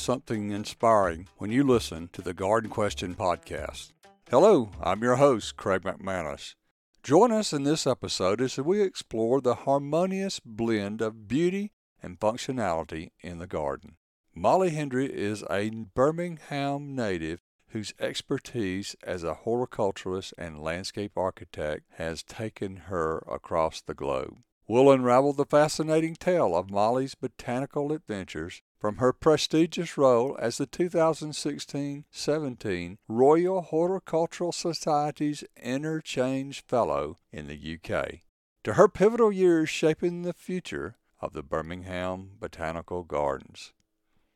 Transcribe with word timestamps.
something 0.00 0.50
inspiring 0.50 1.28
when 1.36 1.50
you 1.50 1.62
listen 1.62 2.08
to 2.12 2.22
the 2.22 2.32
Garden 2.32 2.70
Question 2.70 3.14
podcast. 3.14 3.92
Hello, 4.30 4.70
I'm 4.80 5.02
your 5.02 5.16
host, 5.16 5.56
Craig 5.56 5.82
McManus. 5.82 6.54
Join 7.02 7.30
us 7.30 7.52
in 7.52 7.64
this 7.64 7.86
episode 7.86 8.40
as 8.40 8.56
we 8.58 8.80
explore 8.80 9.40
the 9.40 9.54
harmonious 9.54 10.40
blend 10.40 11.02
of 11.02 11.28
beauty 11.28 11.72
and 12.02 12.18
functionality 12.18 13.10
in 13.20 13.38
the 13.38 13.46
garden. 13.46 13.96
Molly 14.34 14.70
Hendry 14.70 15.06
is 15.06 15.44
a 15.50 15.70
Birmingham 15.70 16.94
native 16.94 17.40
whose 17.68 17.92
expertise 18.00 18.96
as 19.02 19.22
a 19.22 19.34
horticulturist 19.34 20.32
and 20.38 20.62
landscape 20.62 21.12
architect 21.16 21.84
has 21.96 22.22
taken 22.22 22.76
her 22.88 23.18
across 23.30 23.82
the 23.82 23.94
globe. 23.94 24.38
We'll 24.70 24.92
unravel 24.92 25.32
the 25.32 25.46
fascinating 25.46 26.14
tale 26.14 26.54
of 26.54 26.70
Molly's 26.70 27.16
botanical 27.16 27.90
adventures 27.90 28.62
from 28.78 28.98
her 28.98 29.12
prestigious 29.12 29.98
role 29.98 30.38
as 30.40 30.58
the 30.58 30.66
2016-17 30.68 32.98
Royal 33.08 33.62
Horticultural 33.62 34.52
Society's 34.52 35.42
Interchange 35.60 36.62
Fellow 36.68 37.16
in 37.32 37.48
the 37.48 37.74
UK 37.74 38.20
to 38.62 38.74
her 38.74 38.86
pivotal 38.86 39.32
years 39.32 39.68
shaping 39.68 40.22
the 40.22 40.32
future 40.32 40.94
of 41.20 41.32
the 41.32 41.42
Birmingham 41.42 42.36
Botanical 42.38 43.02
Gardens. 43.02 43.72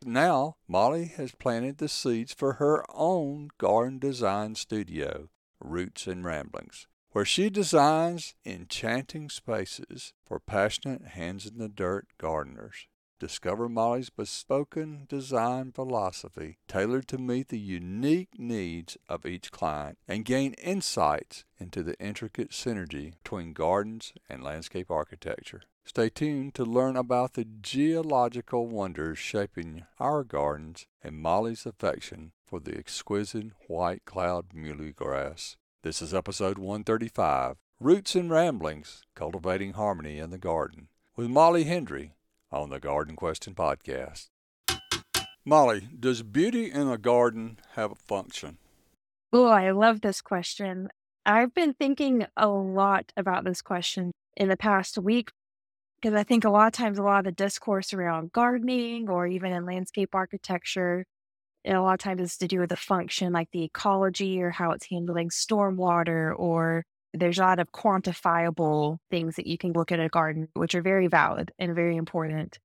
Now, 0.04 0.56
Molly 0.66 1.12
has 1.16 1.30
planted 1.30 1.78
the 1.78 1.88
seeds 1.88 2.34
for 2.34 2.54
her 2.54 2.84
own 2.92 3.50
garden 3.56 4.00
design 4.00 4.56
studio, 4.56 5.28
Roots 5.60 6.08
and 6.08 6.24
Ramblings, 6.24 6.88
where 7.14 7.24
she 7.24 7.48
designs 7.48 8.34
enchanting 8.44 9.30
spaces 9.30 10.12
for 10.26 10.40
passionate 10.40 11.04
hands 11.04 11.46
in 11.46 11.58
the 11.58 11.68
dirt 11.68 12.08
gardeners. 12.18 12.88
Discover 13.20 13.68
Molly's 13.68 14.10
bespoken 14.10 15.06
design 15.08 15.70
philosophy 15.70 16.58
tailored 16.66 17.06
to 17.06 17.16
meet 17.16 17.50
the 17.50 17.58
unique 17.58 18.36
needs 18.36 18.96
of 19.08 19.24
each 19.24 19.52
client 19.52 19.96
and 20.08 20.24
gain 20.24 20.54
insights 20.54 21.44
into 21.56 21.84
the 21.84 21.96
intricate 22.00 22.50
synergy 22.50 23.12
between 23.22 23.52
gardens 23.52 24.12
and 24.28 24.42
landscape 24.42 24.90
architecture. 24.90 25.62
Stay 25.84 26.08
tuned 26.08 26.54
to 26.54 26.64
learn 26.64 26.96
about 26.96 27.34
the 27.34 27.44
geological 27.44 28.66
wonders 28.66 29.20
shaping 29.20 29.84
our 30.00 30.24
gardens 30.24 30.88
and 31.00 31.14
Molly's 31.14 31.64
affection 31.64 32.32
for 32.44 32.58
the 32.58 32.76
exquisite 32.76 33.52
white 33.68 34.04
cloud 34.04 34.46
muhly 34.52 34.92
grass. 34.92 35.56
This 35.84 36.00
is 36.00 36.14
episode 36.14 36.56
135 36.56 37.56
Roots 37.78 38.14
and 38.14 38.30
Ramblings 38.30 39.02
Cultivating 39.14 39.74
Harmony 39.74 40.18
in 40.18 40.30
the 40.30 40.38
Garden 40.38 40.88
with 41.14 41.28
Molly 41.28 41.64
Hendry 41.64 42.14
on 42.50 42.70
the 42.70 42.80
Garden 42.80 43.16
Question 43.16 43.54
podcast. 43.54 44.28
Molly, 45.44 45.86
does 46.00 46.22
beauty 46.22 46.72
in 46.72 46.88
a 46.88 46.96
garden 46.96 47.58
have 47.74 47.92
a 47.92 47.96
function? 47.96 48.56
Oh, 49.30 49.48
I 49.48 49.72
love 49.72 50.00
this 50.00 50.22
question. 50.22 50.88
I've 51.26 51.52
been 51.52 51.74
thinking 51.74 52.24
a 52.34 52.48
lot 52.48 53.12
about 53.14 53.44
this 53.44 53.60
question 53.60 54.10
in 54.38 54.48
the 54.48 54.56
past 54.56 54.96
week 54.96 55.32
because 56.00 56.14
I 56.14 56.22
think 56.22 56.46
a 56.46 56.50
lot 56.50 56.68
of 56.68 56.72
times, 56.72 56.96
a 56.96 57.02
lot 57.02 57.18
of 57.18 57.24
the 57.26 57.32
discourse 57.32 57.92
around 57.92 58.32
gardening 58.32 59.10
or 59.10 59.26
even 59.26 59.52
in 59.52 59.66
landscape 59.66 60.14
architecture, 60.14 61.04
a 61.66 61.80
lot 61.80 61.94
of 61.94 61.98
times 62.00 62.20
it's 62.20 62.36
to 62.38 62.48
do 62.48 62.60
with 62.60 62.70
the 62.70 62.76
function, 62.76 63.32
like 63.32 63.48
the 63.52 63.64
ecology 63.64 64.42
or 64.42 64.50
how 64.50 64.72
it's 64.72 64.86
handling 64.86 65.30
stormwater 65.30 66.34
or 66.36 66.84
there's 67.14 67.38
a 67.38 67.42
lot 67.42 67.60
of 67.60 67.72
quantifiable 67.72 68.98
things 69.10 69.36
that 69.36 69.46
you 69.46 69.56
can 69.56 69.72
look 69.72 69.92
at 69.92 70.00
a 70.00 70.08
garden, 70.08 70.48
which 70.54 70.74
are 70.74 70.82
very 70.82 71.06
valid 71.06 71.52
and 71.58 71.74
very 71.74 71.96
important. 71.96 72.58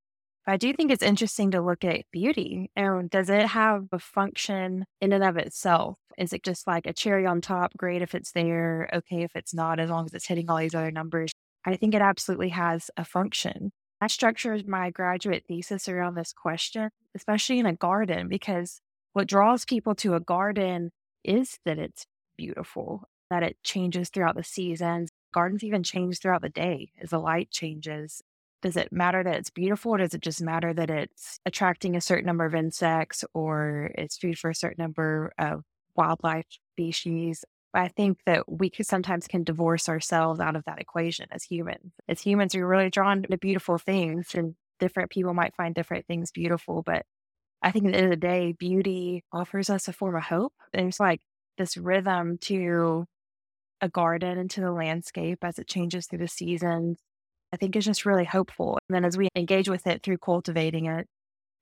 But 0.45 0.53
I 0.53 0.57
do 0.57 0.73
think 0.73 0.91
it's 0.91 1.03
interesting 1.03 1.51
to 1.51 1.61
look 1.61 1.83
at 1.85 2.05
beauty. 2.11 2.71
And 2.75 3.09
does 3.09 3.29
it 3.29 3.45
have 3.45 3.85
a 3.91 3.99
function 3.99 4.85
in 4.99 5.13
and 5.13 5.23
of 5.23 5.37
itself? 5.37 5.97
Is 6.17 6.33
it 6.33 6.43
just 6.43 6.65
like 6.65 6.87
a 6.87 6.93
cherry 6.93 7.25
on 7.25 7.41
top? 7.41 7.77
Great 7.77 8.01
if 8.01 8.15
it's 8.15 8.31
there. 8.31 8.89
Okay 8.91 9.23
if 9.23 9.35
it's 9.35 9.53
not, 9.53 9.79
as 9.79 9.89
long 9.89 10.05
as 10.05 10.13
it's 10.13 10.27
hitting 10.27 10.49
all 10.49 10.57
these 10.57 10.75
other 10.75 10.91
numbers. 10.91 11.31
I 11.63 11.75
think 11.75 11.93
it 11.93 12.01
absolutely 12.01 12.49
has 12.49 12.89
a 12.97 13.05
function. 13.05 13.71
I 14.01 14.07
structured 14.07 14.67
my 14.67 14.89
graduate 14.89 15.43
thesis 15.47 15.87
around 15.87 16.15
this 16.15 16.33
question, 16.33 16.89
especially 17.15 17.59
in 17.59 17.65
a 17.65 17.75
garden, 17.75 18.29
because 18.29 18.81
what 19.13 19.27
draws 19.27 19.65
people 19.65 19.95
to 19.95 20.15
a 20.15 20.19
garden 20.19 20.91
is 21.23 21.59
that 21.65 21.79
it's 21.79 22.05
beautiful 22.37 23.03
that 23.29 23.43
it 23.43 23.57
changes 23.63 24.09
throughout 24.09 24.35
the 24.35 24.43
seasons. 24.43 25.09
Gardens 25.33 25.63
even 25.63 25.83
change 25.83 26.19
throughout 26.19 26.41
the 26.41 26.49
day 26.49 26.91
as 27.01 27.11
the 27.11 27.19
light 27.19 27.51
changes. 27.51 28.21
Does 28.61 28.75
it 28.75 28.91
matter 28.91 29.23
that 29.23 29.35
it's 29.35 29.49
beautiful, 29.49 29.93
or 29.93 29.97
does 29.99 30.13
it 30.13 30.21
just 30.21 30.41
matter 30.41 30.73
that 30.73 30.89
it's 30.89 31.39
attracting 31.45 31.95
a 31.95 32.01
certain 32.01 32.25
number 32.25 32.45
of 32.45 32.55
insects 32.55 33.23
or 33.33 33.91
it's 33.95 34.17
food 34.17 34.37
for 34.37 34.49
a 34.49 34.55
certain 34.55 34.81
number 34.81 35.31
of 35.37 35.63
wildlife 35.95 36.45
species? 36.73 37.45
I 37.73 37.87
think 37.87 38.19
that 38.25 38.51
we 38.51 38.71
sometimes 38.81 39.27
can 39.27 39.43
divorce 39.43 39.87
ourselves 39.87 40.39
out 40.39 40.55
of 40.55 40.65
that 40.65 40.81
equation 40.81 41.27
as 41.31 41.43
humans. 41.43 41.93
As 42.07 42.19
humans, 42.19 42.55
we're 42.55 42.65
really 42.65 42.89
drawn 42.89 43.21
to 43.23 43.37
beautiful 43.37 43.77
things, 43.77 44.33
and 44.33 44.55
different 44.79 45.11
people 45.11 45.33
might 45.33 45.55
find 45.55 45.75
different 45.75 46.07
things 46.07 46.31
beautiful. 46.31 46.81
But 46.81 47.05
I 47.61 47.71
think 47.71 47.85
at 47.85 47.91
the 47.91 47.97
end 47.97 48.05
of 48.05 48.11
the 48.11 48.27
day, 48.27 48.53
beauty 48.53 49.23
offers 49.31 49.69
us 49.69 49.87
a 49.87 49.93
form 49.93 50.15
of 50.15 50.23
hope. 50.23 50.53
There's 50.73 50.99
like 50.99 51.21
this 51.57 51.77
rhythm 51.77 52.37
to 52.41 53.05
a 53.81 53.89
garden 53.89 54.37
and 54.37 54.49
to 54.51 54.61
the 54.61 54.71
landscape 54.71 55.39
as 55.43 55.59
it 55.59 55.67
changes 55.67 56.07
through 56.07 56.19
the 56.19 56.27
seasons, 56.27 56.99
I 57.53 57.57
think 57.57 57.75
is 57.75 57.85
just 57.85 58.05
really 58.05 58.25
hopeful. 58.25 58.77
And 58.87 58.95
then 58.95 59.05
as 59.05 59.17
we 59.17 59.29
engage 59.35 59.69
with 59.69 59.87
it 59.87 60.03
through 60.03 60.17
cultivating 60.19 60.85
it, 60.85 61.07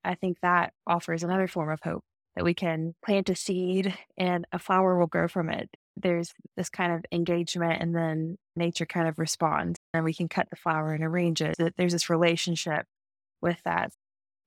I 0.04 0.14
think 0.14 0.38
that 0.42 0.72
offers 0.86 1.22
another 1.22 1.48
form 1.48 1.70
of 1.70 1.80
hope 1.82 2.02
that 2.36 2.44
we 2.44 2.54
can 2.54 2.94
plant 3.04 3.28
a 3.28 3.34
seed 3.34 3.96
and 4.16 4.46
a 4.52 4.58
flower 4.58 4.98
will 4.98 5.08
grow 5.08 5.26
from 5.26 5.50
it. 5.50 5.68
There's 5.96 6.32
this 6.56 6.70
kind 6.70 6.92
of 6.92 7.04
engagement 7.10 7.82
and 7.82 7.94
then 7.94 8.36
nature 8.54 8.86
kind 8.86 9.08
of 9.08 9.18
responds 9.18 9.78
and 9.92 10.04
we 10.04 10.14
can 10.14 10.28
cut 10.28 10.48
the 10.50 10.56
flower 10.56 10.92
and 10.92 11.02
arrange 11.02 11.42
it. 11.42 11.56
There's 11.76 11.92
this 11.92 12.08
relationship 12.08 12.86
with 13.42 13.58
that. 13.64 13.90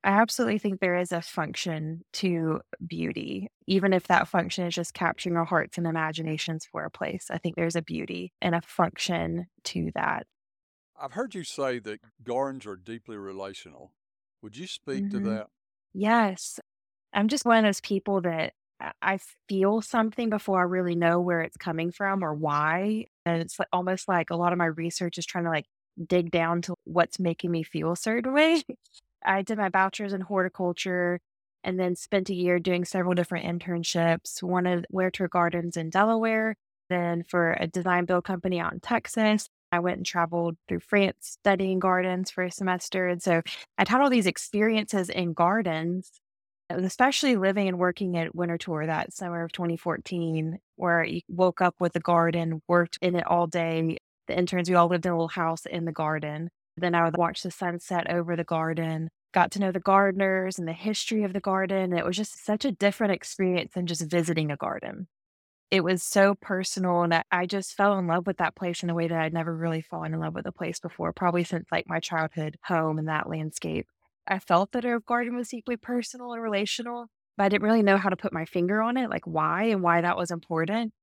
I 0.03 0.09
absolutely 0.09 0.57
think 0.57 0.79
there 0.79 0.97
is 0.97 1.11
a 1.11 1.21
function 1.21 2.03
to 2.13 2.61
beauty, 2.85 3.49
even 3.67 3.93
if 3.93 4.07
that 4.07 4.27
function 4.27 4.65
is 4.65 4.73
just 4.73 4.95
capturing 4.95 5.37
our 5.37 5.45
hearts 5.45 5.77
and 5.77 5.85
imaginations 5.85 6.65
for 6.65 6.83
a 6.83 6.89
place. 6.89 7.27
I 7.29 7.37
think 7.37 7.55
there's 7.55 7.75
a 7.75 7.83
beauty 7.83 8.33
and 8.41 8.55
a 8.55 8.61
function 8.61 9.45
to 9.65 9.91
that. 9.93 10.25
I've 10.99 11.13
heard 11.13 11.35
you 11.35 11.43
say 11.43 11.79
that 11.79 11.99
gardens 12.23 12.65
are 12.65 12.75
deeply 12.75 13.17
relational. 13.17 13.91
Would 14.41 14.57
you 14.57 14.67
speak 14.67 15.05
mm-hmm. 15.05 15.23
to 15.23 15.29
that? 15.29 15.47
Yes. 15.93 16.59
I'm 17.13 17.27
just 17.27 17.45
one 17.45 17.57
of 17.57 17.63
those 17.63 17.81
people 17.81 18.21
that 18.21 18.53
I 19.01 19.19
feel 19.47 19.81
something 19.81 20.29
before 20.29 20.59
I 20.59 20.63
really 20.63 20.95
know 20.95 21.19
where 21.19 21.41
it's 21.41 21.57
coming 21.57 21.91
from 21.91 22.23
or 22.23 22.33
why. 22.33 23.05
And 23.25 23.41
it's 23.41 23.59
like, 23.59 23.67
almost 23.71 24.07
like 24.07 24.31
a 24.31 24.35
lot 24.35 24.51
of 24.51 24.57
my 24.57 24.65
research 24.65 25.17
is 25.17 25.25
trying 25.25 25.43
to 25.43 25.51
like 25.51 25.65
dig 26.07 26.31
down 26.31 26.61
to 26.63 26.73
what's 26.85 27.19
making 27.19 27.51
me 27.51 27.63
feel 27.63 27.91
a 27.91 27.97
certain 27.97 28.33
way. 28.33 28.63
I 29.25 29.41
did 29.41 29.57
my 29.57 29.69
bachelor's 29.69 30.13
in 30.13 30.21
horticulture 30.21 31.19
and 31.63 31.79
then 31.79 31.95
spent 31.95 32.29
a 32.29 32.33
year 32.33 32.59
doing 32.59 32.85
several 32.85 33.13
different 33.13 33.45
internships. 33.45 34.41
One 34.41 34.65
at 34.67 34.85
Winterthur 34.91 35.29
Gardens 35.29 35.77
in 35.77 35.89
Delaware, 35.89 36.55
then 36.89 37.23
for 37.23 37.53
a 37.59 37.67
design 37.67 38.05
build 38.05 38.23
company 38.23 38.59
out 38.59 38.73
in 38.73 38.79
Texas. 38.79 39.47
I 39.71 39.79
went 39.79 39.97
and 39.97 40.05
traveled 40.05 40.57
through 40.67 40.81
France 40.81 41.37
studying 41.39 41.79
gardens 41.79 42.29
for 42.29 42.43
a 42.43 42.51
semester. 42.51 43.07
And 43.07 43.21
so 43.21 43.41
I'd 43.77 43.87
had 43.87 44.01
all 44.01 44.09
these 44.09 44.27
experiences 44.27 45.09
in 45.09 45.33
gardens, 45.33 46.11
especially 46.69 47.37
living 47.37 47.67
and 47.67 47.79
working 47.79 48.17
at 48.17 48.35
Winterthur 48.35 48.85
that 48.87 49.13
summer 49.13 49.43
of 49.43 49.51
2014, 49.53 50.59
where 50.75 51.03
you 51.03 51.21
woke 51.29 51.61
up 51.61 51.75
with 51.79 51.95
a 51.95 52.01
garden, 52.01 52.61
worked 52.67 52.97
in 53.01 53.15
it 53.15 53.25
all 53.25 53.47
day. 53.47 53.97
The 54.27 54.37
interns, 54.37 54.69
we 54.69 54.75
all 54.75 54.87
lived 54.87 55.05
in 55.05 55.11
a 55.11 55.15
little 55.15 55.27
house 55.29 55.65
in 55.65 55.85
the 55.85 55.91
garden. 55.91 56.49
Then 56.77 56.95
I 56.95 57.03
would 57.03 57.17
watch 57.17 57.43
the 57.43 57.51
sunset 57.51 58.09
over 58.09 58.35
the 58.35 58.43
garden, 58.43 59.09
got 59.33 59.51
to 59.51 59.59
know 59.59 59.71
the 59.71 59.79
gardeners 59.79 60.57
and 60.57 60.67
the 60.67 60.73
history 60.73 61.23
of 61.23 61.33
the 61.33 61.39
garden. 61.39 61.93
It 61.93 62.05
was 62.05 62.17
just 62.17 62.43
such 62.43 62.65
a 62.65 62.71
different 62.71 63.13
experience 63.13 63.73
than 63.73 63.87
just 63.87 64.09
visiting 64.09 64.51
a 64.51 64.57
garden. 64.57 65.07
It 65.69 65.83
was 65.85 66.03
so 66.03 66.35
personal, 66.35 67.03
and 67.03 67.23
I 67.31 67.45
just 67.45 67.75
fell 67.75 67.97
in 67.97 68.05
love 68.07 68.27
with 68.27 68.37
that 68.37 68.55
place 68.55 68.83
in 68.83 68.89
a 68.89 68.93
way 68.93 69.07
that 69.07 69.17
I'd 69.17 69.33
never 69.33 69.55
really 69.55 69.81
fallen 69.81 70.13
in 70.13 70.19
love 70.19 70.35
with 70.35 70.45
a 70.45 70.51
place 70.51 70.79
before, 70.79 71.13
probably 71.13 71.45
since 71.45 71.65
like 71.71 71.87
my 71.87 71.99
childhood 71.99 72.57
home 72.65 72.99
and 72.99 73.07
that 73.07 73.29
landscape. 73.29 73.87
I 74.27 74.39
felt 74.39 74.73
that 74.73 74.85
a 74.85 74.99
garden 74.99 75.35
was 75.35 75.49
deeply 75.49 75.77
personal 75.77 76.33
and 76.33 76.41
relational, 76.43 77.07
but 77.37 77.45
I 77.45 77.49
didn't 77.49 77.63
really 77.63 77.83
know 77.83 77.97
how 77.97 78.09
to 78.09 78.17
put 78.17 78.33
my 78.33 78.45
finger 78.45 78.81
on 78.81 78.97
it, 78.97 79.09
like 79.09 79.25
why 79.25 79.63
and 79.65 79.81
why 79.81 80.01
that 80.01 80.17
was 80.17 80.29
important. 80.31 80.93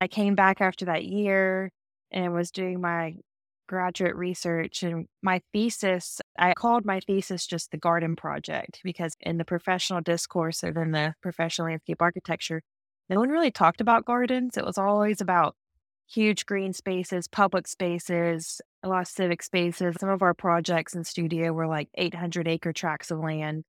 I 0.00 0.08
came 0.08 0.34
back 0.34 0.60
after 0.60 0.86
that 0.86 1.04
year 1.04 1.70
and 2.10 2.32
was 2.34 2.50
doing 2.50 2.80
my 2.80 3.16
graduate 3.68 4.16
research 4.16 4.82
and 4.82 5.06
my 5.22 5.40
thesis, 5.52 6.20
I 6.36 6.54
called 6.54 6.84
my 6.84 7.00
thesis 7.00 7.46
just 7.46 7.70
the 7.70 7.76
garden 7.76 8.16
project 8.16 8.80
because 8.82 9.14
in 9.20 9.38
the 9.38 9.44
professional 9.44 10.00
discourse 10.00 10.64
or 10.64 10.82
in 10.82 10.90
the 10.90 11.14
professional 11.22 11.68
landscape 11.68 12.02
architecture, 12.02 12.62
no 13.08 13.18
one 13.20 13.28
really 13.28 13.52
talked 13.52 13.80
about 13.80 14.04
gardens. 14.04 14.56
It 14.56 14.64
was 14.64 14.78
always 14.78 15.20
about 15.20 15.54
huge 16.08 16.46
green 16.46 16.72
spaces, 16.72 17.28
public 17.28 17.68
spaces, 17.68 18.60
a 18.82 18.88
lot 18.88 19.02
of 19.02 19.08
civic 19.08 19.42
spaces. 19.42 19.96
Some 20.00 20.08
of 20.08 20.22
our 20.22 20.34
projects 20.34 20.94
in 20.94 21.04
studio 21.04 21.52
were 21.52 21.66
like 21.66 21.88
800 21.94 22.48
acre 22.48 22.72
tracts 22.72 23.10
of 23.10 23.18
land, 23.20 23.64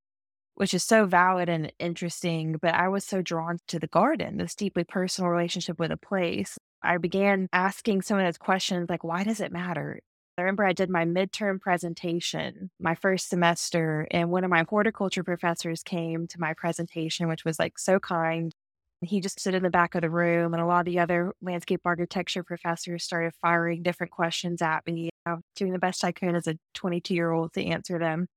which 0.60 0.74
is 0.74 0.84
so 0.84 1.06
valid 1.06 1.48
and 1.48 1.72
interesting. 1.80 2.58
But 2.62 2.74
I 2.76 2.90
was 2.90 3.06
so 3.06 3.22
drawn 3.22 3.60
to 3.70 3.80
the 3.80 3.88
garden, 3.88 4.36
this 4.36 4.56
deeply 4.56 4.84
personal 4.84 5.32
relationship 5.32 5.80
with 5.80 5.90
a 5.90 5.98
place. 5.98 6.58
I 6.84 6.98
began 6.98 7.48
asking 7.54 8.02
some 8.02 8.20
of 8.20 8.26
those 8.26 8.38
questions 8.38 8.90
like, 8.90 9.04
why 9.06 9.24
does 9.24 9.40
it 9.40 9.54
matter? 9.54 10.02
I 10.38 10.42
remember 10.42 10.66
I 10.66 10.74
did 10.74 10.90
my 10.90 11.06
midterm 11.06 11.62
presentation 11.62 12.70
my 12.80 12.96
first 12.96 13.30
semester, 13.30 14.06
and 14.12 14.32
one 14.32 14.44
of 14.44 14.50
my 14.50 14.66
horticulture 14.68 15.24
professors 15.24 15.82
came 15.82 16.28
to 16.28 16.40
my 16.42 16.54
presentation, 16.54 17.30
which 17.30 17.46
was 17.46 17.58
like 17.58 17.80
so 17.80 17.98
kind. 17.98 18.54
He 19.02 19.22
just 19.22 19.40
stood 19.40 19.54
in 19.54 19.64
the 19.64 19.70
back 19.70 19.96
of 19.96 20.02
the 20.02 20.10
room, 20.10 20.54
and 20.54 20.62
a 20.62 20.66
lot 20.66 20.80
of 20.80 20.86
the 20.86 21.00
other 21.00 21.32
landscape 21.42 21.82
architecture 21.86 22.44
professors 22.44 23.06
started 23.06 23.34
firing 23.42 23.82
different 23.82 24.12
questions 24.12 24.62
at 24.62 24.86
me, 24.86 25.10
doing 25.56 25.72
the 25.72 25.80
best 25.80 26.04
I 26.04 26.12
could 26.12 26.36
as 26.36 26.48
a 26.48 26.58
22 26.74 27.14
year 27.14 27.32
old 27.32 27.54
to 27.54 27.64
answer 27.64 27.98
them. 27.98 28.28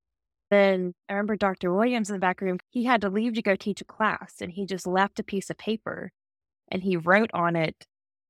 Then 0.51 0.93
I 1.09 1.13
remember 1.13 1.35
Dr. 1.35 1.73
Williams 1.73 2.09
in 2.09 2.15
the 2.15 2.19
back 2.19 2.41
room, 2.41 2.59
he 2.69 2.83
had 2.83 3.01
to 3.01 3.09
leave 3.09 3.33
to 3.33 3.41
go 3.41 3.55
teach 3.55 3.81
a 3.81 3.85
class, 3.85 4.35
and 4.41 4.51
he 4.51 4.65
just 4.65 4.85
left 4.85 5.19
a 5.19 5.23
piece 5.23 5.49
of 5.49 5.57
paper 5.57 6.11
and 6.69 6.83
he 6.83 6.97
wrote 6.97 7.29
on 7.33 7.55
it 7.55 7.85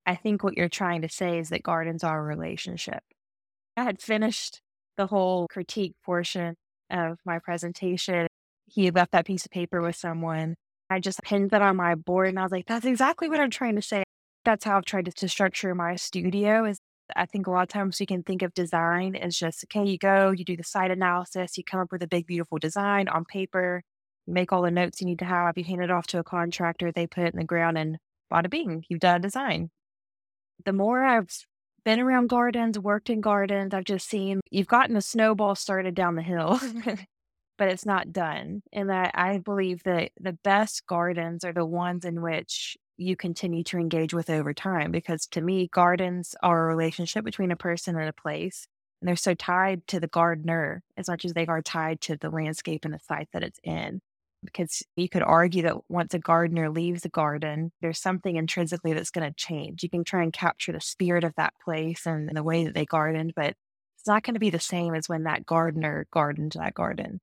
I 0.06 0.15
think 0.15 0.44
what 0.44 0.57
you're 0.57 0.69
trying 0.69 1.01
to 1.04 1.10
say 1.10 1.39
is 1.39 1.50
that 1.50 1.63
gardens 1.63 2.04
are 2.04 2.19
a 2.19 2.24
relationship. 2.24 3.04
I 3.77 3.83
had 3.83 4.01
finished 4.01 4.62
the 4.98 5.07
whole 5.07 5.48
critique 5.48 5.95
portion 6.04 6.56
of 6.89 7.19
my 7.25 7.39
presentation. 7.39 8.27
He 8.66 8.92
left 8.92 9.12
that 9.13 9.25
piece 9.25 9.45
of 9.45 9.51
paper 9.51 9.81
with 9.81 9.95
someone. 9.95 10.56
I 10.89 11.00
just 11.00 11.21
pinned 11.24 11.51
that 11.51 11.62
on 11.62 11.77
my 11.77 11.95
board 11.95 12.30
and 12.30 12.39
I 12.39 12.44
was 12.44 12.51
like, 12.51 12.66
that's 12.68 12.86
exactly 12.86 13.30
what 13.30 13.39
I'm 13.39 13.50
trying 13.50 13.75
to 13.75 13.81
say. 13.81 14.04
That's 14.45 14.66
how 14.66 14.77
I've 14.77 14.86
tried 14.86 15.06
to, 15.06 15.12
to 15.13 15.30
structure 15.30 15.74
my 15.74 15.95
studio 15.95 16.66
is 16.66 16.77
I 17.16 17.26
think 17.26 17.48
a 17.48 17.52
lot 17.52 17.64
of 17.64 17.70
times 17.70 18.00
we 18.00 18.06
can 18.06 18.24
think 18.24 18.42
of 18.42 18.54
design 18.54 19.16
as 19.16 19.38
just, 19.38 19.66
okay, 19.66 19.88
you 19.88 19.98
go, 19.98 20.32
you 20.32 20.46
do 20.46 20.58
the 20.58 20.64
site 20.64 20.92
analysis, 20.92 21.58
you 21.58 21.64
come 21.64 21.82
up 21.82 21.92
with 21.92 22.04
a 22.04 22.08
big, 22.08 22.28
beautiful 22.28 22.58
design 22.60 23.08
on 23.08 23.26
paper, 23.26 23.84
you 24.26 24.34
make 24.34 24.52
all 24.54 24.62
the 24.62 24.72
notes 24.72 25.02
you 25.02 25.08
need 25.08 25.20
to 25.20 25.26
have, 25.26 25.58
you 25.58 25.64
hand 25.64 25.84
it 25.84 25.92
off 25.92 26.08
to 26.08 26.20
a 26.20 26.24
contractor, 26.24 26.92
they 26.92 27.08
put 27.08 27.26
it 27.26 27.34
in 27.34 27.40
the 27.40 27.46
ground 27.46 27.78
and 27.78 27.98
bada 28.32 28.50
bing, 28.50 28.84
you've 28.90 29.00
done 29.00 29.18
a 29.18 29.20
design 29.20 29.70
the 30.66 30.74
more 30.74 31.04
I've 31.04 31.30
been 31.86 32.00
around 32.00 32.28
gardens, 32.28 32.80
worked 32.80 33.10
in 33.10 33.22
gardens, 33.22 33.74
I've 33.74 33.84
just 33.86 34.08
seen 34.08 34.40
you've 34.52 34.68
gotten 34.68 34.96
a 34.96 35.02
snowball 35.02 35.56
started 35.56 35.96
down 35.96 36.16
the 36.16 36.22
hill, 36.22 36.60
but 37.58 37.68
it's 37.68 37.86
not 37.86 38.14
done. 38.14 38.62
And 38.72 38.90
that 38.90 39.12
I 39.16 39.40
believe 39.40 39.84
that 39.84 40.12
the 40.20 40.38
best 40.44 40.86
gardens 40.88 41.44
are 41.44 41.54
the 41.54 41.66
ones 41.66 42.06
in 42.06 42.22
which 42.22 42.78
you 42.98 43.16
continue 43.16 43.63
to 43.66 43.78
engage 43.78 44.13
with 44.13 44.30
over 44.30 44.54
time. 44.54 44.92
Because 44.92 45.25
to 45.28 45.42
me, 45.42 45.68
gardens 45.68 46.36
are 46.44 46.63
a 46.63 46.68
relationship 46.68 47.25
between 47.25 47.51
a 47.51 47.56
person 47.56 47.98
and 47.98 48.10
a 48.10 48.13
place. 48.13 48.68
And 49.01 49.07
they're 49.07 49.16
so 49.16 49.34
tied 49.34 49.86
to 49.88 50.00
the 50.00 50.07
gardener 50.07 50.81
as 50.95 51.07
much 51.07 51.25
as 51.25 51.34
they 51.34 51.45
are 51.45 51.62
tied 51.62 52.01
to 52.01 52.18
the 52.18 52.30
landscape 52.30 52.86
and 52.86 52.94
the 52.94 53.00
site 53.00 53.28
that 53.34 53.44
it's 53.44 53.60
in 53.63 54.01
because 54.44 54.84
you 54.95 55.10
could 55.10 55.24
argue 55.24 55.63
that 55.63 55.78
once 55.90 56.13
a 56.13 56.19
gardener 56.19 56.69
leaves 56.69 57.06
a 57.06 57.10
garden, 57.10 57.72
there's 57.81 58.00
something 58.00 58.36
intrinsically 58.36 58.94
that's 58.94 59.12
going 59.12 59.28
to 59.28 59.36
change. 59.36 59.84
You 59.84 59.90
can 59.90 60.04
try 60.04 60.24
and 60.24 60.34
capture 60.34 60.72
the 60.72 60.81
spirit 60.81 61.24
of 61.24 61.34
that 61.36 61.54
place 61.63 62.06
and, 62.06 62.30
the 62.34 62.44
way 62.44 62.66
that 62.66 62.74
they 62.74 62.86
gardened, 62.86 63.34
but 63.36 63.56
it's 63.98 64.07
not 64.07 64.24
going 64.24 64.34
to 64.34 64.40
be 64.40 64.50
the 64.50 64.60
same 64.60 64.95
as 64.95 65.07
when 65.07 65.24
that 65.24 65.45
gardener 65.45 66.07
gardened 66.12 66.54
that 66.54 66.74
garden. 66.74 67.22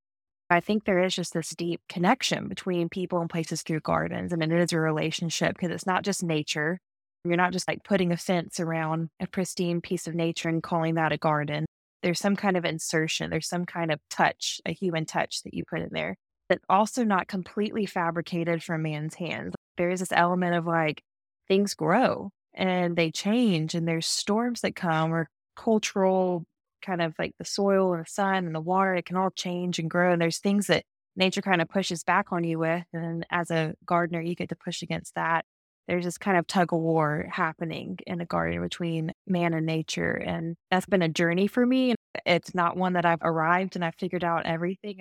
I 0.50 0.60
think 0.60 0.84
there 0.84 1.02
is 1.02 1.14
just 1.14 1.32
this 1.32 1.50
deep 1.50 1.80
connection 1.88 2.48
between 2.48 2.88
people 2.88 3.20
and 3.20 3.30
places 3.30 3.62
through 3.62 3.80
gardens. 3.80 4.32
I 4.32 4.36
mean, 4.36 4.50
it 4.50 4.60
is 4.60 4.72
a 4.72 4.80
relationship 4.80 5.54
because 5.54 5.70
it's 5.70 5.86
not 5.86 6.02
just 6.02 6.24
nature. 6.24 6.80
You're 7.24 7.36
not 7.36 7.52
just 7.52 7.68
like 7.68 7.84
putting 7.84 8.12
a 8.12 8.16
fence 8.16 8.58
around 8.58 9.10
a 9.20 9.26
pristine 9.26 9.80
piece 9.80 10.06
of 10.06 10.14
nature 10.14 10.48
and 10.48 10.62
calling 10.62 10.94
that 10.94 11.12
a 11.12 11.18
garden. 11.18 11.66
There's 12.02 12.18
some 12.18 12.34
kind 12.34 12.56
of 12.56 12.64
insertion, 12.64 13.30
there's 13.30 13.48
some 13.48 13.64
kind 13.64 13.92
of 13.92 14.00
touch, 14.10 14.60
a 14.66 14.72
human 14.72 15.04
touch 15.04 15.42
that 15.42 15.54
you 15.54 15.64
put 15.70 15.82
in 15.82 15.90
there 15.92 16.16
but 16.50 16.60
also 16.68 17.04
not 17.04 17.28
completely 17.28 17.86
fabricated 17.86 18.60
from 18.60 18.82
man's 18.82 19.14
hands. 19.14 19.54
There 19.78 19.88
is 19.88 20.00
this 20.00 20.10
element 20.10 20.56
of 20.56 20.66
like 20.66 21.00
things 21.46 21.74
grow 21.74 22.30
and 22.52 22.96
they 22.96 23.12
change, 23.12 23.76
and 23.76 23.86
there's 23.86 24.06
storms 24.06 24.62
that 24.62 24.74
come 24.74 25.14
or 25.14 25.30
cultural 25.56 26.44
kind 26.82 27.02
of 27.02 27.14
like 27.18 27.34
the 27.38 27.44
soil 27.44 27.92
and 27.92 28.04
the 28.04 28.10
sun 28.10 28.46
and 28.46 28.54
the 28.54 28.60
water, 28.60 28.94
it 28.94 29.06
can 29.06 29.16
all 29.16 29.30
change 29.30 29.78
and 29.78 29.90
grow. 29.90 30.12
And 30.12 30.20
there's 30.20 30.38
things 30.38 30.66
that 30.68 30.84
nature 31.16 31.42
kind 31.42 31.60
of 31.62 31.68
pushes 31.68 32.04
back 32.04 32.32
on 32.32 32.44
you 32.44 32.58
with. 32.58 32.84
And 32.92 33.26
as 33.30 33.50
a 33.50 33.74
gardener, 33.84 34.20
you 34.20 34.34
get 34.34 34.48
to 34.50 34.56
push 34.56 34.82
against 34.82 35.14
that. 35.14 35.44
There's 35.88 36.04
this 36.04 36.18
kind 36.18 36.36
of 36.36 36.46
tug 36.46 36.72
of 36.72 36.80
war 36.80 37.26
happening 37.30 37.98
in 38.06 38.20
a 38.20 38.26
garden 38.26 38.62
between 38.62 39.12
man 39.26 39.54
and 39.54 39.66
nature. 39.66 40.12
And 40.12 40.56
that's 40.70 40.86
been 40.86 41.02
a 41.02 41.08
journey 41.08 41.46
for 41.48 41.66
me. 41.66 41.94
It's 42.24 42.54
not 42.54 42.76
one 42.76 42.92
that 42.92 43.04
I've 43.04 43.22
arrived 43.22 43.76
and 43.76 43.84
I've 43.84 43.96
figured 43.98 44.24
out 44.24 44.46
everything. 44.46 45.00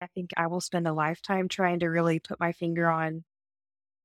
I 0.00 0.06
think 0.14 0.30
I 0.36 0.46
will 0.48 0.60
spend 0.60 0.86
a 0.86 0.92
lifetime 0.92 1.48
trying 1.48 1.80
to 1.80 1.86
really 1.86 2.20
put 2.20 2.40
my 2.40 2.52
finger 2.52 2.88
on 2.88 3.24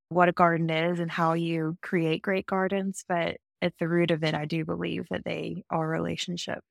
what 0.09 0.29
a 0.29 0.33
garden 0.33 0.69
is 0.69 0.99
and 0.99 1.09
how 1.09 1.33
you 1.33 1.77
create 1.81 2.21
great 2.21 2.45
gardens. 2.45 3.03
But 3.07 3.37
at 3.61 3.73
the 3.79 3.87
root 3.87 4.11
of 4.11 4.23
it, 4.23 4.35
I 4.35 4.45
do 4.45 4.65
believe 4.65 5.07
that 5.09 5.23
they 5.25 5.63
are 5.69 5.87
relationship. 5.87 6.63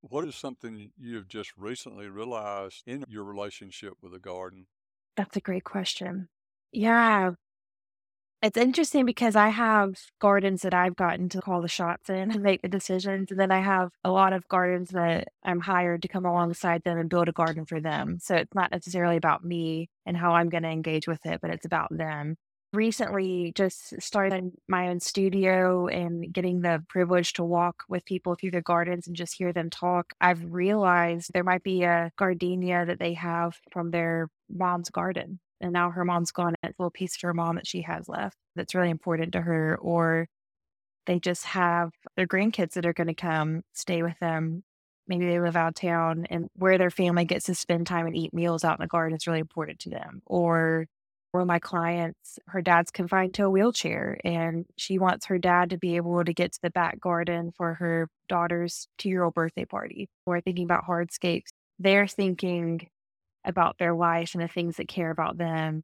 What 0.00 0.26
is 0.26 0.34
something 0.34 0.92
you 0.96 1.14
have 1.14 1.28
just 1.28 1.56
recently 1.56 2.08
realized 2.08 2.82
in 2.84 3.04
your 3.06 3.22
relationship 3.22 3.94
with 4.02 4.12
a 4.12 4.18
garden? 4.18 4.66
That's 5.16 5.36
a 5.36 5.40
great 5.42 5.64
question. 5.64 6.30
Yeah, 6.72 7.34
it's 8.40 8.56
interesting 8.56 9.04
because 9.04 9.34
I 9.34 9.48
have 9.48 9.96
gardens 10.20 10.62
that 10.62 10.72
I've 10.72 10.94
gotten 10.94 11.28
to 11.30 11.40
call 11.40 11.60
the 11.60 11.68
shots 11.68 12.08
in 12.08 12.30
and 12.30 12.42
make 12.42 12.62
the 12.62 12.68
decisions. 12.68 13.30
And 13.30 13.40
then 13.40 13.50
I 13.50 13.60
have 13.60 13.90
a 14.04 14.10
lot 14.12 14.32
of 14.32 14.46
gardens 14.48 14.90
that 14.90 15.28
I'm 15.42 15.60
hired 15.60 16.02
to 16.02 16.08
come 16.08 16.24
alongside 16.24 16.84
them 16.84 16.98
and 16.98 17.10
build 17.10 17.28
a 17.28 17.32
garden 17.32 17.66
for 17.66 17.80
them. 17.80 18.18
So 18.20 18.36
it's 18.36 18.54
not 18.54 18.70
necessarily 18.70 19.16
about 19.16 19.44
me 19.44 19.90
and 20.06 20.16
how 20.16 20.32
I'm 20.34 20.50
going 20.50 20.62
to 20.62 20.68
engage 20.68 21.08
with 21.08 21.26
it, 21.26 21.40
but 21.40 21.50
it's 21.50 21.66
about 21.66 21.88
them. 21.90 22.36
Recently, 22.74 23.52
just 23.54 24.00
started 24.00 24.52
my 24.68 24.88
own 24.88 25.00
studio 25.00 25.86
and 25.86 26.30
getting 26.30 26.60
the 26.60 26.84
privilege 26.88 27.32
to 27.34 27.44
walk 27.44 27.84
with 27.88 28.04
people 28.04 28.34
through 28.34 28.50
the 28.50 28.60
gardens 28.60 29.06
and 29.06 29.16
just 29.16 29.34
hear 29.38 29.54
them 29.54 29.70
talk. 29.70 30.12
I've 30.20 30.52
realized 30.52 31.32
there 31.32 31.44
might 31.44 31.62
be 31.62 31.84
a 31.84 32.12
gardenia 32.18 32.84
that 32.84 32.98
they 32.98 33.14
have 33.14 33.56
from 33.72 33.90
their 33.90 34.28
mom's 34.50 34.90
garden 34.90 35.40
and 35.62 35.72
now 35.72 35.90
her 35.90 36.04
mom's 36.04 36.30
gone. 36.30 36.54
It's 36.62 36.78
a 36.78 36.82
little 36.82 36.90
piece 36.90 37.16
of 37.16 37.22
her 37.22 37.32
mom 37.34 37.56
that 37.56 37.66
she 37.66 37.82
has 37.82 38.06
left 38.06 38.36
that's 38.54 38.74
really 38.74 38.90
important 38.90 39.32
to 39.32 39.40
her. 39.40 39.78
Or 39.80 40.28
they 41.06 41.18
just 41.20 41.44
have 41.46 41.90
their 42.16 42.26
grandkids 42.26 42.72
that 42.74 42.86
are 42.86 42.92
going 42.92 43.08
to 43.08 43.14
come 43.14 43.62
stay 43.72 44.02
with 44.02 44.18
them. 44.20 44.62
Maybe 45.06 45.26
they 45.26 45.40
live 45.40 45.56
out 45.56 45.68
of 45.68 45.74
town 45.74 46.26
and 46.28 46.48
where 46.54 46.76
their 46.76 46.90
family 46.90 47.24
gets 47.24 47.46
to 47.46 47.54
spend 47.54 47.86
time 47.86 48.06
and 48.06 48.16
eat 48.16 48.34
meals 48.34 48.62
out 48.62 48.78
in 48.78 48.82
the 48.84 48.88
garden 48.88 49.16
is 49.16 49.26
really 49.26 49.40
important 49.40 49.78
to 49.80 49.90
them. 49.90 50.20
Or 50.26 50.86
one 51.32 51.42
of 51.42 51.46
my 51.46 51.58
clients, 51.58 52.38
her 52.46 52.62
dad's 52.62 52.90
confined 52.90 53.34
to 53.34 53.44
a 53.44 53.50
wheelchair 53.50 54.18
and 54.24 54.64
she 54.76 54.98
wants 54.98 55.26
her 55.26 55.38
dad 55.38 55.70
to 55.70 55.76
be 55.78 55.96
able 55.96 56.24
to 56.24 56.32
get 56.32 56.52
to 56.52 56.58
the 56.62 56.70
back 56.70 57.00
garden 57.00 57.52
for 57.56 57.74
her 57.74 58.08
daughter's 58.28 58.88
two 58.96 59.08
year 59.08 59.24
old 59.24 59.34
birthday 59.34 59.64
party. 59.64 60.08
Or 60.26 60.40
thinking 60.40 60.64
about 60.64 60.84
hardscapes. 60.86 61.48
They're 61.78 62.06
thinking 62.06 62.88
about 63.44 63.78
their 63.78 63.94
life 63.94 64.34
and 64.34 64.42
the 64.42 64.48
things 64.48 64.76
that 64.76 64.88
care 64.88 65.10
about 65.10 65.38
them. 65.38 65.82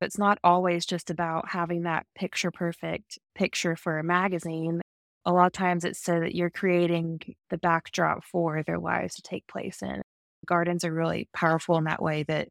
It's 0.00 0.18
not 0.18 0.38
always 0.44 0.86
just 0.86 1.10
about 1.10 1.48
having 1.48 1.82
that 1.82 2.06
picture 2.14 2.50
perfect 2.50 3.18
picture 3.34 3.76
for 3.76 3.98
a 3.98 4.04
magazine. 4.04 4.80
A 5.24 5.32
lot 5.32 5.46
of 5.46 5.52
times 5.52 5.84
it's 5.84 6.00
so 6.00 6.20
that 6.20 6.34
you're 6.34 6.50
creating 6.50 7.20
the 7.50 7.58
backdrop 7.58 8.24
for 8.24 8.62
their 8.62 8.78
lives 8.78 9.16
to 9.16 9.22
take 9.22 9.46
place 9.46 9.82
in. 9.82 10.00
Gardens 10.46 10.84
are 10.84 10.92
really 10.92 11.28
powerful 11.34 11.76
in 11.76 11.84
that 11.84 12.02
way 12.02 12.22
that 12.24 12.48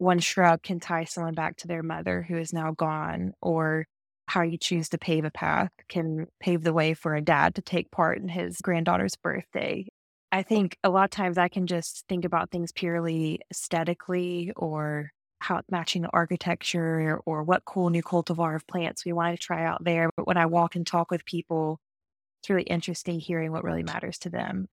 one 0.00 0.18
shrub 0.18 0.62
can 0.62 0.80
tie 0.80 1.04
someone 1.04 1.34
back 1.34 1.56
to 1.58 1.68
their 1.68 1.82
mother 1.82 2.22
who 2.22 2.36
is 2.36 2.52
now 2.52 2.72
gone, 2.72 3.32
or 3.42 3.86
how 4.26 4.42
you 4.42 4.58
choose 4.58 4.88
to 4.90 4.98
pave 4.98 5.24
a 5.24 5.30
path 5.30 5.70
can 5.88 6.26
pave 6.40 6.62
the 6.62 6.72
way 6.72 6.94
for 6.94 7.14
a 7.16 7.20
dad 7.22 7.56
to 7.56 7.62
take 7.62 7.90
part 7.90 8.18
in 8.18 8.28
his 8.28 8.58
granddaughter's 8.58 9.16
birthday 9.16 9.84
I 10.32 10.42
think 10.42 10.78
a 10.84 10.90
lot 10.90 11.04
of 11.04 11.10
times 11.10 11.38
I 11.38 11.48
can 11.48 11.66
just 11.66 12.04
think 12.08 12.24
about 12.24 12.50
things 12.50 12.72
purely 12.72 13.40
aesthetically 13.50 14.52
or 14.56 15.10
how 15.40 15.56
it's 15.56 15.70
matching 15.70 16.02
the 16.02 16.10
architecture 16.12 17.18
or 17.26 17.42
what 17.42 17.64
cool 17.64 17.90
new 17.90 18.02
cultivar 18.02 18.54
of 18.54 18.66
plants 18.66 19.04
we 19.04 19.12
want 19.12 19.34
to 19.34 19.44
try 19.44 19.64
out 19.64 19.82
there. 19.82 20.10
But 20.16 20.26
when 20.26 20.36
I 20.36 20.46
walk 20.46 20.76
and 20.76 20.86
talk 20.86 21.10
with 21.10 21.24
people, 21.24 21.80
it's 22.40 22.50
really 22.50 22.62
interesting 22.62 23.18
hearing 23.18 23.50
what 23.50 23.64
really 23.64 23.82
matters 23.82 24.18
to 24.18 24.30
them. 24.30 24.68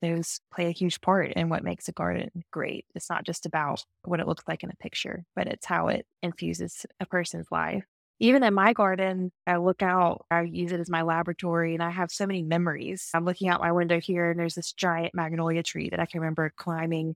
Those 0.00 0.40
play 0.54 0.66
a 0.66 0.72
huge 0.72 1.00
part 1.00 1.32
in 1.32 1.48
what 1.48 1.64
makes 1.64 1.88
a 1.88 1.92
garden 1.92 2.30
great. 2.50 2.84
It's 2.94 3.10
not 3.10 3.24
just 3.24 3.46
about 3.46 3.84
what 4.04 4.20
it 4.20 4.26
looks 4.26 4.44
like 4.46 4.62
in 4.62 4.70
a 4.70 4.76
picture, 4.76 5.24
but 5.34 5.46
it's 5.46 5.66
how 5.66 5.88
it 5.88 6.06
infuses 6.22 6.86
a 7.00 7.06
person's 7.06 7.48
life. 7.50 7.84
Even 8.20 8.42
in 8.42 8.52
my 8.52 8.72
garden, 8.72 9.30
I 9.46 9.56
look 9.56 9.80
out, 9.80 10.26
I 10.30 10.42
use 10.42 10.72
it 10.72 10.80
as 10.80 10.90
my 10.90 11.02
laboratory, 11.02 11.74
and 11.74 11.82
I 11.82 11.90
have 11.90 12.10
so 12.10 12.26
many 12.26 12.42
memories. 12.42 13.10
I'm 13.14 13.24
looking 13.24 13.48
out 13.48 13.60
my 13.60 13.70
window 13.70 14.00
here, 14.00 14.30
and 14.30 14.40
there's 14.40 14.56
this 14.56 14.72
giant 14.72 15.14
magnolia 15.14 15.62
tree 15.62 15.88
that 15.90 16.00
I 16.00 16.06
can 16.06 16.20
remember 16.20 16.52
climbing 16.56 17.14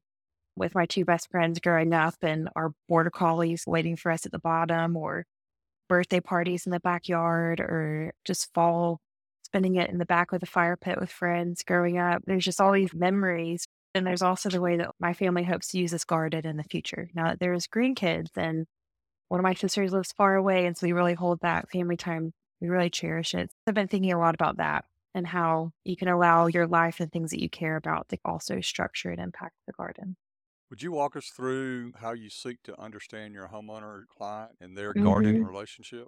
with 0.54 0.74
my 0.74 0.86
two 0.86 1.04
best 1.04 1.28
friends 1.30 1.58
growing 1.58 1.92
up, 1.92 2.14
and 2.22 2.48
our 2.54 2.72
border 2.88 3.10
collies 3.10 3.64
waiting 3.66 3.96
for 3.96 4.12
us 4.12 4.26
at 4.26 4.32
the 4.32 4.38
bottom, 4.38 4.96
or 4.96 5.24
birthday 5.88 6.20
parties 6.20 6.66
in 6.66 6.72
the 6.72 6.78
backyard, 6.80 7.58
or 7.58 8.12
just 8.24 8.52
fall 8.54 9.00
spending 9.52 9.76
it 9.76 9.90
in 9.90 9.98
the 9.98 10.06
back 10.06 10.32
of 10.32 10.40
the 10.40 10.46
fire 10.46 10.78
pit 10.78 10.98
with 10.98 11.10
friends 11.10 11.62
growing 11.62 11.98
up. 11.98 12.22
There's 12.24 12.44
just 12.44 12.60
all 12.60 12.72
these 12.72 12.94
memories. 12.94 13.66
And 13.94 14.06
there's 14.06 14.22
also 14.22 14.48
the 14.48 14.62
way 14.62 14.78
that 14.78 14.92
my 14.98 15.12
family 15.12 15.42
hopes 15.42 15.68
to 15.68 15.78
use 15.78 15.90
this 15.90 16.06
garden 16.06 16.46
in 16.46 16.56
the 16.56 16.64
future. 16.64 17.10
Now 17.14 17.26
that 17.28 17.38
there's 17.38 17.66
grandkids 17.66 18.30
and 18.34 18.66
one 19.28 19.38
of 19.38 19.44
my 19.44 19.52
sisters 19.52 19.92
lives 19.92 20.12
far 20.12 20.36
away. 20.36 20.64
And 20.64 20.74
so 20.74 20.86
we 20.86 20.94
really 20.94 21.12
hold 21.12 21.40
that 21.42 21.70
family 21.70 21.98
time. 21.98 22.32
We 22.62 22.68
really 22.68 22.88
cherish 22.88 23.34
it. 23.34 23.50
I've 23.66 23.74
been 23.74 23.88
thinking 23.88 24.12
a 24.12 24.18
lot 24.18 24.34
about 24.34 24.56
that 24.56 24.86
and 25.14 25.26
how 25.26 25.72
you 25.84 25.96
can 25.96 26.08
allow 26.08 26.46
your 26.46 26.66
life 26.66 27.00
and 27.00 27.12
things 27.12 27.30
that 27.32 27.42
you 27.42 27.50
care 27.50 27.76
about 27.76 28.08
to 28.08 28.18
also 28.24 28.62
structure 28.62 29.10
and 29.10 29.20
impact 29.20 29.56
the 29.66 29.74
garden. 29.74 30.16
Would 30.70 30.82
you 30.82 30.92
walk 30.92 31.14
us 31.14 31.26
through 31.26 31.92
how 32.00 32.12
you 32.12 32.30
seek 32.30 32.62
to 32.62 32.80
understand 32.80 33.34
your 33.34 33.48
homeowner 33.48 34.04
client 34.06 34.52
and 34.58 34.74
their 34.74 34.94
mm-hmm. 34.94 35.04
gardening 35.04 35.44
relationship? 35.44 36.06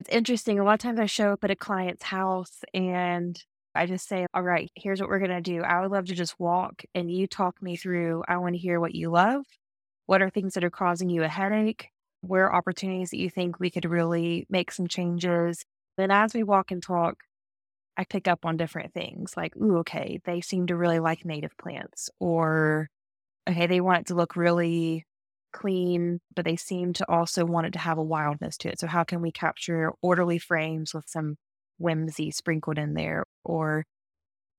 It's 0.00 0.10
interesting. 0.10 0.58
A 0.58 0.64
lot 0.64 0.74
of 0.74 0.80
times 0.80 1.00
I 1.00 1.06
show 1.06 1.32
up 1.32 1.44
at 1.44 1.50
a 1.50 1.56
client's 1.56 2.04
house 2.04 2.62
and 2.72 3.40
I 3.74 3.86
just 3.86 4.08
say, 4.08 4.26
All 4.34 4.42
right, 4.42 4.70
here's 4.74 5.00
what 5.00 5.08
we're 5.08 5.18
going 5.18 5.30
to 5.30 5.40
do. 5.40 5.62
I 5.62 5.80
would 5.80 5.90
love 5.90 6.06
to 6.06 6.14
just 6.14 6.38
walk 6.38 6.82
and 6.94 7.10
you 7.10 7.26
talk 7.26 7.62
me 7.62 7.76
through. 7.76 8.22
I 8.28 8.36
want 8.36 8.54
to 8.54 8.60
hear 8.60 8.80
what 8.80 8.94
you 8.94 9.10
love. 9.10 9.44
What 10.06 10.22
are 10.22 10.30
things 10.30 10.54
that 10.54 10.64
are 10.64 10.70
causing 10.70 11.08
you 11.08 11.22
a 11.22 11.28
headache? 11.28 11.90
where 12.26 12.54
opportunities 12.54 13.10
that 13.10 13.18
you 13.18 13.30
think 13.30 13.60
we 13.60 13.70
could 13.70 13.84
really 13.84 14.46
make 14.48 14.72
some 14.72 14.88
changes. 14.88 15.64
Then 15.96 16.10
as 16.10 16.34
we 16.34 16.42
walk 16.42 16.70
and 16.70 16.82
talk, 16.82 17.16
I 17.96 18.04
pick 18.04 18.26
up 18.26 18.44
on 18.44 18.56
different 18.56 18.92
things 18.92 19.36
like, 19.36 19.56
ooh, 19.56 19.78
okay, 19.78 20.20
they 20.24 20.40
seem 20.40 20.66
to 20.66 20.76
really 20.76 20.98
like 20.98 21.24
native 21.24 21.56
plants, 21.56 22.10
or 22.18 22.88
okay, 23.48 23.66
they 23.66 23.80
want 23.80 24.00
it 24.00 24.06
to 24.06 24.14
look 24.14 24.36
really 24.36 25.04
clean, 25.54 26.20
but 26.36 26.44
they 26.44 26.56
seem 26.56 26.92
to 26.94 27.10
also 27.10 27.44
want 27.46 27.66
it 27.66 27.72
to 27.72 27.78
have 27.78 27.96
a 27.96 28.02
wildness 28.02 28.58
to 28.58 28.68
it. 28.68 28.78
So, 28.78 28.86
how 28.86 29.04
can 29.04 29.22
we 29.22 29.32
capture 29.32 29.92
orderly 30.02 30.38
frames 30.38 30.92
with 30.92 31.04
some 31.08 31.36
whimsy 31.78 32.30
sprinkled 32.30 32.78
in 32.78 32.94
there? 32.94 33.24
Or 33.44 33.86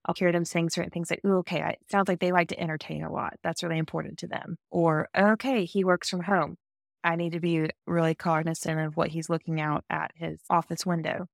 I'll 0.05 0.15
hear 0.17 0.31
them 0.31 0.45
saying 0.45 0.69
certain 0.69 0.91
things 0.91 1.09
like, 1.09 1.21
ooh, 1.25 1.37
okay, 1.39 1.61
it 1.61 1.79
sounds 1.91 2.07
like 2.07 2.19
they 2.19 2.31
like 2.31 2.49
to 2.49 2.59
entertain 2.59 3.03
a 3.03 3.11
lot. 3.11 3.33
That's 3.43 3.63
really 3.63 3.77
important 3.77 4.19
to 4.19 4.27
them. 4.27 4.57
Or, 4.71 5.09
okay, 5.17 5.65
he 5.65 5.83
works 5.83 6.09
from 6.09 6.21
home. 6.23 6.57
I 7.03 7.15
need 7.15 7.33
to 7.33 7.39
be 7.39 7.69
really 7.85 8.15
cognizant 8.15 8.79
of 8.79 8.97
what 8.97 9.09
he's 9.09 9.29
looking 9.29 9.61
out 9.61 9.83
at 9.89 10.11
his 10.15 10.39
office 10.49 10.85
window. 10.85 11.27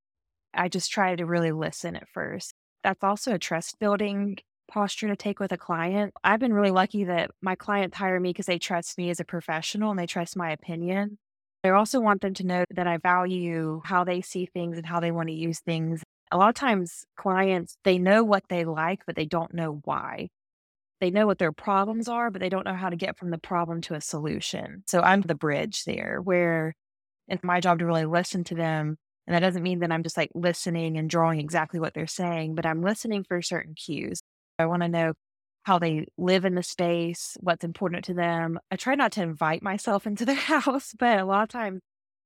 I 0.53 0.67
just 0.67 0.91
try 0.91 1.15
to 1.15 1.25
really 1.25 1.51
listen 1.51 1.95
at 1.95 2.09
first. 2.09 2.53
That's 2.83 3.03
also 3.03 3.33
a 3.33 3.39
trust 3.39 3.79
building 3.79 4.37
posture 4.71 5.07
to 5.07 5.15
take 5.15 5.39
with 5.39 5.51
a 5.51 5.57
client. 5.57 6.13
I've 6.23 6.39
been 6.39 6.53
really 6.53 6.71
lucky 6.71 7.03
that 7.05 7.31
my 7.41 7.55
clients 7.55 7.97
hire 7.97 8.19
me 8.19 8.29
because 8.29 8.45
they 8.45 8.59
trust 8.59 8.97
me 8.97 9.09
as 9.09 9.19
a 9.19 9.25
professional 9.25 9.91
and 9.91 9.99
they 9.99 10.07
trust 10.07 10.35
my 10.35 10.51
opinion. 10.51 11.17
I 11.63 11.69
also 11.69 11.99
want 11.99 12.21
them 12.21 12.33
to 12.35 12.45
know 12.45 12.63
that 12.71 12.87
I 12.87 12.97
value 12.97 13.81
how 13.85 14.03
they 14.03 14.21
see 14.21 14.47
things 14.47 14.77
and 14.77 14.85
how 14.85 14.99
they 14.99 15.11
want 15.11 15.29
to 15.29 15.35
use 15.35 15.59
things. 15.59 16.01
A 16.31 16.37
lot 16.37 16.49
of 16.49 16.55
times, 16.55 17.03
clients, 17.17 17.77
they 17.83 17.97
know 17.97 18.23
what 18.23 18.43
they 18.49 18.65
like, 18.65 19.01
but 19.05 19.15
they 19.15 19.25
don't 19.25 19.53
know 19.53 19.81
why 19.83 20.29
they 21.01 21.09
know 21.09 21.25
what 21.25 21.39
their 21.39 21.51
problems 21.51 22.07
are, 22.07 22.29
but 22.29 22.39
they 22.39 22.47
don't 22.47 22.65
know 22.65 22.75
how 22.75 22.89
to 22.89 22.95
get 22.95 23.17
from 23.17 23.31
the 23.31 23.37
problem 23.39 23.81
to 23.81 23.95
a 23.95 24.01
solution. 24.01 24.83
So 24.85 25.01
I'm 25.01 25.21
the 25.21 25.35
bridge 25.35 25.83
there 25.83 26.21
where 26.23 26.75
it's 27.27 27.43
my 27.43 27.59
job 27.59 27.79
to 27.79 27.85
really 27.85 28.05
listen 28.05 28.43
to 28.45 28.55
them. 28.55 28.97
And 29.25 29.35
that 29.35 29.39
doesn't 29.39 29.63
mean 29.63 29.79
that 29.79 29.91
I'm 29.91 30.03
just 30.03 30.15
like 30.15 30.29
listening 30.35 30.97
and 30.97 31.09
drawing 31.09 31.39
exactly 31.39 31.79
what 31.79 31.93
they're 31.93 32.07
saying, 32.07 32.55
but 32.55 32.65
I'm 32.65 32.83
listening 32.83 33.23
for 33.23 33.41
certain 33.41 33.73
cues. 33.73 34.21
I 34.61 34.65
want 34.67 34.83
to 34.83 34.89
know 34.89 35.13
how 35.63 35.79
they 35.79 36.07
live 36.17 36.45
in 36.45 36.55
the 36.55 36.63
space, 36.63 37.37
what's 37.39 37.63
important 37.63 38.05
to 38.05 38.13
them. 38.13 38.59
I 38.71 38.75
try 38.75 38.95
not 38.95 39.11
to 39.13 39.23
invite 39.23 39.61
myself 39.61 40.07
into 40.07 40.25
their 40.25 40.35
house, 40.35 40.93
but 40.97 41.19
a 41.19 41.25
lot 41.25 41.43
of 41.43 41.49
times 41.49 41.81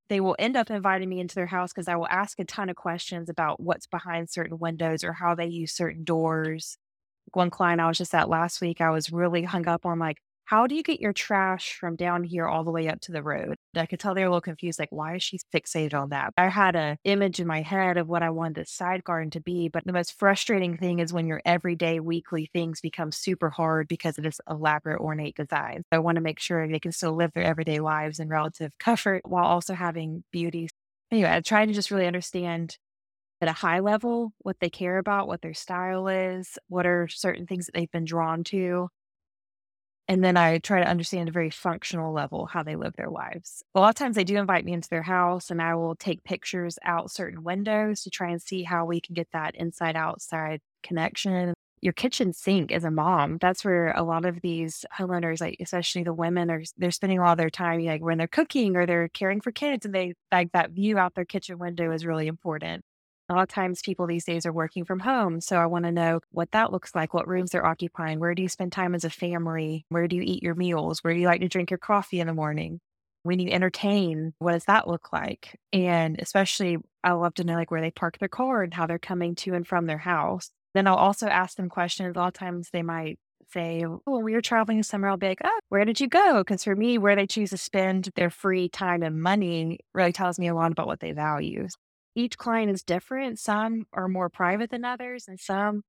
they 0.09 0.19
will 0.19 0.35
end 0.39 0.55
up 0.55 0.69
inviting 0.69 1.09
me 1.09 1.19
into 1.19 1.35
their 1.35 1.47
house 1.47 1.73
because 1.73 1.87
I 1.87 1.95
will 1.95 2.07
ask 2.07 2.39
a 2.39 2.45
ton 2.45 2.69
of 2.69 2.75
questions 2.75 3.29
about 3.29 3.59
what's 3.59 3.87
behind 3.87 4.29
certain 4.29 4.59
windows 4.59 5.03
or 5.03 5.13
how 5.13 5.35
they 5.35 5.47
use 5.47 5.73
certain 5.73 6.03
doors 6.03 6.77
one 7.33 7.49
client 7.49 7.81
I 7.81 7.87
was 7.87 7.97
just 7.97 8.13
at 8.13 8.29
last 8.29 8.61
week, 8.61 8.81
I 8.81 8.89
was 8.89 9.11
really 9.11 9.43
hung 9.43 9.67
up 9.67 9.85
on 9.85 9.99
like, 9.99 10.17
how 10.45 10.67
do 10.67 10.75
you 10.75 10.83
get 10.83 11.01
your 11.01 11.13
trash 11.13 11.75
from 11.79 11.95
down 11.95 12.23
here 12.23 12.47
all 12.47 12.63
the 12.63 12.71
way 12.71 12.87
up 12.87 13.01
to 13.01 13.11
the 13.11 13.23
road? 13.23 13.55
I 13.75 13.85
could 13.87 13.99
tell 13.99 14.13
they 14.13 14.21
were 14.21 14.27
a 14.27 14.29
little 14.29 14.41
confused, 14.41 14.79
like, 14.79 14.91
why 14.91 15.15
is 15.15 15.23
she 15.23 15.39
fixated 15.53 15.93
on 15.93 16.09
that? 16.09 16.33
I 16.37 16.49
had 16.49 16.75
an 16.75 16.97
image 17.03 17.39
in 17.39 17.47
my 17.47 17.61
head 17.61 17.97
of 17.97 18.07
what 18.07 18.23
I 18.23 18.29
wanted 18.29 18.55
the 18.55 18.65
side 18.65 19.03
garden 19.03 19.31
to 19.31 19.41
be, 19.41 19.69
but 19.69 19.85
the 19.85 19.93
most 19.93 20.17
frustrating 20.17 20.77
thing 20.77 20.99
is 20.99 21.11
when 21.11 21.27
your 21.27 21.41
everyday, 21.45 21.99
weekly 21.99 22.49
things 22.53 22.79
become 22.79 23.11
super 23.11 23.49
hard 23.49 23.87
because 23.87 24.17
of 24.17 24.23
this 24.23 24.39
elaborate, 24.49 25.01
ornate 25.01 25.35
design. 25.35 25.83
I 25.91 25.99
want 25.99 26.15
to 26.17 26.21
make 26.21 26.39
sure 26.39 26.67
they 26.67 26.79
can 26.79 26.91
still 26.91 27.15
live 27.15 27.31
their 27.33 27.43
everyday 27.43 27.79
lives 27.79 28.19
in 28.19 28.29
relative 28.29 28.77
comfort 28.77 29.23
while 29.25 29.45
also 29.45 29.73
having 29.73 30.23
beauty. 30.31 30.69
Anyway, 31.11 31.29
I 31.29 31.41
tried 31.41 31.67
to 31.67 31.73
just 31.73 31.91
really 31.91 32.07
understand 32.07 32.77
at 33.41 33.47
a 33.49 33.53
high 33.53 33.79
level 33.79 34.33
what 34.39 34.57
they 34.59 34.69
care 34.69 34.97
about, 34.97 35.27
what 35.27 35.41
their 35.41 35.53
style 35.53 36.07
is, 36.07 36.57
what 36.67 36.85
are 36.85 37.07
certain 37.07 37.47
things 37.47 37.65
that 37.65 37.73
they've 37.73 37.91
been 37.91 38.05
drawn 38.05 38.43
to. 38.45 38.89
And 40.07 40.23
then 40.23 40.37
I 40.37 40.59
try 40.59 40.83
to 40.83 40.89
understand 40.89 41.29
a 41.29 41.31
very 41.31 41.49
functional 41.49 42.13
level 42.13 42.45
how 42.45 42.61
they 42.61 42.75
live 42.75 42.93
their 42.95 43.09
lives. 43.09 43.63
A 43.73 43.79
lot 43.79 43.89
of 43.89 43.95
times 43.95 44.15
they 44.15 44.23
do 44.23 44.37
invite 44.37 44.63
me 44.63 44.73
into 44.73 44.89
their 44.89 45.01
house 45.01 45.49
and 45.49 45.61
I 45.61 45.73
will 45.75 45.95
take 45.95 46.23
pictures 46.23 46.77
out 46.83 47.09
certain 47.09 47.43
windows 47.43 48.03
to 48.03 48.11
try 48.11 48.29
and 48.29 48.41
see 48.41 48.63
how 48.63 48.85
we 48.85 49.01
can 49.01 49.15
get 49.15 49.29
that 49.33 49.55
inside 49.55 49.95
outside 49.95 50.61
connection. 50.83 51.55
Your 51.81 51.93
kitchen 51.93 52.33
sink 52.33 52.71
as 52.71 52.83
a 52.83 52.91
mom, 52.91 53.37
that's 53.39 53.65
where 53.65 53.91
a 53.91 54.03
lot 54.03 54.25
of 54.25 54.41
these 54.41 54.85
homeowners, 54.97 55.41
like 55.41 55.57
especially 55.59 56.03
the 56.03 56.13
women, 56.13 56.49
are 56.51 56.63
they're 56.77 56.91
spending 56.91 57.19
a 57.19 57.21
lot 57.21 57.33
of 57.33 57.37
their 57.37 57.49
time 57.49 57.83
like 57.83 58.01
when 58.01 58.17
they're 58.17 58.27
cooking 58.27 58.75
or 58.75 58.85
they're 58.85 59.09
caring 59.09 59.41
for 59.41 59.51
kids 59.51 59.85
and 59.85 59.93
they 59.93 60.13
like 60.31 60.51
that 60.53 60.71
view 60.71 60.97
out 60.97 61.15
their 61.15 61.25
kitchen 61.25 61.57
window 61.59 61.91
is 61.91 62.05
really 62.05 62.27
important. 62.27 62.83
A 63.27 63.33
lot 63.33 63.43
of 63.43 63.49
times 63.49 63.81
people 63.81 64.05
these 64.05 64.25
days 64.25 64.45
are 64.45 64.53
working 64.53 64.85
from 64.85 64.99
home. 64.99 65.41
So 65.41 65.57
I 65.57 65.65
want 65.65 65.85
to 65.85 65.91
know 65.91 66.19
what 66.29 66.51
that 66.51 66.71
looks 66.71 66.93
like, 66.93 67.13
what 67.13 67.27
rooms 67.27 67.51
they're 67.51 67.65
occupying, 67.65 68.19
where 68.19 68.35
do 68.35 68.43
you 68.43 68.49
spend 68.49 68.71
time 68.71 68.93
as 68.93 69.03
a 69.03 69.09
family, 69.09 69.85
where 69.89 70.07
do 70.07 70.15
you 70.15 70.21
eat 70.21 70.43
your 70.43 70.53
meals, 70.53 70.99
where 71.03 71.13
do 71.13 71.19
you 71.19 71.25
like 71.27 71.41
to 71.41 71.47
drink 71.47 71.71
your 71.71 71.79
coffee 71.79 72.19
in 72.19 72.27
the 72.27 72.33
morning? 72.33 72.79
When 73.23 73.39
you 73.39 73.49
entertain, 73.49 74.33
what 74.37 74.51
does 74.51 74.65
that 74.65 74.87
look 74.87 75.11
like? 75.11 75.59
And 75.73 76.21
especially, 76.21 76.77
I 77.03 77.13
love 77.13 77.33
to 77.35 77.43
know 77.43 77.55
like 77.55 77.71
where 77.71 77.81
they 77.81 77.89
park 77.89 78.19
their 78.19 78.27
car 78.27 78.61
and 78.61 78.71
how 78.71 78.85
they're 78.85 78.99
coming 78.99 79.33
to 79.37 79.55
and 79.55 79.65
from 79.65 79.87
their 79.87 79.97
house. 79.97 80.51
Then 80.75 80.85
I'll 80.85 80.95
also 80.95 81.27
ask 81.27 81.57
them 81.57 81.69
questions. 81.69 82.15
A 82.15 82.19
lot 82.19 82.27
of 82.27 82.33
times 82.33 82.69
they 82.71 82.83
might 82.83 83.17
say, 83.51 83.83
oh, 83.85 84.01
when 84.05 84.23
we 84.23 84.33
were 84.33 84.41
traveling 84.41 84.83
somewhere, 84.83 85.09
I'll 85.09 85.17
be 85.17 85.27
like, 85.29 85.41
oh, 85.43 85.59
where 85.69 85.85
did 85.85 85.99
you 85.99 86.07
go? 86.07 86.43
Because 86.43 86.63
for 86.63 86.75
me, 86.75 86.99
where 86.99 87.15
they 87.15 87.25
choose 87.25 87.49
to 87.49 87.57
spend 87.57 88.09
their 88.15 88.29
free 88.29 88.69
time 88.69 89.01
and 89.01 89.19
money 89.19 89.79
really 89.93 90.13
tells 90.13 90.37
me 90.37 90.47
a 90.47 90.53
lot 90.53 90.71
about 90.71 90.87
what 90.87 90.99
they 90.99 91.11
value 91.11 91.67
each 92.15 92.37
client 92.37 92.71
is 92.71 92.83
different. 92.83 93.39
Some 93.39 93.85
are 93.93 94.07
more 94.07 94.29
private 94.29 94.71
than 94.71 94.85
others, 94.85 95.25
and 95.27 95.39
some 95.39 95.83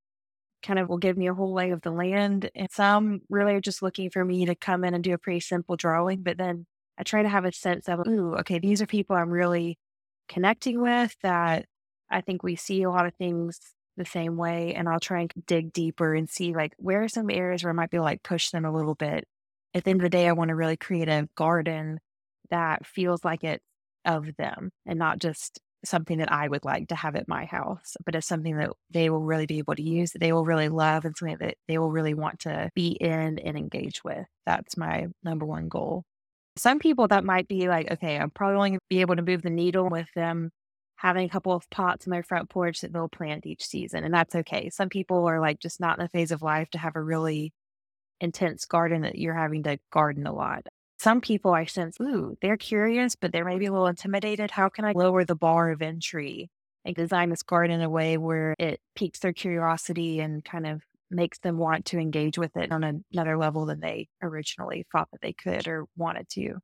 kind 0.62 0.78
of 0.78 0.88
will 0.88 0.98
give 0.98 1.16
me 1.16 1.28
a 1.28 1.34
whole 1.34 1.54
lay 1.54 1.70
of 1.70 1.82
the 1.82 1.90
land. 1.90 2.50
And 2.54 2.70
some 2.70 3.20
really 3.30 3.54
are 3.54 3.60
just 3.60 3.82
looking 3.82 4.10
for 4.10 4.24
me 4.24 4.46
to 4.46 4.54
come 4.54 4.84
in 4.84 4.94
and 4.94 5.04
do 5.04 5.14
a 5.14 5.18
pretty 5.18 5.40
simple 5.40 5.76
drawing. 5.76 6.22
But 6.22 6.38
then 6.38 6.66
I 6.98 7.02
try 7.04 7.22
to 7.22 7.28
have 7.28 7.44
a 7.44 7.52
sense 7.52 7.88
of, 7.88 8.00
ooh, 8.06 8.34
okay, 8.36 8.58
these 8.58 8.82
are 8.82 8.86
people 8.86 9.16
I'm 9.16 9.30
really 9.30 9.78
connecting 10.28 10.80
with 10.80 11.14
that 11.22 11.66
I 12.10 12.20
think 12.20 12.42
we 12.42 12.56
see 12.56 12.82
a 12.82 12.90
lot 12.90 13.06
of 13.06 13.14
things 13.14 13.60
the 13.96 14.04
same 14.04 14.36
way. 14.36 14.74
And 14.74 14.88
I'll 14.88 15.00
try 15.00 15.20
and 15.20 15.32
dig 15.46 15.72
deeper 15.72 16.14
and 16.14 16.28
see 16.28 16.54
like 16.54 16.74
where 16.78 17.02
are 17.04 17.08
some 17.08 17.30
areas 17.30 17.64
where 17.64 17.72
I 17.72 17.74
might 17.76 17.90
be 17.90 17.98
like 17.98 18.22
push 18.22 18.50
them 18.50 18.64
a 18.64 18.72
little 18.72 18.94
bit. 18.94 19.24
At 19.74 19.84
the 19.84 19.90
end 19.90 20.00
of 20.00 20.04
the 20.04 20.10
day, 20.10 20.28
I 20.28 20.32
want 20.32 20.48
to 20.48 20.54
really 20.54 20.76
create 20.76 21.08
a 21.08 21.28
garden 21.36 22.00
that 22.50 22.86
feels 22.86 23.24
like 23.24 23.44
it's 23.44 23.64
of 24.04 24.36
them 24.36 24.70
and 24.86 24.98
not 24.98 25.18
just 25.18 25.60
something 25.88 26.18
that 26.18 26.32
I 26.32 26.48
would 26.48 26.64
like 26.64 26.88
to 26.88 26.94
have 26.94 27.16
at 27.16 27.28
my 27.28 27.44
house, 27.44 27.96
but 28.04 28.14
it's 28.14 28.26
something 28.26 28.56
that 28.56 28.70
they 28.90 29.10
will 29.10 29.22
really 29.22 29.46
be 29.46 29.58
able 29.58 29.74
to 29.74 29.82
use, 29.82 30.12
that 30.12 30.20
they 30.20 30.32
will 30.32 30.44
really 30.44 30.68
love, 30.68 31.04
and 31.04 31.16
something 31.16 31.38
that 31.40 31.56
they 31.68 31.78
will 31.78 31.90
really 31.90 32.14
want 32.14 32.40
to 32.40 32.70
be 32.74 32.90
in 32.90 33.38
and 33.38 33.56
engage 33.56 34.02
with. 34.04 34.26
That's 34.44 34.76
my 34.76 35.06
number 35.24 35.46
one 35.46 35.68
goal. 35.68 36.04
Some 36.56 36.78
people 36.78 37.08
that 37.08 37.24
might 37.24 37.48
be 37.48 37.68
like, 37.68 37.90
okay, 37.90 38.18
I'm 38.18 38.30
probably 38.30 38.56
only 38.56 38.70
going 38.70 38.78
to 38.78 38.86
be 38.88 39.00
able 39.00 39.16
to 39.16 39.22
move 39.22 39.42
the 39.42 39.50
needle 39.50 39.88
with 39.88 40.08
them 40.14 40.50
having 40.96 41.26
a 41.26 41.28
couple 41.28 41.52
of 41.52 41.68
pots 41.70 42.06
in 42.06 42.10
my 42.10 42.22
front 42.22 42.48
porch 42.48 42.80
that 42.80 42.92
they'll 42.92 43.08
plant 43.08 43.46
each 43.46 43.64
season, 43.64 44.04
and 44.04 44.14
that's 44.14 44.34
okay. 44.34 44.70
Some 44.70 44.88
people 44.88 45.26
are 45.28 45.40
like 45.40 45.60
just 45.60 45.80
not 45.80 45.98
in 45.98 46.04
the 46.04 46.08
phase 46.08 46.30
of 46.30 46.42
life 46.42 46.70
to 46.70 46.78
have 46.78 46.96
a 46.96 47.02
really 47.02 47.52
intense 48.20 48.64
garden 48.64 49.02
that 49.02 49.18
you're 49.18 49.34
having 49.34 49.62
to 49.64 49.78
garden 49.92 50.26
a 50.26 50.32
lot 50.32 50.66
some 50.98 51.20
people 51.20 51.52
I 51.52 51.66
sense, 51.66 51.96
ooh, 52.00 52.36
they're 52.40 52.56
curious, 52.56 53.16
but 53.16 53.32
they're 53.32 53.44
maybe 53.44 53.66
a 53.66 53.72
little 53.72 53.86
intimidated. 53.86 54.50
How 54.50 54.68
can 54.68 54.84
I 54.84 54.92
lower 54.92 55.24
the 55.24 55.36
bar 55.36 55.70
of 55.70 55.82
entry 55.82 56.50
and 56.84 56.94
design 56.96 57.30
this 57.30 57.42
garden 57.42 57.76
in 57.76 57.82
a 57.82 57.90
way 57.90 58.16
where 58.18 58.54
it 58.58 58.80
piques 58.94 59.20
their 59.20 59.32
curiosity 59.32 60.20
and 60.20 60.44
kind 60.44 60.66
of 60.66 60.82
makes 61.10 61.38
them 61.40 61.58
want 61.58 61.84
to 61.86 61.98
engage 61.98 62.38
with 62.38 62.56
it 62.56 62.72
on 62.72 63.02
another 63.12 63.36
level 63.36 63.66
than 63.66 63.80
they 63.80 64.08
originally 64.22 64.84
thought 64.90 65.08
that 65.12 65.20
they 65.20 65.32
could 65.32 65.68
or 65.68 65.86
wanted 65.96 66.28
to. 66.30 66.58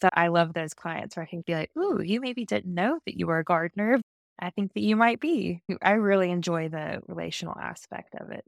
So 0.00 0.08
I 0.12 0.28
love 0.28 0.52
those 0.54 0.74
clients 0.74 1.16
where 1.16 1.24
I 1.24 1.26
can 1.28 1.42
be 1.42 1.54
like, 1.54 1.70
ooh, 1.78 2.02
you 2.02 2.20
maybe 2.20 2.44
didn't 2.44 2.74
know 2.74 2.98
that 3.06 3.18
you 3.18 3.26
were 3.26 3.38
a 3.38 3.44
gardener. 3.44 4.00
I 4.38 4.50
think 4.50 4.72
that 4.74 4.82
you 4.82 4.96
might 4.96 5.20
be. 5.20 5.62
I 5.82 5.92
really 5.92 6.30
enjoy 6.30 6.68
the 6.68 7.02
relational 7.06 7.56
aspect 7.58 8.14
of 8.16 8.30
it. 8.30 8.44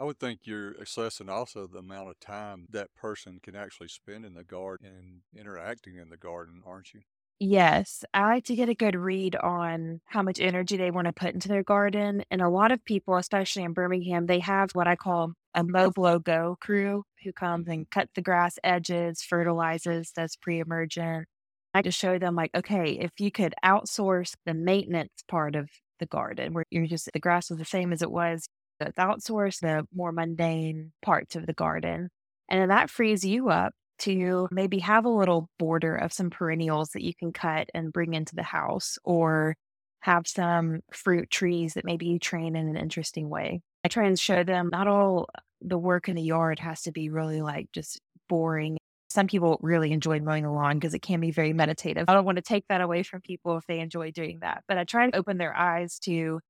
I 0.00 0.04
would 0.04 0.18
think 0.18 0.40
you're 0.44 0.72
assessing 0.72 1.28
also 1.28 1.66
the 1.66 1.78
amount 1.78 2.10
of 2.10 2.20
time 2.20 2.66
that 2.70 2.94
person 2.94 3.40
can 3.42 3.56
actually 3.56 3.88
spend 3.88 4.24
in 4.24 4.34
the 4.34 4.44
garden 4.44 4.86
and 4.86 5.22
interacting 5.40 5.96
in 5.96 6.08
the 6.08 6.16
garden, 6.16 6.62
aren't 6.64 6.94
you? 6.94 7.00
Yes, 7.40 8.04
I 8.12 8.22
like 8.24 8.44
to 8.46 8.56
get 8.56 8.68
a 8.68 8.74
good 8.74 8.96
read 8.96 9.36
on 9.36 10.00
how 10.06 10.22
much 10.22 10.40
energy 10.40 10.76
they 10.76 10.90
want 10.90 11.06
to 11.06 11.12
put 11.12 11.34
into 11.34 11.46
their 11.46 11.62
garden. 11.62 12.24
And 12.32 12.42
a 12.42 12.48
lot 12.48 12.72
of 12.72 12.84
people, 12.84 13.16
especially 13.16 13.62
in 13.62 13.72
Birmingham, 13.74 14.26
they 14.26 14.40
have 14.40 14.70
what 14.72 14.88
I 14.88 14.96
call 14.96 15.34
a 15.54 15.62
mow 15.62 15.90
blow 15.90 16.18
go 16.18 16.56
crew 16.60 17.04
who 17.22 17.32
comes 17.32 17.64
mm-hmm. 17.64 17.72
and 17.72 17.90
cuts 17.90 18.10
the 18.14 18.22
grass 18.22 18.58
edges, 18.64 19.22
fertilizes, 19.22 20.10
does 20.10 20.36
pre 20.36 20.58
emergent. 20.60 21.26
I 21.74 21.82
just 21.82 21.98
show 21.98 22.18
them, 22.18 22.34
like, 22.34 22.50
okay, 22.56 22.92
if 22.92 23.12
you 23.18 23.30
could 23.30 23.54
outsource 23.64 24.34
the 24.44 24.54
maintenance 24.54 25.22
part 25.28 25.54
of 25.54 25.68
the 26.00 26.06
garden 26.06 26.54
where 26.54 26.64
you're 26.70 26.86
just, 26.86 27.08
the 27.12 27.20
grass 27.20 27.50
was 27.50 27.58
the 27.58 27.64
same 27.64 27.92
as 27.92 28.02
it 28.02 28.10
was, 28.10 28.48
it's 28.80 28.98
outsource 28.98 29.60
the 29.60 29.86
more 29.94 30.12
mundane 30.12 30.92
parts 31.02 31.36
of 31.36 31.46
the 31.46 31.52
garden. 31.52 32.08
And 32.48 32.60
then 32.60 32.68
that 32.68 32.90
frees 32.90 33.24
you 33.24 33.50
up 33.50 33.72
to 34.00 34.48
maybe 34.50 34.78
have 34.78 35.04
a 35.04 35.10
little 35.10 35.48
border 35.58 35.96
of 35.96 36.12
some 36.12 36.30
perennials 36.30 36.90
that 36.90 37.02
you 37.02 37.14
can 37.14 37.32
cut 37.32 37.68
and 37.74 37.92
bring 37.92 38.14
into 38.14 38.36
the 38.36 38.42
house 38.42 38.98
or 39.04 39.56
have 40.00 40.26
some 40.26 40.80
fruit 40.92 41.30
trees 41.30 41.74
that 41.74 41.84
maybe 41.84 42.06
you 42.06 42.18
train 42.18 42.54
in 42.54 42.68
an 42.68 42.76
interesting 42.76 43.28
way. 43.28 43.60
I 43.84 43.88
try 43.88 44.06
and 44.06 44.18
show 44.18 44.44
them 44.44 44.70
not 44.72 44.86
all 44.86 45.28
the 45.60 45.78
work 45.78 46.08
in 46.08 46.14
the 46.14 46.22
yard 46.22 46.60
has 46.60 46.82
to 46.82 46.92
be 46.92 47.10
really 47.10 47.42
like 47.42 47.68
just 47.72 48.00
boring. 48.28 48.78
Some 49.10 49.26
people 49.26 49.58
really 49.62 49.92
enjoy 49.92 50.20
mowing 50.20 50.44
the 50.44 50.52
lawn 50.52 50.78
because 50.78 50.94
it 50.94 51.02
can 51.02 51.20
be 51.20 51.30
very 51.30 51.52
meditative. 51.52 52.04
I 52.08 52.14
don't 52.14 52.24
want 52.24 52.36
to 52.36 52.42
take 52.42 52.64
that 52.68 52.80
away 52.80 53.02
from 53.02 53.22
people 53.22 53.56
if 53.56 53.66
they 53.66 53.80
enjoy 53.80 54.12
doing 54.12 54.40
that, 54.40 54.62
but 54.68 54.78
I 54.78 54.84
try 54.84 55.10
to 55.10 55.16
open 55.16 55.38
their 55.38 55.54
eyes 55.56 55.98
to 56.00 56.40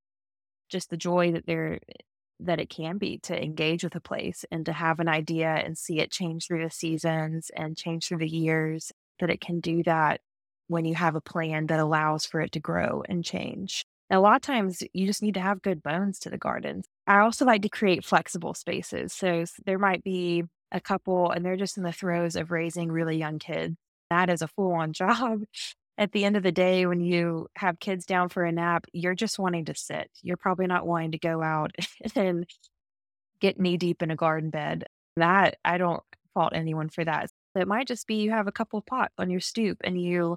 just 0.69 0.91
the 0.91 0.97
joy 0.97 1.33
that 1.33 1.47
they're 1.47 1.79
that 2.41 2.61
it 2.61 2.71
can 2.71 2.99
be 2.99 3.19
to 3.19 3.43
engage 3.43 3.85
with 3.85 3.95
a 3.95 4.01
place 4.01 4.45
and 4.51 4.67
to 4.67 4.73
have 4.73 5.01
an 5.01 5.09
idea 5.09 5.49
and 5.49 5.77
see 5.77 6.01
it 6.01 6.11
change 6.11 6.47
through 6.47 6.63
the 6.63 6.71
seasons 6.71 7.51
and 7.57 7.77
change 7.77 8.07
through 8.07 8.19
the 8.19 8.29
years, 8.29 8.93
that 9.21 9.31
it 9.31 9.41
can 9.41 9.61
do 9.61 9.83
that 9.85 10.21
when 10.69 10.85
you 10.85 10.95
have 10.95 11.15
a 11.15 11.21
plan 11.21 11.67
that 11.67 11.81
allows 11.81 12.27
for 12.27 12.41
it 12.41 12.53
to 12.53 12.61
grow 12.61 13.03
and 13.09 13.25
change. 13.25 13.85
And 14.11 14.19
a 14.19 14.21
lot 14.21 14.37
of 14.37 14.43
times 14.43 14.83
you 14.93 15.07
just 15.07 15.23
need 15.23 15.35
to 15.35 15.41
have 15.41 15.63
good 15.63 15.83
bones 15.83 16.19
to 16.21 16.31
the 16.31 16.39
garden. 16.39 16.83
I 17.07 17.19
also 17.21 17.45
like 17.45 17.63
to 17.63 17.69
create 17.69 18.05
flexible 18.05 18.55
spaces. 18.55 19.13
So 19.13 19.45
there 19.67 19.79
might 19.79 20.05
be 20.05 20.45
a 20.71 20.81
couple 20.81 21.31
and 21.31 21.45
they're 21.45 21.57
just 21.57 21.77
in 21.77 21.83
the 21.83 21.93
throes 21.93 22.37
of 22.37 22.51
raising 22.51 22.93
really 22.93 23.17
young 23.17 23.39
kids. 23.39 23.77
That 24.11 24.31
is 24.31 24.43
a 24.43 24.49
full 24.49 24.73
on 24.73 24.93
job 24.95 25.41
at 25.99 26.13
the 26.13 26.25
end 26.25 26.37
of 26.37 26.45
the 26.45 26.53
day, 26.53 26.87
when 26.87 27.01
you 27.01 27.49
have 27.57 27.81
kids 27.81 28.07
down 28.07 28.29
for 28.29 28.45
a 28.45 28.53
nap, 28.53 28.87
you're 28.93 29.17
just 29.17 29.39
wanting 29.39 29.65
to 29.65 29.75
sit. 29.75 30.09
You're 30.23 30.37
probably 30.37 30.69
not 30.69 30.87
wanting 30.87 31.11
to 31.13 31.19
go 31.19 31.43
out 31.43 31.73
and 32.15 32.47
get 33.41 33.59
knee 33.59 33.77
deep 33.77 34.01
in 34.01 34.13
a 34.13 34.17
garden 34.17 34.51
bed. 34.51 34.85
That 35.17 35.57
I 35.65 35.77
don't 35.77 36.03
fault 36.35 36.53
anyone 36.55 36.89
for 36.89 37.05
that. 37.05 37.31
It 37.57 37.67
might 37.67 37.89
just 37.89 38.07
be 38.07 38.23
you 38.23 38.31
have 38.31 38.47
a 38.47 38.53
couple 38.53 38.81
pots 38.81 39.15
on 39.19 39.29
your 39.29 39.41
stoop 39.41 39.79
and 39.83 40.01
you 40.01 40.37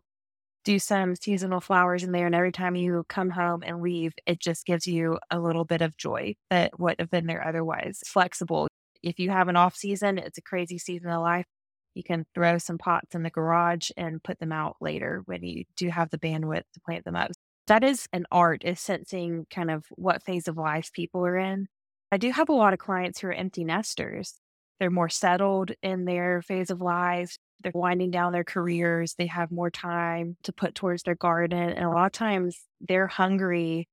do 0.63 0.80
some 0.80 1.15
seasonal 1.15 1.62
flowers 1.62 2.03
in 2.03 2.12
there. 2.12 2.25
And 2.25 2.34
every 2.34 2.51
time 2.51 2.75
you 2.75 3.06
come 3.08 3.30
home 3.30 3.62
and 3.63 3.82
leave, 3.82 4.13
it 4.25 4.39
just 4.39 4.65
gives 4.65 4.88
you 4.88 5.20
a 5.30 5.39
little 5.39 5.65
bit 5.65 5.82
of 5.82 5.98
joy 5.98 6.36
that 6.50 6.80
would 6.80 6.96
have 7.00 7.12
been 7.12 7.27
there 7.27 7.48
otherwise. 7.48 8.00
Flexible. 8.06 8.68
If 9.03 9.20
you 9.20 9.30
have 9.30 9.48
an 9.48 9.56
off 9.56 9.75
season, 9.75 10.18
it's 10.18 10.39
a 10.39 10.44
crazy 10.44 10.80
season 10.80 11.12
of 11.12 11.22
life. 11.22 11.46
You 11.93 12.03
can 12.03 12.25
throw 12.33 12.57
some 12.57 12.77
pots 12.77 13.15
in 13.15 13.24
the 13.24 13.29
garage 13.29 13.91
and 13.97 14.23
put 14.23 14.39
them 14.39 14.51
out 14.51 14.77
later 14.80 15.23
when 15.25 15.43
you 15.43 15.65
do 15.75 15.89
have 15.89 16.10
the 16.10 16.17
bandwidth 16.17 16.63
to 16.73 16.80
plant 16.86 17.06
them 17.06 17.15
up. 17.15 17.32
That 17.67 17.84
is 17.84 18.08
an 18.12 18.25
art, 18.32 18.63
is 18.63 18.80
sensing 18.80 19.45
kind 19.49 19.69
of 19.69 19.86
what 19.91 20.23
phase 20.23 20.47
of 20.47 20.58
life 20.58 20.91
people 20.93 21.25
are 21.25 21.38
in. 21.38 21.67
I 22.12 22.17
do 22.17 22.32
have 22.32 22.49
a 22.49 22.54
lot 22.54 22.73
of 22.73 22.80
clients 22.80 23.19
who 23.19 23.27
are 23.27 23.34
empty 23.34 23.63
nesters. 23.63 24.39
They're 24.80 24.89
more 24.89 25.10
settled 25.10 25.71
in 25.82 26.06
their 26.06 26.41
phase 26.41 26.69
of 26.69 26.82
life. 26.82 27.38
They're 27.62 27.71
winding 27.75 28.12
down 28.12 28.34
their 28.34 28.43
careers. 28.43 29.13
They 29.13 29.27
have 29.27 29.51
more 29.51 29.69
time 29.69 30.38
to 30.43 30.51
put 30.51 30.75
towards 30.75 31.04
their 31.04 31.15
garden. 31.15 31.69
And 31.69 31.86
a 31.86 31.89
lot 31.89 32.08
of 32.08 32.12
times 32.12 32.60
they're 32.82 33.08
hungry 33.08 33.88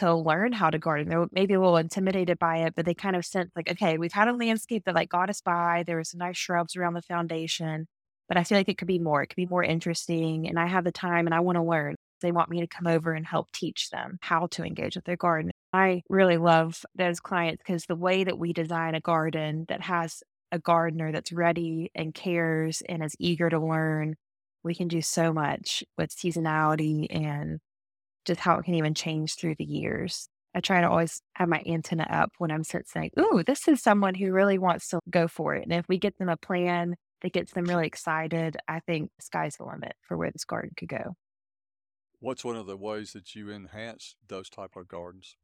to 0.00 0.14
learn 0.14 0.52
how 0.52 0.70
to 0.70 0.78
garden. 0.78 1.08
They're 1.08 1.26
maybe 1.30 1.54
a 1.54 1.60
little 1.60 1.76
intimidated 1.76 2.38
by 2.38 2.58
it, 2.58 2.74
but 2.74 2.86
they 2.86 2.94
kind 2.94 3.16
of 3.16 3.24
sense 3.24 3.50
like, 3.54 3.70
okay, 3.70 3.98
we've 3.98 4.12
had 4.12 4.28
a 4.28 4.32
landscape 4.32 4.84
that 4.86 4.94
like 4.94 5.10
got 5.10 5.28
us 5.28 5.42
by. 5.42 5.84
There 5.86 5.98
was 5.98 6.10
some 6.10 6.18
nice 6.18 6.38
shrubs 6.38 6.74
around 6.74 6.94
the 6.94 7.02
foundation, 7.02 7.86
but 8.26 8.38
I 8.38 8.44
feel 8.44 8.56
like 8.56 8.70
it 8.70 8.78
could 8.78 8.88
be 8.88 8.98
more. 8.98 9.22
It 9.22 9.26
could 9.28 9.36
be 9.36 9.46
more 9.46 9.62
interesting. 9.62 10.48
And 10.48 10.58
I 10.58 10.66
have 10.66 10.84
the 10.84 10.92
time 10.92 11.26
and 11.26 11.34
I 11.34 11.40
want 11.40 11.56
to 11.56 11.62
learn. 11.62 11.96
They 12.22 12.32
want 12.32 12.48
me 12.48 12.60
to 12.60 12.66
come 12.66 12.86
over 12.86 13.12
and 13.12 13.26
help 13.26 13.52
teach 13.52 13.90
them 13.90 14.18
how 14.22 14.46
to 14.52 14.64
engage 14.64 14.96
with 14.96 15.04
their 15.04 15.16
garden. 15.16 15.50
I 15.72 16.02
really 16.08 16.38
love 16.38 16.82
those 16.94 17.20
clients 17.20 17.62
because 17.66 17.84
the 17.84 17.94
way 17.94 18.24
that 18.24 18.38
we 18.38 18.54
design 18.54 18.94
a 18.94 19.00
garden 19.00 19.66
that 19.68 19.82
has 19.82 20.22
a 20.50 20.58
gardener 20.58 21.12
that's 21.12 21.32
ready 21.32 21.90
and 21.94 22.14
cares 22.14 22.82
and 22.88 23.04
is 23.04 23.14
eager 23.18 23.50
to 23.50 23.60
learn, 23.60 24.16
we 24.64 24.74
can 24.74 24.88
do 24.88 25.02
so 25.02 25.32
much 25.32 25.84
with 25.96 26.10
seasonality 26.10 27.06
and 27.10 27.60
just 28.24 28.40
how 28.40 28.58
it 28.58 28.64
can 28.64 28.74
even 28.74 28.94
change 28.94 29.36
through 29.36 29.56
the 29.56 29.64
years. 29.64 30.28
I 30.54 30.60
try 30.60 30.80
to 30.80 30.90
always 30.90 31.22
have 31.34 31.48
my 31.48 31.62
antenna 31.64 32.06
up 32.10 32.30
when 32.38 32.50
I'm 32.50 32.64
sensing, 32.64 33.10
ooh, 33.18 33.42
this 33.46 33.68
is 33.68 33.82
someone 33.82 34.14
who 34.14 34.32
really 34.32 34.58
wants 34.58 34.88
to 34.88 35.00
go 35.08 35.28
for 35.28 35.54
it. 35.54 35.64
And 35.64 35.72
if 35.72 35.86
we 35.88 35.98
get 35.98 36.18
them 36.18 36.28
a 36.28 36.36
plan 36.36 36.96
that 37.22 37.32
gets 37.32 37.52
them 37.52 37.64
really 37.64 37.86
excited, 37.86 38.56
I 38.66 38.80
think 38.80 39.10
the 39.16 39.22
sky's 39.22 39.56
the 39.56 39.64
limit 39.64 39.92
for 40.02 40.16
where 40.16 40.30
this 40.30 40.44
garden 40.44 40.72
could 40.76 40.88
go. 40.88 41.14
What's 42.18 42.44
one 42.44 42.56
of 42.56 42.66
the 42.66 42.76
ways 42.76 43.12
that 43.12 43.34
you 43.34 43.50
enhance 43.50 44.16
those 44.26 44.50
type 44.50 44.76
of 44.76 44.88
gardens? 44.88 45.36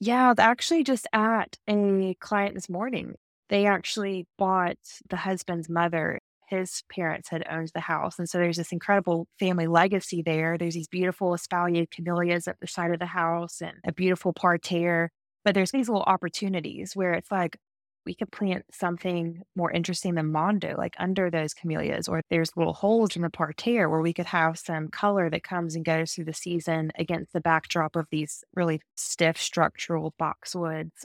Yeah, 0.00 0.32
actually 0.38 0.84
just 0.84 1.08
at 1.12 1.56
a 1.68 2.14
client 2.20 2.54
this 2.54 2.68
morning. 2.68 3.16
They 3.48 3.66
actually 3.66 4.26
bought 4.38 4.78
the 5.08 5.16
husband's 5.16 5.68
mother 5.68 6.17
his 6.48 6.82
parents 6.90 7.28
had 7.28 7.46
owned 7.50 7.70
the 7.74 7.80
house. 7.80 8.18
And 8.18 8.28
so 8.28 8.38
there's 8.38 8.56
this 8.56 8.72
incredible 8.72 9.26
family 9.38 9.66
legacy 9.66 10.22
there. 10.22 10.56
There's 10.58 10.74
these 10.74 10.88
beautiful 10.88 11.32
espalier 11.32 11.90
camellias 11.90 12.48
at 12.48 12.60
the 12.60 12.66
side 12.66 12.92
of 12.92 12.98
the 12.98 13.06
house 13.06 13.60
and 13.60 13.76
a 13.84 13.92
beautiful 13.92 14.32
parterre. 14.32 15.10
But 15.44 15.54
there's 15.54 15.70
these 15.70 15.88
little 15.88 16.02
opportunities 16.02 16.94
where 16.94 17.14
it's 17.14 17.30
like 17.30 17.58
we 18.08 18.14
could 18.14 18.32
plant 18.32 18.64
something 18.72 19.42
more 19.54 19.70
interesting 19.70 20.14
than 20.14 20.32
Mondo, 20.32 20.74
like 20.78 20.94
under 20.98 21.30
those 21.30 21.52
camellias, 21.52 22.08
or 22.08 22.22
there's 22.30 22.56
little 22.56 22.72
holes 22.72 23.16
in 23.16 23.22
the 23.22 23.28
parterre 23.28 23.88
where 23.88 24.00
we 24.00 24.14
could 24.14 24.26
have 24.26 24.58
some 24.58 24.88
color 24.88 25.28
that 25.28 25.42
comes 25.42 25.74
and 25.74 25.84
goes 25.84 26.12
through 26.12 26.24
the 26.24 26.32
season 26.32 26.90
against 26.98 27.34
the 27.34 27.40
backdrop 27.40 27.96
of 27.96 28.06
these 28.10 28.42
really 28.54 28.80
stiff 28.96 29.36
structural 29.40 30.14
boxwoods 30.20 31.04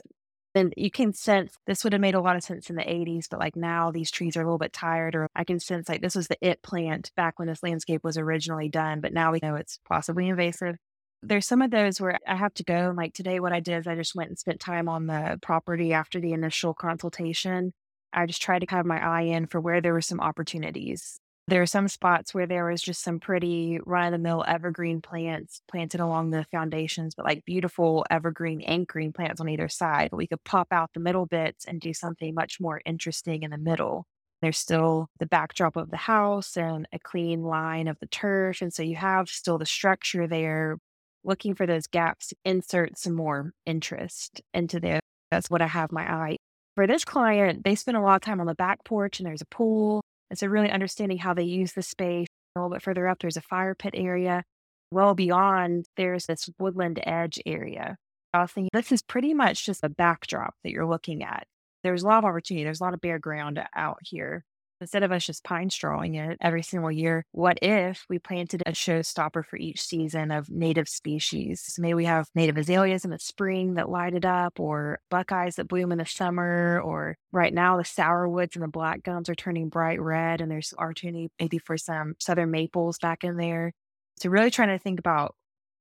and 0.54 0.72
you 0.76 0.90
can 0.90 1.12
sense 1.12 1.56
this 1.66 1.82
would 1.84 1.92
have 1.92 2.00
made 2.02 2.14
a 2.14 2.20
lot 2.20 2.36
of 2.36 2.42
sense 2.42 2.70
in 2.70 2.76
the 2.76 2.88
80s, 2.88 3.28
but 3.28 3.40
like 3.40 3.56
now 3.56 3.90
these 3.90 4.10
trees 4.10 4.36
are 4.36 4.42
a 4.42 4.44
little 4.44 4.58
bit 4.58 4.72
tired, 4.72 5.14
or 5.14 5.28
I 5.34 5.44
can 5.44 5.60
sense 5.60 5.88
like 5.88 6.00
this 6.02 6.14
was 6.14 6.28
the 6.28 6.38
it 6.40 6.62
plant 6.62 7.10
back 7.16 7.38
when 7.38 7.48
this 7.48 7.62
landscape 7.62 8.04
was 8.04 8.16
originally 8.18 8.68
done, 8.68 9.00
but 9.00 9.12
now 9.12 9.32
we 9.32 9.40
know 9.42 9.56
it's 9.56 9.78
possibly 9.86 10.28
invasive. 10.28 10.76
There's 11.22 11.46
some 11.46 11.62
of 11.62 11.70
those 11.70 12.00
where 12.00 12.18
I 12.26 12.36
have 12.36 12.54
to 12.54 12.64
go. 12.64 12.88
And 12.88 12.96
Like 12.96 13.14
today, 13.14 13.40
what 13.40 13.52
I 13.52 13.60
did 13.60 13.78
is 13.78 13.86
I 13.86 13.94
just 13.96 14.14
went 14.14 14.28
and 14.30 14.38
spent 14.38 14.60
time 14.60 14.88
on 14.88 15.06
the 15.06 15.38
property 15.42 15.92
after 15.92 16.20
the 16.20 16.32
initial 16.32 16.74
consultation. 16.74 17.72
I 18.12 18.26
just 18.26 18.42
tried 18.42 18.60
to 18.60 18.66
have 18.70 18.86
my 18.86 19.02
eye 19.04 19.22
in 19.22 19.46
for 19.46 19.60
where 19.60 19.80
there 19.80 19.92
were 19.94 20.00
some 20.02 20.20
opportunities. 20.20 21.18
There 21.46 21.60
are 21.60 21.66
some 21.66 21.88
spots 21.88 22.32
where 22.32 22.46
there 22.46 22.64
was 22.64 22.80
just 22.80 23.02
some 23.02 23.20
pretty 23.20 23.78
run 23.84 24.06
of 24.06 24.12
the 24.12 24.18
mill 24.18 24.44
evergreen 24.48 25.02
plants 25.02 25.60
planted 25.68 26.00
along 26.00 26.30
the 26.30 26.46
foundations, 26.50 27.14
but 27.14 27.26
like 27.26 27.44
beautiful 27.44 28.06
evergreen 28.10 28.62
anchoring 28.62 29.12
plants 29.12 29.42
on 29.42 29.50
either 29.50 29.68
side. 29.68 30.08
But 30.10 30.16
we 30.16 30.26
could 30.26 30.42
pop 30.44 30.68
out 30.70 30.90
the 30.94 31.00
middle 31.00 31.26
bits 31.26 31.66
and 31.66 31.82
do 31.82 31.92
something 31.92 32.34
much 32.34 32.60
more 32.60 32.80
interesting 32.86 33.42
in 33.42 33.50
the 33.50 33.58
middle. 33.58 34.06
There's 34.40 34.56
still 34.56 35.08
the 35.18 35.26
backdrop 35.26 35.76
of 35.76 35.90
the 35.90 35.98
house 35.98 36.56
and 36.56 36.88
a 36.94 36.98
clean 36.98 37.42
line 37.42 37.88
of 37.88 37.98
the 38.00 38.06
turf. 38.06 38.62
And 38.62 38.72
so 38.72 38.82
you 38.82 38.96
have 38.96 39.28
still 39.28 39.58
the 39.58 39.66
structure 39.66 40.26
there, 40.26 40.78
looking 41.24 41.54
for 41.54 41.66
those 41.66 41.86
gaps 41.86 42.28
to 42.28 42.36
insert 42.46 42.96
some 42.96 43.14
more 43.14 43.52
interest 43.66 44.40
into 44.54 44.80
there. 44.80 45.00
That's 45.30 45.50
what 45.50 45.60
I 45.60 45.66
have 45.66 45.92
my 45.92 46.10
eye. 46.10 46.36
For 46.74 46.86
this 46.86 47.04
client, 47.04 47.64
they 47.64 47.74
spend 47.74 47.98
a 47.98 48.00
lot 48.00 48.16
of 48.16 48.22
time 48.22 48.40
on 48.40 48.46
the 48.46 48.54
back 48.54 48.82
porch 48.84 49.20
and 49.20 49.26
there's 49.26 49.42
a 49.42 49.46
pool 49.46 50.00
and 50.34 50.38
so, 50.40 50.48
really 50.48 50.68
understanding 50.68 51.18
how 51.18 51.32
they 51.32 51.44
use 51.44 51.74
the 51.74 51.82
space. 51.82 52.26
A 52.56 52.60
little 52.60 52.74
bit 52.74 52.82
further 52.82 53.06
up, 53.06 53.20
there's 53.20 53.36
a 53.36 53.40
fire 53.40 53.76
pit 53.76 53.94
area. 53.96 54.42
Well 54.90 55.14
beyond, 55.14 55.86
there's 55.96 56.26
this 56.26 56.50
woodland 56.58 56.98
edge 57.04 57.38
area. 57.46 57.96
I 58.32 58.40
was 58.40 58.50
thinking 58.50 58.70
this 58.72 58.90
is 58.90 59.00
pretty 59.00 59.32
much 59.32 59.64
just 59.64 59.84
a 59.84 59.88
backdrop 59.88 60.56
that 60.64 60.72
you're 60.72 60.88
looking 60.88 61.22
at. 61.22 61.46
There's 61.84 62.02
a 62.02 62.08
lot 62.08 62.18
of 62.18 62.24
opportunity. 62.24 62.64
There's 62.64 62.80
a 62.80 62.82
lot 62.82 62.94
of 62.94 63.00
bare 63.00 63.20
ground 63.20 63.60
out 63.76 63.98
here. 64.02 64.44
Instead 64.80 65.02
of 65.02 65.12
us 65.12 65.24
just 65.26 65.44
pine 65.44 65.70
strawing 65.70 66.14
it 66.14 66.38
every 66.40 66.62
single 66.62 66.90
year, 66.90 67.24
what 67.32 67.58
if 67.62 68.04
we 68.08 68.18
planted 68.18 68.62
a 68.66 68.72
showstopper 68.72 69.44
for 69.44 69.56
each 69.56 69.80
season 69.82 70.30
of 70.30 70.50
native 70.50 70.88
species? 70.88 71.62
So 71.62 71.82
maybe 71.82 71.94
we 71.94 72.04
have 72.06 72.28
native 72.34 72.56
azaleas 72.56 73.04
in 73.04 73.10
the 73.10 73.18
spring 73.18 73.74
that 73.74 73.88
light 73.88 74.14
it 74.14 74.24
up, 74.24 74.60
or 74.60 75.00
buckeyes 75.10 75.56
that 75.56 75.68
bloom 75.68 75.92
in 75.92 75.98
the 75.98 76.06
summer, 76.06 76.80
or 76.84 77.16
right 77.32 77.52
now 77.54 77.76
the 77.76 77.82
sourwoods 77.84 78.54
and 78.56 78.62
the 78.64 78.68
black 78.68 79.02
gums 79.02 79.28
are 79.28 79.34
turning 79.34 79.68
bright 79.68 80.00
red, 80.00 80.40
and 80.40 80.50
there's 80.50 80.74
opportunity 80.78 81.30
maybe 81.40 81.58
for 81.58 81.76
some 81.78 82.14
southern 82.18 82.50
maples 82.50 82.98
back 82.98 83.24
in 83.24 83.36
there. 83.36 83.72
So, 84.16 84.28
really 84.30 84.50
trying 84.50 84.68
to 84.68 84.78
think 84.78 84.98
about 84.98 85.34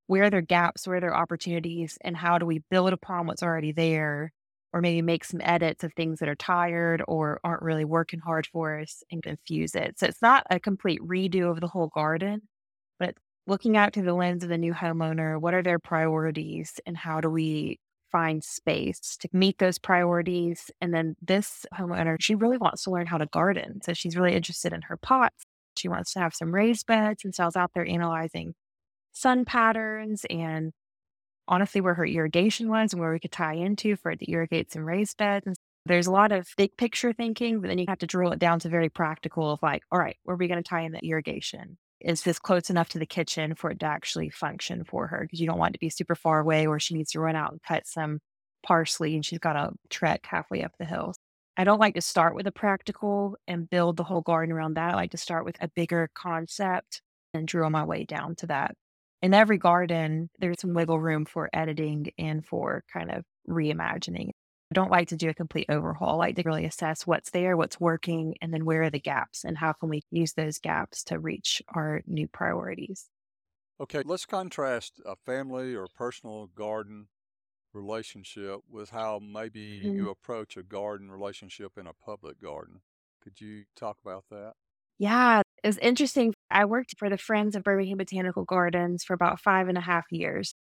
where 0.07 0.23
are 0.25 0.29
there 0.29 0.41
gaps, 0.41 0.87
where 0.87 0.97
are 0.97 1.01
there 1.01 1.15
opportunities, 1.15 1.97
and 2.01 2.15
how 2.17 2.37
do 2.37 2.45
we 2.45 2.59
build 2.69 2.93
upon 2.93 3.27
what's 3.27 3.43
already 3.43 3.71
there 3.71 4.31
or 4.73 4.81
maybe 4.81 5.01
make 5.01 5.23
some 5.23 5.39
edits 5.43 5.83
of 5.83 5.93
things 5.93 6.19
that 6.19 6.27
are 6.27 6.35
tired 6.35 7.03
or 7.07 7.39
aren't 7.43 7.61
really 7.61 7.85
working 7.85 8.19
hard 8.19 8.47
for 8.47 8.79
us 8.79 9.03
and 9.11 9.21
confuse 9.21 9.75
it. 9.75 9.99
So 9.99 10.07
it's 10.07 10.21
not 10.21 10.45
a 10.49 10.59
complete 10.59 10.99
redo 11.01 11.51
of 11.51 11.61
the 11.61 11.67
whole 11.67 11.91
garden, 11.93 12.41
but 12.99 13.15
looking 13.45 13.77
out 13.77 13.93
through 13.93 14.03
the 14.03 14.13
lens 14.13 14.43
of 14.43 14.49
the 14.49 14.57
new 14.57 14.73
homeowner, 14.73 15.39
what 15.39 15.53
are 15.53 15.61
their 15.61 15.79
priorities 15.79 16.79
and 16.85 16.97
how 16.97 17.21
do 17.21 17.29
we 17.29 17.79
find 18.11 18.43
space 18.43 19.17
to 19.17 19.29
meet 19.31 19.59
those 19.59 19.77
priorities? 19.77 20.71
And 20.81 20.93
then 20.93 21.15
this 21.21 21.65
homeowner, 21.73 22.17
she 22.19 22.35
really 22.35 22.57
wants 22.57 22.83
to 22.83 22.91
learn 22.91 23.05
how 23.05 23.17
to 23.19 23.27
garden. 23.27 23.81
So 23.83 23.93
she's 23.93 24.17
really 24.17 24.33
interested 24.33 24.73
in 24.73 24.81
her 24.83 24.97
pots. 24.97 25.43
She 25.77 25.87
wants 25.87 26.13
to 26.13 26.19
have 26.19 26.33
some 26.33 26.53
raised 26.53 26.87
beds 26.87 27.23
and 27.23 27.33
so 27.33 27.43
I 27.43 27.45
was 27.47 27.55
out 27.55 27.71
there 27.75 27.85
analyzing 27.85 28.53
sun 29.11 29.45
patterns 29.45 30.25
and 30.29 30.71
honestly 31.47 31.81
where 31.81 31.93
her 31.93 32.05
irrigation 32.05 32.69
was 32.69 32.93
and 32.93 33.01
where 33.01 33.11
we 33.11 33.19
could 33.19 33.31
tie 33.31 33.55
into 33.55 33.95
for 33.95 34.11
it 34.11 34.19
to 34.19 34.31
irrigate 34.31 34.71
some 34.71 34.83
raised 34.83 35.17
beds. 35.17 35.45
And 35.45 35.55
there's 35.85 36.07
a 36.07 36.11
lot 36.11 36.31
of 36.31 36.47
big 36.57 36.77
picture 36.77 37.13
thinking, 37.13 37.59
but 37.59 37.67
then 37.67 37.77
you 37.77 37.85
have 37.87 37.99
to 37.99 38.07
drill 38.07 38.31
it 38.31 38.39
down 38.39 38.59
to 38.59 38.69
very 38.69 38.89
practical 38.89 39.51
of 39.51 39.61
like, 39.61 39.83
all 39.91 39.99
right, 39.99 40.15
where 40.23 40.35
are 40.35 40.37
we 40.37 40.47
going 40.47 40.61
to 40.61 40.67
tie 40.67 40.81
in 40.81 40.93
the 40.93 41.05
irrigation? 41.05 41.77
Is 41.99 42.23
this 42.23 42.39
close 42.39 42.69
enough 42.69 42.89
to 42.89 42.99
the 42.99 43.05
kitchen 43.05 43.55
for 43.55 43.71
it 43.71 43.79
to 43.79 43.85
actually 43.85 44.29
function 44.29 44.83
for 44.83 45.07
her? 45.07 45.21
Because 45.21 45.39
you 45.39 45.47
don't 45.47 45.57
want 45.57 45.71
it 45.71 45.77
to 45.77 45.79
be 45.79 45.89
super 45.89 46.15
far 46.15 46.39
away 46.39 46.67
where 46.67 46.79
she 46.79 46.95
needs 46.95 47.11
to 47.11 47.19
run 47.19 47.35
out 47.35 47.51
and 47.51 47.61
cut 47.63 47.87
some 47.87 48.19
parsley 48.65 49.15
and 49.15 49.25
she's 49.25 49.39
got 49.39 49.53
to 49.53 49.71
trek 49.89 50.25
halfway 50.25 50.63
up 50.63 50.73
the 50.79 50.85
hill. 50.85 51.13
I 51.55 51.65
don't 51.65 51.79
like 51.79 51.95
to 51.95 52.01
start 52.01 52.35
with 52.35 52.47
a 52.47 52.51
practical 52.51 53.35
and 53.47 53.69
build 53.69 53.97
the 53.97 54.03
whole 54.03 54.21
garden 54.21 54.53
around 54.53 54.75
that. 54.75 54.91
I 54.91 54.95
like 54.95 55.11
to 55.11 55.17
start 55.17 55.45
with 55.45 55.55
a 55.61 55.67
bigger 55.67 56.09
concept 56.15 57.01
and 57.33 57.47
drill 57.47 57.69
my 57.69 57.83
way 57.83 58.05
down 58.05 58.35
to 58.37 58.47
that 58.47 58.75
in 59.23 59.33
every 59.33 59.57
garden, 59.57 60.29
there's 60.39 60.59
some 60.59 60.73
wiggle 60.73 60.99
room 60.99 61.23
for 61.23 61.49
editing 61.53 62.11
and 62.17 62.45
for 62.45 62.83
kind 62.91 63.09
of 63.09 63.23
reimagining. 63.49 64.29
I 64.29 64.73
don't 64.73 64.91
like 64.91 65.07
to 65.09 65.15
do 65.15 65.29
a 65.29 65.33
complete 65.33 65.67
overhaul. 65.69 66.21
I 66.21 66.27
like 66.27 66.35
to 66.35 66.43
really 66.45 66.65
assess 66.65 67.07
what's 67.07 67.31
there, 67.31 67.55
what's 67.55 67.79
working, 67.79 68.35
and 68.41 68.53
then 68.53 68.65
where 68.65 68.83
are 68.83 68.89
the 68.89 68.99
gaps 68.99 69.45
and 69.45 69.57
how 69.57 69.71
can 69.71 69.87
we 69.87 70.01
use 70.11 70.33
those 70.33 70.59
gaps 70.59 71.05
to 71.05 71.19
reach 71.19 71.61
our 71.69 72.01
new 72.05 72.27
priorities. 72.27 73.09
Okay, 73.79 74.01
let's 74.05 74.25
contrast 74.25 74.99
a 75.05 75.15
family 75.15 75.73
or 75.73 75.87
personal 75.95 76.47
garden 76.47 77.07
relationship 77.71 78.59
with 78.69 78.89
how 78.89 79.19
maybe 79.19 79.81
mm-hmm. 79.85 79.95
you 79.95 80.09
approach 80.09 80.57
a 80.57 80.63
garden 80.63 81.09
relationship 81.09 81.77
in 81.77 81.87
a 81.87 81.93
public 81.93 82.41
garden. 82.41 82.81
Could 83.23 83.39
you 83.39 83.63
talk 83.73 83.97
about 84.03 84.25
that? 84.31 84.55
Yeah, 84.99 85.41
it 85.63 85.67
was 85.67 85.77
interesting. 85.79 86.33
I 86.49 86.65
worked 86.65 86.95
for 86.97 87.09
the 87.09 87.17
Friends 87.17 87.55
of 87.55 87.63
Birmingham 87.63 87.97
Botanical 87.97 88.45
Gardens 88.45 89.03
for 89.03 89.13
about 89.13 89.39
five 89.39 89.67
and 89.67 89.77
a 89.77 89.81
half 89.81 90.05
years. 90.11 90.53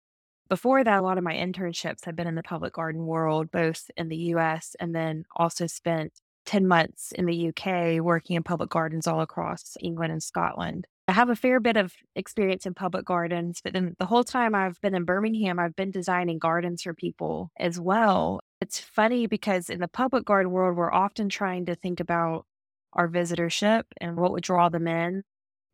Before 0.48 0.84
that, 0.84 1.00
a 1.00 1.02
lot 1.02 1.18
of 1.18 1.24
my 1.24 1.34
internships 1.34 2.04
had 2.04 2.16
been 2.16 2.28
in 2.28 2.36
the 2.36 2.42
public 2.44 2.74
garden 2.74 3.06
world, 3.06 3.50
both 3.50 3.90
in 3.96 4.08
the 4.08 4.16
US 4.16 4.76
and 4.80 4.94
then 4.94 5.24
also 5.36 5.66
spent 5.66 6.12
10 6.46 6.68
months 6.68 7.12
in 7.12 7.26
the 7.26 7.34
UK 7.34 8.00
working 8.00 8.36
in 8.36 8.42
public 8.44 8.70
gardens 8.70 9.06
all 9.08 9.20
across 9.22 9.76
England 9.80 10.12
and 10.12 10.22
Scotland. 10.22 10.86
I 11.08 11.12
have 11.12 11.30
a 11.30 11.36
fair 11.36 11.60
bit 11.60 11.76
of 11.76 11.94
experience 12.16 12.66
in 12.66 12.74
public 12.74 13.04
gardens, 13.06 13.60
but 13.62 13.72
then 13.74 13.96
the 13.98 14.06
whole 14.06 14.24
time 14.24 14.54
I've 14.54 14.80
been 14.82 14.94
in 14.94 15.04
Birmingham, 15.04 15.58
I've 15.58 15.76
been 15.76 15.90
designing 15.90 16.38
gardens 16.38 16.82
for 16.82 16.94
people 16.94 17.50
as 17.58 17.80
well. 17.80 18.40
It's 18.60 18.80
funny 18.80 19.26
because 19.26 19.70
in 19.70 19.80
the 19.80 19.88
public 19.88 20.24
garden 20.24 20.52
world, 20.52 20.76
we're 20.76 20.92
often 20.92 21.28
trying 21.28 21.66
to 21.66 21.74
think 21.74 22.00
about 22.00 22.46
our 22.92 23.08
visitorship 23.08 23.84
and 24.00 24.16
what 24.16 24.32
would 24.32 24.42
draw 24.42 24.68
them 24.68 24.86
in. 24.86 25.22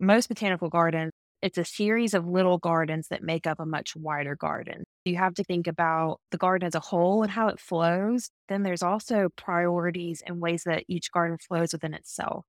Most 0.00 0.28
botanical 0.28 0.68
gardens, 0.68 1.12
it's 1.42 1.58
a 1.58 1.64
series 1.64 2.14
of 2.14 2.26
little 2.26 2.58
gardens 2.58 3.08
that 3.08 3.22
make 3.22 3.46
up 3.46 3.60
a 3.60 3.66
much 3.66 3.94
wider 3.96 4.34
garden. 4.34 4.84
You 5.04 5.16
have 5.16 5.34
to 5.34 5.44
think 5.44 5.66
about 5.66 6.18
the 6.30 6.38
garden 6.38 6.66
as 6.66 6.74
a 6.74 6.80
whole 6.80 7.22
and 7.22 7.30
how 7.30 7.48
it 7.48 7.60
flows. 7.60 8.30
Then 8.48 8.62
there's 8.62 8.82
also 8.82 9.28
priorities 9.36 10.22
and 10.26 10.40
ways 10.40 10.64
that 10.64 10.84
each 10.88 11.12
garden 11.12 11.38
flows 11.38 11.72
within 11.72 11.94
itself. 11.94 12.44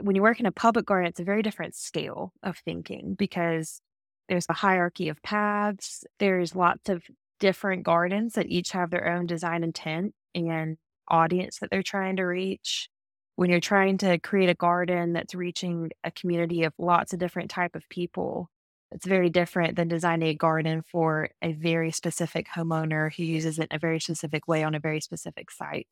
When 0.00 0.16
you 0.16 0.22
work 0.22 0.40
in 0.40 0.46
a 0.46 0.52
public 0.52 0.86
garden, 0.86 1.08
it's 1.08 1.20
a 1.20 1.24
very 1.24 1.42
different 1.42 1.74
scale 1.74 2.32
of 2.42 2.58
thinking 2.58 3.14
because 3.18 3.80
there's 4.28 4.46
a 4.48 4.54
hierarchy 4.54 5.08
of 5.08 5.22
paths. 5.22 6.04
There's 6.18 6.54
lots 6.54 6.88
of 6.88 7.02
different 7.38 7.82
gardens 7.82 8.34
that 8.34 8.46
each 8.46 8.72
have 8.72 8.90
their 8.90 9.08
own 9.08 9.26
design 9.26 9.62
intent 9.62 10.14
and 10.34 10.76
audience 11.08 11.58
that 11.58 11.70
they're 11.70 11.82
trying 11.82 12.16
to 12.16 12.24
reach 12.24 12.88
when 13.36 13.50
you're 13.50 13.60
trying 13.60 13.98
to 13.98 14.18
create 14.18 14.48
a 14.48 14.54
garden 14.54 15.12
that's 15.12 15.34
reaching 15.34 15.90
a 16.04 16.10
community 16.10 16.64
of 16.64 16.72
lots 16.78 17.12
of 17.12 17.18
different 17.18 17.50
type 17.50 17.76
of 17.76 17.88
people 17.88 18.50
it's 18.92 19.06
very 19.06 19.30
different 19.30 19.76
than 19.76 19.88
designing 19.88 20.28
a 20.28 20.34
garden 20.34 20.82
for 20.82 21.30
a 21.42 21.52
very 21.52 21.90
specific 21.90 22.46
homeowner 22.54 23.12
who 23.14 23.24
uses 23.24 23.58
it 23.58 23.68
in 23.70 23.76
a 23.76 23.80
very 23.80 24.00
specific 24.00 24.46
way 24.46 24.62
on 24.62 24.74
a 24.74 24.80
very 24.80 25.00
specific 25.00 25.50
site. 25.50 25.88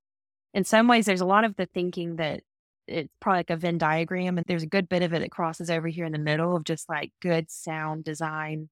In 0.53 0.65
some 0.65 0.87
ways 0.87 1.07
there's 1.07 1.21
a 1.21 1.27
lot 1.27 1.45
of 1.45 1.57
the 1.57 1.67
thinking 1.67 2.17
that 2.17 2.41
it's 2.87 3.13
probably 3.19 3.39
like 3.41 3.51
a 3.51 3.57
venn 3.57 3.79
diagram 3.79 4.39
and 4.39 4.47
there's 4.47 4.63
a 4.63 4.69
good 4.69 4.89
bit 4.89 5.03
of 5.03 5.13
it 5.13 5.21
that 5.21 5.31
crosses 5.31 5.71
over 5.71 5.89
here 5.89 6.05
in 6.05 6.13
the 6.13 6.19
middle 6.19 6.55
of 6.55 6.65
just 6.65 6.89
like 6.89 7.13
good 7.21 7.51
sound 7.51 8.05
design 8.05 8.69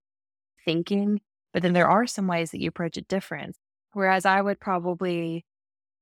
thinking 0.65 1.21
but 1.53 1.63
then 1.63 1.73
there 1.73 1.89
are 1.89 2.07
some 2.07 2.27
ways 2.27 2.51
that 2.51 2.61
you 2.61 2.69
approach 2.69 2.97
it 2.97 3.09
different. 3.09 3.57
Whereas 3.93 4.25
i 4.25 4.41
would 4.41 4.61
probably 4.61 5.45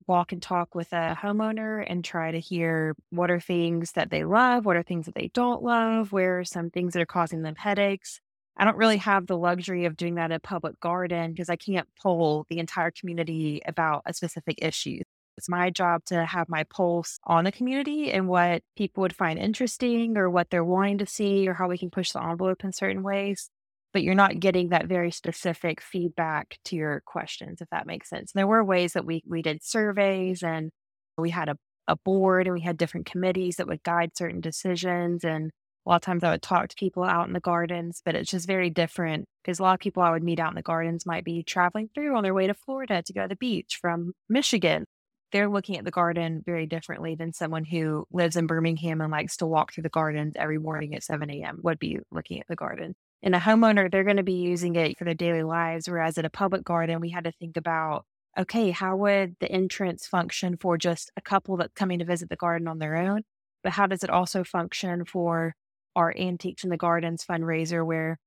walk 0.07 0.33
and 0.33 0.43
talk 0.43 0.75
with 0.75 0.93
a 0.93 1.17
homeowner 1.21 1.85
and 1.87 2.05
try 2.05 2.31
to 2.31 2.41
hear 2.41 2.95
what 3.11 3.31
are 3.31 3.41
things 3.41 3.93
that 3.93 4.11
they 4.11 4.25
love, 4.25 4.65
what 4.65 4.77
are 4.77 4.83
things 4.83 5.07
that 5.07 5.15
they 5.15 5.31
don't 5.35 5.63
love, 5.63 6.13
where 6.13 6.41
are 6.41 6.45
some 6.45 6.71
things 6.71 6.93
that 6.93 7.03
are 7.03 7.07
causing 7.07 7.43
them 7.43 7.57
headaches. 7.57 8.21
I 8.57 8.65
don't 8.65 8.77
really 8.77 8.99
have 8.99 9.27
the 9.27 9.39
luxury 9.39 9.85
of 9.85 9.97
doing 9.97 10.17
that 10.17 10.33
at 10.33 10.37
a 10.37 10.41
public 10.41 10.79
garden 10.81 11.33
because 11.33 11.49
I 11.49 11.57
can't 11.57 11.89
poll 12.03 12.47
the 12.49 12.59
entire 12.59 12.91
community 12.91 13.63
about 13.67 14.03
a 14.07 14.13
specific 14.13 14.59
issue. 14.63 15.01
It's 15.39 15.49
my 15.49 15.71
job 15.71 16.05
to 16.07 16.27
have 16.27 16.49
my 16.49 16.65
pulse 16.65 17.19
on 17.25 17.45
the 17.45 17.53
community 17.53 18.13
and 18.13 18.29
what 18.29 18.63
people 18.77 19.01
would 19.01 19.17
find 19.17 19.39
interesting 19.39 20.19
or 20.19 20.29
what 20.29 20.51
they're 20.51 20.65
wanting 20.65 20.99
to 20.99 21.07
see 21.07 21.49
or 21.49 21.55
how 21.55 21.69
we 21.69 21.79
can 21.79 21.91
push 21.91 22.13
the 22.13 22.23
envelope 22.23 22.63
in 22.65 22.73
certain 22.73 23.03
ways 23.03 23.49
but 23.93 24.03
you're 24.03 24.15
not 24.15 24.41
getting 24.41 24.69
that 24.69 24.87
very 24.87 25.11
specific 25.11 25.81
feedback 25.81 26.59
to 26.67 26.77
your 26.77 27.03
questions, 27.07 27.61
if 27.61 27.69
that 27.71 27.87
makes 27.87 28.09
sense. 28.09 28.33
And 28.33 28.39
there 28.39 28.47
were 28.47 28.65
ways 28.65 28.93
that 28.93 29.05
we 29.05 29.23
we 29.27 29.43
did 29.43 29.63
surveys 29.63 30.43
and 30.43 30.71
we 31.19 31.31
had 31.31 31.49
a, 31.49 31.57
a 31.89 31.97
board 31.97 32.47
and 32.47 32.55
we 32.55 32.63
had 32.63 32.77
different 32.77 33.07
committees 33.07 33.57
that 33.57 33.67
would 33.67 33.83
guide 33.83 34.17
certain 34.17 34.41
decisions. 34.41 35.25
And 35.25 35.51
a 35.87 35.89
lot 35.89 35.97
of 35.97 36.03
times 36.03 36.25
I 36.25 36.31
would 36.31 36.43
talk 36.43 36.69
to 36.69 36.77
people 36.77 37.05
out 37.05 37.27
in 37.27 37.33
the 37.33 37.41
gardens, 37.41 38.03
but 38.05 38.15
it's 38.15 38.31
just 38.31 38.47
very 38.47 38.71
different 38.71 39.27
because 39.43 39.59
a 39.59 39.63
lot 39.63 39.75
of 39.75 39.81
people 39.81 40.03
I 40.03 40.11
would 40.11 40.23
meet 40.23 40.41
out 40.41 40.51
in 40.51 40.57
the 40.57 40.63
gardens 40.63 41.07
might 41.07 41.25
be 41.25 41.43
traveling 41.43 41.89
through 41.95 42.17
on 42.17 42.23
their 42.23 42.35
way 42.35 42.47
to 42.47 42.55
Florida 42.55 43.03
to 43.03 43.13
go 43.13 43.23
to 43.23 43.29
the 43.29 43.37
beach 43.37 43.79
from 43.81 44.13
Michigan. 44.29 44.85
They're 45.33 45.49
looking 45.49 45.79
at 45.79 45.85
the 45.85 45.93
garden 45.93 46.43
very 46.45 46.67
differently 46.67 47.15
than 47.15 47.33
someone 47.33 47.65
who 47.65 48.05
lives 48.13 48.37
in 48.37 48.47
Birmingham 48.47 49.01
and 49.01 49.13
likes 49.13 49.37
to 49.39 49.47
walk 49.47 49.73
through 49.73 49.85
the 49.85 49.89
gardens 49.89 50.35
every 50.37 50.59
morning 50.59 50.95
at 50.95 51.05
7 51.05 51.31
a.m. 51.31 51.61
would 51.63 51.79
be 51.79 51.99
looking 52.11 52.41
at 52.41 52.49
the 52.49 52.57
garden 52.57 52.95
in 53.23 53.35
a 53.35 53.41
homeowner, 53.41 53.91
they're 53.91 54.05
going 54.05 54.17
to 54.17 54.23
be 54.23 54.33
using 54.35 54.77
it 54.77 54.99
for 54.99 55.05
their 55.05 55.15
daily 55.15 55.43
lives. 55.43 55.89
Whereas 55.89 56.17
at 56.17 56.25
a 56.25 56.31
public 56.31 56.65
garden, 56.65 57.01
we 57.01 57.11
had 57.11 57.25
to 57.25 57.33
think 57.33 57.57
about, 57.57 58.07
okay, 58.39 58.71
how 58.71 58.97
would 58.97 59.37
the 59.41 59.51
entrance 59.51 60.07
function 60.07 60.57
for 60.57 60.79
just 60.79 61.11
a 61.17 61.21
couple 61.21 61.57
that's 61.59 61.75
coming 61.75 61.99
to 61.99 62.05
visit 62.05 62.31
the 62.31 62.37
garden 62.37 62.67
on 62.69 62.79
their 62.79 62.97
own? 62.97 63.23
But 63.63 63.73
how 63.73 63.87
does 63.87 64.03
it 64.03 64.11
also 64.11 64.43
function 64.43 65.05
for 65.05 65.55
our 65.95 66.15
Antiques 66.17 66.65
in 66.65 66.71
the 66.71 66.77
Gardens 66.79 67.25
fundraiser, 67.25 67.85
where 67.85 68.19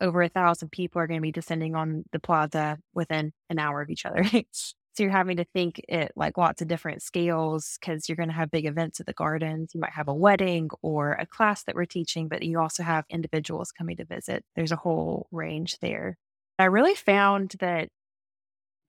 over 0.00 0.22
a 0.22 0.28
thousand 0.28 0.70
people 0.70 1.00
are 1.00 1.06
going 1.06 1.18
to 1.18 1.22
be 1.22 1.32
descending 1.32 1.74
on 1.74 2.04
the 2.12 2.20
plaza 2.20 2.78
within 2.94 3.32
an 3.48 3.58
hour 3.58 3.82
of 3.82 3.90
each 3.90 4.06
other? 4.06 4.24
So 5.00 5.04
you're 5.04 5.12
having 5.12 5.38
to 5.38 5.46
think 5.54 5.80
it 5.88 6.12
like 6.14 6.36
lots 6.36 6.60
of 6.60 6.68
different 6.68 7.00
scales 7.00 7.78
because 7.80 8.06
you're 8.06 8.16
going 8.16 8.28
to 8.28 8.34
have 8.34 8.50
big 8.50 8.66
events 8.66 9.00
at 9.00 9.06
the 9.06 9.14
gardens. 9.14 9.70
You 9.72 9.80
might 9.80 9.94
have 9.94 10.08
a 10.08 10.14
wedding 10.14 10.68
or 10.82 11.12
a 11.12 11.24
class 11.24 11.62
that 11.62 11.74
we're 11.74 11.86
teaching, 11.86 12.28
but 12.28 12.42
you 12.42 12.60
also 12.60 12.82
have 12.82 13.06
individuals 13.08 13.72
coming 13.72 13.96
to 13.96 14.04
visit. 14.04 14.44
There's 14.56 14.72
a 14.72 14.76
whole 14.76 15.26
range 15.32 15.78
there. 15.80 16.18
I 16.58 16.64
really 16.64 16.94
found 16.94 17.54
that 17.60 17.88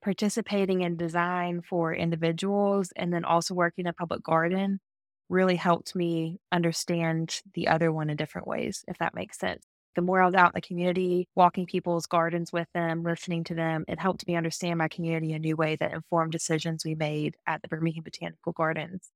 participating 0.04 0.82
in 0.82 0.98
design 0.98 1.62
for 1.62 1.96
individuals 1.96 2.92
and 2.98 3.14
then 3.14 3.24
also 3.24 3.54
working 3.54 3.86
in 3.86 3.90
a 3.92 3.94
public 3.94 4.22
garden 4.22 4.82
really 5.30 5.56
helped 5.56 5.96
me 5.96 6.40
understand 6.52 7.40
the 7.54 7.70
other 7.70 7.90
one 7.90 8.10
in 8.10 8.18
different 8.18 8.50
ways, 8.50 8.84
if 8.90 8.98
that 8.98 9.16
makes 9.16 9.40
sense 9.40 9.64
the 9.96 10.02
more 10.02 10.22
I 10.22 10.26
was 10.26 10.36
out 10.36 10.52
in 10.54 10.56
the 10.56 10.62
community, 10.62 11.28
walking 11.36 11.66
people's 11.66 12.06
gardens 12.06 12.54
with 12.54 12.68
them, 12.74 13.04
listening 13.04 13.44
to 13.46 13.56
them, 13.56 13.86
it 13.88 14.00
helped 14.00 14.28
me 14.28 14.36
understand 14.36 14.78
my 14.78 14.88
community 14.88 15.32
in 15.32 15.36
a 15.36 15.40
new 15.40 15.56
way 15.56 15.76
that 15.76 15.94
informed 15.94 16.32
decisions 16.32 16.86
we 16.86 16.96
made 16.96 17.36
at 17.46 17.62
the 17.62 17.68
Birmingham 17.68 18.04
Botanical 18.04 18.54
Gardens. 18.54 19.10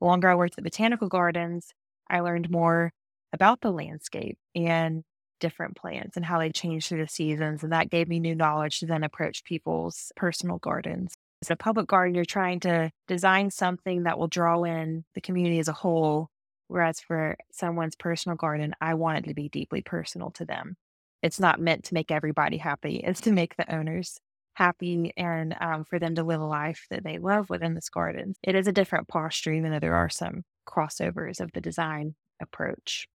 The 0.00 0.06
longer 0.06 0.28
I 0.28 0.34
worked 0.34 0.58
at 0.58 0.64
botanical 0.64 1.08
gardens, 1.08 1.72
I 2.10 2.20
learned 2.20 2.50
more 2.50 2.92
about 3.32 3.60
the 3.60 3.70
landscape 3.70 4.38
and 4.54 5.02
different 5.40 5.76
plants 5.76 6.16
and 6.16 6.24
how 6.24 6.38
they 6.38 6.50
change 6.50 6.88
through 6.88 7.02
the 7.02 7.08
seasons. 7.08 7.62
And 7.62 7.72
that 7.72 7.90
gave 7.90 8.08
me 8.08 8.20
new 8.20 8.34
knowledge 8.34 8.80
to 8.80 8.86
then 8.86 9.04
approach 9.04 9.44
people's 9.44 10.12
personal 10.16 10.58
gardens. 10.58 11.14
As 11.42 11.50
a 11.50 11.56
public 11.56 11.86
garden, 11.86 12.14
you're 12.14 12.24
trying 12.24 12.60
to 12.60 12.90
design 13.06 13.50
something 13.50 14.04
that 14.04 14.18
will 14.18 14.28
draw 14.28 14.62
in 14.64 15.04
the 15.14 15.20
community 15.20 15.58
as 15.58 15.68
a 15.68 15.72
whole. 15.72 16.30
Whereas 16.68 17.00
for 17.00 17.36
someone's 17.52 17.96
personal 17.96 18.36
garden, 18.36 18.74
I 18.80 18.94
want 18.94 19.18
it 19.18 19.28
to 19.28 19.34
be 19.34 19.48
deeply 19.48 19.82
personal 19.82 20.30
to 20.32 20.44
them. 20.44 20.76
It's 21.22 21.40
not 21.40 21.60
meant 21.60 21.84
to 21.84 21.94
make 21.94 22.10
everybody 22.10 22.56
happy, 22.56 22.96
it's 22.96 23.20
to 23.22 23.32
make 23.32 23.56
the 23.56 23.72
owners 23.74 24.18
happy 24.54 25.12
and 25.16 25.54
um, 25.60 25.84
for 25.84 25.98
them 25.98 26.14
to 26.14 26.24
live 26.24 26.40
a 26.40 26.46
life 26.46 26.86
that 26.90 27.04
they 27.04 27.18
love 27.18 27.50
within 27.50 27.74
this 27.74 27.90
garden. 27.90 28.34
It 28.42 28.54
is 28.54 28.66
a 28.66 28.72
different 28.72 29.08
posture, 29.08 29.52
even 29.52 29.70
though 29.70 29.80
there 29.80 29.94
are 29.94 30.08
some 30.08 30.44
crossovers 30.66 31.40
of 31.40 31.52
the 31.52 31.60
design 31.60 32.14
approach. 32.40 33.06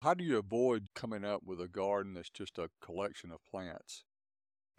How 0.00 0.14
do 0.14 0.24
you 0.24 0.38
avoid 0.38 0.94
coming 0.94 1.22
up 1.22 1.42
with 1.42 1.60
a 1.60 1.68
garden 1.68 2.14
that's 2.14 2.30
just 2.30 2.56
a 2.56 2.70
collection 2.80 3.30
of 3.30 3.44
plants? 3.44 4.05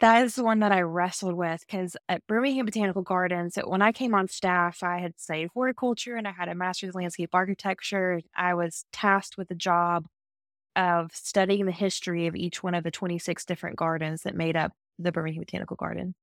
That 0.00 0.24
is 0.24 0.36
the 0.36 0.44
one 0.44 0.60
that 0.60 0.70
I 0.70 0.80
wrestled 0.82 1.34
with 1.34 1.64
because 1.66 1.96
at 2.08 2.24
Birmingham 2.28 2.66
Botanical 2.66 3.02
Gardens, 3.02 3.58
when 3.64 3.82
I 3.82 3.90
came 3.90 4.14
on 4.14 4.28
staff, 4.28 4.82
I 4.82 4.98
had 4.98 5.18
studied 5.18 5.50
horticulture 5.52 6.14
and 6.14 6.28
I 6.28 6.30
had 6.32 6.48
a 6.48 6.54
master's 6.54 6.94
in 6.94 7.00
landscape 7.00 7.30
architecture. 7.32 8.20
I 8.36 8.54
was 8.54 8.84
tasked 8.92 9.36
with 9.36 9.48
the 9.48 9.56
job 9.56 10.06
of 10.76 11.10
studying 11.14 11.66
the 11.66 11.72
history 11.72 12.28
of 12.28 12.36
each 12.36 12.62
one 12.62 12.74
of 12.74 12.84
the 12.84 12.92
26 12.92 13.44
different 13.44 13.76
gardens 13.76 14.22
that 14.22 14.36
made 14.36 14.56
up 14.56 14.72
the 14.98 15.10
Birmingham 15.12 15.42
Botanical 15.42 15.76
Garden 15.76 16.14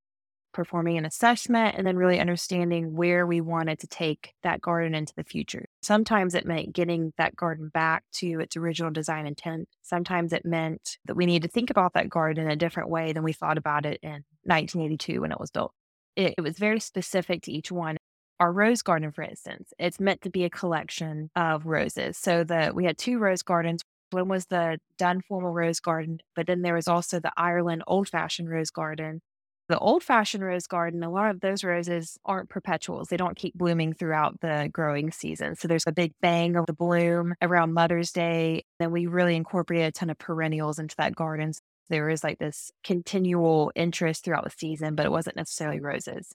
performing 0.56 0.98
an 0.98 1.06
assessment 1.06 1.76
and 1.78 1.86
then 1.86 1.98
really 1.98 2.20
understanding 2.20 2.96
where 2.96 3.28
we 3.28 3.42
wanted 3.42 3.78
to 3.78 3.88
take 3.88 4.34
that 4.42 4.62
garden 4.62 4.96
into 4.96 5.14
the 5.16 5.24
future. 5.24 5.68
Sometimes 5.82 6.34
it 6.34 6.46
meant 6.46 6.74
getting 6.74 7.12
that 7.18 7.36
garden 7.36 7.68
back 7.68 8.04
to 8.14 8.40
its 8.40 8.56
original 8.56 8.90
design 8.90 9.28
intent. 9.28 9.68
Sometimes 9.84 10.32
it 10.32 10.46
meant 10.46 10.98
that 11.06 11.16
we 11.16 11.26
need 11.26 11.42
to 11.42 11.50
think 11.50 11.70
about 11.70 11.94
that 11.94 12.10
garden 12.10 12.46
in 12.46 12.52
a 12.52 12.56
different 12.56 12.90
way 12.90 13.12
than 13.12 13.24
we 13.24 13.34
thought 13.34 13.58
about 13.58 13.86
it 13.86 14.00
in 14.02 14.24
1982 14.44 15.22
when 15.22 15.34
it 15.34 15.40
was 15.40 15.52
built. 15.52 15.74
It, 16.16 16.36
it 16.38 16.42
was 16.42 16.58
very 16.58 16.80
specific 16.80 17.44
to 17.44 17.52
each 17.52 17.70
one. 17.70 17.98
Our 18.40 18.52
rose 18.52 18.82
garden, 18.82 19.12
for 19.12 19.24
instance, 19.24 19.74
it's 19.78 20.00
meant 20.00 20.22
to 20.22 20.30
be 20.30 20.46
a 20.46 20.50
collection 20.50 21.32
of 21.36 21.66
roses. 21.66 22.18
So 22.18 22.46
that 22.46 22.74
we 22.74 22.86
had 22.86 22.98
two 22.98 23.20
rose 23.20 23.44
gardens. 23.44 23.82
One 24.12 24.30
was 24.30 24.46
the 24.46 24.80
Dunn 24.98 25.20
Formal 25.20 25.52
Rose 25.52 25.82
Garden, 25.82 26.20
but 26.34 26.48
then 26.48 26.62
there 26.62 26.76
was 26.76 26.88
also 26.88 27.20
the 27.20 27.34
Ireland 27.36 27.84
Old 27.88 28.08
Fashioned 28.08 28.50
Rose 28.50 28.70
Garden, 28.70 29.22
the 29.68 29.80
old 29.80 30.04
fashioned 30.04 30.44
rose 30.44 30.68
garden, 30.68 31.04
a 31.04 31.10
lot 31.10 31.32
of 31.32 31.40
those 31.40 31.64
roses 31.64 32.18
aren't 32.24 32.50
perpetuals. 32.50 33.08
They 33.08 33.18
don't 33.18 33.36
keep 33.36 33.56
blooming 33.56 33.94
throughout 33.94 34.40
the 34.42 34.70
growing 34.72 35.12
season. 35.12 35.56
So 35.56 35.68
there's 35.68 35.86
a 35.88 35.92
big 35.92 36.14
bang 36.22 36.56
of 36.56 36.68
the 36.68 36.74
bloom 36.74 37.34
around 37.42 37.74
Mother's 37.74 38.12
Day. 38.12 38.64
Then 38.80 38.92
we 38.92 39.08
really 39.08 39.36
incorporated 39.36 39.88
a 39.88 39.92
ton 39.92 40.10
of 40.12 40.20
perennials 40.20 40.78
into 40.78 40.96
that 40.98 41.16
garden. 41.16 41.54
So 41.54 41.60
there 41.90 42.10
is 42.10 42.24
like 42.24 42.38
this 42.38 42.72
continual 42.84 43.72
interest 43.76 44.24
throughout 44.24 44.44
the 44.44 44.52
season, 44.52 44.96
but 44.96 45.06
it 45.06 45.12
wasn't 45.12 45.36
necessarily 45.36 45.80
roses. 45.80 46.32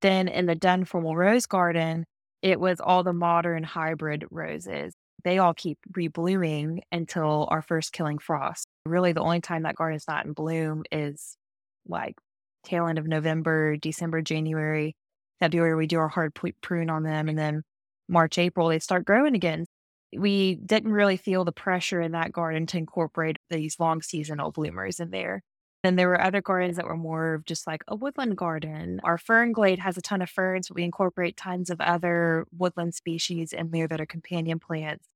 Then 0.00 0.26
in 0.26 0.46
the 0.46 0.56
Dunn 0.56 0.84
Formal 0.84 1.16
Rose 1.16 1.46
Garden, 1.46 2.04
it 2.42 2.58
was 2.58 2.80
all 2.80 3.04
the 3.04 3.12
modern 3.12 3.62
hybrid 3.62 4.24
roses. 4.30 4.92
They 5.22 5.38
all 5.38 5.54
keep 5.54 5.78
reblooming 5.92 6.80
until 6.90 7.46
our 7.50 7.62
first 7.62 7.92
killing 7.92 8.18
frost. 8.18 8.66
Really, 8.84 9.12
the 9.12 9.20
only 9.20 9.40
time 9.40 9.62
that 9.62 9.76
garden 9.76 9.96
is 9.96 10.08
not 10.08 10.26
in 10.26 10.32
bloom 10.32 10.82
is 10.90 11.36
like 11.86 12.16
tail 12.64 12.86
end 12.86 12.98
of 12.98 13.06
November, 13.06 13.76
December, 13.76 14.22
January, 14.22 14.94
February, 15.40 15.74
we 15.74 15.86
do 15.86 15.98
our 15.98 16.08
hard 16.08 16.34
prune 16.60 16.90
on 16.90 17.02
them. 17.02 17.28
And 17.28 17.38
then 17.38 17.62
March, 18.08 18.38
April, 18.38 18.68
they 18.68 18.78
start 18.78 19.04
growing 19.04 19.34
again. 19.34 19.66
We 20.16 20.56
didn't 20.56 20.92
really 20.92 21.16
feel 21.16 21.44
the 21.44 21.52
pressure 21.52 22.00
in 22.00 22.12
that 22.12 22.32
garden 22.32 22.66
to 22.66 22.78
incorporate 22.78 23.38
these 23.50 23.80
long 23.80 24.02
seasonal 24.02 24.52
bloomers 24.52 25.00
in 25.00 25.10
there. 25.10 25.42
Then 25.82 25.96
there 25.96 26.08
were 26.08 26.20
other 26.20 26.40
gardens 26.40 26.76
that 26.76 26.86
were 26.86 26.96
more 26.96 27.34
of 27.34 27.44
just 27.44 27.66
like 27.66 27.82
a 27.88 27.96
woodland 27.96 28.36
garden. 28.36 29.00
Our 29.02 29.18
fern 29.18 29.52
glade 29.52 29.80
has 29.80 29.96
a 29.96 30.02
ton 30.02 30.22
of 30.22 30.30
ferns, 30.30 30.68
but 30.68 30.76
we 30.76 30.84
incorporate 30.84 31.36
tons 31.36 31.70
of 31.70 31.80
other 31.80 32.46
woodland 32.56 32.94
species 32.94 33.52
in 33.52 33.72
there 33.72 33.88
that 33.88 34.00
are 34.00 34.06
companion 34.06 34.60
plants. 34.60 35.08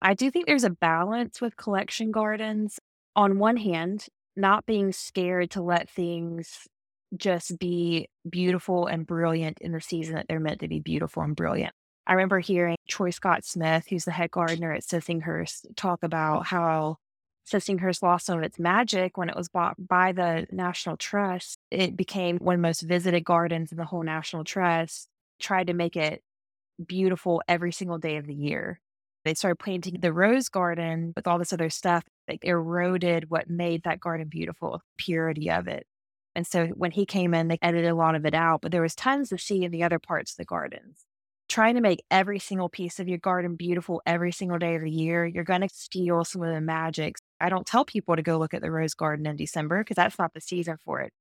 I 0.00 0.14
do 0.14 0.30
think 0.30 0.46
there's 0.46 0.64
a 0.64 0.70
balance 0.70 1.40
with 1.40 1.56
collection 1.56 2.12
gardens. 2.12 2.78
On 3.16 3.38
one 3.38 3.56
hand, 3.56 4.06
not 4.36 4.64
being 4.64 4.92
scared 4.92 5.50
to 5.52 5.62
let 5.62 5.90
things 5.90 6.68
just 7.16 7.58
be 7.58 8.08
beautiful 8.28 8.86
and 8.86 9.06
brilliant 9.06 9.58
in 9.60 9.72
the 9.72 9.80
season 9.80 10.14
that 10.14 10.26
they're 10.28 10.40
meant 10.40 10.60
to 10.60 10.68
be 10.68 10.80
beautiful 10.80 11.22
and 11.22 11.36
brilliant. 11.36 11.72
I 12.06 12.14
remember 12.14 12.40
hearing 12.40 12.76
Troy 12.88 13.10
Scott 13.10 13.44
Smith, 13.44 13.86
who's 13.88 14.04
the 14.04 14.10
head 14.10 14.30
gardener 14.30 14.72
at 14.72 14.82
Sissinghurst, 14.82 15.76
talk 15.76 16.02
about 16.02 16.46
how 16.46 16.96
Sissinghurst 17.50 18.02
lost 18.02 18.26
some 18.26 18.38
of 18.38 18.44
its 18.44 18.58
magic 18.58 19.16
when 19.16 19.28
it 19.28 19.36
was 19.36 19.48
bought 19.48 19.76
by 19.78 20.12
the 20.12 20.46
National 20.50 20.96
Trust. 20.96 21.58
It 21.70 21.96
became 21.96 22.38
one 22.38 22.54
of 22.56 22.58
the 22.58 22.68
most 22.68 22.82
visited 22.82 23.24
gardens 23.24 23.72
in 23.72 23.78
the 23.78 23.84
whole 23.84 24.02
National 24.02 24.44
Trust, 24.44 25.08
tried 25.38 25.68
to 25.68 25.74
make 25.74 25.96
it 25.96 26.22
beautiful 26.84 27.42
every 27.46 27.72
single 27.72 27.98
day 27.98 28.16
of 28.16 28.26
the 28.26 28.34
year. 28.34 28.80
They 29.24 29.34
started 29.34 29.56
planting 29.60 30.00
the 30.00 30.12
rose 30.12 30.48
garden 30.48 31.12
with 31.14 31.26
all 31.28 31.38
this 31.38 31.52
other 31.52 31.70
stuff. 31.70 32.04
Like 32.28 32.44
eroded 32.44 33.30
what 33.30 33.50
made 33.50 33.82
that 33.82 34.00
garden 34.00 34.28
beautiful, 34.28 34.80
purity 34.96 35.50
of 35.50 35.68
it. 35.68 35.86
And 36.34 36.46
so 36.46 36.68
when 36.68 36.92
he 36.92 37.04
came 37.04 37.34
in, 37.34 37.48
they 37.48 37.58
edited 37.60 37.90
a 37.90 37.94
lot 37.94 38.14
of 38.14 38.24
it 38.24 38.34
out, 38.34 38.62
but 38.62 38.72
there 38.72 38.82
was 38.82 38.94
tons 38.94 39.28
to 39.28 39.38
see 39.38 39.64
in 39.64 39.70
the 39.70 39.82
other 39.82 39.98
parts 39.98 40.32
of 40.32 40.36
the 40.38 40.44
gardens. 40.44 41.04
Trying 41.48 41.74
to 41.74 41.82
make 41.82 42.02
every 42.10 42.38
single 42.38 42.70
piece 42.70 42.98
of 42.98 43.08
your 43.08 43.18
garden 43.18 43.56
beautiful 43.56 44.00
every 44.06 44.32
single 44.32 44.58
day 44.58 44.74
of 44.74 44.82
the 44.82 44.90
year, 44.90 45.26
you're 45.26 45.44
going 45.44 45.60
to 45.60 45.68
steal 45.68 46.24
some 46.24 46.42
of 46.42 46.54
the 46.54 46.60
magic. 46.60 47.16
I 47.40 47.50
don't 47.50 47.66
tell 47.66 47.84
people 47.84 48.16
to 48.16 48.22
go 48.22 48.38
look 48.38 48.54
at 48.54 48.62
the 48.62 48.70
rose 48.70 48.94
garden 48.94 49.26
in 49.26 49.36
December 49.36 49.82
because 49.82 49.96
that's 49.96 50.18
not 50.18 50.32
the 50.32 50.40
season 50.40 50.78
for 50.82 51.00
it. 51.00 51.12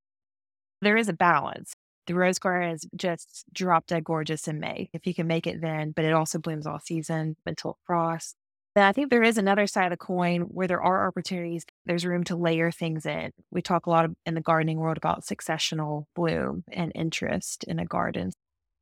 There 0.81 0.95
is 0.95 1.09
a 1.09 1.13
balance. 1.13 1.73
The 2.07 2.15
rose 2.15 2.39
garden 2.39 2.71
is 2.71 2.87
just 2.95 3.43
drop 3.53 3.87
dead 3.87 4.05
gorgeous 4.05 4.47
in 4.47 4.59
May 4.59 4.89
if 4.93 5.05
you 5.05 5.13
can 5.13 5.27
make 5.27 5.45
it 5.47 5.61
then, 5.61 5.91
but 5.91 6.05
it 6.05 6.13
also 6.13 6.39
blooms 6.39 6.65
all 6.65 6.79
season 6.79 7.35
until 7.45 7.77
frost. 7.85 8.35
Then 8.73 8.85
I 8.85 8.93
think 8.93 9.09
there 9.09 9.23
is 9.23 9.37
another 9.37 9.67
side 9.67 9.85
of 9.85 9.91
the 9.91 9.97
coin 9.97 10.41
where 10.43 10.67
there 10.67 10.81
are 10.81 11.07
opportunities. 11.07 11.65
There's 11.85 12.05
room 12.05 12.23
to 12.25 12.35
layer 12.35 12.71
things 12.71 13.05
in. 13.05 13.31
We 13.49 13.61
talk 13.61 13.85
a 13.85 13.89
lot 13.89 14.09
in 14.25 14.35
the 14.35 14.41
gardening 14.41 14.77
world 14.77 14.97
about 14.97 15.23
successional 15.23 16.05
bloom 16.15 16.63
and 16.71 16.91
interest 16.93 17.63
in 17.63 17.79
a 17.79 17.85
garden. 17.85 18.31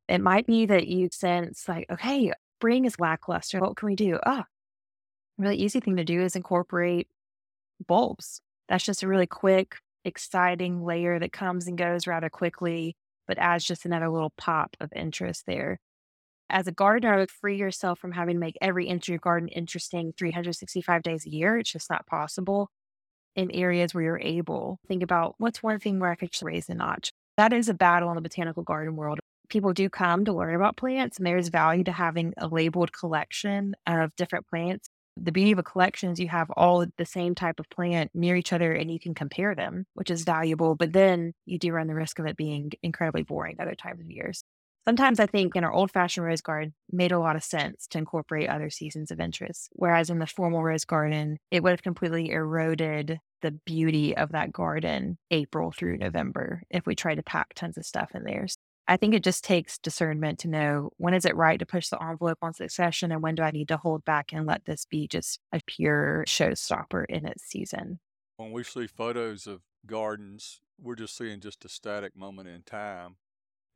It 0.08 0.20
might 0.20 0.46
be 0.46 0.66
that 0.66 0.86
you 0.86 1.08
sense 1.10 1.68
like, 1.68 1.86
okay, 1.90 2.32
spring 2.58 2.84
is 2.84 3.00
lackluster. 3.00 3.60
What 3.60 3.76
can 3.76 3.86
we 3.86 3.96
do? 3.96 4.18
Ah, 4.26 4.44
oh, 4.44 4.50
really 5.38 5.56
easy 5.56 5.80
thing 5.80 5.96
to 5.96 6.04
do 6.04 6.20
is 6.20 6.36
incorporate 6.36 7.08
bulbs. 7.86 8.42
That's 8.68 8.84
just 8.84 9.02
a 9.02 9.08
really 9.08 9.26
quick, 9.26 9.76
exciting 10.04 10.84
layer 10.84 11.18
that 11.18 11.32
comes 11.32 11.66
and 11.66 11.78
goes 11.78 12.06
rather 12.06 12.28
quickly, 12.28 12.96
but 13.26 13.38
adds 13.38 13.64
just 13.64 13.86
another 13.86 14.10
little 14.10 14.32
pop 14.36 14.76
of 14.80 14.92
interest 14.94 15.44
there 15.46 15.78
as 16.50 16.66
a 16.66 16.72
gardener, 16.72 17.14
I 17.14 17.18
would 17.18 17.30
free 17.30 17.56
yourself 17.56 18.00
from 18.00 18.12
having 18.12 18.34
to 18.34 18.40
make 18.40 18.58
every 18.60 18.88
inch 18.88 19.04
of 19.04 19.12
your 19.12 19.18
garden 19.18 19.48
interesting 19.48 20.12
365 20.18 21.02
days 21.02 21.24
a 21.24 21.30
year. 21.30 21.56
It's 21.56 21.70
just 21.70 21.88
not 21.88 22.06
possible 22.06 22.70
in 23.40 23.50
areas 23.52 23.94
where 23.94 24.04
you're 24.04 24.20
able. 24.20 24.78
Think 24.86 25.02
about 25.02 25.34
what's 25.38 25.62
one 25.62 25.80
thing 25.80 25.98
where 25.98 26.10
I 26.10 26.14
could 26.14 26.30
raise 26.42 26.68
a 26.68 26.74
notch. 26.74 27.10
That 27.38 27.52
is 27.54 27.68
a 27.70 27.74
battle 27.74 28.10
in 28.10 28.16
the 28.16 28.20
botanical 28.20 28.62
garden 28.62 28.96
world. 28.96 29.18
People 29.48 29.72
do 29.72 29.88
come 29.88 30.26
to 30.26 30.32
learn 30.32 30.54
about 30.54 30.76
plants, 30.76 31.16
and 31.16 31.26
there's 31.26 31.48
value 31.48 31.82
to 31.84 31.92
having 31.92 32.34
a 32.36 32.46
labeled 32.46 32.92
collection 32.92 33.74
of 33.86 34.14
different 34.16 34.46
plants. 34.46 34.88
The 35.16 35.32
beauty 35.32 35.52
of 35.52 35.58
a 35.58 35.62
collection 35.62 36.10
is 36.10 36.20
you 36.20 36.28
have 36.28 36.50
all 36.50 36.86
the 36.96 37.06
same 37.06 37.34
type 37.34 37.58
of 37.58 37.68
plant 37.70 38.10
near 38.14 38.36
each 38.36 38.52
other 38.52 38.72
and 38.72 38.90
you 38.90 39.00
can 39.00 39.14
compare 39.14 39.54
them, 39.54 39.86
which 39.94 40.10
is 40.10 40.22
valuable. 40.22 40.76
But 40.76 40.92
then 40.92 41.32
you 41.46 41.58
do 41.58 41.72
run 41.72 41.88
the 41.88 41.94
risk 41.94 42.18
of 42.18 42.26
it 42.26 42.36
being 42.36 42.72
incredibly 42.82 43.22
boring 43.22 43.56
other 43.58 43.74
times 43.74 44.00
of 44.00 44.10
years 44.10 44.44
sometimes 44.86 45.20
I 45.20 45.26
think 45.26 45.56
in 45.56 45.64
our 45.64 45.72
old 45.72 45.90
fashioned 45.90 46.26
rose 46.26 46.40
garden 46.40 46.74
made 46.90 47.12
a 47.12 47.18
lot 47.18 47.36
of 47.36 47.44
sense 47.44 47.86
to 47.88 47.98
incorporate 47.98 48.48
other 48.48 48.70
seasons 48.70 49.10
of 49.10 49.20
interest. 49.20 49.68
Whereas 49.72 50.10
in 50.10 50.18
the 50.18 50.26
formal 50.26 50.62
rose 50.62 50.84
garden, 50.84 51.38
it 51.50 51.62
would 51.62 51.70
have 51.70 51.82
completely 51.82 52.30
eroded 52.30 53.20
the 53.42 53.52
beauty 53.52 54.16
of 54.16 54.32
that 54.32 54.52
garden 54.52 55.18
April 55.30 55.72
through 55.72 55.98
November 55.98 56.62
if 56.70 56.86
we 56.86 56.94
tried 56.94 57.16
to 57.16 57.22
pack 57.22 57.54
tons 57.54 57.78
of 57.78 57.86
stuff 57.86 58.10
in 58.14 58.24
there. 58.24 58.46
I 58.88 58.96
think 58.96 59.14
it 59.14 59.22
just 59.22 59.44
takes 59.44 59.78
discernment 59.78 60.40
to 60.40 60.48
know 60.48 60.90
when 60.96 61.14
is 61.14 61.24
it 61.24 61.36
right 61.36 61.58
to 61.58 61.66
push 61.66 61.88
the 61.88 62.02
envelope 62.02 62.38
on 62.42 62.54
succession 62.54 63.12
and 63.12 63.22
when 63.22 63.36
do 63.36 63.42
I 63.42 63.52
need 63.52 63.68
to 63.68 63.76
hold 63.76 64.04
back 64.04 64.32
and 64.32 64.46
let 64.46 64.64
this 64.64 64.84
be 64.84 65.06
just 65.06 65.38
a 65.52 65.60
pure 65.64 66.24
showstopper 66.26 67.04
in 67.08 67.24
its 67.24 67.44
season. 67.44 68.00
When 68.36 68.50
we 68.50 68.64
see 68.64 68.88
photos 68.88 69.46
of 69.46 69.60
gardens, 69.86 70.60
we're 70.76 70.96
just 70.96 71.16
seeing 71.16 71.40
just 71.40 71.64
a 71.64 71.68
static 71.68 72.16
moment 72.16 72.48
in 72.48 72.62
time 72.62 73.16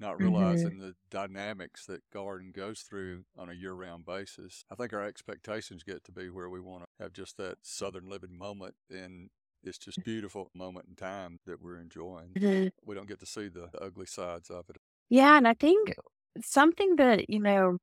not 0.05 0.19
realizing 0.19 0.79
the 0.79 0.95
dynamics 1.11 1.87
that 1.87 2.03
garden 2.11 2.53
goes 2.53 2.83
through 2.83 3.25
on 3.37 3.49
a 3.49 3.55
year-round 3.55 4.05
basis. 4.05 4.65
I 4.71 4.75
think 4.75 4.93
our 4.93 5.05
expectations 5.05 5.83
get 5.83 6.05
to 6.05 6.13
be 6.13 6.31
where 6.31 6.51
we 6.51 6.61
want 6.61 6.85
to 6.85 7.05
have 7.05 7.13
just 7.13 7.37
that 7.39 7.59
southern 7.63 8.09
living 8.09 8.37
moment 8.39 8.75
and 8.91 9.31
it's 9.63 9.79
just 9.79 10.05
beautiful 10.05 10.51
moment 10.55 10.87
in 10.89 10.95
time 10.97 11.39
that 11.47 11.61
we're 11.61 11.81
enjoying. 11.81 12.37
hmm 12.37 12.69
We 12.85 12.95
don't 12.95 13.09
get 13.09 13.21
to 13.21 13.27
see 13.27 13.49
the, 13.49 13.71
ugly 13.81 14.07
sides 14.07 14.51
of 14.51 14.69
it. 14.69 14.77
Yeah, 15.11 15.37
and 15.37 15.47
I 15.47 15.55
think 15.55 15.95
something 16.43 16.97
that, 16.97 17.29
you 17.31 17.41
know, 17.41 17.79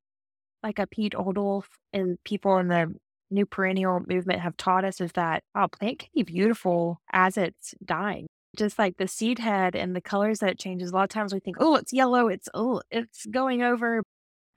like 0.64 0.80
a 0.80 0.88
Piet 0.88 1.16
Oudolf 1.16 1.68
and 1.94 2.18
people 2.26 2.58
in 2.60 2.70
the 2.70 2.96
new 3.32 3.46
perennial 3.46 4.02
movement 4.08 4.42
have 4.42 4.58
taught 4.58 4.86
us 4.86 5.02
is 5.02 5.14
that 5.14 5.44
oh, 5.56 5.68
plant 5.70 6.00
can 6.00 6.10
be 6.16 6.24
beautiful 6.24 7.02
as 7.14 7.38
it's 7.38 7.76
dying. 7.86 8.28
Just 8.58 8.78
like 8.78 8.98
the 8.98 9.08
seed 9.08 9.40
head 9.40 9.76
and 9.76 9.96
the 9.96 10.02
colors 10.02 10.40
that 10.40 10.52
it 10.52 10.60
changes. 10.60 10.92
A 10.92 10.94
lot 10.94 11.04
of 11.04 11.10
times 11.10 11.34
we 11.34 11.40
think, 11.40 11.58
oh, 11.60 11.76
it's 11.76 11.94
yellow, 11.94 12.28
it's 12.28 12.50
oh, 12.54 12.82
it's 12.92 13.26
going 13.26 13.64
over. 13.64 14.04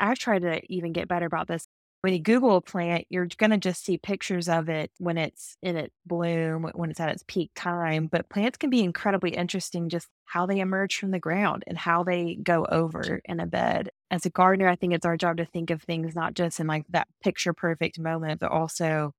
I've 0.00 0.18
tried 0.18 0.42
to 0.42 0.60
even 0.72 0.92
get 0.92 1.08
better 1.08 1.26
about 1.26 1.46
this 1.48 1.66
when 2.04 2.12
you 2.12 2.18
Google 2.18 2.56
a 2.56 2.60
plant, 2.60 3.06
you're 3.08 3.26
going 3.38 3.48
to 3.48 3.56
just 3.56 3.82
see 3.82 3.96
pictures 3.96 4.46
of 4.46 4.68
it 4.68 4.90
when 4.98 5.16
it's 5.16 5.56
in 5.62 5.74
its 5.74 5.94
bloom, 6.04 6.70
when 6.74 6.90
it's 6.90 7.00
at 7.00 7.08
its 7.08 7.24
peak 7.26 7.50
time. 7.54 8.08
But 8.08 8.28
plants 8.28 8.58
can 8.58 8.68
be 8.68 8.84
incredibly 8.84 9.30
interesting, 9.30 9.88
just 9.88 10.08
how 10.26 10.44
they 10.44 10.60
emerge 10.60 10.98
from 10.98 11.12
the 11.12 11.18
ground 11.18 11.64
and 11.66 11.78
how 11.78 12.04
they 12.04 12.34
go 12.34 12.66
over 12.66 13.22
in 13.24 13.40
a 13.40 13.46
bed. 13.46 13.88
As 14.10 14.26
a 14.26 14.30
gardener, 14.30 14.68
I 14.68 14.76
think 14.76 14.92
it's 14.92 15.06
our 15.06 15.16
job 15.16 15.38
to 15.38 15.46
think 15.46 15.70
of 15.70 15.80
things 15.80 16.14
not 16.14 16.34
just 16.34 16.60
in 16.60 16.66
like 16.66 16.84
that 16.90 17.08
picture 17.22 17.54
perfect 17.54 17.98
moment, 17.98 18.38
but 18.38 18.50
also 18.50 19.14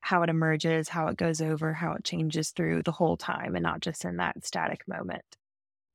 how 0.00 0.22
it 0.22 0.30
emerges, 0.30 0.88
how 0.88 1.08
it 1.08 1.16
goes 1.16 1.40
over, 1.40 1.74
how 1.74 1.92
it 1.92 2.04
changes 2.04 2.50
through 2.50 2.82
the 2.82 2.92
whole 2.92 3.16
time 3.16 3.56
and 3.56 3.62
not 3.62 3.80
just 3.80 4.04
in 4.04 4.16
that 4.16 4.44
static 4.44 4.86
moment. 4.88 5.36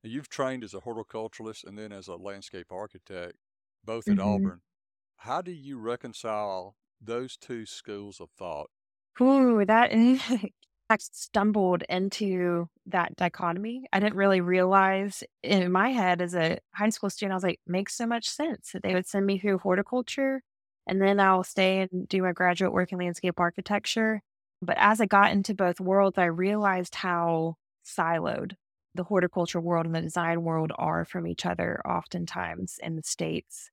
You've 0.03 0.29
trained 0.29 0.63
as 0.63 0.73
a 0.73 0.79
horticulturalist 0.79 1.65
and 1.65 1.77
then 1.77 1.91
as 1.91 2.07
a 2.07 2.15
landscape 2.15 2.71
architect, 2.71 3.37
both 3.83 4.09
at 4.09 4.17
Mm-hmm. 4.17 4.19
Auburn. 4.19 4.61
How 5.17 5.41
do 5.41 5.51
you 5.51 5.79
reconcile 5.79 6.77
those 7.01 7.37
two 7.37 7.65
schools 7.65 8.21
of 8.21 8.31
thought? 8.31 8.71
Ooh, 9.21 9.65
that 9.65 9.91
I 10.89 10.97
stumbled 10.99 11.83
into 11.89 12.67
that 12.85 13.15
dichotomy. 13.15 13.85
I 13.93 13.99
didn't 13.99 14.15
really 14.17 14.41
realize 14.41 15.23
in 15.41 15.71
my 15.71 15.89
head 15.89 16.21
as 16.21 16.35
a 16.35 16.59
high 16.75 16.89
school 16.89 17.09
student, 17.09 17.31
I 17.33 17.35
was 17.35 17.43
like, 17.43 17.59
makes 17.65 17.95
so 17.95 18.05
much 18.05 18.29
sense 18.29 18.71
that 18.71 18.83
they 18.83 18.93
would 18.93 19.07
send 19.07 19.25
me 19.25 19.39
through 19.39 19.59
horticulture 19.59 20.43
and 20.87 21.01
then 21.01 21.19
I'll 21.19 21.43
stay 21.43 21.81
and 21.81 22.07
do 22.07 22.21
my 22.21 22.31
graduate 22.31 22.73
work 22.73 22.91
in 22.91 22.99
landscape 22.99 23.39
architecture. 23.39 24.21
But 24.61 24.77
as 24.79 25.01
I 25.01 25.05
got 25.05 25.31
into 25.31 25.53
both 25.53 25.79
worlds, 25.79 26.17
I 26.17 26.25
realized 26.25 26.95
how 26.95 27.55
siloed 27.85 28.53
the 28.93 29.03
horticulture 29.03 29.59
world 29.59 29.85
and 29.85 29.93
the 29.93 30.01
design 30.01 30.43
world 30.43 30.71
are 30.75 31.05
from 31.05 31.27
each 31.27 31.45
other, 31.45 31.81
oftentimes 31.85 32.79
in 32.81 32.95
the 32.95 33.03
States. 33.03 33.69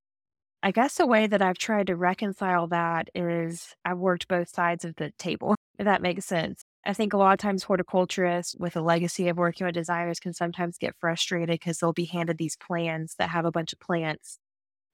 I 0.63 0.71
guess 0.71 0.97
the 0.97 1.07
way 1.07 1.27
that 1.27 1.43
I've 1.43 1.59
tried 1.59 1.89
to 1.89 1.97
reconcile 1.97 2.69
that 2.69 3.09
is 3.15 3.75
I've 3.85 3.99
worked 3.99 4.29
both 4.29 4.49
sides 4.49 4.85
of 4.85 4.95
the 4.97 5.13
table, 5.19 5.55
if 5.79 5.85
that 5.85 6.03
makes 6.03 6.25
sense. 6.25 6.65
I 6.85 6.93
think 6.93 7.13
a 7.13 7.17
lot 7.17 7.33
of 7.33 7.39
times 7.39 7.63
horticulturists 7.63 8.57
with 8.57 8.77
a 8.77 8.81
legacy 8.81 9.29
of 9.29 9.39
working 9.39 9.67
with 9.67 9.75
designers 9.75 10.19
can 10.19 10.33
sometimes 10.33 10.79
get 10.79 10.97
frustrated 10.99 11.49
because 11.49 11.79
they'll 11.79 11.93
be 11.93 12.07
handed 12.07 12.39
these 12.39 12.57
plans 12.57 13.15
that 13.19 13.31
have 13.31 13.45
a 13.45 13.53
bunch 13.53 13.73
of 13.73 13.79
plants 13.79 14.39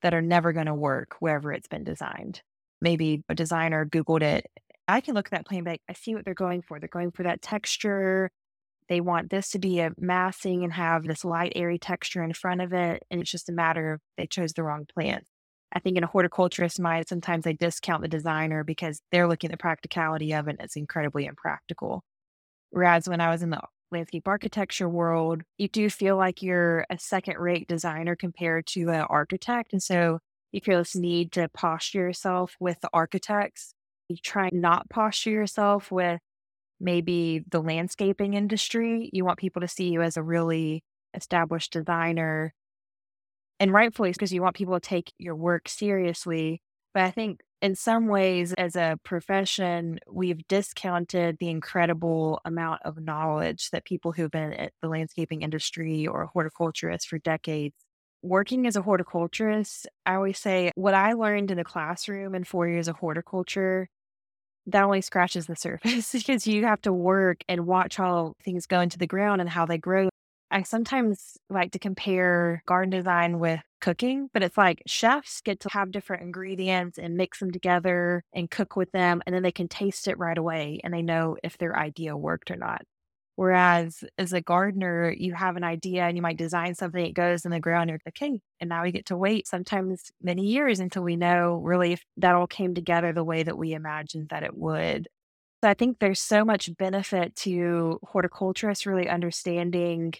that 0.02 0.14
are 0.14 0.22
never 0.22 0.52
going 0.52 0.66
to 0.66 0.74
work 0.74 1.16
wherever 1.20 1.52
it's 1.52 1.68
been 1.68 1.84
designed. 1.84 2.42
Maybe 2.80 3.24
a 3.28 3.34
designer 3.34 3.86
Googled 3.86 4.22
it. 4.22 4.46
I 4.86 5.00
can 5.00 5.14
look 5.14 5.26
at 5.26 5.32
that 5.32 5.46
plan 5.46 5.64
back. 5.64 5.80
I 5.88 5.92
see 5.92 6.14
what 6.14 6.24
they're 6.24 6.34
going 6.34 6.62
for. 6.62 6.78
They're 6.78 6.88
going 6.88 7.10
for 7.10 7.24
that 7.24 7.42
texture. 7.42 8.30
They 8.88 9.00
want 9.00 9.28
this 9.30 9.50
to 9.50 9.58
be 9.58 9.80
a 9.80 9.92
massing 9.98 10.64
and 10.64 10.72
have 10.72 11.04
this 11.04 11.24
light, 11.24 11.52
airy 11.54 11.78
texture 11.78 12.22
in 12.22 12.32
front 12.32 12.62
of 12.62 12.72
it. 12.72 13.04
And 13.10 13.20
it's 13.20 13.30
just 13.30 13.50
a 13.50 13.52
matter 13.52 13.92
of 13.92 14.00
they 14.16 14.26
chose 14.26 14.54
the 14.54 14.62
wrong 14.62 14.86
plant. 14.92 15.24
I 15.72 15.80
think 15.80 15.98
in 15.98 16.04
a 16.04 16.08
horticulturist 16.08 16.80
mind, 16.80 17.06
sometimes 17.08 17.44
they 17.44 17.52
discount 17.52 18.00
the 18.00 18.08
designer 18.08 18.64
because 18.64 19.02
they're 19.12 19.28
looking 19.28 19.50
at 19.50 19.52
the 19.52 19.58
practicality 19.58 20.32
of 20.32 20.48
it. 20.48 20.56
It's 20.60 20.76
incredibly 20.76 21.26
impractical. 21.26 22.02
Whereas 22.70 23.06
when 23.08 23.20
I 23.20 23.30
was 23.30 23.42
in 23.42 23.50
the 23.50 23.60
landscape 23.90 24.26
architecture 24.26 24.88
world, 24.88 25.42
you 25.56 25.68
do 25.68 25.88
feel 25.90 26.16
like 26.16 26.42
you're 26.42 26.86
a 26.90 26.98
second 26.98 27.38
rate 27.38 27.68
designer 27.68 28.16
compared 28.16 28.66
to 28.68 28.88
an 28.90 29.02
architect. 29.02 29.72
And 29.72 29.82
so 29.82 30.18
you 30.52 30.60
feel 30.60 30.78
this 30.78 30.96
need 30.96 31.32
to 31.32 31.48
posture 31.48 32.00
yourself 32.00 32.56
with 32.60 32.80
the 32.80 32.90
architects. 32.92 33.74
You 34.08 34.16
try 34.16 34.48
not 34.52 34.88
posture 34.88 35.30
yourself 35.30 35.90
with 35.90 36.20
maybe 36.80 37.44
the 37.50 37.60
landscaping 37.60 38.34
industry. 38.34 39.10
You 39.12 39.24
want 39.24 39.38
people 39.38 39.60
to 39.60 39.68
see 39.68 39.90
you 39.90 40.02
as 40.02 40.16
a 40.16 40.22
really 40.22 40.82
established 41.14 41.72
designer 41.72 42.54
and 43.60 43.72
rightfully 43.72 44.12
because 44.12 44.32
you 44.32 44.42
want 44.42 44.56
people 44.56 44.74
to 44.74 44.80
take 44.80 45.12
your 45.18 45.34
work 45.34 45.68
seriously. 45.68 46.62
But 46.94 47.02
I 47.04 47.10
think 47.10 47.40
in 47.60 47.74
some 47.74 48.06
ways, 48.06 48.52
as 48.54 48.76
a 48.76 48.98
profession, 49.04 49.98
we've 50.10 50.46
discounted 50.48 51.38
the 51.38 51.48
incredible 51.48 52.40
amount 52.44 52.82
of 52.84 53.00
knowledge 53.00 53.70
that 53.70 53.84
people 53.84 54.12
who've 54.12 54.30
been 54.30 54.52
at 54.52 54.72
the 54.80 54.88
landscaping 54.88 55.42
industry 55.42 56.06
or 56.06 56.26
horticulturists 56.26 57.06
for 57.06 57.18
decades. 57.18 57.74
Working 58.22 58.66
as 58.66 58.76
a 58.76 58.82
horticulturist, 58.82 59.88
I 60.06 60.14
always 60.14 60.38
say 60.38 60.72
what 60.74 60.94
I 60.94 61.12
learned 61.12 61.50
in 61.50 61.56
the 61.56 61.64
classroom 61.64 62.34
in 62.34 62.44
four 62.44 62.68
years 62.68 62.88
of 62.88 62.96
horticulture, 62.96 63.88
that 64.66 64.82
only 64.82 65.00
scratches 65.00 65.46
the 65.46 65.56
surface 65.56 66.12
because 66.12 66.46
you 66.46 66.64
have 66.64 66.82
to 66.82 66.92
work 66.92 67.42
and 67.48 67.66
watch 67.66 67.96
how 67.96 68.34
things 68.44 68.66
go 68.66 68.80
into 68.80 68.98
the 68.98 69.06
ground 69.06 69.40
and 69.40 69.50
how 69.50 69.66
they 69.66 69.78
grow 69.78 70.08
I 70.50 70.62
sometimes 70.62 71.36
like 71.50 71.72
to 71.72 71.78
compare 71.78 72.62
garden 72.66 72.90
design 72.90 73.38
with 73.38 73.60
cooking, 73.80 74.28
but 74.32 74.42
it's 74.42 74.58
like 74.58 74.82
chefs 74.86 75.40
get 75.40 75.60
to 75.60 75.68
have 75.72 75.90
different 75.92 76.22
ingredients 76.22 76.98
and 76.98 77.16
mix 77.16 77.38
them 77.40 77.50
together 77.50 78.24
and 78.32 78.50
cook 78.50 78.76
with 78.76 78.90
them, 78.92 79.22
and 79.26 79.34
then 79.34 79.42
they 79.42 79.52
can 79.52 79.68
taste 79.68 80.08
it 80.08 80.18
right 80.18 80.38
away 80.38 80.80
and 80.84 80.92
they 80.94 81.02
know 81.02 81.36
if 81.42 81.58
their 81.58 81.76
idea 81.76 82.16
worked 82.16 82.50
or 82.50 82.56
not. 82.56 82.82
Whereas 83.36 84.02
as 84.18 84.32
a 84.32 84.40
gardener, 84.40 85.14
you 85.16 85.32
have 85.34 85.56
an 85.56 85.62
idea 85.62 86.02
and 86.02 86.16
you 86.16 86.22
might 86.22 86.36
design 86.36 86.74
something, 86.74 87.06
it 87.06 87.12
goes 87.14 87.44
in 87.44 87.52
the 87.52 87.60
ground, 87.60 87.88
you're 87.88 88.00
like, 88.04 88.14
okay, 88.20 88.40
and 88.60 88.68
now 88.68 88.82
we 88.82 88.90
get 88.90 89.06
to 89.06 89.16
wait 89.16 89.46
sometimes 89.46 90.10
many 90.20 90.44
years 90.46 90.80
until 90.80 91.04
we 91.04 91.14
know 91.14 91.54
really 91.62 91.92
if 91.92 92.04
that 92.16 92.34
all 92.34 92.48
came 92.48 92.74
together 92.74 93.12
the 93.12 93.22
way 93.22 93.44
that 93.44 93.56
we 93.56 93.74
imagined 93.74 94.30
that 94.30 94.42
it 94.42 94.56
would. 94.56 95.06
So 95.62 95.70
I 95.70 95.74
think 95.74 95.98
there's 95.98 96.20
so 96.20 96.44
much 96.44 96.76
benefit 96.76 97.36
to 97.36 97.98
horticulturists 98.04 98.86
really 98.86 99.08
understanding 99.08 100.14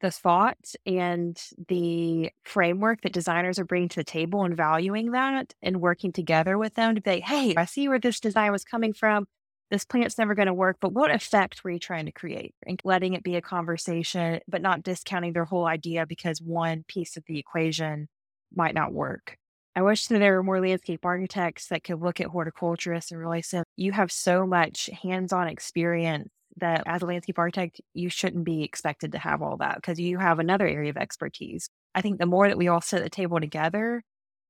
the 0.00 0.10
thought 0.10 0.74
and 0.86 1.40
the 1.68 2.30
framework 2.44 3.02
that 3.02 3.12
designers 3.12 3.58
are 3.58 3.64
bringing 3.64 3.88
to 3.90 4.00
the 4.00 4.04
table 4.04 4.44
and 4.44 4.56
valuing 4.56 5.12
that 5.12 5.54
and 5.62 5.80
working 5.80 6.12
together 6.12 6.56
with 6.56 6.74
them 6.74 6.94
to 6.94 7.00
be 7.00 7.10
like, 7.10 7.22
hey, 7.24 7.54
I 7.56 7.64
see 7.64 7.88
where 7.88 7.98
this 7.98 8.20
design 8.20 8.52
was 8.52 8.64
coming 8.64 8.92
from. 8.92 9.26
This 9.70 9.84
plant's 9.84 10.16
never 10.16 10.34
going 10.34 10.46
to 10.46 10.54
work, 10.54 10.78
but 10.80 10.94
what 10.94 11.10
effect 11.10 11.62
were 11.62 11.70
you 11.70 11.78
trying 11.78 12.06
to 12.06 12.12
create? 12.12 12.54
And 12.66 12.80
letting 12.84 13.14
it 13.14 13.22
be 13.22 13.36
a 13.36 13.42
conversation, 13.42 14.40
but 14.48 14.62
not 14.62 14.82
discounting 14.82 15.34
their 15.34 15.44
whole 15.44 15.66
idea 15.66 16.06
because 16.06 16.40
one 16.40 16.84
piece 16.88 17.16
of 17.18 17.24
the 17.26 17.38
equation 17.38 18.08
might 18.54 18.74
not 18.74 18.94
work. 18.94 19.36
I 19.76 19.82
wish 19.82 20.06
that 20.06 20.18
there 20.18 20.36
were 20.36 20.42
more 20.42 20.60
landscape 20.60 21.04
architects 21.04 21.68
that 21.68 21.84
could 21.84 22.00
look 22.00 22.20
at 22.20 22.28
horticulturists 22.28 23.12
and 23.12 23.20
really 23.20 23.42
say, 23.42 23.62
you 23.76 23.92
have 23.92 24.10
so 24.10 24.46
much 24.46 24.88
hands 25.02 25.32
on 25.32 25.48
experience 25.48 26.30
that 26.60 26.82
as 26.86 27.02
a 27.02 27.06
landscape 27.06 27.38
architect, 27.38 27.80
you 27.94 28.08
shouldn't 28.08 28.44
be 28.44 28.62
expected 28.62 29.12
to 29.12 29.18
have 29.18 29.42
all 29.42 29.56
that 29.58 29.76
because 29.76 29.98
you 29.98 30.18
have 30.18 30.38
another 30.38 30.66
area 30.66 30.90
of 30.90 30.96
expertise. 30.96 31.68
I 31.94 32.00
think 32.00 32.18
the 32.18 32.26
more 32.26 32.48
that 32.48 32.58
we 32.58 32.68
all 32.68 32.80
sit 32.80 32.98
at 32.98 33.04
the 33.04 33.10
table 33.10 33.40
together 33.40 34.02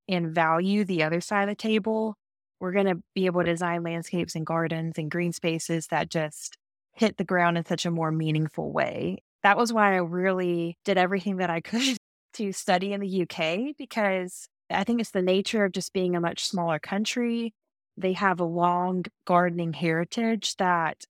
and 0.08 0.34
value 0.34 0.84
the 0.84 1.02
other 1.02 1.20
side 1.20 1.44
of 1.44 1.48
the 1.50 1.54
table, 1.54 2.14
we're 2.60 2.72
going 2.72 2.86
to 2.86 3.00
be 3.14 3.26
able 3.26 3.42
to 3.42 3.50
design 3.50 3.82
landscapes 3.82 4.34
and 4.34 4.46
gardens 4.46 4.98
and 4.98 5.10
green 5.10 5.32
spaces 5.32 5.86
that 5.88 6.10
just 6.10 6.56
hit 6.92 7.16
the 7.16 7.24
ground 7.24 7.56
in 7.56 7.64
such 7.64 7.86
a 7.86 7.90
more 7.90 8.10
meaningful 8.10 8.72
way. 8.72 9.18
That 9.42 9.56
was 9.56 9.72
why 9.72 9.94
I 9.94 9.98
really 9.98 10.76
did 10.84 10.98
everything 10.98 11.36
that 11.36 11.50
I 11.50 11.60
could 11.60 11.96
to 12.34 12.52
study 12.52 12.92
in 12.92 13.00
the 13.00 13.22
UK 13.22 13.76
because 13.78 14.48
I 14.70 14.84
think 14.84 15.00
it's 15.00 15.12
the 15.12 15.22
nature 15.22 15.64
of 15.64 15.72
just 15.72 15.92
being 15.92 16.16
a 16.16 16.20
much 16.20 16.44
smaller 16.44 16.78
country. 16.78 17.54
They 17.96 18.12
have 18.14 18.40
a 18.40 18.44
long 18.44 19.04
gardening 19.26 19.72
heritage 19.72 20.56
that 20.56 21.04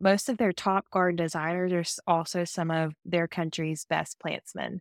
most 0.00 0.28
of 0.28 0.38
their 0.38 0.52
top 0.52 0.90
garden 0.90 1.16
designers 1.16 1.98
are 2.06 2.12
also 2.12 2.44
some 2.44 2.70
of 2.70 2.94
their 3.04 3.26
country's 3.26 3.84
best 3.84 4.18
plantsmen. 4.18 4.78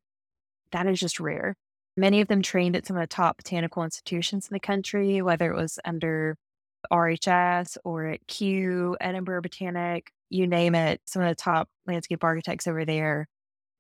That 0.72 0.88
is 0.88 1.00
just 1.00 1.20
rare. 1.20 1.56
Many 1.98 2.22
of 2.22 2.28
them 2.28 2.42
trained 2.42 2.76
at 2.76 2.86
some 2.86 2.98
of 2.98 3.02
the 3.02 3.08
top 3.08 3.38
botanical 3.38 3.84
institutions 3.84 4.48
in 4.50 4.54
the 4.54 4.60
country, 4.60 5.22
whether 5.22 5.52
it 5.52 5.56
was 5.56 5.80
under 5.86 6.38
RHS 6.92 7.78
or 7.84 8.08
at 8.08 8.28
Kew, 8.28 8.98
Edinburgh 9.00 9.44
Botanic, 9.44 10.12
you 10.30 10.48
name 10.48 10.76
it. 10.76 11.02
Some 11.06 11.22
of 11.22 11.30
the 11.30 11.36
top 11.36 11.70
landscape 11.88 12.24
architects 12.24 12.68
over 12.68 12.84
there 12.84 13.28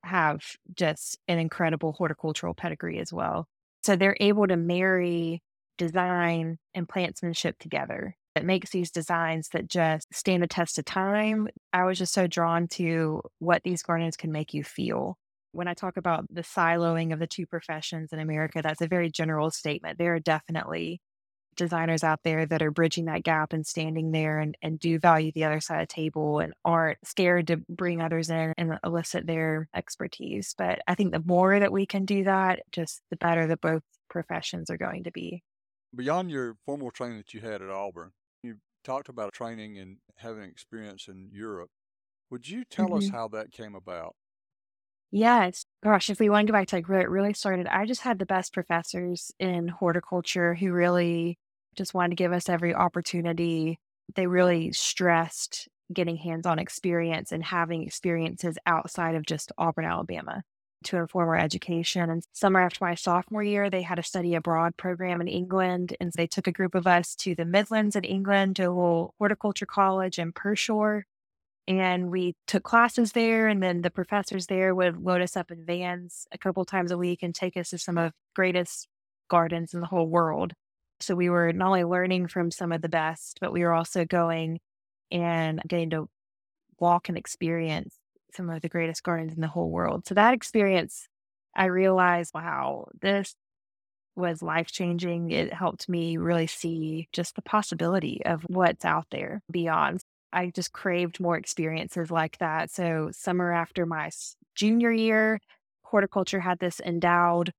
have 0.03 0.43
just 0.75 1.19
an 1.27 1.39
incredible 1.39 1.93
horticultural 1.93 2.53
pedigree 2.53 2.99
as 2.99 3.11
well. 3.11 3.47
So 3.83 3.95
they're 3.95 4.17
able 4.19 4.47
to 4.47 4.55
marry 4.55 5.41
design 5.77 6.57
and 6.73 6.87
plantsmanship 6.87 7.57
together. 7.59 8.15
It 8.35 8.43
makes 8.43 8.71
these 8.71 8.91
designs 8.91 9.49
that 9.49 9.69
just 9.69 10.13
stand 10.13 10.43
the 10.43 10.47
test 10.47 10.77
of 10.77 10.85
time. 10.85 11.47
I 11.71 11.85
was 11.85 11.97
just 11.97 12.13
so 12.13 12.27
drawn 12.27 12.67
to 12.69 13.21
what 13.39 13.63
these 13.63 13.81
gardens 13.81 14.17
can 14.17 14.31
make 14.31 14.53
you 14.53 14.63
feel. 14.63 15.17
When 15.53 15.69
I 15.69 15.73
talk 15.73 15.95
about 15.95 16.25
the 16.29 16.41
siloing 16.41 17.13
of 17.13 17.19
the 17.19 17.27
two 17.27 17.45
professions 17.45 18.11
in 18.11 18.19
America, 18.19 18.61
that's 18.61 18.81
a 18.81 18.87
very 18.87 19.09
general 19.09 19.51
statement. 19.51 19.97
There 19.97 20.15
are 20.15 20.19
definitely 20.19 20.99
designers 21.55 22.03
out 22.03 22.19
there 22.23 22.45
that 22.45 22.61
are 22.61 22.71
bridging 22.71 23.05
that 23.05 23.23
gap 23.23 23.53
and 23.53 23.65
standing 23.65 24.11
there 24.11 24.39
and, 24.39 24.57
and 24.61 24.77
do 24.77 24.99
value 24.99 25.31
the 25.33 25.45
other 25.45 25.61
side 25.61 25.81
of 25.81 25.87
the 25.87 25.93
table 25.93 26.39
and 26.39 26.53
aren't 26.65 26.97
scared 27.05 27.47
to 27.47 27.57
bring 27.69 28.01
others 28.01 28.29
in 28.29 28.53
and 28.57 28.77
elicit 28.83 29.25
their 29.25 29.69
expertise. 29.73 30.53
But 30.57 30.79
I 30.87 30.95
think 30.95 31.13
the 31.13 31.23
more 31.25 31.57
that 31.57 31.71
we 31.71 31.85
can 31.85 32.03
do 32.03 32.25
that, 32.25 32.59
just 32.73 33.01
the 33.09 33.15
better 33.15 33.47
that 33.47 33.61
both 33.61 33.83
professions 34.09 34.69
are 34.69 34.77
going 34.77 35.05
to 35.05 35.11
be. 35.11 35.41
Beyond 35.95 36.29
your 36.29 36.57
formal 36.65 36.91
training 36.91 37.17
that 37.17 37.33
you 37.33 37.39
had 37.39 37.61
at 37.61 37.69
Auburn, 37.69 38.11
talked 38.85 39.09
about 39.09 39.33
training 39.33 39.77
and 39.79 39.99
having 40.17 40.43
experience 40.43 41.09
in 41.09 41.29
Europe. 41.33 41.71
Would 42.31 42.49
you 42.49 42.65
tell 42.65 42.93
us 42.95 43.07
hmm 43.07 43.09
how 43.09 43.27
that 43.29 43.51
came 43.51 43.75
about? 43.75 44.15
Yes. 45.11 45.65
Gosh, 45.83 46.09
if 46.09 46.19
we 46.19 46.29
want 46.29 46.47
to 46.47 46.51
go 46.51 46.57
back 46.57 46.67
to 46.69 46.75
like 46.75 46.89
where 46.89 47.01
it 47.01 47.09
really 47.09 47.33
started, 47.33 47.67
I 47.67 47.85
just 47.85 48.01
had 48.01 48.19
the 48.19 48.25
best 48.25 48.53
professors 48.53 49.31
in 49.39 49.67
horticulture 49.67 50.55
who 50.55 50.71
really 50.73 51.37
just 51.75 51.93
wanted 51.93 52.09
to 52.11 52.15
give 52.15 52.33
us 52.33 52.49
every 52.49 52.73
opportunity. 52.73 53.79
They 54.15 54.27
really 54.27 54.71
stressed 54.73 55.67
getting 55.93 56.17
hands 56.17 56.45
on 56.45 56.59
experience 56.59 57.31
and 57.31 57.43
having 57.43 57.83
experiences 57.83 58.57
outside 58.65 59.15
of 59.15 59.25
just 59.25 59.51
Auburn, 59.57 59.85
Alabama 59.85 60.43
to 60.85 60.97
inform 60.97 61.29
our 61.29 61.37
education. 61.37 62.09
And 62.09 62.23
summer 62.33 62.61
after 62.61 62.83
my 62.83 62.95
sophomore 62.95 63.43
year, 63.43 63.69
they 63.69 63.81
had 63.81 63.99
a 63.99 64.03
study 64.03 64.35
abroad 64.35 64.77
program 64.77 65.21
in 65.21 65.27
England. 65.27 65.95
And 65.99 66.11
they 66.15 66.27
took 66.27 66.47
a 66.47 66.51
group 66.51 66.75
of 66.75 66.87
us 66.87 67.15
to 67.17 67.35
the 67.35 67.45
Midlands 67.45 67.95
in 67.95 68.03
England 68.03 68.55
to 68.57 68.63
a 68.63 68.69
little 68.69 69.13
horticulture 69.19 69.65
college 69.65 70.19
in 70.19 70.31
Pershore 70.31 71.03
and 71.67 72.11
we 72.11 72.35
took 72.47 72.63
classes 72.63 73.13
there 73.13 73.47
and 73.47 73.61
then 73.61 73.81
the 73.81 73.89
professors 73.89 74.47
there 74.47 74.75
would 74.75 74.97
load 74.97 75.21
us 75.21 75.35
up 75.35 75.51
in 75.51 75.65
vans 75.65 76.27
a 76.31 76.37
couple 76.37 76.63
times 76.65 76.91
a 76.91 76.97
week 76.97 77.23
and 77.23 77.33
take 77.33 77.57
us 77.57 77.69
to 77.69 77.77
some 77.77 77.97
of 77.97 78.11
the 78.11 78.13
greatest 78.35 78.87
gardens 79.29 79.73
in 79.73 79.79
the 79.79 79.87
whole 79.87 80.07
world 80.07 80.53
so 80.99 81.15
we 81.15 81.29
were 81.29 81.51
not 81.51 81.67
only 81.67 81.83
learning 81.83 82.27
from 82.27 82.51
some 82.51 82.71
of 82.71 82.81
the 82.81 82.89
best 82.89 83.39
but 83.41 83.51
we 83.51 83.63
were 83.63 83.73
also 83.73 84.05
going 84.05 84.59
and 85.11 85.61
getting 85.67 85.89
to 85.89 86.07
walk 86.79 87.09
and 87.09 87.17
experience 87.17 87.95
some 88.33 88.49
of 88.49 88.61
the 88.61 88.69
greatest 88.69 89.03
gardens 89.03 89.33
in 89.33 89.41
the 89.41 89.47
whole 89.47 89.69
world 89.69 90.05
so 90.05 90.13
that 90.13 90.33
experience 90.33 91.07
i 91.55 91.65
realized 91.65 92.31
wow 92.33 92.85
this 93.01 93.35
was 94.15 94.41
life 94.41 94.67
changing 94.71 95.31
it 95.31 95.53
helped 95.53 95.89
me 95.89 96.17
really 96.17 96.47
see 96.47 97.07
just 97.11 97.35
the 97.35 97.41
possibility 97.41 98.21
of 98.25 98.43
what's 98.47 98.85
out 98.85 99.05
there 99.11 99.41
beyond 99.51 100.01
I 100.35 100.51
just 100.53 100.73
craved 100.73 101.21
more 101.21 101.37
experiences 101.37 102.11
like 102.11 102.37
that. 102.39 102.69
So, 102.69 103.09
summer 103.13 103.53
after 103.53 103.85
my 103.85 104.11
junior 104.53 104.91
year, 104.91 105.39
horticulture 105.83 106.41
had 106.41 106.59
this 106.59 106.81
endowed 106.81 107.53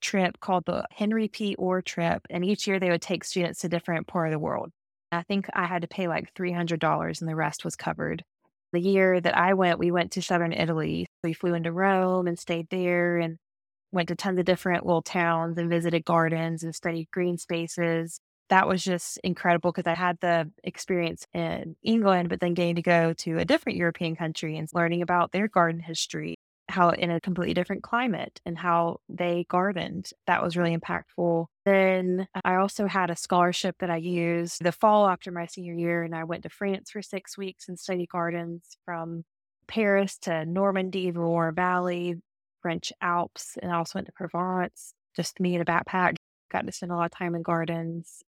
trip 0.00 0.40
called 0.40 0.64
the 0.64 0.86
Henry 0.90 1.28
P. 1.28 1.54
Orr 1.56 1.82
trip. 1.82 2.26
And 2.30 2.44
each 2.44 2.66
year 2.66 2.80
they 2.80 2.90
would 2.90 3.02
take 3.02 3.24
students 3.24 3.60
to 3.60 3.68
different 3.68 4.06
part 4.06 4.28
of 4.28 4.32
the 4.32 4.38
world. 4.38 4.70
I 5.12 5.22
think 5.22 5.46
I 5.52 5.66
had 5.66 5.82
to 5.82 5.88
pay 5.88 6.08
like 6.08 6.32
$300 6.34 7.20
and 7.20 7.28
the 7.28 7.36
rest 7.36 7.64
was 7.66 7.76
covered. 7.76 8.24
The 8.72 8.80
year 8.80 9.20
that 9.20 9.36
I 9.36 9.54
went, 9.54 9.78
we 9.78 9.90
went 9.90 10.12
to 10.12 10.22
southern 10.22 10.52
Italy. 10.52 11.06
We 11.22 11.34
flew 11.34 11.54
into 11.54 11.72
Rome 11.72 12.26
and 12.26 12.38
stayed 12.38 12.68
there 12.70 13.18
and 13.18 13.38
went 13.92 14.08
to 14.08 14.16
tons 14.16 14.38
of 14.38 14.46
different 14.46 14.86
little 14.86 15.02
towns 15.02 15.58
and 15.58 15.68
visited 15.68 16.04
gardens 16.04 16.62
and 16.62 16.74
studied 16.74 17.10
green 17.10 17.36
spaces 17.36 18.18
that 18.52 18.68
was 18.68 18.84
just 18.84 19.16
incredible 19.24 19.72
because 19.72 19.90
I 19.90 19.94
had 19.94 20.18
the 20.20 20.50
experience 20.62 21.26
in 21.32 21.74
England, 21.82 22.28
but 22.28 22.40
then 22.40 22.52
getting 22.52 22.74
to 22.74 22.82
go 22.82 23.14
to 23.14 23.38
a 23.38 23.46
different 23.46 23.78
European 23.78 24.14
country 24.14 24.58
and 24.58 24.68
learning 24.74 25.00
about 25.00 25.32
their 25.32 25.48
garden 25.48 25.80
history, 25.80 26.36
how 26.72 26.90
in 26.90 27.10
a 27.10 27.20
completely 27.20 27.54
different 27.54 27.82
climate 27.82 28.40
and 28.44 28.58
how 28.58 29.00
they 29.08 29.46
gardened. 29.48 30.10
That 30.26 30.42
was 30.42 30.56
really 30.56 30.76
impactful. 30.76 31.46
Then 31.64 32.26
I 32.44 32.56
also 32.56 32.86
had 32.86 33.10
a 33.10 33.16
scholarship 33.16 33.76
that 33.80 33.90
I 33.90 33.96
used 33.96 34.62
the 34.62 34.72
fall 34.72 35.06
after 35.06 35.30
my 35.30 35.46
senior 35.46 35.74
year, 35.74 36.02
and 36.02 36.14
I 36.14 36.24
went 36.24 36.42
to 36.44 36.48
France 36.48 36.90
for 36.90 37.02
six 37.02 37.38
weeks 37.38 37.68
and 37.68 37.78
studied 37.78 38.08
gardens 38.08 38.76
from 38.84 39.24
Paris 39.68 40.18
to 40.22 40.44
Normandy, 40.44 41.12
Loire 41.12 41.52
Valley, 41.52 42.16
French 42.60 42.92
Alps, 43.00 43.56
and 43.62 43.70
I 43.70 43.76
also 43.76 43.98
went 43.98 44.06
to 44.06 44.12
Provence, 44.12 44.94
just 45.14 45.40
me 45.40 45.54
in 45.54 45.60
a 45.60 45.64
backpack. 45.64 46.16
Got 46.50 46.66
to 46.66 46.72
spend 46.72 46.92
a 46.92 46.96
lot 46.96 47.06
of 47.06 47.10
time 47.18 47.34
in 47.34 47.42
gardens 47.42 48.22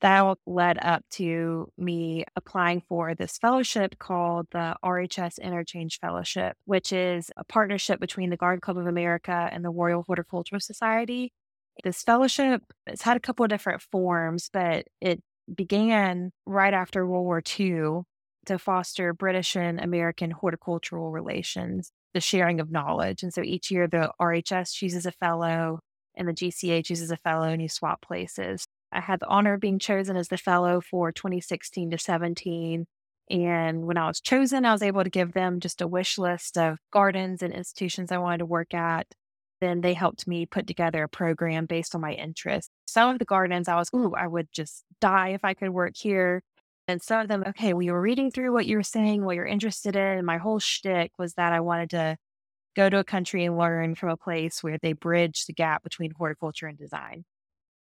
that 0.00 0.38
led 0.46 0.78
up 0.80 1.04
to 1.10 1.70
me 1.76 2.24
applying 2.36 2.82
for 2.88 3.14
this 3.14 3.38
fellowship 3.38 3.98
called 3.98 4.46
the 4.50 4.76
RHS 4.84 5.40
Interchange 5.40 5.98
Fellowship, 6.00 6.56
which 6.64 6.92
is 6.92 7.30
a 7.36 7.44
partnership 7.44 8.00
between 8.00 8.30
the 8.30 8.36
Garden 8.36 8.60
Club 8.60 8.78
of 8.78 8.86
America 8.86 9.48
and 9.52 9.64
the 9.64 9.70
Royal 9.70 10.04
Horticultural 10.06 10.60
Society. 10.60 11.32
This 11.84 12.02
fellowship 12.02 12.62
has 12.86 13.02
had 13.02 13.16
a 13.16 13.20
couple 13.20 13.44
of 13.44 13.50
different 13.50 13.82
forms, 13.82 14.50
but 14.52 14.86
it 15.00 15.22
began 15.54 16.32
right 16.46 16.74
after 16.74 17.06
World 17.06 17.24
War 17.24 17.42
II 17.58 18.02
to 18.46 18.58
foster 18.58 19.12
British 19.12 19.56
and 19.56 19.80
American 19.80 20.30
horticultural 20.30 21.10
relations, 21.10 21.92
the 22.14 22.20
sharing 22.20 22.60
of 22.60 22.70
knowledge. 22.70 23.22
And 23.22 23.32
so 23.32 23.42
each 23.42 23.70
year 23.70 23.86
the 23.86 24.12
RHS 24.20 24.72
chooses 24.72 25.06
a 25.06 25.12
fellow 25.12 25.80
and 26.16 26.28
the 26.28 26.32
GCA 26.32 26.84
chooses 26.84 27.10
a 27.10 27.16
fellow 27.16 27.48
and 27.48 27.62
you 27.62 27.68
swap 27.68 28.02
places. 28.02 28.66
I 28.92 29.00
had 29.00 29.20
the 29.20 29.28
honor 29.28 29.54
of 29.54 29.60
being 29.60 29.78
chosen 29.78 30.16
as 30.16 30.28
the 30.28 30.36
fellow 30.36 30.80
for 30.80 31.12
2016 31.12 31.90
to 31.90 31.98
17. 31.98 32.86
And 33.30 33.86
when 33.86 33.96
I 33.96 34.08
was 34.08 34.20
chosen, 34.20 34.64
I 34.64 34.72
was 34.72 34.82
able 34.82 35.04
to 35.04 35.10
give 35.10 35.32
them 35.32 35.60
just 35.60 35.80
a 35.80 35.86
wish 35.86 36.18
list 36.18 36.58
of 36.58 36.78
gardens 36.92 37.42
and 37.42 37.54
institutions 37.54 38.10
I 38.10 38.18
wanted 38.18 38.38
to 38.38 38.46
work 38.46 38.74
at. 38.74 39.06
Then 39.60 39.82
they 39.82 39.94
helped 39.94 40.26
me 40.26 40.46
put 40.46 40.66
together 40.66 41.04
a 41.04 41.08
program 41.08 41.66
based 41.66 41.94
on 41.94 42.00
my 42.00 42.12
interests. 42.12 42.70
Some 42.86 43.10
of 43.10 43.18
the 43.18 43.24
gardens 43.24 43.68
I 43.68 43.76
was, 43.76 43.90
ooh, 43.94 44.14
I 44.14 44.26
would 44.26 44.48
just 44.52 44.84
die 45.00 45.28
if 45.28 45.44
I 45.44 45.54
could 45.54 45.70
work 45.70 45.96
here. 45.96 46.42
And 46.88 47.00
some 47.00 47.20
of 47.20 47.28
them, 47.28 47.44
okay, 47.46 47.72
we 47.72 47.90
were 47.90 48.00
reading 48.00 48.32
through 48.32 48.52
what 48.52 48.66
you 48.66 48.76
were 48.76 48.82
saying, 48.82 49.24
what 49.24 49.36
you're 49.36 49.46
interested 49.46 49.94
in. 49.94 50.02
And 50.02 50.26
my 50.26 50.38
whole 50.38 50.58
shtick 50.58 51.12
was 51.18 51.34
that 51.34 51.52
I 51.52 51.60
wanted 51.60 51.90
to 51.90 52.16
go 52.74 52.90
to 52.90 52.98
a 52.98 53.04
country 53.04 53.44
and 53.44 53.56
learn 53.56 53.94
from 53.94 54.08
a 54.08 54.16
place 54.16 54.62
where 54.62 54.78
they 54.82 54.92
bridge 54.92 55.46
the 55.46 55.52
gap 55.52 55.84
between 55.84 56.12
horticulture 56.16 56.66
and 56.66 56.78
design 56.78 57.24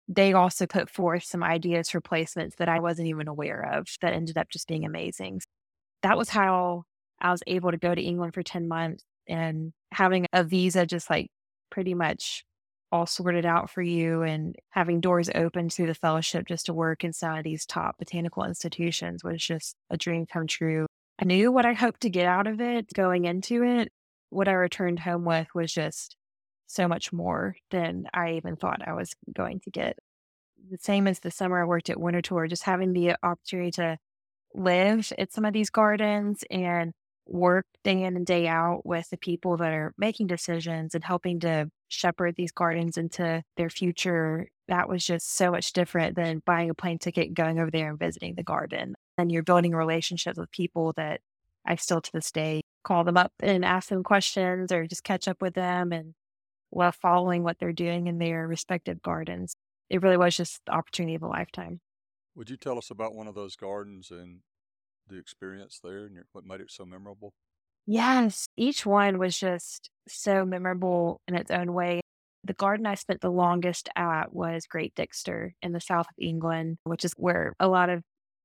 they 0.08 0.34
also 0.34 0.68
put 0.68 0.90
forth 0.90 1.24
some 1.24 1.44
ideas 1.44 1.90
for 1.90 2.02
placements 2.02 2.56
that 2.58 2.70
I 2.70 2.80
wasn't 2.80 3.08
even 3.08 3.28
aware 3.28 3.62
of 3.74 3.88
that 4.02 4.14
ended 4.14 4.38
up 4.38 4.50
just 4.50 4.68
being 4.68 4.86
amazing. 4.86 5.42
That 6.04 6.18
was 6.18 6.30
how 6.30 6.84
I 7.20 7.32
was 7.32 7.42
able 7.48 7.72
to 7.72 7.78
go 7.78 7.96
to 7.96 8.02
England 8.02 8.34
for 8.34 8.44
10 8.44 8.68
months 8.68 9.04
and 9.28 9.74
having 9.92 10.28
a 10.34 10.44
visa 10.44 10.86
just 10.86 11.10
like 11.10 11.28
pretty 11.72 11.94
much 11.94 12.44
all 12.92 13.06
sorted 13.06 13.46
out 13.46 13.70
for 13.70 13.82
you 13.82 14.22
and 14.22 14.56
having 14.70 15.02
doors 15.02 15.30
open 15.34 15.70
through 15.70 15.88
the 15.88 15.96
fellowship 15.96 16.48
just 16.48 16.68
to 16.68 16.74
work 16.74 17.04
in 17.04 17.12
some 17.12 17.38
of 17.38 17.44
these 17.44 17.66
top 17.66 17.98
botanical 17.98 18.44
institutions 18.44 19.24
was 19.24 19.44
just 19.44 19.76
a 19.90 19.98
dream 19.98 20.26
come 20.26 20.48
true. 20.48 20.86
I 21.20 21.26
knew 21.26 21.52
what 21.52 21.66
I 21.66 21.74
hoped 21.74 22.02
to 22.02 22.10
get 22.10 22.28
out 22.28 22.48
of 22.48 22.62
it 22.62 22.94
going 22.94 23.26
into 23.26 23.64
it. 23.64 23.90
What 24.30 24.48
I 24.48 24.54
returned 24.54 25.00
home 25.00 25.26
with 25.26 25.48
was 25.56 25.74
just 25.74 26.16
so 26.68 26.88
much 26.88 27.14
more 27.14 27.56
than 27.72 28.08
I 28.14 28.34
even 28.34 28.56
thought 28.56 28.88
I 28.88 28.94
was 28.94 29.14
going 29.36 29.60
to 29.62 29.72
get. 29.72 29.98
The 30.70 30.78
same 30.80 31.08
as 31.08 31.20
the 31.20 31.32
summer 31.32 31.62
I 31.62 31.66
worked 31.66 31.90
at 31.90 31.98
Winterthur, 31.98 32.50
just 32.50 32.64
having 32.64 32.94
the 32.94 33.16
opportunity 33.24 33.72
to 33.72 33.98
live 34.54 35.12
at 35.18 35.32
some 35.32 35.46
of 35.46 35.54
these 35.54 35.70
gardens 35.70 36.44
and 36.50 36.92
work 37.28 37.66
day 37.84 38.04
in 38.04 38.16
and 38.16 38.26
day 38.26 38.48
out 38.48 38.86
with 38.86 39.10
the 39.10 39.18
people 39.18 39.58
that 39.58 39.74
are 39.74 39.94
making 39.98 40.28
decisions 40.28 40.94
and 40.96 41.04
helping 41.04 41.40
to 41.40 41.70
shepherd 41.88 42.36
these 42.36 42.52
gardens 42.52 42.98
into 42.98 43.44
their 43.58 43.70
future. 43.70 44.48
That 44.68 44.90
was 44.90 45.06
just 45.06 45.36
so 45.36 45.52
much 45.52 45.74
different 45.74 46.16
than 46.16 46.42
buying 46.46 46.70
a 46.70 46.76
plane 46.76 47.00
ticket 47.00 47.34
going 47.34 47.60
over 47.60 47.72
there 47.72 47.90
and 47.90 48.00
visiting 48.00 48.36
the 48.36 48.44
garden. 48.44 48.96
And 49.18 49.32
you're 49.32 49.44
building 49.44 49.74
relationships 49.74 50.38
with 50.38 50.52
people 50.52 50.94
that 50.98 51.22
I 51.66 51.76
still 51.76 52.02
to 52.02 52.12
this 52.12 52.32
day 52.32 52.62
call 52.84 53.04
them 53.04 53.18
up 53.18 53.34
and 53.42 53.66
ask 53.66 53.90
them 53.90 54.04
questions 54.04 54.72
or 54.72 54.86
just 54.86 55.04
catch 55.04 55.28
up 55.28 55.42
with 55.42 55.56
them 55.56 55.92
and 55.92 56.14
while 56.76 56.92
following 56.92 57.42
what 57.42 57.58
they're 57.58 57.72
doing 57.72 58.08
in 58.08 58.18
their 58.18 58.46
respective 58.46 59.02
gardens. 59.02 59.56
It 59.90 60.02
really 60.02 60.18
was 60.18 60.36
just 60.36 60.60
the 60.66 60.74
opportunity 60.74 61.16
of 61.16 61.24
a 61.24 61.28
lifetime. 61.28 61.80
Would 62.36 62.50
you 62.50 62.58
tell 62.58 62.78
us 62.78 62.92
about 62.92 63.16
one 63.16 63.28
of 63.28 63.36
those 63.36 63.56
gardens 63.56 64.12
and 64.12 64.40
the 65.08 65.18
experience 65.18 65.80
there 65.82 66.06
and 66.06 66.14
your, 66.14 66.26
what 66.34 66.46
made 66.46 66.60
it 66.60 66.70
so 66.70 66.84
memorable? 66.84 67.34
Yes, 67.86 68.48
each 68.58 68.86
one 68.86 69.20
was 69.20 69.40
just 69.40 69.90
so 70.10 70.44
memorable 70.44 71.22
in 71.30 71.36
its 71.36 71.50
own 71.50 71.74
way. 71.74 72.02
The 72.44 72.54
garden 72.54 72.86
I 72.86 72.96
spent 72.96 73.22
the 73.22 73.32
longest 73.32 73.88
at 73.96 74.34
was 74.34 74.68
Great 74.68 74.94
Dixter 74.96 75.52
in 75.62 75.72
the 75.72 75.80
south 75.80 76.08
of 76.08 76.16
England, 76.18 76.78
which 76.84 77.06
is 77.06 77.14
where 77.16 77.54
a 77.58 77.70
lot 77.70 77.90
of 77.90 78.02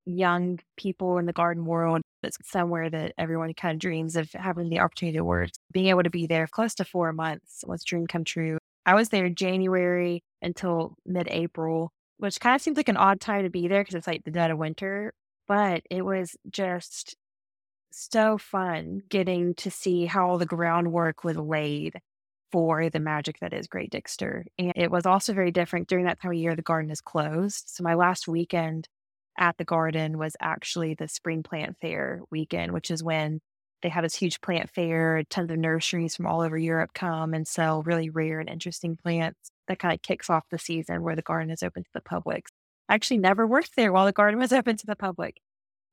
young 0.07 0.61
people 0.76 1.18
in 1.18 1.26
the 1.26 1.33
garden 1.33 1.64
world. 1.64 2.01
It's 2.23 2.39
somewhere 2.45 2.91
that 2.91 3.12
everyone 3.18 3.55
kind 3.55 3.75
of 3.75 3.81
dreams 3.81 4.16
of 4.16 4.31
having 4.33 4.68
the 4.68 4.81
opportunity 4.81 5.18
to 5.18 5.25
work. 5.25 5.51
Being 5.73 5.89
able 5.89 6.03
to 6.03 6.11
be 6.11 6.27
there 6.27 6.47
close 6.47 6.75
to 6.77 6.85
four 6.85 7.12
months 7.12 7.64
was 7.66 7.85
dream 7.85 8.07
come 8.07 8.25
true. 8.25 8.59
I 8.87 8.95
was 8.95 9.11
there 9.11 9.29
January 9.29 10.23
until 10.43 10.97
mid 11.07 11.29
April, 11.31 11.93
which 12.18 12.41
kind 12.41 12.57
of 12.57 12.62
seems 12.62 12.77
like 12.77 12.89
an 12.89 12.97
odd 12.97 13.21
time 13.21 13.45
to 13.45 13.51
be 13.51 13.68
there 13.68 13.83
because 13.83 13.95
it's 13.95 14.07
like 14.07 14.25
the 14.25 14.31
dead 14.31 14.51
of 14.51 14.59
winter. 14.59 15.12
But 15.47 15.83
it 15.91 16.05
was 16.05 16.37
just 16.51 17.16
so 17.93 18.39
fun 18.39 19.03
getting 19.09 19.55
to 19.55 19.71
see 19.71 20.07
how 20.07 20.29
all 20.29 20.39
the 20.39 20.47
groundwork 20.47 21.25
was 21.25 21.37
laid 21.37 22.01
for 22.53 22.91
the 22.91 23.01
magic 23.01 23.39
that 23.41 23.53
is 23.53 23.66
Great 23.66 23.91
Dixter. 23.91 24.45
And 24.59 24.73
it 24.77 24.91
was 24.91 25.07
also 25.07 25.33
very 25.33 25.51
different 25.51 25.89
during 25.89 26.05
that 26.07 26.21
time 26.21 26.33
of 26.33 26.37
year, 26.37 26.57
the 26.57 26.62
garden 26.62 26.91
is 26.91 27.01
closed. 27.01 27.68
So 27.68 27.83
my 27.83 27.95
last 27.95 28.27
weekend 28.29 28.89
at 29.41 29.57
the 29.57 29.64
garden 29.64 30.18
was 30.18 30.36
actually 30.41 30.95
the 30.95 31.09
spring 31.09 31.43
plant 31.43 31.76
fair 31.80 32.20
weekend, 32.30 32.72
which 32.72 32.91
is 32.91 33.03
when 33.03 33.41
they 33.82 33.88
have 33.88 34.05
this 34.05 34.14
huge 34.14 34.41
plant 34.43 34.68
fair. 34.70 35.22
Tons 35.30 35.51
of 35.51 35.59
nurseries 35.59 36.14
from 36.14 36.26
all 36.26 36.43
over 36.43 36.59
Europe 36.59 36.91
come 36.95 37.32
and 37.32 37.49
sell 37.49 37.82
really 37.82 38.11
rare 38.11 38.38
and 38.38 38.49
interesting 38.49 38.97
plants. 38.97 39.51
That 39.66 39.78
kind 39.78 39.95
of 39.95 40.03
kicks 40.03 40.28
off 40.28 40.45
the 40.51 40.59
season 40.59 41.03
where 41.03 41.16
the 41.16 41.22
garden 41.22 41.51
is 41.51 41.62
open 41.62 41.82
to 41.84 41.91
the 41.95 42.03
public. 42.03 42.47
I 42.88 42.95
actually 42.95 43.18
never 43.18 43.47
worked 43.47 43.76
there 43.76 43.93
while 43.93 44.05
the 44.05 44.12
garden 44.12 44.38
was 44.38 44.53
open 44.53 44.76
to 44.76 44.86
the 44.86 44.97
public. 44.97 45.41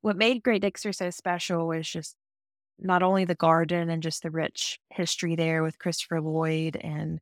What 0.02 0.16
made 0.16 0.42
Great 0.42 0.62
Dixter 0.62 0.94
so 0.94 1.10
special 1.10 1.66
was 1.66 1.88
just 1.88 2.14
not 2.78 3.02
only 3.02 3.24
the 3.24 3.34
garden 3.34 3.90
and 3.90 4.02
just 4.02 4.22
the 4.22 4.30
rich 4.30 4.78
history 4.90 5.34
there 5.34 5.62
with 5.62 5.78
Christopher 5.78 6.20
Lloyd 6.20 6.76
and 6.76 7.18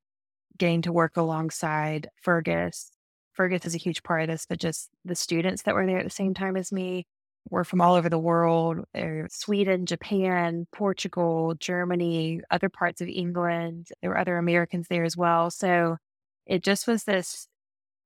getting 0.59 0.83
to 0.83 0.93
work 0.93 1.17
alongside 1.17 2.11
Fergus. 2.21 2.91
Fergus 3.37 3.67
is 3.67 3.75
a 3.75 3.79
huge 3.79 4.03
part 4.03 4.23
of 4.23 4.29
this, 4.29 4.47
but 4.49 4.59
just 4.59 4.89
the 5.05 5.15
students 5.15 5.63
that 5.63 5.75
were 5.75 5.87
there 5.87 5.99
at 5.99 6.05
the 6.05 6.11
same 6.11 6.35
time 6.35 6.57
as 6.57 6.73
me 6.73 7.07
were 7.51 7.65
from 7.65 7.81
all 7.81 7.95
over 7.95 8.09
the 8.09 8.19
world 8.19 8.79
eh, 8.95 9.23
Sweden, 9.31 9.87
Japan, 9.87 10.67
Portugal, 10.73 11.55
Germany, 11.59 12.41
other 12.51 12.69
parts 12.69 13.01
of 13.01 13.09
England. 13.09 13.89
There 14.01 14.11
were 14.11 14.19
other 14.19 14.37
Americans 14.39 14.89
there 14.89 15.05
as 15.05 15.17
well. 15.17 15.51
So 15.51 15.97
it 16.47 16.65
just 16.65 16.87
was 16.87 17.05
this 17.05 17.47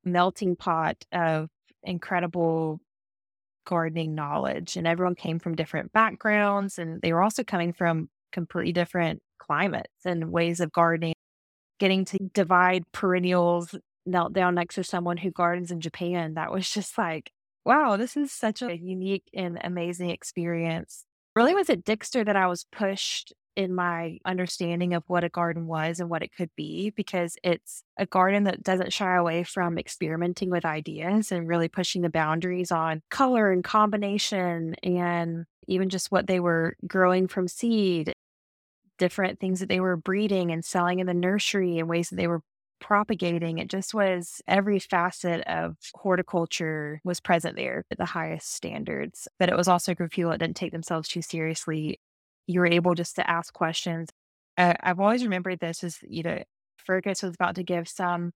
melting 0.05 0.57
pot 0.57 0.97
of 1.12 1.49
incredible 1.83 2.81
gardening 3.66 4.14
knowledge. 4.14 4.76
And 4.76 4.87
everyone 4.87 5.14
came 5.14 5.39
from 5.39 5.55
different 5.55 5.93
backgrounds 5.93 6.78
and 6.78 7.01
they 7.03 7.12
were 7.12 7.22
also 7.22 7.45
coming 7.45 7.72
from 7.72 8.09
completely 8.33 8.72
different 8.72 9.22
climates 9.39 10.05
and 10.05 10.33
ways 10.33 10.61
of 10.61 10.72
gardening. 10.72 11.14
Getting 11.78 12.05
to 12.07 12.18
divide 12.35 12.85
perennials, 12.93 13.74
knelt 14.07 14.33
down 14.33 14.55
next 14.55 14.77
to 14.77 14.85
someone 14.85 15.17
who 15.17 15.31
gardens 15.31 15.71
in 15.71 15.81
Japan. 15.81 16.35
That 16.35 16.53
was 16.53 16.71
just 16.71 16.97
like, 16.99 17.33
wow, 17.65 17.97
this 17.97 18.17
is 18.17 18.33
such 18.33 18.63
a 18.63 18.77
unique 18.77 19.29
and 19.35 19.59
amazing 19.63 20.11
experience. 20.11 21.05
Really 21.37 21.55
was 21.55 21.71
at 21.71 21.85
Dixter 21.85 22.25
that 22.25 22.37
I 22.37 22.47
was 22.47 22.67
pushed 22.73 23.33
in 23.57 23.75
my 23.75 24.19
understanding 24.25 24.95
of 24.95 25.03
what 25.07 25.25
a 25.25 25.29
garden 25.29 25.67
was 25.67 26.01
and 26.01 26.09
what 26.09 26.23
it 26.23 26.35
could 26.35 26.51
be 26.57 26.91
because 26.91 27.37
it's 27.43 27.83
a 27.99 28.07
garden 28.07 28.45
that 28.45 28.63
doesn't 28.63 28.93
shy 28.93 29.17
away 29.17 29.43
from 29.43 29.79
experimenting 29.79 30.51
with 30.51 30.65
ideas 30.65 31.33
and 31.33 31.49
really 31.49 31.69
pushing 31.69 32.03
the 32.03 32.09
boundaries 32.09 32.71
on 32.71 33.03
color 33.11 33.51
and 33.51 33.65
combination 33.65 34.75
and 34.83 35.45
even 35.67 35.89
just 35.89 36.11
what 36.11 36.27
they 36.27 36.41
were 36.41 36.77
growing 36.87 37.29
from 37.29 37.49
seed 37.49 38.15
different 38.99 39.41
things 39.41 39.61
that 39.61 39.69
they 39.69 39.81
were 39.81 39.97
breeding 39.97 40.53
and 40.53 40.65
selling 40.65 41.01
in 41.01 41.07
the 41.07 41.15
nursery 41.15 41.79
and 41.79 41.89
ways 41.89 42.11
that 42.11 42.17
they 42.17 42.29
were 42.29 42.43
propagating. 42.81 43.59
It 43.59 43.68
just 43.68 43.95
was 43.95 44.43
every 44.49 44.78
facet 44.78 45.43
of 45.43 45.76
horticulture 45.95 47.01
was 47.05 47.20
present 47.20 47.57
there 47.57 47.85
at 47.91 47.99
the 47.99 48.05
highest 48.07 48.55
standards. 48.55 49.28
But 49.39 49.49
it 49.49 49.57
was 49.57 49.68
also 49.68 49.93
a 49.93 49.95
group 49.95 50.09
of 50.09 50.14
people 50.14 50.31
that 50.31 50.41
didn't 50.41 50.57
take 50.57 50.72
themselves 50.72 51.09
too 51.09 51.22
seriously 51.22 52.01
you 52.51 52.61
were 52.61 52.66
able 52.66 52.95
just 52.95 53.16
to 53.16 53.31
ask 53.31 53.53
questions. 53.55 54.09
Uh, 54.59 54.74
I've 54.83 55.01
always 55.01 55.22
remembered 55.22 55.61
this 55.61 55.85
as, 55.85 55.99
you 56.03 56.22
know, 56.22 56.43
Fergus 56.78 57.22
was 57.22 57.35
about 57.35 57.55
to 57.57 57.62
give 57.62 57.89
some 57.89 58.33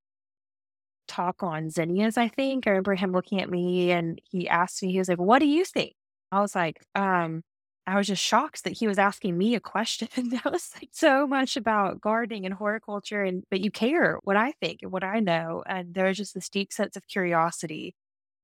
talk 1.09 1.43
on 1.43 1.71
zinnias, 1.71 2.17
I 2.17 2.29
think. 2.29 2.67
I 2.67 2.71
remember 2.71 2.95
him 2.95 3.13
looking 3.13 3.41
at 3.41 3.51
me 3.51 3.91
and 3.91 4.21
he 4.31 4.49
asked 4.49 4.83
me, 4.83 4.93
he 4.93 4.99
was 4.99 5.09
like, 5.09 5.19
What 5.19 5.41
do 5.41 5.47
you 5.47 5.65
think? 5.65 5.95
I 6.33 6.41
was 6.41 6.55
like, 6.55 6.81
um, 6.95 7.43
I 7.87 7.97
was 7.97 8.07
just 8.07 8.23
shocked 8.23 8.65
that 8.65 8.79
he 8.79 8.87
was 8.87 8.99
asking 8.99 9.37
me 9.37 9.55
a 9.55 9.61
question. 9.61 10.09
And 10.17 10.31
that 10.33 10.45
was 10.51 10.71
like 10.77 10.91
so 10.93 11.27
much 11.27 11.57
about 11.57 12.01
gardening 12.01 12.47
and 12.47 12.55
horticulture 12.55 13.23
and 13.23 13.45
but 13.51 13.61
you 13.61 13.71
care 13.71 14.19
what 14.25 14.37
I 14.37 14.53
think 14.53 14.81
and 14.83 14.93
what 14.93 15.05
I 15.05 15.21
know. 15.21 15.63
And 15.67 15.95
there 15.95 16.07
was 16.07 16.17
just 16.17 16.35
this 16.35 16.49
deep 16.49 16.73
sense 16.73 16.97
of 16.97 17.07
curiosity 17.09 17.95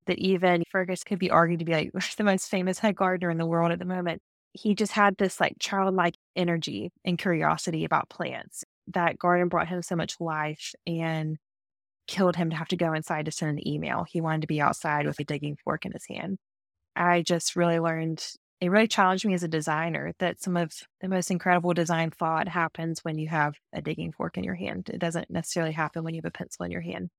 that 0.06 0.18
even 0.18 0.64
Fergus 0.70 1.04
could 1.04 1.18
be 1.18 1.30
argued 1.30 1.60
to 1.60 1.64
be 1.64 1.72
like 1.72 1.92
the 2.16 2.24
most 2.24 2.48
famous 2.50 2.78
head 2.80 2.96
gardener 2.96 3.30
in 3.30 3.38
the 3.38 3.46
world 3.46 3.72
at 3.72 3.78
the 3.78 3.84
moment 3.84 4.22
he 4.52 4.74
just 4.74 4.92
had 4.92 5.16
this 5.16 5.40
like 5.40 5.56
childlike 5.58 6.16
energy 6.36 6.90
and 7.04 7.18
curiosity 7.18 7.84
about 7.84 8.08
plants. 8.08 8.64
That 8.88 9.18
garden 9.18 9.48
brought 9.48 9.68
him 9.68 9.82
so 9.82 9.96
much 9.96 10.20
life 10.20 10.74
and 10.86 11.38
killed 12.08 12.36
him 12.36 12.50
to 12.50 12.56
have 12.56 12.68
to 12.68 12.76
go 12.76 12.92
inside 12.92 13.26
to 13.26 13.32
send 13.32 13.58
an 13.58 13.68
email. 13.68 14.04
He 14.08 14.20
wanted 14.20 14.42
to 14.42 14.46
be 14.48 14.60
outside 14.60 15.06
with 15.06 15.20
a 15.20 15.24
digging 15.24 15.56
fork 15.64 15.86
in 15.86 15.92
his 15.92 16.06
hand. 16.08 16.38
I 16.96 17.22
just 17.22 17.56
really 17.56 17.78
learned, 17.78 18.24
it 18.60 18.70
really 18.70 18.88
challenged 18.88 19.24
me 19.24 19.34
as 19.34 19.42
a 19.42 19.48
designer 19.48 20.12
that 20.18 20.42
some 20.42 20.56
of 20.56 20.72
the 21.00 21.08
most 21.08 21.30
incredible 21.30 21.72
design 21.72 22.10
thought 22.10 22.48
happens 22.48 23.00
when 23.04 23.18
you 23.18 23.28
have 23.28 23.54
a 23.72 23.80
digging 23.80 24.12
fork 24.12 24.36
in 24.36 24.44
your 24.44 24.54
hand. 24.54 24.90
It 24.92 24.98
doesn't 24.98 25.30
necessarily 25.30 25.72
happen 25.72 26.04
when 26.04 26.14
you 26.14 26.18
have 26.18 26.28
a 26.28 26.30
pencil 26.30 26.64
in 26.64 26.70
your 26.70 26.82
hand. 26.82 27.10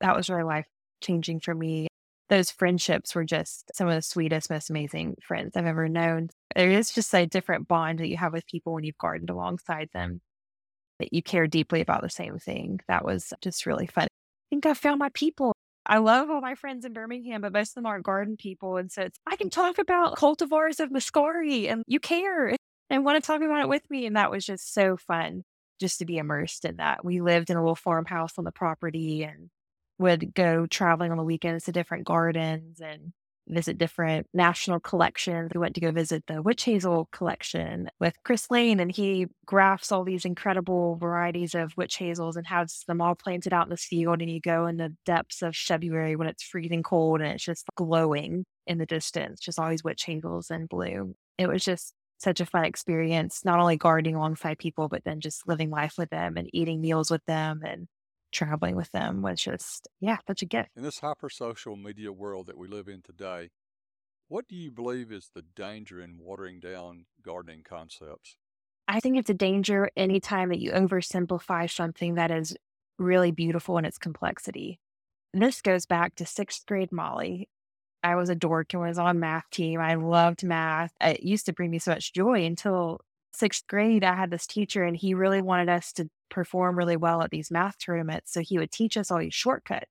That 0.00 0.16
was 0.16 0.28
really 0.28 0.42
life 0.42 0.66
changing 1.00 1.40
for 1.40 1.54
me 1.54 1.88
those 2.30 2.50
friendships 2.50 3.14
were 3.14 3.24
just 3.24 3.70
some 3.74 3.88
of 3.88 3.94
the 3.94 4.00
sweetest, 4.00 4.48
most 4.48 4.70
amazing 4.70 5.16
friends 5.20 5.56
I've 5.56 5.66
ever 5.66 5.88
known. 5.88 6.30
There 6.54 6.70
is 6.70 6.92
just 6.92 7.12
a 7.12 7.26
different 7.26 7.68
bond 7.68 7.98
that 7.98 8.08
you 8.08 8.16
have 8.16 8.32
with 8.32 8.46
people 8.46 8.72
when 8.72 8.84
you've 8.84 8.96
gardened 8.96 9.30
alongside 9.30 9.90
them, 9.92 10.20
that 11.00 11.12
you 11.12 11.22
care 11.22 11.48
deeply 11.48 11.80
about 11.80 12.02
the 12.02 12.08
same 12.08 12.38
thing. 12.38 12.80
That 12.88 13.04
was 13.04 13.34
just 13.42 13.66
really 13.66 13.88
fun. 13.88 14.04
I 14.04 14.08
think 14.48 14.64
I 14.64 14.74
found 14.74 15.00
my 15.00 15.10
people. 15.12 15.52
I 15.90 15.98
love 15.98 16.30
all 16.30 16.40
my 16.40 16.54
friends 16.54 16.84
in 16.84 16.92
Birmingham, 16.92 17.40
but 17.40 17.52
most 17.52 17.70
of 17.70 17.74
them 17.74 17.86
aren't 17.86 18.04
garden 18.04 18.36
people. 18.36 18.76
And 18.76 18.92
so 18.92 19.02
it's, 19.02 19.18
I 19.26 19.34
can 19.34 19.50
talk 19.50 19.78
about 19.78 20.16
cultivars 20.16 20.78
of 20.78 20.90
Muscari 20.90 21.68
and 21.68 21.82
you 21.88 21.98
care 21.98 22.54
and 22.88 23.04
want 23.04 23.20
to 23.20 23.26
talk 23.26 23.42
about 23.42 23.62
it 23.62 23.68
with 23.68 23.82
me. 23.90 24.06
And 24.06 24.14
that 24.14 24.30
was 24.30 24.46
just 24.46 24.72
so 24.72 24.96
fun 24.96 25.42
just 25.80 25.98
to 25.98 26.04
be 26.04 26.16
immersed 26.16 26.64
in 26.64 26.76
that. 26.76 27.04
We 27.04 27.20
lived 27.20 27.50
in 27.50 27.56
a 27.56 27.60
little 27.60 27.74
farmhouse 27.74 28.34
on 28.38 28.44
the 28.44 28.52
property 28.52 29.24
and 29.24 29.50
would 29.98 30.32
go 30.32 30.66
traveling 30.66 31.10
on 31.10 31.18
the 31.18 31.24
weekends 31.24 31.64
to 31.64 31.72
different 31.72 32.04
gardens 32.04 32.80
and 32.80 33.12
visit 33.50 33.78
different 33.78 34.26
national 34.32 34.80
collections. 34.80 35.50
We 35.54 35.60
went 35.60 35.74
to 35.74 35.80
go 35.80 35.90
visit 35.90 36.24
the 36.26 36.42
witch 36.42 36.64
hazel 36.64 37.08
collection 37.12 37.88
with 37.98 38.14
Chris 38.24 38.50
Lane, 38.50 38.80
and 38.80 38.90
he 38.90 39.26
grafts 39.46 39.92
all 39.92 40.04
these 40.04 40.24
incredible 40.24 40.96
varieties 40.96 41.54
of 41.54 41.76
witch 41.76 41.96
hazels 41.96 42.36
and 42.36 42.46
has 42.46 42.82
them 42.86 43.00
all 43.00 43.14
planted 43.14 43.52
out 43.52 43.66
in 43.66 43.70
this 43.70 43.84
field. 43.84 44.20
And 44.20 44.30
you 44.30 44.40
go 44.40 44.66
in 44.66 44.76
the 44.76 44.94
depths 45.04 45.42
of 45.42 45.56
February 45.56 46.16
when 46.16 46.28
it's 46.28 46.42
freezing 46.42 46.82
cold 46.82 47.20
and 47.20 47.30
it's 47.30 47.44
just 47.44 47.66
glowing 47.76 48.44
in 48.66 48.78
the 48.78 48.86
distance, 48.86 49.40
just 49.40 49.58
these 49.68 49.84
witch 49.84 50.04
hazels 50.04 50.50
in 50.50 50.66
bloom. 50.66 51.14
It 51.38 51.48
was 51.48 51.64
just 51.64 51.94
such 52.18 52.40
a 52.40 52.46
fun 52.46 52.64
experience, 52.64 53.44
not 53.44 53.58
only 53.58 53.76
gardening 53.76 54.14
alongside 54.14 54.58
people, 54.58 54.88
but 54.88 55.04
then 55.04 55.20
just 55.20 55.48
living 55.48 55.70
life 55.70 55.94
with 55.96 56.10
them 56.10 56.36
and 56.36 56.48
eating 56.52 56.80
meals 56.80 57.10
with 57.10 57.24
them 57.26 57.62
and 57.64 57.88
traveling 58.30 58.76
with 58.76 58.90
them 58.92 59.22
was 59.22 59.40
just, 59.40 59.88
yeah, 60.00 60.18
such 60.26 60.42
a 60.42 60.46
gift. 60.46 60.70
In 60.76 60.82
this 60.82 61.00
hyper 61.00 61.28
social 61.28 61.76
media 61.76 62.12
world 62.12 62.46
that 62.46 62.58
we 62.58 62.68
live 62.68 62.88
in 62.88 63.02
today, 63.02 63.50
what 64.28 64.46
do 64.48 64.54
you 64.54 64.70
believe 64.70 65.10
is 65.10 65.30
the 65.34 65.42
danger 65.42 66.00
in 66.00 66.18
watering 66.18 66.60
down 66.60 67.06
gardening 67.22 67.62
concepts? 67.62 68.36
I 68.86 69.00
think 69.00 69.16
it's 69.16 69.30
a 69.30 69.34
danger 69.34 69.90
anytime 69.96 70.48
that 70.50 70.60
you 70.60 70.72
oversimplify 70.72 71.70
something 71.70 72.14
that 72.14 72.30
is 72.30 72.56
really 72.98 73.30
beautiful 73.30 73.78
in 73.78 73.84
its 73.84 73.98
complexity. 73.98 74.78
And 75.32 75.42
this 75.42 75.62
goes 75.62 75.86
back 75.86 76.16
to 76.16 76.26
sixth 76.26 76.66
grade 76.66 76.92
Molly. 76.92 77.48
I 78.02 78.14
was 78.16 78.30
a 78.30 78.34
dork 78.34 78.72
and 78.72 78.82
was 78.82 78.98
on 78.98 79.20
math 79.20 79.48
team. 79.50 79.80
I 79.80 79.94
loved 79.94 80.42
math. 80.42 80.92
It 81.00 81.22
used 81.22 81.46
to 81.46 81.52
bring 81.52 81.70
me 81.70 81.78
so 81.78 81.92
much 81.92 82.12
joy 82.12 82.44
until 82.44 83.00
sixth 83.32 83.66
grade. 83.68 84.04
I 84.04 84.14
had 84.14 84.30
this 84.30 84.46
teacher 84.46 84.84
and 84.84 84.96
he 84.96 85.14
really 85.14 85.42
wanted 85.42 85.68
us 85.68 85.92
to 85.94 86.08
perform 86.30 86.78
really 86.78 86.96
well 86.96 87.22
at 87.22 87.30
these 87.30 87.50
math 87.50 87.78
tournaments. 87.78 88.32
So 88.32 88.40
he 88.40 88.58
would 88.58 88.70
teach 88.70 88.96
us 88.96 89.10
all 89.10 89.18
these 89.18 89.34
shortcuts. 89.34 89.86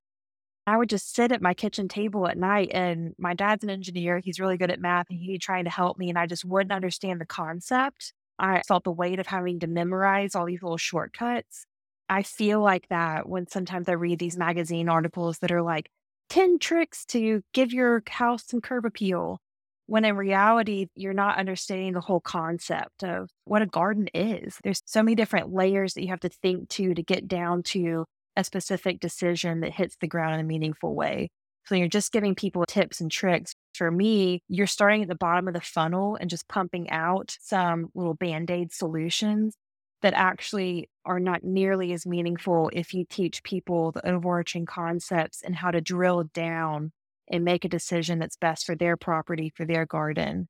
I 0.67 0.77
would 0.77 0.89
just 0.89 1.15
sit 1.15 1.31
at 1.31 1.41
my 1.41 1.53
kitchen 1.53 1.87
table 1.87 2.27
at 2.27 2.37
night, 2.37 2.69
and 2.73 3.15
my 3.17 3.33
dad's 3.33 3.63
an 3.63 3.71
engineer. 3.71 4.19
He's 4.19 4.39
really 4.39 4.57
good 4.57 4.69
at 4.69 4.79
math, 4.79 5.07
and 5.09 5.19
he'd 5.19 5.27
be 5.27 5.39
trying 5.39 5.63
to 5.63 5.71
help 5.71 5.97
me, 5.97 6.09
and 6.09 6.17
I 6.17 6.27
just 6.27 6.45
wouldn't 6.45 6.71
understand 6.71 7.19
the 7.19 7.25
concept. 7.25 8.13
I 8.37 8.61
felt 8.67 8.83
the 8.83 8.91
weight 8.91 9.19
of 9.19 9.27
having 9.27 9.59
to 9.61 9.67
memorize 9.67 10.35
all 10.35 10.45
these 10.45 10.61
little 10.61 10.77
shortcuts. 10.77 11.65
I 12.07 12.23
feel 12.23 12.61
like 12.61 12.87
that 12.89 13.27
when 13.27 13.47
sometimes 13.47 13.89
I 13.89 13.93
read 13.93 14.19
these 14.19 14.37
magazine 14.37 14.89
articles 14.89 15.39
that 15.39 15.51
are 15.51 15.61
like 15.61 15.89
10 16.29 16.59
tricks 16.59 17.05
to 17.07 17.43
give 17.53 17.73
your 17.73 18.03
house 18.07 18.43
some 18.45 18.61
curb 18.61 18.85
appeal 18.85 19.41
when 19.89 20.05
in 20.05 20.15
reality, 20.15 20.87
you're 20.95 21.13
not 21.13 21.39
understanding 21.39 21.93
the 21.93 22.01
whole 22.01 22.19
concept 22.19 23.03
of 23.03 23.29
what 23.45 23.63
a 23.63 23.65
garden 23.65 24.07
is. 24.13 24.59
There's 24.63 24.83
so 24.85 25.01
many 25.01 25.15
different 25.15 25.51
layers 25.51 25.95
that 25.95 26.03
you 26.03 26.09
have 26.09 26.19
to 26.19 26.29
think 26.29 26.69
to 26.69 26.93
to 26.93 27.01
get 27.01 27.27
down 27.27 27.63
to 27.63 28.05
a 28.35 28.43
specific 28.43 28.99
decision 28.99 29.61
that 29.61 29.73
hits 29.73 29.95
the 29.99 30.07
ground 30.07 30.35
in 30.35 30.41
a 30.41 30.43
meaningful 30.43 30.93
way. 30.93 31.29
So 31.65 31.73
you're 31.73 31.87
just 31.87 32.11
giving 32.11 32.35
people 32.35 32.65
tips 32.67 33.01
and 33.01 33.11
tricks. 33.11 33.53
For 33.73 33.89
me, 33.89 34.43
you're 34.47 34.67
starting 34.67 35.01
at 35.01 35.07
the 35.07 35.15
bottom 35.15 35.47
of 35.47 35.55
the 35.55 35.61
funnel 35.61 36.17
and 36.21 36.29
just 36.29 36.47
pumping 36.47 36.89
out 36.91 37.35
some 37.41 37.89
little 37.95 38.13
band 38.13 38.51
aid 38.51 38.71
solutions 38.71 39.55
that 40.03 40.13
actually 40.13 40.87
are 41.03 41.19
not 41.19 41.43
nearly 41.43 41.93
as 41.93 42.05
meaningful 42.05 42.69
if 42.73 42.93
you 42.93 43.05
teach 43.09 43.41
people 43.43 43.91
the 43.91 44.07
overarching 44.07 44.67
concepts 44.67 45.41
and 45.41 45.55
how 45.55 45.71
to 45.71 45.81
drill 45.81 46.25
down 46.33 46.91
and 47.29 47.43
make 47.43 47.65
a 47.65 47.69
decision 47.69 48.19
that's 48.19 48.37
best 48.37 48.65
for 48.65 48.75
their 48.75 48.97
property, 48.97 49.51
for 49.55 49.65
their 49.65 49.85
garden. 49.85 50.47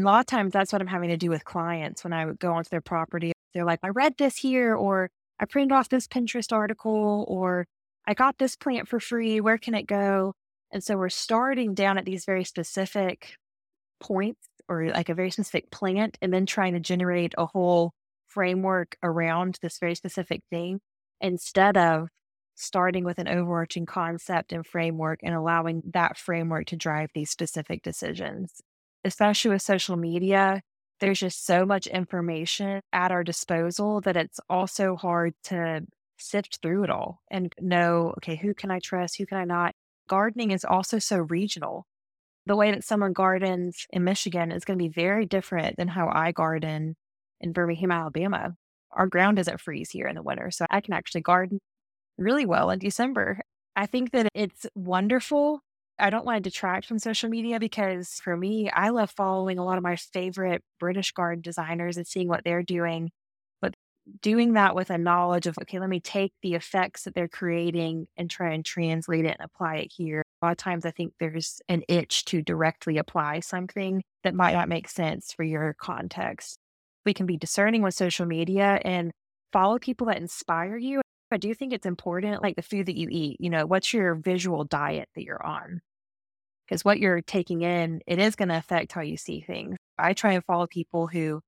A 0.00 0.04
lot 0.04 0.20
of 0.20 0.26
times 0.26 0.52
that's 0.52 0.72
what 0.72 0.80
I'm 0.80 0.88
having 0.88 1.08
to 1.08 1.16
do 1.16 1.30
with 1.30 1.44
clients 1.44 2.04
when 2.04 2.12
I 2.12 2.24
would 2.26 2.38
go 2.38 2.52
onto 2.52 2.68
their 2.70 2.80
property. 2.80 3.32
They're 3.54 3.64
like, 3.64 3.80
I 3.82 3.88
read 3.88 4.14
this 4.18 4.36
here, 4.36 4.74
or 4.74 5.10
I 5.40 5.46
printed 5.46 5.72
off 5.72 5.88
this 5.88 6.06
Pinterest 6.06 6.52
article, 6.52 7.24
or 7.28 7.66
I 8.06 8.14
got 8.14 8.38
this 8.38 8.56
plant 8.56 8.88
for 8.88 9.00
free. 9.00 9.40
Where 9.40 9.58
can 9.58 9.74
it 9.74 9.86
go? 9.86 10.34
And 10.70 10.84
so 10.84 10.96
we're 10.96 11.08
starting 11.08 11.74
down 11.74 11.98
at 11.98 12.04
these 12.04 12.24
very 12.24 12.44
specific 12.44 13.34
points 14.00 14.46
or 14.68 14.88
like 14.88 15.08
a 15.08 15.14
very 15.14 15.30
specific 15.30 15.70
plant 15.70 16.18
and 16.20 16.32
then 16.32 16.46
trying 16.46 16.74
to 16.74 16.80
generate 16.80 17.34
a 17.38 17.46
whole 17.46 17.92
framework 18.26 18.96
around 19.02 19.58
this 19.62 19.78
very 19.78 19.94
specific 19.94 20.42
thing 20.50 20.80
instead 21.20 21.76
of 21.76 22.08
starting 22.58 23.04
with 23.04 23.18
an 23.18 23.28
overarching 23.28 23.86
concept 23.86 24.52
and 24.52 24.66
framework 24.66 25.20
and 25.22 25.34
allowing 25.34 25.82
that 25.92 26.18
framework 26.18 26.66
to 26.66 26.76
drive 26.76 27.10
these 27.14 27.30
specific 27.30 27.82
decisions. 27.82 28.60
Especially 29.04 29.52
with 29.52 29.62
social 29.62 29.96
media, 29.96 30.60
there's 31.00 31.20
just 31.20 31.46
so 31.46 31.64
much 31.64 31.86
information 31.86 32.80
at 32.92 33.12
our 33.12 33.22
disposal 33.22 34.00
that 34.00 34.16
it's 34.16 34.40
also 34.50 34.96
hard 34.96 35.34
to 35.44 35.82
sift 36.18 36.58
through 36.60 36.82
it 36.84 36.90
all 36.90 37.20
and 37.30 37.52
know, 37.60 38.12
okay, 38.18 38.34
who 38.34 38.54
can 38.54 38.70
I 38.70 38.80
trust? 38.80 39.18
Who 39.18 39.26
can 39.26 39.38
I 39.38 39.44
not? 39.44 39.74
Gardening 40.08 40.50
is 40.50 40.64
also 40.64 40.98
so 40.98 41.18
regional. 41.18 41.86
The 42.46 42.56
way 42.56 42.72
that 42.72 42.82
someone 42.82 43.12
gardens 43.12 43.86
in 43.90 44.02
Michigan 44.04 44.50
is 44.50 44.64
going 44.64 44.78
to 44.78 44.82
be 44.82 44.88
very 44.88 45.26
different 45.26 45.76
than 45.76 45.88
how 45.88 46.10
I 46.12 46.32
garden 46.32 46.96
in 47.40 47.52
Birmingham, 47.52 47.92
Alabama. 47.92 48.54
Our 48.90 49.06
ground 49.06 49.36
doesn't 49.36 49.60
freeze 49.60 49.90
here 49.90 50.08
in 50.08 50.16
the 50.16 50.22
winter, 50.22 50.50
so 50.50 50.66
I 50.70 50.80
can 50.80 50.94
actually 50.94 51.20
garden 51.20 51.60
really 52.18 52.44
well 52.44 52.70
in 52.70 52.78
December. 52.78 53.40
I 53.76 53.86
think 53.86 54.10
that 54.10 54.28
it's 54.34 54.66
wonderful. 54.74 55.60
I 55.98 56.10
don't 56.10 56.24
want 56.24 56.42
to 56.42 56.50
detract 56.50 56.86
from 56.86 56.98
social 56.98 57.28
media 57.28 57.58
because 57.58 58.14
for 58.22 58.36
me, 58.36 58.70
I 58.70 58.90
love 58.90 59.10
following 59.10 59.58
a 59.58 59.64
lot 59.64 59.78
of 59.78 59.84
my 59.84 59.96
favorite 59.96 60.62
British 60.78 61.12
garden 61.12 61.42
designers 61.42 61.96
and 61.96 62.06
seeing 62.06 62.28
what 62.28 62.44
they're 62.44 62.62
doing. 62.62 63.10
But 63.60 63.74
doing 64.22 64.54
that 64.54 64.74
with 64.74 64.90
a 64.90 64.98
knowledge 64.98 65.46
of, 65.46 65.56
okay, 65.62 65.78
let 65.78 65.88
me 65.88 66.00
take 66.00 66.32
the 66.42 66.54
effects 66.54 67.04
that 67.04 67.14
they're 67.14 67.28
creating 67.28 68.06
and 68.16 68.30
try 68.30 68.52
and 68.52 68.64
translate 68.64 69.24
it 69.24 69.36
and 69.38 69.50
apply 69.54 69.76
it 69.76 69.92
here. 69.92 70.22
A 70.42 70.46
lot 70.46 70.52
of 70.52 70.58
times 70.58 70.86
I 70.86 70.92
think 70.92 71.14
there's 71.18 71.60
an 71.68 71.82
itch 71.88 72.24
to 72.26 72.42
directly 72.42 72.98
apply 72.98 73.40
something 73.40 74.02
that 74.22 74.34
might 74.34 74.54
not 74.54 74.68
make 74.68 74.88
sense 74.88 75.32
for 75.32 75.42
your 75.42 75.74
context. 75.74 76.58
We 77.04 77.14
can 77.14 77.26
be 77.26 77.36
discerning 77.36 77.82
with 77.82 77.94
social 77.94 78.26
media 78.26 78.80
and 78.84 79.10
follow 79.52 79.78
people 79.78 80.08
that 80.08 80.18
inspire 80.18 80.76
you 80.76 81.00
I 81.30 81.36
do 81.36 81.54
think 81.54 81.72
it's 81.72 81.86
important, 81.86 82.42
like 82.42 82.56
the 82.56 82.62
food 82.62 82.86
that 82.86 82.96
you 82.96 83.08
eat, 83.10 83.36
you 83.40 83.50
know, 83.50 83.66
what's 83.66 83.92
your 83.92 84.14
visual 84.14 84.64
diet 84.64 85.08
that 85.14 85.24
you're 85.24 85.44
on? 85.44 85.80
Because 86.66 86.84
what 86.84 86.98
you're 86.98 87.22
taking 87.22 87.62
in, 87.62 88.00
it 88.06 88.18
is 88.18 88.36
going 88.36 88.48
to 88.48 88.56
affect 88.56 88.92
how 88.92 89.00
you 89.00 89.16
see 89.16 89.40
things. 89.40 89.76
I 89.98 90.12
try 90.12 90.32
and 90.32 90.44
follow 90.44 90.66
people 90.66 91.06
who 91.06 91.40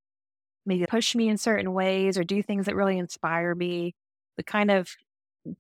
maybe 0.66 0.86
push 0.86 1.14
me 1.14 1.28
in 1.28 1.38
certain 1.38 1.72
ways 1.72 2.18
or 2.18 2.24
do 2.24 2.42
things 2.42 2.66
that 2.66 2.76
really 2.76 2.98
inspire 2.98 3.54
me, 3.54 3.94
but 4.36 4.46
kind 4.46 4.70
of 4.70 4.88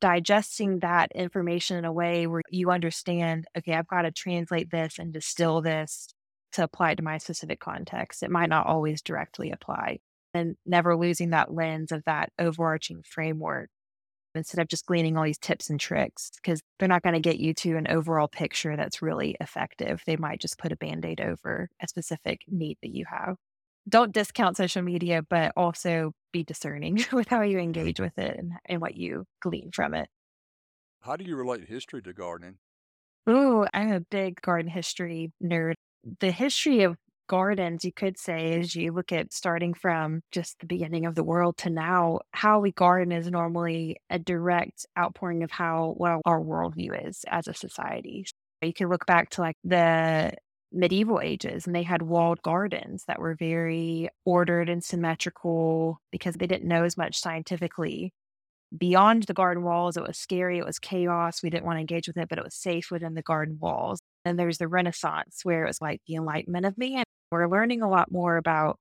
digesting 0.00 0.80
that 0.80 1.10
information 1.14 1.76
in 1.78 1.84
a 1.84 1.92
way 1.92 2.26
where 2.26 2.42
you 2.50 2.70
understand, 2.70 3.46
okay, 3.56 3.74
I've 3.74 3.88
got 3.88 4.02
to 4.02 4.10
translate 4.10 4.70
this 4.70 4.98
and 4.98 5.12
distill 5.12 5.62
this 5.62 6.08
to 6.52 6.64
apply 6.64 6.94
to 6.94 7.02
my 7.02 7.18
specific 7.18 7.60
context. 7.60 8.22
It 8.22 8.30
might 8.30 8.50
not 8.50 8.66
always 8.66 9.02
directly 9.02 9.50
apply 9.50 9.98
and 10.34 10.56
never 10.66 10.96
losing 10.96 11.30
that 11.30 11.52
lens 11.52 11.92
of 11.92 12.04
that 12.04 12.30
overarching 12.38 13.02
framework 13.02 13.70
instead 14.34 14.60
of 14.60 14.68
just 14.68 14.86
gleaning 14.86 15.16
all 15.16 15.24
these 15.24 15.38
tips 15.38 15.70
and 15.70 15.80
tricks 15.80 16.30
because 16.36 16.60
they're 16.78 16.88
not 16.88 17.02
going 17.02 17.14
to 17.14 17.20
get 17.20 17.38
you 17.38 17.54
to 17.54 17.76
an 17.76 17.86
overall 17.88 18.28
picture 18.28 18.76
that's 18.76 19.02
really 19.02 19.36
effective. 19.40 20.02
They 20.06 20.16
might 20.16 20.40
just 20.40 20.58
put 20.58 20.72
a 20.72 20.76
band 20.76 21.04
aid 21.04 21.20
over 21.20 21.68
a 21.80 21.88
specific 21.88 22.42
need 22.48 22.78
that 22.82 22.94
you 22.94 23.04
have. 23.08 23.36
Don't 23.88 24.12
discount 24.12 24.56
social 24.56 24.82
media, 24.82 25.22
but 25.28 25.52
also 25.56 26.12
be 26.32 26.44
discerning 26.44 27.04
with 27.12 27.28
how 27.28 27.42
you 27.42 27.56
mm-hmm. 27.56 27.64
engage 27.64 28.00
with 28.00 28.18
it 28.18 28.38
and, 28.38 28.52
and 28.66 28.80
what 28.80 28.96
you 28.96 29.24
glean 29.40 29.70
from 29.72 29.94
it. 29.94 30.08
How 31.02 31.16
do 31.16 31.24
you 31.24 31.36
relate 31.36 31.68
history 31.68 32.02
to 32.02 32.12
gardening? 32.12 32.56
Ooh, 33.28 33.66
I'm 33.72 33.92
a 33.92 34.00
big 34.00 34.40
garden 34.42 34.70
history 34.70 35.32
nerd. 35.42 35.74
The 36.20 36.30
history 36.30 36.82
of 36.82 36.96
gardens, 37.30 37.84
you 37.84 37.92
could 37.92 38.18
say, 38.18 38.58
as 38.58 38.74
you 38.74 38.90
look 38.90 39.12
at 39.12 39.32
starting 39.32 39.72
from 39.72 40.20
just 40.32 40.58
the 40.58 40.66
beginning 40.66 41.06
of 41.06 41.14
the 41.14 41.22
world 41.22 41.56
to 41.58 41.70
now, 41.70 42.18
how 42.32 42.58
we 42.58 42.72
garden 42.72 43.12
is 43.12 43.30
normally 43.30 43.96
a 44.10 44.18
direct 44.18 44.84
outpouring 44.98 45.44
of 45.44 45.50
how 45.52 45.94
well 45.96 46.20
our 46.24 46.40
worldview 46.40 47.08
is 47.08 47.24
as 47.28 47.46
a 47.46 47.54
society. 47.54 48.26
You 48.62 48.72
can 48.72 48.88
look 48.88 49.06
back 49.06 49.30
to 49.30 49.42
like 49.42 49.54
the 49.62 50.32
medieval 50.72 51.20
ages 51.20 51.68
and 51.68 51.74
they 51.74 51.84
had 51.84 52.02
walled 52.02 52.42
gardens 52.42 53.04
that 53.06 53.20
were 53.20 53.36
very 53.36 54.08
ordered 54.24 54.68
and 54.68 54.82
symmetrical 54.82 56.00
because 56.10 56.34
they 56.34 56.48
didn't 56.48 56.66
know 56.66 56.82
as 56.82 56.96
much 56.96 57.16
scientifically. 57.16 58.12
Beyond 58.76 59.24
the 59.24 59.34
garden 59.34 59.62
walls, 59.62 59.96
it 59.96 60.02
was 60.02 60.18
scary, 60.18 60.58
it 60.58 60.66
was 60.66 60.80
chaos. 60.80 61.44
We 61.44 61.50
didn't 61.50 61.64
want 61.64 61.76
to 61.76 61.80
engage 61.80 62.08
with 62.08 62.16
it, 62.16 62.28
but 62.28 62.38
it 62.38 62.44
was 62.44 62.56
safe 62.56 62.90
within 62.90 63.14
the 63.14 63.22
garden 63.22 63.58
walls. 63.60 64.00
And 64.24 64.36
there's 64.36 64.58
the 64.58 64.68
Renaissance, 64.68 65.40
where 65.44 65.64
it 65.64 65.68
was 65.68 65.80
like 65.80 66.00
the 66.08 66.16
enlightenment 66.16 66.66
of 66.66 66.76
man. 66.76 67.04
We're 67.30 67.48
learning 67.48 67.82
a 67.82 67.88
lot 67.88 68.10
more 68.10 68.36
about 68.36 68.78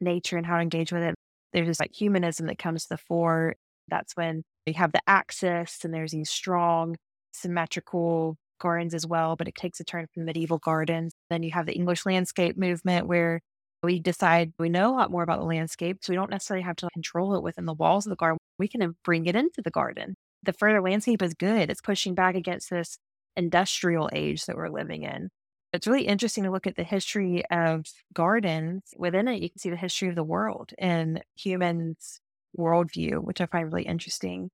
nature 0.00 0.36
and 0.36 0.46
how 0.46 0.56
to 0.56 0.62
engage 0.62 0.92
with 0.92 1.02
it. 1.02 1.14
There's 1.52 1.66
this 1.66 1.80
like 1.80 1.94
humanism 1.94 2.46
that 2.46 2.58
comes 2.58 2.84
to 2.84 2.90
the 2.90 2.98
fore. 2.98 3.56
That's 3.88 4.16
when 4.16 4.42
you 4.66 4.74
have 4.74 4.92
the 4.92 5.02
axis 5.06 5.84
and 5.84 5.92
there's 5.92 6.12
these 6.12 6.30
strong, 6.30 6.96
symmetrical 7.32 8.36
gardens 8.60 8.94
as 8.94 9.06
well, 9.06 9.36
but 9.36 9.48
it 9.48 9.54
takes 9.54 9.80
a 9.80 9.84
turn 9.84 10.06
from 10.14 10.24
medieval 10.24 10.58
gardens. 10.58 11.12
Then 11.30 11.42
you 11.42 11.50
have 11.52 11.66
the 11.66 11.74
English 11.74 12.06
landscape 12.06 12.56
movement 12.56 13.06
where 13.06 13.40
we 13.82 13.98
decide 13.98 14.52
we 14.58 14.68
know 14.68 14.94
a 14.94 14.96
lot 14.96 15.10
more 15.10 15.22
about 15.22 15.40
the 15.40 15.46
landscape. 15.46 15.98
So 16.02 16.12
we 16.12 16.16
don't 16.16 16.30
necessarily 16.30 16.62
have 16.64 16.76
to 16.76 16.88
control 16.92 17.34
it 17.34 17.42
within 17.42 17.64
the 17.64 17.74
walls 17.74 18.06
of 18.06 18.10
the 18.10 18.16
garden. 18.16 18.38
We 18.58 18.68
can 18.68 18.94
bring 19.04 19.26
it 19.26 19.34
into 19.34 19.62
the 19.62 19.70
garden. 19.70 20.14
The 20.42 20.52
further 20.52 20.80
landscape 20.80 21.22
is 21.22 21.34
good. 21.34 21.70
It's 21.70 21.80
pushing 21.80 22.14
back 22.14 22.34
against 22.34 22.70
this 22.70 22.98
industrial 23.36 24.10
age 24.12 24.44
that 24.46 24.56
we're 24.56 24.68
living 24.68 25.02
in. 25.02 25.30
It's 25.72 25.86
really 25.86 26.06
interesting 26.06 26.44
to 26.44 26.50
look 26.50 26.66
at 26.66 26.76
the 26.76 26.82
history 26.84 27.44
of 27.50 27.86
gardens. 28.12 28.82
Within 28.96 29.28
it, 29.28 29.40
you 29.40 29.50
can 29.50 29.58
see 29.58 29.70
the 29.70 29.76
history 29.76 30.08
of 30.08 30.16
the 30.16 30.24
world 30.24 30.72
and 30.78 31.22
humans' 31.36 32.20
worldview, 32.58 33.22
which 33.22 33.40
I 33.40 33.46
find 33.46 33.72
really 33.72 33.86
interesting. 33.86 34.50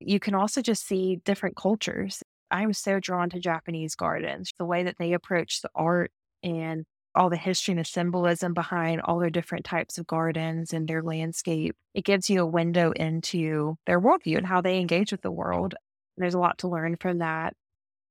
You 0.00 0.20
can 0.20 0.34
also 0.34 0.60
just 0.62 0.86
see 0.86 1.16
different 1.24 1.56
cultures. 1.56 2.22
I'm 2.50 2.72
so 2.74 3.00
drawn 3.00 3.30
to 3.30 3.40
Japanese 3.40 3.94
gardens, 3.94 4.52
the 4.58 4.66
way 4.66 4.82
that 4.84 4.96
they 4.98 5.14
approach 5.14 5.62
the 5.62 5.70
art 5.74 6.12
and 6.42 6.84
all 7.14 7.30
the 7.30 7.36
history 7.36 7.72
and 7.72 7.80
the 7.80 7.84
symbolism 7.84 8.54
behind 8.54 9.00
all 9.00 9.18
their 9.18 9.30
different 9.30 9.64
types 9.64 9.98
of 9.98 10.06
gardens 10.06 10.72
and 10.72 10.86
their 10.86 11.02
landscape. 11.02 11.76
It 11.94 12.04
gives 12.04 12.28
you 12.30 12.42
a 12.42 12.46
window 12.46 12.92
into 12.92 13.76
their 13.86 14.00
worldview 14.00 14.36
and 14.36 14.46
how 14.46 14.60
they 14.60 14.78
engage 14.78 15.12
with 15.12 15.22
the 15.22 15.30
world. 15.30 15.74
There's 16.18 16.34
a 16.34 16.38
lot 16.38 16.58
to 16.58 16.68
learn 16.68 16.96
from 17.00 17.18
that. 17.18 17.54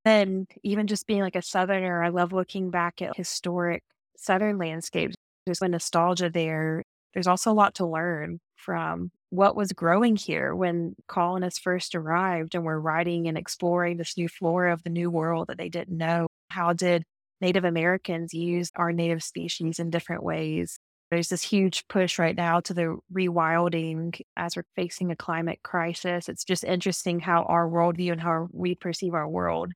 And 0.08 0.48
even 0.64 0.88
just 0.88 1.06
being 1.06 1.20
like 1.20 1.36
a 1.36 1.42
Southerner, 1.42 2.02
I 2.02 2.08
love 2.08 2.32
looking 2.32 2.70
back 2.70 3.02
at 3.02 3.18
historic 3.18 3.84
Southern 4.16 4.58
landscapes. 4.58 5.16
There's 5.46 5.62
a 5.62 5.68
nostalgia 5.68 6.30
there. 6.30 6.86
There's 7.14 7.28
also 7.28 7.52
a 7.52 7.54
lot 7.54 7.76
to 7.76 7.86
learn 7.86 8.40
from 8.56 9.12
what 9.32 9.58
was 9.58 9.74
growing 9.74 10.16
here 10.16 10.56
when 10.56 10.96
colonists 11.08 11.60
first 11.60 11.94
arrived 11.94 12.56
and 12.56 12.64
were 12.64 12.80
riding 12.80 13.28
and 13.28 13.38
exploring 13.38 13.98
this 13.98 14.16
new 14.16 14.30
flora 14.30 14.72
of 14.72 14.82
the 14.84 14.90
new 14.90 15.10
world 15.12 15.48
that 15.50 15.58
they 15.58 15.68
didn't 15.68 15.98
know. 15.98 16.28
How 16.52 16.72
did 16.72 17.04
Native 17.42 17.66
Americans 17.66 18.34
use 18.34 18.72
our 18.78 18.94
native 18.94 19.22
species 19.22 19.78
in 19.78 19.90
different 19.90 20.24
ways? 20.24 20.80
There's 21.12 21.28
this 21.28 21.44
huge 21.44 21.86
push 21.90 22.18
right 22.18 22.36
now 22.36 22.62
to 22.62 22.74
the 22.74 22.98
rewilding 23.14 24.22
as 24.38 24.56
we're 24.56 24.64
facing 24.74 25.12
a 25.12 25.18
climate 25.18 25.60
crisis. 25.64 26.30
It's 26.30 26.46
just 26.46 26.64
interesting 26.64 27.20
how 27.20 27.44
our 27.44 27.68
worldview 27.68 28.14
and 28.14 28.22
how 28.22 28.48
we 28.54 28.74
perceive 28.74 29.14
our 29.14 29.28
world 29.28 29.74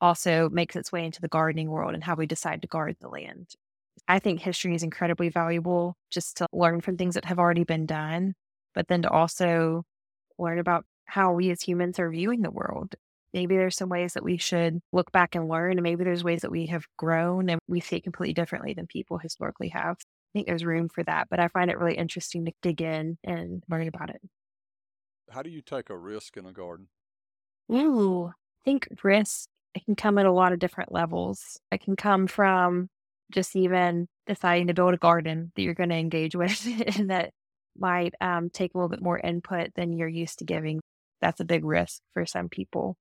also 0.00 0.48
makes 0.50 0.76
its 0.76 0.92
way 0.92 1.04
into 1.04 1.20
the 1.20 1.28
gardening 1.28 1.70
world 1.70 1.94
and 1.94 2.04
how 2.04 2.14
we 2.14 2.26
decide 2.26 2.62
to 2.62 2.68
guard 2.68 2.96
the 3.00 3.08
land. 3.08 3.50
I 4.08 4.18
think 4.18 4.40
history 4.40 4.74
is 4.74 4.82
incredibly 4.82 5.28
valuable 5.30 5.96
just 6.10 6.36
to 6.38 6.46
learn 6.52 6.80
from 6.80 6.96
things 6.96 7.14
that 7.14 7.24
have 7.26 7.38
already 7.38 7.64
been 7.64 7.86
done, 7.86 8.34
but 8.74 8.88
then 8.88 9.02
to 9.02 9.10
also 9.10 9.84
learn 10.38 10.58
about 10.58 10.84
how 11.06 11.32
we 11.32 11.50
as 11.50 11.62
humans 11.62 11.98
are 11.98 12.10
viewing 12.10 12.42
the 12.42 12.50
world. 12.50 12.94
Maybe 13.32 13.56
there's 13.56 13.76
some 13.76 13.88
ways 13.88 14.14
that 14.14 14.24
we 14.24 14.36
should 14.36 14.80
look 14.92 15.10
back 15.12 15.34
and 15.34 15.48
learn, 15.48 15.72
and 15.72 15.82
maybe 15.82 16.04
there's 16.04 16.24
ways 16.24 16.42
that 16.42 16.50
we 16.52 16.66
have 16.66 16.86
grown 16.96 17.48
and 17.48 17.60
we 17.68 17.80
see 17.80 17.96
it 17.96 18.04
completely 18.04 18.34
differently 18.34 18.74
than 18.74 18.86
people 18.86 19.18
historically 19.18 19.68
have. 19.70 19.96
I 20.00 20.30
think 20.32 20.46
there's 20.46 20.64
room 20.64 20.88
for 20.88 21.02
that, 21.04 21.28
but 21.30 21.40
I 21.40 21.48
find 21.48 21.70
it 21.70 21.78
really 21.78 21.96
interesting 21.96 22.44
to 22.46 22.52
dig 22.62 22.80
in 22.80 23.18
and 23.24 23.62
learn 23.68 23.88
about 23.88 24.10
it. 24.10 24.20
How 25.28 25.42
do 25.42 25.50
you 25.50 25.60
take 25.60 25.90
a 25.90 25.98
risk 25.98 26.38
in 26.38 26.46
a 26.46 26.52
garden? 26.54 26.88
Ooh, 27.70 28.28
I 28.28 28.32
think 28.64 28.88
risk 29.02 29.48
it 29.74 29.84
can 29.84 29.96
come 29.96 30.18
at 30.18 30.26
a 30.26 30.32
lot 30.32 30.52
of 30.52 30.58
different 30.58 30.92
levels. 30.92 31.60
It 31.72 31.82
can 31.82 31.96
come 31.96 32.26
from 32.26 32.88
just 33.32 33.56
even 33.56 34.06
deciding 34.26 34.68
to 34.68 34.74
build 34.74 34.94
a 34.94 34.98
garden 34.98 35.52
that 35.54 35.62
you're 35.62 35.74
going 35.74 35.88
to 35.88 35.96
engage 35.96 36.36
with 36.36 36.66
and 36.98 37.10
that 37.10 37.30
might 37.76 38.14
um, 38.20 38.50
take 38.50 38.74
a 38.74 38.78
little 38.78 38.88
bit 38.88 39.02
more 39.02 39.18
input 39.18 39.74
than 39.74 39.92
you're 39.92 40.08
used 40.08 40.38
to 40.38 40.44
giving. 40.44 40.80
That's 41.20 41.40
a 41.40 41.44
big 41.44 41.64
risk 41.64 42.00
for 42.12 42.24
some 42.26 42.48
people. 42.48 42.96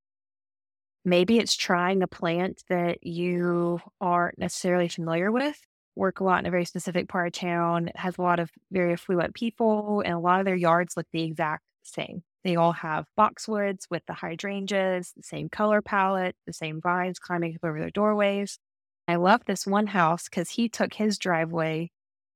Maybe 1.06 1.38
it's 1.38 1.56
trying 1.56 2.02
a 2.02 2.08
plant 2.08 2.64
that 2.70 3.06
you 3.06 3.82
aren't 4.00 4.40
necessarily 4.40 4.88
familiar 4.88 5.32
with. 5.32 5.60
Work 5.96 6.22
a 6.22 6.24
lot 6.24 6.40
in 6.40 6.46
a 6.46 6.52
very 6.52 6.66
specific 6.66 7.10
part 7.10 7.28
of 7.28 7.34
town. 7.34 7.92
Has 7.96 8.18
a 8.18 8.22
lot 8.22 8.40
of 8.40 8.50
very 8.72 8.94
affluent 8.94 9.36
people, 9.36 10.02
and 10.04 10.14
a 10.14 10.20
lot 10.20 10.40
of 10.40 10.46
their 10.46 10.56
yards 10.56 10.96
look 10.98 11.06
the 11.12 11.24
exact 11.24 11.64
same. 11.84 12.24
They 12.44 12.56
all 12.56 12.74
have 12.74 13.06
boxwoods 13.18 13.86
with 13.90 14.04
the 14.06 14.14
hydrangeas, 14.14 15.14
the 15.16 15.24
same 15.24 15.50
color 15.50 15.82
palette, 15.82 16.36
the 16.46 16.54
same 16.54 16.82
vines 16.82 17.20
climbing 17.20 17.56
up 17.56 17.68
over 17.68 17.80
their 17.80 17.90
doorways. 17.90 18.60
I 19.08 19.16
love 19.16 19.42
this 19.46 19.66
one 19.66 19.88
house 19.88 20.26
because 20.30 20.50
he 20.52 20.70
took 20.70 20.94
his 20.94 21.18
driveway. 21.18 21.92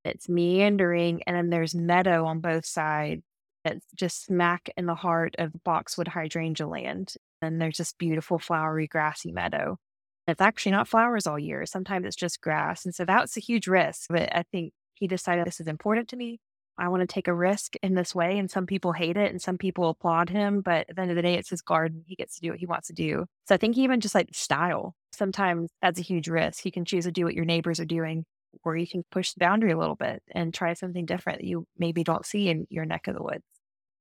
It's 0.05 0.29
meandering, 0.29 1.23
and 1.27 1.35
then 1.35 1.49
there's 1.49 1.75
meadow 1.75 2.25
on 2.25 2.39
both 2.39 2.65
sides. 2.65 3.23
It's 3.65 3.85
just 3.95 4.25
smack 4.25 4.69
in 4.77 4.85
the 4.85 4.95
heart 4.95 5.35
of 5.39 5.63
boxwood 5.63 6.07
hydrangea 6.07 6.67
land. 6.67 7.13
And 7.41 7.61
there's 7.61 7.77
this 7.77 7.93
beautiful 7.93 8.39
flowery 8.39 8.87
grassy 8.87 9.31
meadow. 9.31 9.77
It's 10.27 10.41
actually 10.41 10.73
not 10.73 10.87
flowers 10.87 11.27
all 11.27 11.39
year. 11.39 11.65
Sometimes 11.65 12.05
it's 12.05 12.15
just 12.15 12.41
grass. 12.41 12.85
And 12.85 12.95
so 12.95 13.05
that's 13.05 13.37
a 13.37 13.41
huge 13.41 13.67
risk. 13.67 14.07
But 14.09 14.33
I 14.35 14.43
think 14.51 14.73
he 14.93 15.07
decided 15.07 15.45
this 15.45 15.59
is 15.59 15.67
important 15.67 16.07
to 16.09 16.15
me. 16.15 16.39
I 16.77 16.89
want 16.89 17.01
to 17.01 17.07
take 17.07 17.27
a 17.27 17.33
risk 17.33 17.75
in 17.81 17.95
this 17.95 18.13
way. 18.13 18.37
And 18.37 18.49
some 18.49 18.65
people 18.65 18.91
hate 18.91 19.17
it 19.17 19.31
and 19.31 19.41
some 19.41 19.57
people 19.57 19.89
applaud 19.89 20.29
him. 20.29 20.61
But 20.61 20.89
at 20.89 20.95
the 20.95 21.01
end 21.01 21.11
of 21.11 21.15
the 21.15 21.21
day, 21.21 21.35
it's 21.35 21.49
his 21.49 21.61
garden. 21.61 22.03
He 22.07 22.15
gets 22.15 22.35
to 22.35 22.41
do 22.41 22.51
what 22.51 22.59
he 22.59 22.65
wants 22.65 22.87
to 22.87 22.93
do. 22.93 23.25
So 23.47 23.55
I 23.55 23.57
think 23.57 23.77
even 23.77 23.99
just 23.99 24.15
like 24.15 24.29
style, 24.33 24.95
sometimes 25.11 25.69
that's 25.81 25.99
a 25.99 26.03
huge 26.03 26.27
risk. 26.27 26.65
You 26.65 26.71
can 26.71 26.85
choose 26.85 27.05
to 27.05 27.11
do 27.11 27.25
what 27.25 27.33
your 27.33 27.45
neighbors 27.45 27.79
are 27.79 27.85
doing, 27.85 28.25
or 28.63 28.77
you 28.77 28.87
can 28.87 29.03
push 29.11 29.33
the 29.33 29.39
boundary 29.39 29.71
a 29.71 29.77
little 29.77 29.95
bit 29.95 30.21
and 30.31 30.53
try 30.53 30.73
something 30.73 31.05
different 31.05 31.39
that 31.39 31.47
you 31.47 31.65
maybe 31.77 32.03
don't 32.03 32.25
see 32.25 32.49
in 32.49 32.67
your 32.69 32.85
neck 32.85 33.07
of 33.07 33.15
the 33.15 33.23
woods. 33.23 33.43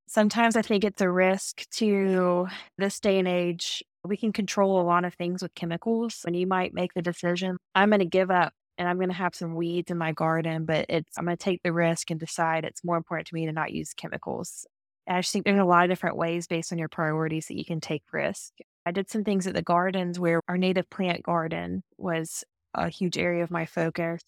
Sometimes 0.08 0.56
I 0.56 0.62
think 0.62 0.84
it's 0.84 1.00
a 1.00 1.10
risk 1.10 1.68
to 1.70 2.46
this 2.78 3.00
day 3.00 3.18
and 3.18 3.26
age. 3.26 3.82
We 4.04 4.16
can 4.16 4.32
control 4.32 4.80
a 4.80 4.84
lot 4.84 5.04
of 5.04 5.14
things 5.14 5.42
with 5.42 5.54
chemicals, 5.56 6.22
and 6.24 6.36
you 6.36 6.46
might 6.46 6.72
make 6.72 6.94
the 6.94 7.02
decision 7.02 7.56
I'm 7.74 7.90
going 7.90 7.98
to 7.98 8.04
give 8.04 8.30
up 8.30 8.52
and 8.78 8.88
I'm 8.88 8.96
going 8.96 9.08
to 9.08 9.14
have 9.14 9.34
some 9.34 9.54
weeds 9.54 9.90
in 9.90 9.98
my 9.98 10.12
garden, 10.12 10.64
but 10.64 10.86
it's 10.88 11.16
I'm 11.16 11.24
going 11.24 11.36
to 11.36 11.42
take 11.42 11.62
the 11.62 11.72
risk 11.72 12.10
and 12.10 12.20
decide 12.20 12.64
it's 12.64 12.84
more 12.84 12.96
important 12.96 13.28
to 13.28 13.34
me 13.34 13.46
to 13.46 13.52
not 13.52 13.72
use 13.72 13.94
chemicals. 13.94 14.66
I 15.08 15.20
just 15.20 15.32
think 15.32 15.44
there's 15.44 15.58
a 15.58 15.64
lot 15.64 15.84
of 15.84 15.90
different 15.90 16.16
ways 16.16 16.46
based 16.46 16.72
on 16.72 16.78
your 16.78 16.88
priorities 16.88 17.46
that 17.46 17.56
you 17.56 17.64
can 17.64 17.80
take 17.80 18.02
risk. 18.12 18.52
I 18.84 18.90
did 18.90 19.08
some 19.08 19.24
things 19.24 19.46
at 19.46 19.54
the 19.54 19.62
gardens 19.62 20.18
where 20.18 20.40
our 20.48 20.58
native 20.58 20.90
plant 20.90 21.22
garden 21.22 21.82
was 21.96 22.44
a 22.74 22.88
huge 22.88 23.16
area 23.16 23.42
of 23.42 23.50
my 23.50 23.66
focus. 23.66 24.22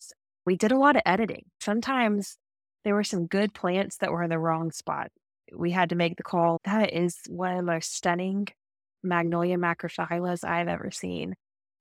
We 0.46 0.56
did 0.56 0.72
a 0.72 0.78
lot 0.78 0.96
of 0.96 1.02
editing. 1.04 1.44
Sometimes 1.60 2.38
there 2.84 2.94
were 2.94 3.04
some 3.04 3.26
good 3.26 3.52
plants 3.54 3.98
that 3.98 4.12
were 4.12 4.22
in 4.22 4.30
the 4.30 4.38
wrong 4.38 4.70
spot. 4.70 5.10
We 5.54 5.72
had 5.72 5.90
to 5.90 5.96
make 5.96 6.16
the 6.16 6.22
call. 6.22 6.58
That 6.64 6.92
is 6.92 7.18
one 7.28 7.52
of 7.52 7.56
the 7.56 7.62
most 7.62 7.94
stunning 7.94 8.48
Magnolia 9.02 9.56
macrophylla 9.56 10.44
I've 10.44 10.68
ever 10.68 10.90
seen. 10.90 11.34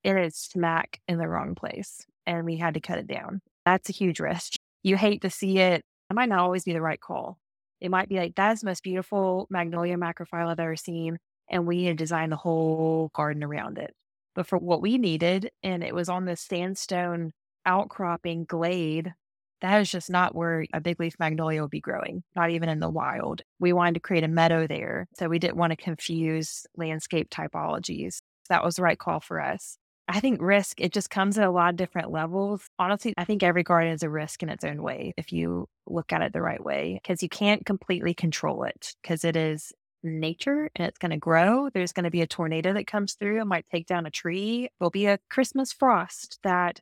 It 0.03 0.15
is 0.15 0.35
smack 0.35 0.99
in 1.07 1.17
the 1.17 1.27
wrong 1.27 1.55
place 1.55 2.05
and 2.27 2.45
we 2.45 2.57
had 2.57 2.75
to 2.75 2.79
cut 2.79 2.99
it 2.99 3.07
down. 3.07 3.41
That's 3.65 3.89
a 3.89 3.93
huge 3.93 4.19
risk. 4.19 4.53
You 4.83 4.97
hate 4.97 5.21
to 5.23 5.31
see 5.31 5.57
it. 5.57 5.81
It 6.09 6.13
might 6.13 6.29
not 6.29 6.39
always 6.39 6.65
be 6.65 6.73
the 6.73 6.81
right 6.81 6.99
call. 6.99 7.39
It 7.81 7.89
might 7.89 8.09
be 8.09 8.17
like, 8.17 8.35
that's 8.35 8.61
the 8.61 8.67
most 8.67 8.83
beautiful 8.83 9.47
magnolia 9.49 9.97
macrophylla 9.97 10.51
I've 10.51 10.59
ever 10.59 10.75
seen. 10.75 11.17
And 11.49 11.65
we 11.65 11.85
had 11.85 11.97
to 11.97 12.03
design 12.03 12.29
the 12.29 12.35
whole 12.35 13.09
garden 13.15 13.43
around 13.43 13.77
it. 13.77 13.93
But 14.35 14.45
for 14.45 14.57
what 14.57 14.81
we 14.81 14.97
needed, 14.97 15.49
and 15.63 15.83
it 15.83 15.95
was 15.95 16.09
on 16.09 16.25
this 16.25 16.41
sandstone 16.41 17.31
outcropping 17.65 18.45
glade, 18.45 19.13
that 19.61 19.81
is 19.81 19.89
just 19.89 20.09
not 20.09 20.35
where 20.35 20.65
a 20.73 20.81
big 20.81 20.99
leaf 20.99 21.15
magnolia 21.19 21.61
would 21.61 21.71
be 21.71 21.79
growing, 21.79 22.23
not 22.35 22.51
even 22.51 22.69
in 22.69 22.79
the 22.79 22.89
wild. 22.89 23.41
We 23.59 23.73
wanted 23.73 23.95
to 23.95 23.99
create 23.99 24.23
a 24.23 24.27
meadow 24.27 24.67
there. 24.67 25.07
So 25.17 25.27
we 25.27 25.39
didn't 25.39 25.57
want 25.57 25.71
to 25.71 25.77
confuse 25.77 26.65
landscape 26.75 27.29
typologies. 27.29 28.19
That 28.49 28.63
was 28.63 28.75
the 28.75 28.83
right 28.83 28.99
call 28.99 29.19
for 29.19 29.41
us. 29.41 29.77
I 30.09 30.21
think 30.21 30.41
risk, 30.41 30.79
it 30.79 30.93
just 30.93 31.09
comes 31.09 31.37
at 31.37 31.45
a 31.45 31.51
lot 31.51 31.71
of 31.71 31.75
different 31.75 32.11
levels. 32.11 32.69
Honestly, 32.79 33.13
I 33.17 33.25
think 33.25 33.43
every 33.43 33.63
garden 33.63 33.91
is 33.91 34.03
a 34.03 34.09
risk 34.09 34.41
in 34.41 34.49
its 34.49 34.63
own 34.63 34.81
way 34.81 35.13
if 35.17 35.33
you 35.33 35.67
look 35.85 36.13
at 36.13 36.21
it 36.21 36.31
the 36.31 36.41
right 36.41 36.63
way, 36.63 36.99
because 37.01 37.21
you 37.21 37.29
can't 37.29 37.65
completely 37.65 38.13
control 38.13 38.63
it 38.63 38.95
because 39.01 39.25
it 39.25 39.35
is 39.35 39.73
nature 40.03 40.69
and 40.75 40.87
it's 40.87 40.97
going 40.97 41.11
to 41.11 41.17
grow. 41.17 41.69
There's 41.69 41.91
going 41.91 42.05
to 42.05 42.11
be 42.11 42.21
a 42.21 42.27
tornado 42.27 42.73
that 42.73 42.87
comes 42.87 43.13
through 43.13 43.41
and 43.41 43.49
might 43.49 43.65
take 43.69 43.85
down 43.85 44.05
a 44.05 44.11
tree. 44.11 44.69
There'll 44.79 44.91
be 44.91 45.07
a 45.07 45.19
Christmas 45.29 45.73
frost 45.73 46.39
that 46.43 46.79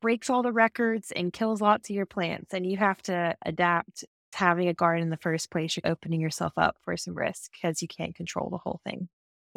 breaks 0.00 0.30
all 0.30 0.42
the 0.42 0.52
records 0.52 1.12
and 1.12 1.32
kills 1.32 1.60
lots 1.60 1.90
of 1.90 1.96
your 1.96 2.06
plants. 2.06 2.54
And 2.54 2.66
you 2.66 2.78
have 2.78 3.02
to 3.02 3.36
adapt 3.44 4.04
having 4.32 4.68
a 4.68 4.74
garden 4.74 5.02
in 5.02 5.10
the 5.10 5.16
first 5.18 5.50
place. 5.50 5.76
You're 5.76 5.90
opening 5.90 6.20
yourself 6.20 6.52
up 6.56 6.76
for 6.84 6.96
some 6.96 7.14
risk 7.14 7.52
because 7.52 7.82
you 7.82 7.88
can't 7.88 8.14
control 8.14 8.48
the 8.50 8.58
whole 8.58 8.80
thing 8.84 9.08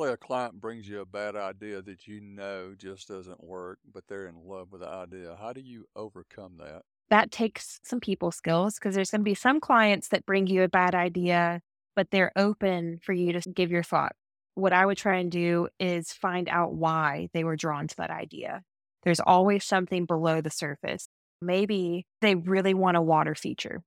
a 0.08 0.18
client 0.18 0.62
brings 0.62 0.88
you 0.88 1.02
a 1.02 1.06
bad 1.06 1.36
idea 1.36 1.82
that 1.82 2.08
you 2.08 2.22
know 2.22 2.74
just 2.78 3.08
doesn't 3.08 3.43
work, 3.43 3.80
but 3.93 4.06
they're 4.08 4.28
in 4.28 4.36
love 4.45 4.72
with 4.72 4.82
the 4.82 4.88
idea. 4.88 5.36
How 5.39 5.52
do 5.52 5.62
you 5.62 5.86
overcome 5.95 6.58
that? 6.60 6.84
That 7.10 7.32
takes 7.32 7.80
some 7.84 8.00
people 8.00 8.32
skills 8.32 8.76
because 8.76 8.95
there's 8.95 9.12
going 9.12 9.22
to 9.22 9.26
be 9.26 9.36
some 9.36 9.60
clients 9.60 10.08
that 10.10 10.26
bring 10.26 10.47
you 10.47 10.64
a 10.64 10.70
bad 10.70 10.95
idea, 10.95 11.62
but 11.95 12.12
they're 12.12 12.32
open 12.36 13.00
for 13.04 13.14
you 13.14 13.34
to 13.34 13.50
give 13.50 13.72
your 13.72 13.84
thought. 13.84 14.14
What 14.56 14.74
I 14.74 14.86
would 14.86 14.97
try 14.97 15.18
and 15.18 15.32
do 15.32 15.68
is 15.80 16.14
find 16.14 16.47
out 16.50 16.74
why 16.74 17.30
they 17.34 17.43
were 17.43 17.56
drawn 17.56 17.88
to 17.88 17.95
that 17.97 18.12
idea. 18.12 18.64
There's 19.04 19.20
always 19.20 19.64
something 19.64 20.06
below 20.06 20.41
the 20.41 20.50
surface. 20.50 21.08
Maybe 21.41 22.06
they 22.22 22.36
really 22.36 22.74
want 22.74 22.97
a 22.97 23.02
water 23.02 23.36
feature. 23.36 23.82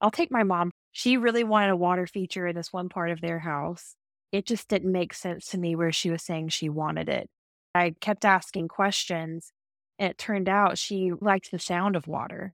I'll 0.00 0.10
take 0.10 0.30
my 0.30 0.42
mom. 0.42 0.70
She 0.92 1.16
really 1.16 1.44
wanted 1.44 1.70
a 1.70 1.76
water 1.76 2.06
feature 2.06 2.46
in 2.46 2.56
this 2.56 2.72
one 2.72 2.88
part 2.88 3.10
of 3.10 3.20
their 3.20 3.40
house 3.40 3.94
it 4.32 4.46
just 4.46 4.68
didn't 4.68 4.92
make 4.92 5.14
sense 5.14 5.46
to 5.48 5.58
me 5.58 5.74
where 5.74 5.92
she 5.92 6.10
was 6.10 6.22
saying 6.22 6.48
she 6.48 6.68
wanted 6.68 7.08
it. 7.08 7.28
I 7.74 7.94
kept 8.00 8.24
asking 8.24 8.68
questions, 8.68 9.52
and 9.98 10.10
it 10.10 10.18
turned 10.18 10.48
out 10.48 10.78
she 10.78 11.12
liked 11.20 11.50
the 11.50 11.58
sound 11.58 11.96
of 11.96 12.06
water. 12.06 12.52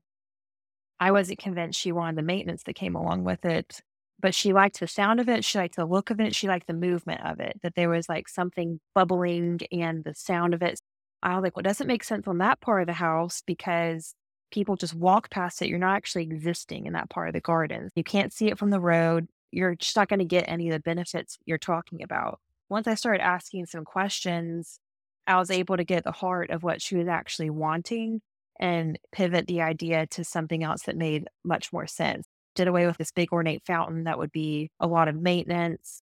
I 0.99 1.11
wasn't 1.11 1.39
convinced 1.39 1.79
she 1.79 1.91
wanted 1.91 2.17
the 2.17 2.23
maintenance 2.23 2.63
that 2.63 2.75
came 2.75 2.95
along 2.95 3.23
with 3.23 3.43
it, 3.45 3.81
but 4.19 4.33
she 4.33 4.53
liked 4.53 4.79
the 4.79 4.87
sound 4.87 5.19
of 5.19 5.27
it. 5.27 5.43
She 5.43 5.57
liked 5.57 5.75
the 5.75 5.85
look 5.85 6.09
of 6.09 6.19
it. 6.21 6.33
She 6.33 6.47
liked 6.47 6.67
the 6.67 6.73
movement 6.73 7.21
of 7.25 7.39
it, 7.39 7.59
that 7.63 7.75
there 7.75 7.89
was 7.89 8.07
like 8.07 8.29
something 8.29 8.79
bubbling 8.93 9.59
and 9.71 10.03
the 10.03 10.15
sound 10.15 10.53
of 10.53 10.61
it. 10.61 10.79
I 11.21 11.35
was 11.35 11.43
like, 11.43 11.55
well, 11.55 11.61
it 11.61 11.67
doesn't 11.67 11.87
make 11.87 12.03
sense 12.03 12.27
on 12.27 12.37
that 12.37 12.61
part 12.61 12.81
of 12.81 12.87
the 12.87 12.93
house 12.93 13.41
because 13.45 14.13
people 14.51 14.75
just 14.75 14.93
walk 14.93 15.29
past 15.29 15.61
it. 15.61 15.67
You're 15.67 15.79
not 15.79 15.95
actually 15.95 16.23
existing 16.23 16.85
in 16.85 16.93
that 16.93 17.09
part 17.09 17.27
of 17.27 17.33
the 17.33 17.41
garden. 17.41 17.89
You 17.95 18.03
can't 18.03 18.31
see 18.31 18.47
it 18.47 18.57
from 18.57 18.69
the 18.69 18.79
road 18.79 19.27
you're 19.55 19.75
just 19.75 19.95
not 19.95 20.09
going 20.09 20.19
to 20.19 20.25
get 20.25 20.45
any 20.49 20.67
of 20.67 20.73
the 20.73 20.81
benefits 20.81 21.37
you're 21.45 21.57
talking 21.57 22.03
about. 22.03 22.39
Once 22.69 22.87
I 22.87 22.95
started 22.95 23.23
asking 23.23 23.67
some 23.67 23.85
questions, 23.85 24.79
I 25.25 25.37
was 25.37 25.49
able 25.49 25.77
to 25.77 25.85
get 25.85 26.03
the 26.03 26.11
heart 26.11 26.49
of 26.49 26.61
what 26.61 26.81
she 26.81 26.97
was 26.97 27.07
actually 27.07 27.49
wanting 27.49 28.21
and 28.59 28.99
pivot 29.11 29.47
the 29.47 29.61
idea 29.61 30.07
to 30.07 30.23
something 30.23 30.63
else 30.63 30.83
that 30.83 30.97
made 30.97 31.27
much 31.43 31.71
more 31.71 31.87
sense. 31.87 32.25
Did 32.55 32.67
away 32.67 32.85
with 32.85 32.97
this 32.97 33.11
big 33.11 33.31
ornate 33.31 33.63
fountain 33.65 34.03
that 34.03 34.17
would 34.17 34.31
be 34.31 34.71
a 34.79 34.87
lot 34.87 35.07
of 35.07 35.15
maintenance. 35.15 36.01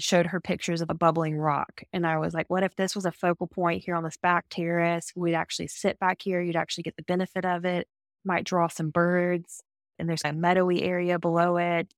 Showed 0.00 0.26
her 0.26 0.40
pictures 0.40 0.80
of 0.80 0.90
a 0.90 0.94
bubbling 0.94 1.36
rock. 1.36 1.82
And 1.92 2.06
I 2.06 2.18
was 2.18 2.34
like, 2.34 2.50
what 2.50 2.62
if 2.62 2.74
this 2.76 2.96
was 2.96 3.04
a 3.04 3.12
focal 3.12 3.46
point 3.46 3.84
here 3.84 3.94
on 3.94 4.04
this 4.04 4.16
back 4.16 4.46
terrace? 4.48 5.12
We'd 5.14 5.34
actually 5.34 5.68
sit 5.68 5.98
back 5.98 6.22
here. 6.22 6.40
You'd 6.40 6.56
actually 6.56 6.82
get 6.82 6.96
the 6.96 7.02
benefit 7.04 7.44
of 7.44 7.64
it. 7.64 7.86
Might 8.24 8.44
draw 8.44 8.68
some 8.68 8.90
birds. 8.90 9.62
And 9.98 10.08
there's 10.08 10.22
a 10.24 10.32
meadowy 10.32 10.82
area 10.82 11.18
below 11.18 11.56
it 11.56 11.92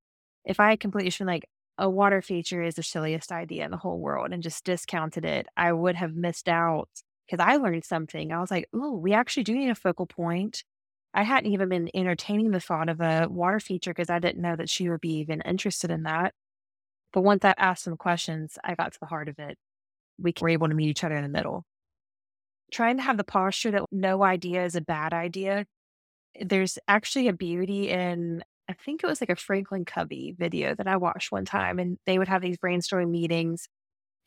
if 0.44 0.60
I 0.60 0.70
had 0.70 0.80
completely 0.80 1.12
been 1.16 1.26
like, 1.26 1.48
a 1.78 1.88
water 1.88 2.20
feature 2.20 2.62
is 2.62 2.74
the 2.74 2.82
silliest 2.82 3.32
idea 3.32 3.64
in 3.64 3.70
the 3.70 3.76
whole 3.78 3.98
world 3.98 4.32
and 4.32 4.42
just 4.42 4.64
discounted 4.64 5.24
it, 5.24 5.46
I 5.56 5.72
would 5.72 5.96
have 5.96 6.14
missed 6.14 6.48
out 6.48 6.90
because 7.26 7.42
I 7.42 7.56
learned 7.56 7.84
something. 7.84 8.32
I 8.32 8.40
was 8.40 8.50
like, 8.50 8.68
oh, 8.74 8.96
we 8.96 9.14
actually 9.14 9.44
do 9.44 9.54
need 9.54 9.70
a 9.70 9.74
focal 9.74 10.06
point. 10.06 10.62
I 11.14 11.22
hadn't 11.22 11.52
even 11.52 11.68
been 11.70 11.88
entertaining 11.94 12.50
the 12.50 12.60
thought 12.60 12.88
of 12.88 13.00
a 13.00 13.28
water 13.30 13.60
feature 13.60 13.92
because 13.92 14.10
I 14.10 14.18
didn't 14.18 14.42
know 14.42 14.56
that 14.56 14.68
she 14.68 14.90
would 14.90 15.00
be 15.00 15.18
even 15.18 15.40
interested 15.40 15.90
in 15.90 16.02
that. 16.04 16.34
But 17.12 17.22
once 17.22 17.44
I 17.44 17.54
asked 17.56 17.84
some 17.84 17.96
questions, 17.96 18.58
I 18.62 18.74
got 18.74 18.92
to 18.92 19.00
the 19.00 19.06
heart 19.06 19.28
of 19.28 19.38
it. 19.38 19.56
We 20.18 20.34
were 20.40 20.50
able 20.50 20.68
to 20.68 20.74
meet 20.74 20.90
each 20.90 21.02
other 21.02 21.16
in 21.16 21.22
the 21.22 21.28
middle. 21.28 21.64
Trying 22.72 22.98
to 22.98 23.02
have 23.02 23.16
the 23.16 23.24
posture 23.24 23.70
that 23.72 23.84
no 23.90 24.22
idea 24.22 24.64
is 24.64 24.76
a 24.76 24.80
bad 24.80 25.12
idea. 25.12 25.66
There's 26.40 26.78
actually 26.86 27.26
a 27.28 27.32
beauty 27.32 27.88
in 27.88 28.44
I 28.70 28.74
think 28.84 29.02
it 29.02 29.08
was 29.08 29.20
like 29.20 29.30
a 29.30 29.36
Franklin 29.36 29.84
Covey 29.84 30.32
video 30.38 30.76
that 30.76 30.86
I 30.86 30.96
watched 30.96 31.32
one 31.32 31.44
time, 31.44 31.80
and 31.80 31.98
they 32.06 32.18
would 32.18 32.28
have 32.28 32.40
these 32.40 32.56
brainstorming 32.56 33.10
meetings. 33.10 33.68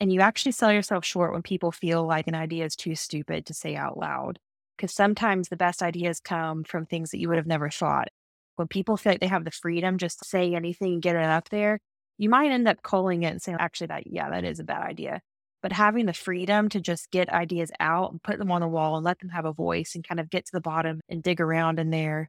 And 0.00 0.12
you 0.12 0.20
actually 0.20 0.52
sell 0.52 0.70
yourself 0.70 1.02
short 1.02 1.32
when 1.32 1.40
people 1.40 1.72
feel 1.72 2.06
like 2.06 2.26
an 2.26 2.34
idea 2.34 2.66
is 2.66 2.76
too 2.76 2.94
stupid 2.94 3.46
to 3.46 3.54
say 3.54 3.74
out 3.74 3.96
loud. 3.96 4.38
Because 4.76 4.92
sometimes 4.92 5.48
the 5.48 5.56
best 5.56 5.82
ideas 5.82 6.20
come 6.20 6.62
from 6.62 6.84
things 6.84 7.10
that 7.10 7.20
you 7.20 7.28
would 7.28 7.38
have 7.38 7.46
never 7.46 7.70
thought. 7.70 8.08
When 8.56 8.68
people 8.68 8.98
feel 8.98 9.12
like 9.12 9.20
they 9.20 9.28
have 9.28 9.46
the 9.46 9.50
freedom 9.50 9.96
just 9.96 10.18
to 10.18 10.28
say 10.28 10.54
anything 10.54 10.94
and 10.94 11.02
get 11.02 11.16
it 11.16 11.24
up 11.24 11.48
there, 11.48 11.78
you 12.18 12.28
might 12.28 12.50
end 12.50 12.68
up 12.68 12.82
calling 12.82 13.22
it 13.22 13.28
and 13.28 13.40
saying, 13.40 13.56
actually, 13.60 13.86
that, 13.86 14.06
yeah, 14.06 14.28
that 14.28 14.44
is 14.44 14.60
a 14.60 14.64
bad 14.64 14.82
idea. 14.82 15.22
But 15.62 15.72
having 15.72 16.04
the 16.04 16.12
freedom 16.12 16.68
to 16.68 16.80
just 16.82 17.10
get 17.10 17.30
ideas 17.30 17.70
out 17.80 18.12
and 18.12 18.22
put 18.22 18.38
them 18.38 18.52
on 18.52 18.60
the 18.60 18.68
wall 18.68 18.96
and 18.96 19.04
let 19.06 19.20
them 19.20 19.30
have 19.30 19.46
a 19.46 19.54
voice 19.54 19.94
and 19.94 20.06
kind 20.06 20.20
of 20.20 20.28
get 20.28 20.44
to 20.44 20.52
the 20.52 20.60
bottom 20.60 21.00
and 21.08 21.22
dig 21.22 21.40
around 21.40 21.78
in 21.78 21.88
there 21.88 22.28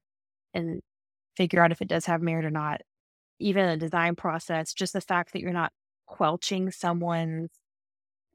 and 0.53 0.81
figure 1.35 1.63
out 1.63 1.71
if 1.71 1.81
it 1.81 1.87
does 1.87 2.05
have 2.05 2.21
merit 2.21 2.45
or 2.45 2.51
not. 2.51 2.81
Even 3.39 3.67
a 3.67 3.77
design 3.77 4.15
process, 4.15 4.73
just 4.73 4.93
the 4.93 5.01
fact 5.01 5.33
that 5.33 5.41
you're 5.41 5.51
not 5.51 5.71
quelching 6.07 6.71
someone's 6.71 7.49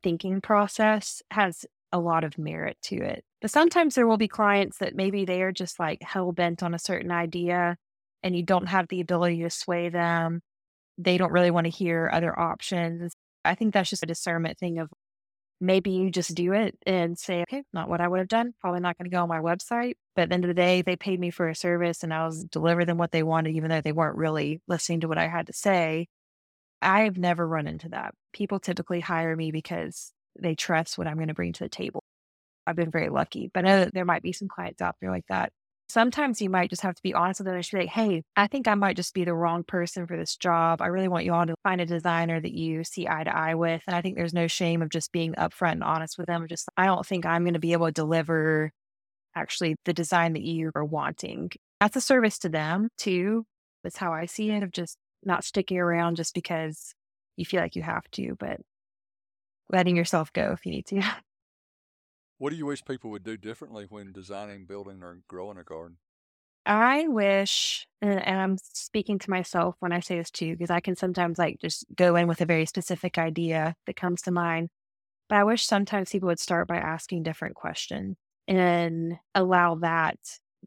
thinking 0.03 0.41
process 0.41 1.23
has 1.31 1.65
a 1.93 1.99
lot 1.99 2.25
of 2.25 2.39
merit 2.39 2.77
to 2.83 2.97
it. 2.97 3.25
But 3.41 3.51
sometimes 3.51 3.95
there 3.95 4.07
will 4.07 4.17
be 4.17 4.29
clients 4.29 4.79
that 4.79 4.95
maybe 4.95 5.25
they 5.25 5.43
are 5.43 5.53
just 5.53 5.81
like 5.81 6.03
hell 6.03 6.33
bent 6.33 6.63
on 6.63 6.75
a 6.75 6.79
certain 6.79 7.11
idea 7.11 7.77
and 8.23 8.37
you 8.37 8.43
don't 8.43 8.69
have 8.69 8.89
the 8.89 9.01
ability 9.01 9.43
to 9.43 9.51
sway 9.51 9.89
them. 9.89 10.41
They 10.99 11.17
don't 11.17 11.33
really 11.33 11.51
want 11.51 11.65
to 11.65 11.71
hear 11.71 12.11
other 12.13 12.39
options. 12.39 13.15
I 13.45 13.55
think 13.55 13.73
that's 13.73 13.91
just 13.91 14.03
a 14.03 14.07
discernment 14.07 14.59
thing 14.59 14.79
of 14.79 14.91
maybe 15.61 15.91
you 15.91 16.11
just 16.11 16.35
do 16.35 16.53
it 16.53 16.77
and 16.87 17.19
say, 17.19 17.43
okay, 17.43 17.63
not 17.73 17.89
what 17.89 18.01
I 18.01 18.09
would 18.09 18.19
have 18.19 18.29
done. 18.29 18.55
Probably 18.61 18.81
not 18.81 18.97
going 18.97 19.11
to 19.11 19.15
go 19.15 19.23
on 19.23 19.29
my 19.29 19.41
website. 19.41 19.95
But 20.17 20.23
at 20.23 20.29
the 20.31 20.35
end 20.35 20.45
of 20.45 20.49
the 20.49 20.55
day, 20.55 20.83
they 20.83 20.97
paid 20.97 21.21
me 21.21 21.31
for 21.31 21.49
a 21.49 21.55
service 21.55 22.03
and 22.03 22.15
I 22.15 22.27
was 22.27 22.45
delivering 22.45 22.87
them 22.87 22.99
what 22.99 23.13
they 23.13 23.23
wanted, 23.23 23.55
even 23.55 23.71
though 23.71 23.81
they 23.81 23.93
weren't 23.93 24.17
really 24.17 24.61
listening 24.67 25.01
to 25.01 25.09
what 25.09 25.19
I 25.19 25.29
had 25.29 25.47
to 25.49 25.53
say. 25.53 26.09
I've 26.83 27.19
never 27.19 27.47
run 27.47 27.67
into 27.67 27.91
that. 27.91 28.15
People 28.33 28.59
typically 28.59 29.01
hire 29.01 29.37
me 29.37 29.51
because 29.51 30.13
they 30.39 30.55
trust 30.55 30.97
what 30.97 31.07
I'm 31.07 31.17
going 31.17 31.29
to 31.29 31.35
bring 31.35 31.53
to 31.55 31.65
the 31.65 31.69
table. 31.69 32.05
I've 32.67 32.77
been 32.77 32.91
very 32.91 33.11
lucky, 33.11 33.51
but 33.53 33.65
I 33.65 33.69
know 33.69 33.85
that 33.85 33.95
there 33.95 34.05
might 34.05 34.23
be 34.23 34.33
some 34.33 34.49
clients 34.49 34.81
out 34.81 34.97
there 35.01 35.11
like 35.11 35.27
that. 35.29 35.53
Sometimes 35.91 36.41
you 36.41 36.49
might 36.49 36.71
just 36.71 36.83
have 36.83 36.95
to 36.95 37.03
be 37.03 37.15
honest 37.15 37.41
with 37.41 37.47
them 37.47 37.57
and 37.57 37.69
be 37.69 37.79
like, 37.79 37.89
hey, 37.89 38.23
I 38.37 38.47
think 38.47 38.69
I 38.69 38.75
might 38.75 38.95
just 38.95 39.13
be 39.13 39.25
the 39.25 39.35
wrong 39.35 39.65
person 39.65 40.07
for 40.07 40.17
this 40.17 40.37
job. 40.37 40.81
I 40.81 40.87
really 40.87 41.09
want 41.09 41.25
you 41.25 41.35
all 41.35 41.45
to 41.45 41.57
find 41.65 41.81
a 41.81 41.87
designer 41.87 42.41
that 42.41 42.53
you 42.53 42.85
see 42.85 43.09
eye 43.09 43.25
to 43.25 43.37
eye 43.37 43.57
with. 43.57 43.83
And 43.89 43.97
I 43.97 44.01
think 44.01 44.15
there's 44.15 44.33
no 44.33 44.47
shame 44.47 44.83
of 44.83 44.89
just 44.89 45.11
being 45.11 45.35
upfront 45.35 45.73
and 45.73 45.83
honest 45.83 46.17
with 46.17 46.29
them. 46.29 46.47
Just, 46.49 46.69
I 46.77 46.87
don't 46.87 47.05
think 47.05 47.27
I'm 47.27 47.43
going 47.43 47.55
to 47.55 47.59
be 47.59 47.73
able 47.73 47.87
to 47.87 47.93
deliver 47.93 48.71
actually 49.35 49.75
the 49.85 49.93
design 49.93 50.35
that 50.35 50.43
you 50.43 50.71
are 50.77 50.85
wanting. 50.85 51.51
That's 51.81 51.97
a 51.97 52.01
service 52.01 52.39
to 52.41 52.49
them 52.49 52.91
too. 52.97 53.45
That's 53.83 53.97
how 53.97 54.13
I 54.13 54.27
see 54.27 54.51
it 54.51 54.63
of 54.63 54.71
just 54.71 54.97
not 55.25 55.43
sticking 55.43 55.79
around 55.79 56.15
just 56.15 56.35
because 56.35 56.95
you 57.37 57.45
feel 57.45 57.61
like 57.61 57.75
you 57.75 57.83
have 57.83 58.09
to, 58.13 58.37
but 58.39 58.61
letting 59.71 59.97
yourself 59.97 60.33
go 60.33 60.53
if 60.53 60.65
you 60.65 60.71
need 60.71 60.87
to. 60.87 61.03
What 62.41 62.49
do 62.49 62.57
you 62.57 62.65
wish 62.65 62.87
people 62.87 63.11
would 63.11 63.23
do 63.23 63.37
differently 63.37 63.85
when 63.85 64.13
designing, 64.13 64.65
building, 64.65 65.03
or 65.03 65.23
growing 65.29 65.59
a 65.59 65.63
garden? 65.63 65.99
I 66.67 67.09
wish, 67.09 67.87
and, 68.03 68.21
I'm 68.21 68.59
speaking 68.59 69.19
to 69.21 69.31
myself 69.31 69.77
when 69.81 69.93
I 69.93 70.01
say 70.01 70.19
this 70.19 70.31
too, 70.31 70.53
because 70.57 70.71
I 70.71 70.81
can 70.81 70.95
sometimes 70.97 71.39
like 71.39 71.59
just 71.61 71.85
go 71.95 72.17
in 72.17 72.29
with 72.29 72.41
a 72.41 72.47
very 72.47 72.67
specific 72.67 73.19
idea 73.19 73.75
that 73.87 73.97
comes 73.97 74.23
to 74.23 74.31
mind. 74.31 74.69
But 75.29 75.39
I 75.39 75.45
wish 75.45 75.65
sometimes 75.67 76.11
people 76.13 76.29
would 76.29 76.41
start 76.41 76.69
by 76.69 76.79
asking 76.79 77.25
different 77.25 77.57
questions 77.57 78.17
and 78.49 79.19
allow 79.35 79.77
that 79.77 80.19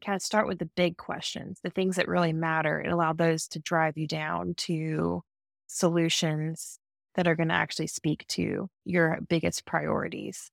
kind 0.04 0.16
of 0.16 0.22
start 0.22 0.48
with 0.48 0.58
the 0.60 0.66
big 0.76 0.96
questions, 0.98 1.60
the 1.62 1.70
things 1.70 1.96
that 1.96 2.08
really 2.08 2.32
matter, 2.34 2.78
and 2.78 2.92
allow 2.92 3.12
those 3.12 3.48
to 3.48 3.60
drive 3.60 3.98
you 3.98 4.06
down 4.08 4.54
to 4.56 5.22
solutions 5.68 6.78
that 7.16 7.28
are 7.28 7.36
going 7.36 7.48
to 7.50 7.54
actually 7.54 7.88
speak 7.88 8.26
to 8.28 8.68
your 8.84 9.20
biggest 9.28 9.66
priorities. 9.66 10.50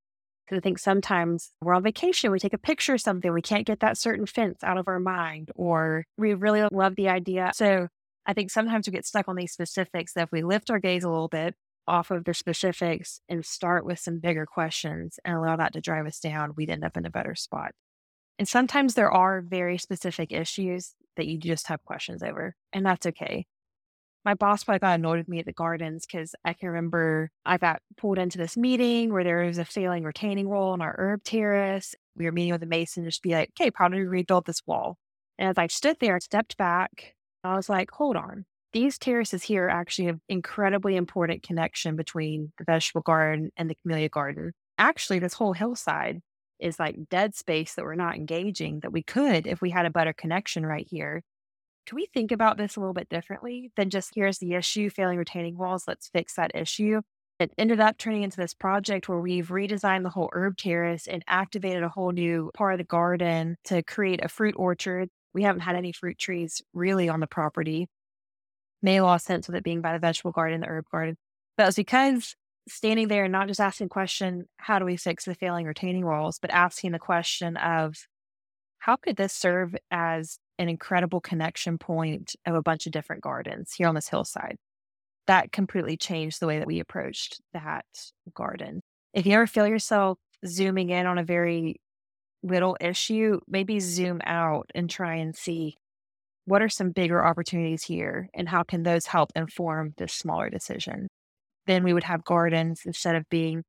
I 0.52 0.60
think 0.60 0.80
sometimes 0.80 1.52
we're 1.62 1.74
on 1.74 1.84
vacation, 1.84 2.32
we 2.32 2.40
take 2.40 2.54
a 2.54 2.58
picture 2.58 2.96
of 2.96 3.02
something, 3.02 3.32
we 3.32 3.42
can't 3.42 3.66
get 3.66 3.80
that 3.82 3.98
certain 3.98 4.26
fence 4.26 4.64
out 4.64 4.78
of 4.78 4.88
our 4.88 5.00
mind, 5.00 5.52
or 5.56 6.06
we 6.18 6.34
really 6.34 6.68
love 6.72 6.96
the 6.96 7.10
idea. 7.10 7.52
So 7.54 7.88
I 8.26 8.34
think 8.34 8.52
sometimes 8.52 8.88
we 8.88 8.94
get 8.94 9.06
stuck 9.06 9.28
on 9.28 9.36
these 9.36 9.52
specifics 9.52 10.14
that 10.14 10.24
if 10.24 10.32
we 10.32 10.44
lift 10.44 10.70
our 10.70 10.80
gaze 10.80 11.04
a 11.04 11.10
little 11.10 11.28
bit 11.28 11.56
off 11.88 12.12
of 12.12 12.26
the 12.26 12.34
specifics 12.34 13.22
and 13.28 13.46
start 13.46 13.86
with 13.86 14.00
some 14.00 14.20
bigger 14.20 14.46
questions 14.46 15.20
and 15.26 15.36
allow 15.36 15.56
that 15.56 15.74
to 15.74 15.82
drive 15.82 16.06
us 16.06 16.20
down, 16.20 16.54
we'd 16.56 16.70
end 16.70 16.84
up 16.84 16.98
in 16.98 17.06
a 17.06 17.10
better 17.10 17.36
spot. 17.36 17.72
And 18.38 18.48
sometimes 18.48 18.94
there 18.94 19.12
are 19.12 19.42
very 19.42 19.78
specific 19.78 20.32
issues 20.32 20.94
that 21.18 21.28
you 21.28 21.38
just 21.38 21.68
have 21.68 21.84
questions 21.84 22.24
over, 22.24 22.56
and 22.74 22.86
that's 22.86 23.06
okay 23.06 23.46
my 24.24 24.34
boss 24.34 24.64
probably 24.64 24.80
got 24.80 25.00
annoyed 25.00 25.18
with 25.18 25.28
me 25.28 25.40
at 25.40 25.46
the 25.46 25.54
gardens 25.54 26.06
because 26.06 26.36
I 26.46 26.54
can 26.54 26.70
remember 26.70 27.32
I 27.46 27.58
got 27.58 27.82
pulled 27.98 28.20
into 28.20 28.38
this 28.38 28.56
meeting 28.56 29.12
where 29.12 29.24
there 29.24 29.46
was 29.46 29.58
a 29.58 29.66
failing 29.66 30.04
retaining 30.04 30.50
wall 30.50 30.74
on 30.74 30.82
our 30.82 30.96
herb 30.98 31.24
terrace. 31.24 31.96
We 32.16 32.26
were 32.26 32.32
meeting 32.32 32.52
with 32.52 32.62
the 32.62 32.68
mason, 32.68 33.04
just 33.04 33.24
be 33.24 33.32
like, 33.32 33.52
okay, 33.60 33.72
how 33.76 33.88
do 33.88 33.98
we 33.98 34.04
rebuild 34.04 34.46
this 34.46 34.62
wall? 34.66 34.98
And 35.40 35.50
as 35.50 35.58
I 35.58 35.68
stood 35.68 35.98
there 36.00 36.16
and 36.16 36.24
stepped 36.24 36.58
back, 36.58 37.16
I 37.44 37.56
was 37.56 37.70
like, 37.70 37.90
hold 37.92 38.16
on. 38.16 38.46
These 38.74 39.00
terraces 39.00 39.44
here 39.44 39.68
actually 39.68 40.06
have 40.06 40.20
incredibly 40.30 40.96
important 40.96 41.44
connection 41.44 41.96
between 41.96 42.54
the 42.58 42.64
vegetable 42.64 43.02
garden 43.02 43.52
and 43.58 43.70
the 43.70 43.76
camellia 43.82 44.10
garden. 44.10 44.54
Actually, 44.78 45.20
this 45.20 45.34
whole 45.34 45.54
hillside 45.54 46.20
is 46.60 46.80
like 46.80 46.96
dead 47.10 47.36
space 47.36 47.74
that 47.74 47.84
we're 47.84 47.96
not 47.96 48.16
engaging 48.16 48.80
that 48.82 48.94
we 48.94 49.04
could 49.04 49.48
if 49.48 49.62
we 49.62 49.72
had 49.72 49.86
a 49.86 49.90
better 49.90 50.14
connection 50.14 50.66
right 50.66 50.88
here 50.90 51.24
can 51.86 51.96
we 51.96 52.08
think 52.14 52.32
about 52.32 52.58
this 52.58 52.76
a 52.76 52.80
little 52.80 52.94
bit 52.94 53.10
differently 53.10 53.72
than 53.76 53.90
just 53.90 54.14
here's 54.16 54.38
the 54.38 54.54
issue, 54.54 54.90
failing 54.90 55.18
retaining 55.18 55.58
walls, 55.58 55.86
let's 55.88 56.10
fix 56.10 56.36
that 56.36 56.52
issue? 56.56 57.02
It 57.40 57.52
ended 57.58 57.80
up 57.80 57.98
turning 57.98 58.22
into 58.22 58.38
this 58.38 58.54
project 58.54 59.10
where 59.10 59.20
we've 59.20 59.48
redesigned 59.48 60.04
the 60.04 60.10
whole 60.10 60.30
herb 60.32 60.58
terrace 60.58 61.08
and 61.08 61.24
activated 61.28 61.82
a 61.82 61.90
whole 61.90 62.12
new 62.12 62.52
part 62.54 62.74
of 62.74 62.78
the 62.78 62.84
garden 62.84 63.58
to 63.66 63.82
create 63.82 64.24
a 64.24 64.30
fruit 64.30 64.54
orchard. 64.58 65.10
We 65.34 65.42
haven't 65.42 65.62
had 65.62 65.76
any 65.76 65.92
fruit 65.92 66.20
trees 66.20 66.62
really 66.74 67.10
on 67.10 67.20
the 67.20 67.28
property. 67.28 67.88
Lot 68.84 69.16
of 69.16 69.22
sense 69.22 69.48
with 69.48 69.56
it 69.56 69.64
being 69.64 69.82
by 69.82 69.94
the 69.94 70.00
vegetable 70.00 70.32
garden, 70.32 70.62
the 70.62 70.68
herb 70.68 70.86
garden. 70.92 71.16
But 71.58 71.64
it 71.64 71.68
was 71.68 71.76
because 71.76 72.36
standing 72.68 73.08
there 73.08 73.24
and 73.24 73.32
not 73.32 73.48
just 73.48 73.60
asking 73.60 73.90
question, 73.90 74.46
how 74.58 74.80
do 74.80 74.86
we 74.86 74.98
fix 74.98 75.26
the 75.26 75.36
failing 75.36 75.66
retaining 75.66 76.06
walls, 76.06 76.38
but 76.40 76.52
asking 76.52 76.92
the 76.92 77.00
question 77.00 77.58
of 77.58 77.96
how 78.80 78.96
could 78.96 79.16
this 79.16 79.34
serve 79.34 79.76
as 79.90 80.38
an 80.62 80.70
incredible 80.70 81.20
connection 81.20 81.78
point 81.80 82.36
of 82.46 82.54
a 82.54 82.62
bunch 82.62 82.86
of 82.86 82.92
different 82.92 83.24
gardens 83.24 83.74
here 83.74 83.88
on 83.88 83.96
this 83.96 84.08
hillside. 84.08 84.58
That 85.26 85.52
completely 85.52 85.98
changed 85.98 86.40
the 86.40 86.48
way 86.48 86.60
that 86.60 86.68
we 86.68 86.80
approached 86.80 87.42
that 87.54 87.86
garden. 88.34 88.82
If 89.14 89.26
you 89.26 89.34
ever 89.34 89.48
feel 89.48 89.68
yourself 89.68 90.20
zooming 90.46 90.92
in 90.92 91.08
on 91.08 91.18
a 91.18 91.24
very 91.24 91.82
little 92.44 92.78
issue, 92.80 93.40
maybe 93.48 93.80
zoom 93.80 94.22
out 94.24 94.70
and 94.76 94.90
try 94.90 95.16
and 95.16 95.36
see 95.36 95.78
what 96.46 96.62
are 96.62 96.70
some 96.70 96.92
bigger 96.92 97.26
opportunities 97.26 97.84
here 97.84 98.30
and 98.34 98.48
how 98.48 98.62
can 98.62 98.84
those 98.84 99.08
help 99.08 99.32
inform 99.36 99.94
this 99.98 100.14
smaller 100.14 100.50
decision. 100.50 101.08
Then 101.66 101.84
we 101.84 101.94
would 101.94 102.04
have 102.04 102.24
gardens 102.24 102.82
instead 102.86 103.16
of 103.16 103.28
being 103.30 103.64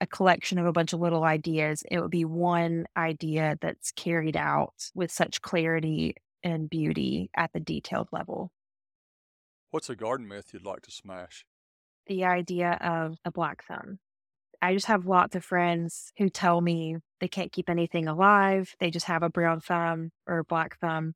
a 0.00 0.06
collection 0.06 0.58
of 0.58 0.66
a 0.66 0.72
bunch 0.72 0.92
of 0.92 1.00
little 1.00 1.24
ideas, 1.24 1.82
it 1.90 2.00
would 2.00 2.10
be 2.10 2.24
one 2.24 2.84
idea 2.96 3.56
that's 3.60 3.92
carried 3.92 4.36
out 4.36 4.74
with 4.94 5.10
such 5.10 5.40
clarity 5.40 6.14
and 6.42 6.68
beauty 6.70 7.30
at 7.36 7.52
the 7.52 7.60
detailed 7.60 8.08
level. 8.12 8.50
What's 9.70 9.90
a 9.90 9.96
garden 9.96 10.28
myth 10.28 10.50
you'd 10.52 10.64
like 10.64 10.82
to 10.82 10.90
smash? 10.90 11.44
The 12.06 12.24
idea 12.24 12.78
of 12.80 13.18
a 13.24 13.32
black 13.32 13.64
thumb. 13.64 13.98
I 14.62 14.72
just 14.72 14.86
have 14.86 15.06
lots 15.06 15.36
of 15.36 15.44
friends 15.44 16.12
who 16.18 16.28
tell 16.28 16.60
me 16.60 16.96
they 17.20 17.28
can't 17.28 17.52
keep 17.52 17.68
anything 17.68 18.08
alive. 18.08 18.74
They 18.80 18.90
just 18.90 19.06
have 19.06 19.22
a 19.22 19.28
brown 19.28 19.60
thumb 19.60 20.12
or 20.26 20.38
a 20.38 20.44
black 20.44 20.78
thumb. 20.78 21.14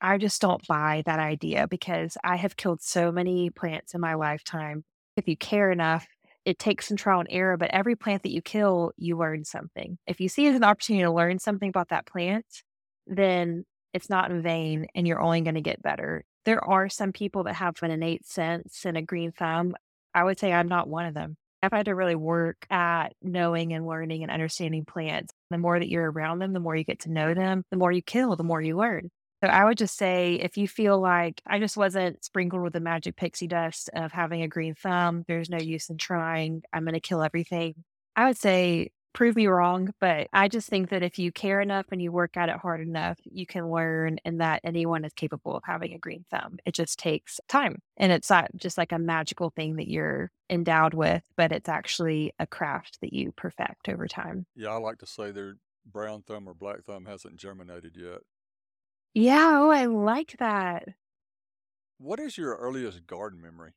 I 0.00 0.18
just 0.18 0.40
don't 0.40 0.66
buy 0.66 1.02
that 1.06 1.18
idea 1.18 1.66
because 1.68 2.16
I 2.22 2.36
have 2.36 2.56
killed 2.56 2.80
so 2.80 3.10
many 3.12 3.50
plants 3.50 3.94
in 3.94 4.00
my 4.00 4.14
lifetime. 4.14 4.84
If 5.16 5.28
you 5.28 5.36
care 5.36 5.70
enough, 5.70 6.06
it 6.44 6.58
takes 6.58 6.88
some 6.88 6.96
trial 6.96 7.20
and 7.20 7.28
error, 7.30 7.56
but 7.56 7.70
every 7.72 7.96
plant 7.96 8.22
that 8.22 8.32
you 8.32 8.40
kill, 8.40 8.92
you 8.96 9.18
learn 9.18 9.44
something. 9.44 9.98
If 10.06 10.20
you 10.20 10.28
see 10.28 10.46
it 10.46 10.50
as 10.50 10.56
an 10.56 10.64
opportunity 10.64 11.04
to 11.04 11.12
learn 11.12 11.38
something 11.38 11.68
about 11.68 11.88
that 11.88 12.06
plant, 12.06 12.46
then 13.06 13.64
it's 13.92 14.10
not 14.10 14.30
in 14.30 14.42
vain 14.42 14.86
and 14.94 15.06
you're 15.06 15.20
only 15.20 15.40
going 15.40 15.54
to 15.54 15.60
get 15.60 15.82
better. 15.82 16.24
There 16.44 16.64
are 16.64 16.88
some 16.88 17.12
people 17.12 17.44
that 17.44 17.54
have 17.54 17.82
an 17.82 17.90
innate 17.90 18.26
sense 18.26 18.84
and 18.84 18.96
a 18.96 19.02
green 19.02 19.32
thumb. 19.32 19.74
I 20.14 20.24
would 20.24 20.38
say 20.38 20.52
I'm 20.52 20.68
not 20.68 20.88
one 20.88 21.06
of 21.06 21.14
them. 21.14 21.36
I've 21.62 21.72
had 21.72 21.86
to 21.86 21.94
really 21.94 22.14
work 22.14 22.66
at 22.70 23.14
knowing 23.20 23.72
and 23.72 23.86
learning 23.86 24.22
and 24.22 24.30
understanding 24.30 24.84
plants. 24.84 25.32
The 25.50 25.58
more 25.58 25.78
that 25.78 25.88
you're 25.88 26.10
around 26.10 26.38
them, 26.38 26.52
the 26.52 26.60
more 26.60 26.76
you 26.76 26.84
get 26.84 27.00
to 27.00 27.10
know 27.10 27.34
them, 27.34 27.64
the 27.70 27.76
more 27.76 27.90
you 27.90 28.02
kill, 28.02 28.36
the 28.36 28.44
more 28.44 28.62
you 28.62 28.76
learn. 28.76 29.10
So 29.42 29.48
I 29.48 29.64
would 29.64 29.78
just 29.78 29.96
say 29.96 30.34
if 30.34 30.56
you 30.56 30.66
feel 30.66 31.00
like 31.00 31.40
I 31.46 31.58
just 31.58 31.76
wasn't 31.76 32.24
sprinkled 32.24 32.62
with 32.62 32.72
the 32.72 32.80
magic 32.80 33.16
pixie 33.16 33.46
dust 33.46 33.88
of 33.94 34.12
having 34.12 34.42
a 34.42 34.48
green 34.48 34.74
thumb, 34.74 35.24
there's 35.28 35.50
no 35.50 35.58
use 35.58 35.90
in 35.90 35.96
trying, 35.96 36.62
I'm 36.72 36.84
going 36.84 36.94
to 36.94 37.00
kill 37.00 37.22
everything. 37.22 37.74
I 38.16 38.26
would 38.26 38.36
say 38.36 38.90
prove 39.18 39.34
me 39.34 39.48
wrong, 39.48 39.92
but 39.98 40.28
I 40.32 40.46
just 40.46 40.68
think 40.68 40.90
that 40.90 41.02
if 41.02 41.18
you 41.18 41.32
care 41.32 41.60
enough 41.60 41.86
and 41.90 42.00
you 42.00 42.12
work 42.12 42.36
at 42.36 42.48
it 42.48 42.56
hard 42.56 42.80
enough, 42.80 43.18
you 43.24 43.46
can 43.46 43.68
learn 43.68 44.20
and 44.24 44.40
that 44.40 44.60
anyone 44.62 45.04
is 45.04 45.12
capable 45.12 45.56
of 45.56 45.64
having 45.66 45.92
a 45.92 45.98
green 45.98 46.24
thumb. 46.30 46.58
It 46.64 46.72
just 46.72 47.00
takes 47.00 47.40
time. 47.48 47.82
And 47.96 48.12
it's 48.12 48.30
not 48.30 48.48
just 48.54 48.78
like 48.78 48.92
a 48.92 48.98
magical 49.00 49.50
thing 49.50 49.74
that 49.74 49.88
you're 49.88 50.30
endowed 50.48 50.94
with, 50.94 51.24
but 51.36 51.50
it's 51.50 51.68
actually 51.68 52.32
a 52.38 52.46
craft 52.46 52.98
that 53.00 53.12
you 53.12 53.32
perfect 53.32 53.88
over 53.88 54.06
time. 54.06 54.46
Yeah, 54.54 54.68
I 54.68 54.76
like 54.76 54.98
to 54.98 55.06
say 55.06 55.32
their 55.32 55.54
brown 55.84 56.22
thumb 56.22 56.46
or 56.46 56.54
black 56.54 56.84
thumb 56.84 57.06
hasn't 57.06 57.38
germinated 57.38 57.96
yet. 57.96 58.20
Yeah, 59.14 59.62
oh, 59.62 59.70
I 59.70 59.86
like 59.86 60.36
that. 60.38 60.84
What 61.98 62.20
is 62.20 62.38
your 62.38 62.54
earliest 62.54 63.04
garden 63.08 63.42
memory? 63.42 63.72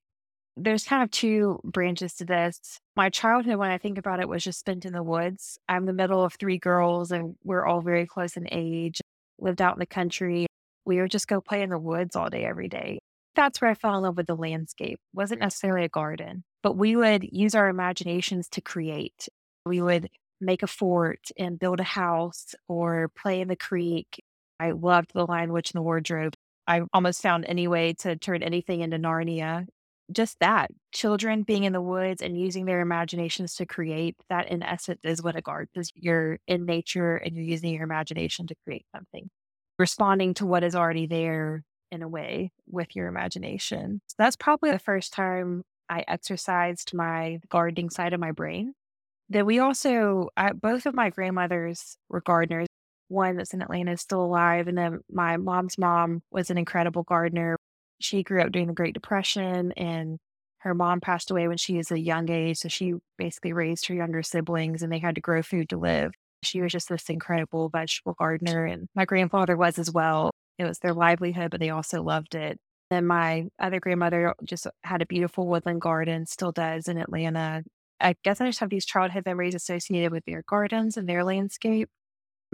There's 0.58 0.84
kind 0.84 1.04
of 1.04 1.12
two 1.12 1.60
branches 1.64 2.14
to 2.16 2.26
this. 2.26 2.80
My 2.96 3.10
childhood, 3.10 3.56
when 3.56 3.72
I 3.72 3.78
think 3.78 3.98
about 3.98 4.20
it, 4.20 4.28
was 4.28 4.44
just 4.44 4.60
spent 4.60 4.86
in 4.86 4.94
the 4.94 5.04
woods. 5.04 5.58
I'm 5.70 5.86
the 5.86 5.94
middle 5.94 6.24
of 6.24 6.34
three 6.34 6.58
girls, 6.58 7.12
and 7.12 7.36
we're 7.44 7.66
all 7.66 7.82
very 7.82 8.06
close 8.06 8.38
in 8.38 8.48
age. 8.52 9.00
Lived 9.40 9.62
out 9.62 9.76
in 9.76 9.80
the 9.80 9.86
country. 9.86 10.48
We 10.86 11.00
would 11.00 11.12
just 11.12 11.28
go 11.28 11.42
play 11.42 11.62
in 11.62 11.70
the 11.70 11.80
woods 11.80 12.16
all 12.16 12.30
day, 12.30 12.44
every 12.46 12.68
day. 12.68 13.00
That's 13.36 13.62
where 13.62 13.72
I 13.72 13.76
fell 13.76 13.96
in 13.96 14.04
love 14.04 14.18
with 14.18 14.28
the 14.28 14.36
landscape. 14.36 15.00
It 15.14 15.18
wasn't 15.18 15.42
necessarily 15.42 15.86
a 15.86 15.90
garden, 15.90 16.44
but 16.64 16.76
we 16.76 16.96
would 16.96 17.24
use 17.32 17.56
our 17.56 17.70
imaginations 17.70 18.50
to 18.50 18.62
create. 18.62 19.30
We 19.66 19.82
would 19.82 20.10
make 20.42 20.64
a 20.64 20.68
fort 20.68 21.30
and 21.38 21.60
build 21.60 21.80
a 21.80 21.84
house 21.84 22.56
or 22.68 23.10
play 23.16 23.40
in 23.40 23.48
the 23.48 23.56
creek. 23.56 24.22
I 24.60 24.72
loved 24.72 25.12
The 25.14 25.26
Lion, 25.26 25.54
Witch, 25.54 25.72
in 25.72 25.78
the 25.78 25.84
Wardrobe. 25.84 26.34
I 26.68 26.82
almost 26.94 27.22
found 27.22 27.46
any 27.46 27.68
way 27.68 27.94
to 28.00 28.16
turn 28.16 28.44
anything 28.44 28.82
into 28.82 28.98
Narnia 28.98 29.68
just 30.12 30.40
that 30.40 30.72
children 30.92 31.44
being 31.44 31.64
in 31.64 31.74
the 31.74 31.82
woods 31.82 32.22
and 32.22 32.40
using 32.40 32.66
their 32.66 32.82
imaginations 32.82 33.56
to 33.56 33.66
create 33.66 34.16
that 34.30 34.50
in 34.50 34.64
essence 34.64 35.02
is 35.04 35.22
what 35.22 35.36
a 35.36 35.42
garden 35.42 35.70
is. 35.76 35.92
You're 35.96 36.40
in 36.48 36.66
nature 36.66 37.16
and 37.16 37.36
you're 37.36 37.46
using 37.46 37.74
your 37.74 37.84
imagination 37.84 38.48
to 38.48 38.56
create 38.66 38.86
something. 38.96 39.30
Responding 39.80 40.34
to 40.36 40.46
what 40.46 40.64
is 40.64 40.76
already 40.76 41.08
there 41.08 41.64
in 41.92 42.02
a 42.02 42.08
way 42.08 42.52
with 42.68 42.96
your 42.96 43.08
imagination. 43.08 44.02
So 44.08 44.16
that's 44.18 44.36
probably 44.36 44.72
the 44.72 44.80
first 44.80 45.14
time 45.14 45.64
i 45.90 46.06
exercised 46.08 46.94
my 46.94 47.40
gardening 47.50 47.90
side 47.90 48.14
of 48.14 48.20
my 48.20 48.32
brain. 48.32 48.74
That 49.30 49.46
we 49.46 49.60
also 49.60 50.30
I, 50.38 50.54
both 50.54 50.86
of 50.86 50.96
my 50.96 51.10
grandmothers 51.10 51.98
were 52.10 52.22
gardeners. 52.22 52.68
One 53.10 53.36
that's 53.36 53.54
in 53.54 53.62
atlanta 53.62 53.92
is 53.94 54.02
still 54.02 54.24
alive 54.24 54.68
and 54.68 54.78
then 54.78 55.02
my 55.12 55.38
mom's 55.38 55.78
mom 55.78 56.22
was 56.32 56.50
an 56.50 56.58
incredible 56.58 57.04
gardener 57.04 57.58
she 58.04 58.24
grew 58.24 58.42
up 58.42 58.52
during 58.52 58.68
the 58.68 58.74
Great 58.74 58.94
Depression 58.94 59.72
and 59.74 60.18
her 60.60 60.74
mom 60.74 61.02
passed 61.02 61.32
away 61.32 61.48
when 61.48 61.58
she 61.58 61.78
was 61.78 61.92
a 61.92 62.00
young 62.00 62.30
age. 62.30 62.58
So 62.58 62.70
she 62.70 62.94
basically 63.18 63.54
raised 63.54 63.88
her 63.88 63.96
younger 63.96 64.22
siblings 64.22 64.84
and 64.84 64.92
they 64.92 65.00
had 65.00 65.16
to 65.16 65.22
grow 65.22 65.42
food 65.42 65.70
to 65.70 65.78
live. 65.78 66.14
She 66.44 66.62
was 66.62 66.72
just 66.72 66.90
this 66.90 67.10
incredible 67.10 67.70
vegetable 67.70 68.16
gardener. 68.18 68.66
And 68.66 68.88
my 68.96 69.06
grandfather 69.06 69.58
was 69.58 69.80
as 69.80 69.92
well. 69.92 70.32
It 70.58 70.66
was 70.66 70.80
their 70.80 70.94
livelihood, 70.94 71.52
but 71.52 71.60
they 71.60 71.70
also 71.70 72.04
loved 72.04 72.36
it. 72.36 72.60
And 72.92 73.08
my 73.08 73.46
other 73.58 73.80
grandmother 73.80 74.36
just 74.44 74.68
had 74.84 75.02
a 75.02 75.06
beautiful 75.06 75.48
woodland 75.48 75.82
garden, 75.82 76.26
still 76.26 76.52
does 76.52 76.88
in 76.88 76.98
Atlanta. 76.98 77.64
I 78.00 78.16
guess 78.24 78.42
I 78.42 78.48
just 78.48 78.60
have 78.60 78.70
these 78.70 78.86
childhood 78.86 79.26
memories 79.26 79.56
associated 79.56 80.12
with 80.12 80.26
their 80.26 80.44
gardens 80.48 80.98
and 80.98 81.08
their 81.08 81.24
landscape 81.24 81.90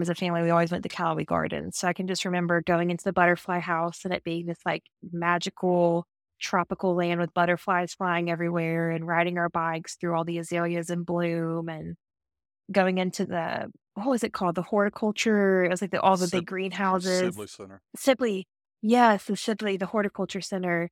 as 0.00 0.08
a 0.08 0.14
family, 0.14 0.42
we 0.42 0.50
always 0.50 0.70
went 0.70 0.82
to 0.84 0.88
Callaway 0.88 1.24
Gardens. 1.24 1.78
So 1.78 1.88
I 1.88 1.92
can 1.92 2.06
just 2.06 2.24
remember 2.24 2.62
going 2.62 2.90
into 2.90 3.04
the 3.04 3.12
butterfly 3.12 3.58
house 3.58 4.04
and 4.04 4.14
it 4.14 4.24
being 4.24 4.46
this 4.46 4.60
like 4.64 4.84
magical 5.12 6.06
tropical 6.40 6.94
land 6.94 7.20
with 7.20 7.34
butterflies 7.34 7.94
flying 7.94 8.30
everywhere 8.30 8.90
and 8.90 9.06
riding 9.06 9.38
our 9.38 9.48
bikes 9.48 9.96
through 9.96 10.14
all 10.14 10.24
the 10.24 10.38
azaleas 10.38 10.88
in 10.88 11.02
bloom 11.02 11.68
and 11.68 11.96
going 12.70 12.98
into 12.98 13.24
the 13.24 13.70
what 13.94 14.10
was 14.10 14.22
it 14.22 14.32
called? 14.32 14.54
The 14.54 14.62
horticulture. 14.62 15.64
It 15.64 15.70
was 15.70 15.82
like 15.82 15.90
the, 15.90 16.00
all 16.00 16.16
the 16.16 16.28
big 16.28 16.46
greenhouses. 16.46 17.34
Sibley 17.34 17.46
Center. 17.48 17.82
Sibley. 17.96 18.46
Yes, 18.80 19.24
the 19.24 19.36
Sibley, 19.36 19.76
the 19.76 19.86
horticulture 19.86 20.40
center. 20.40 20.88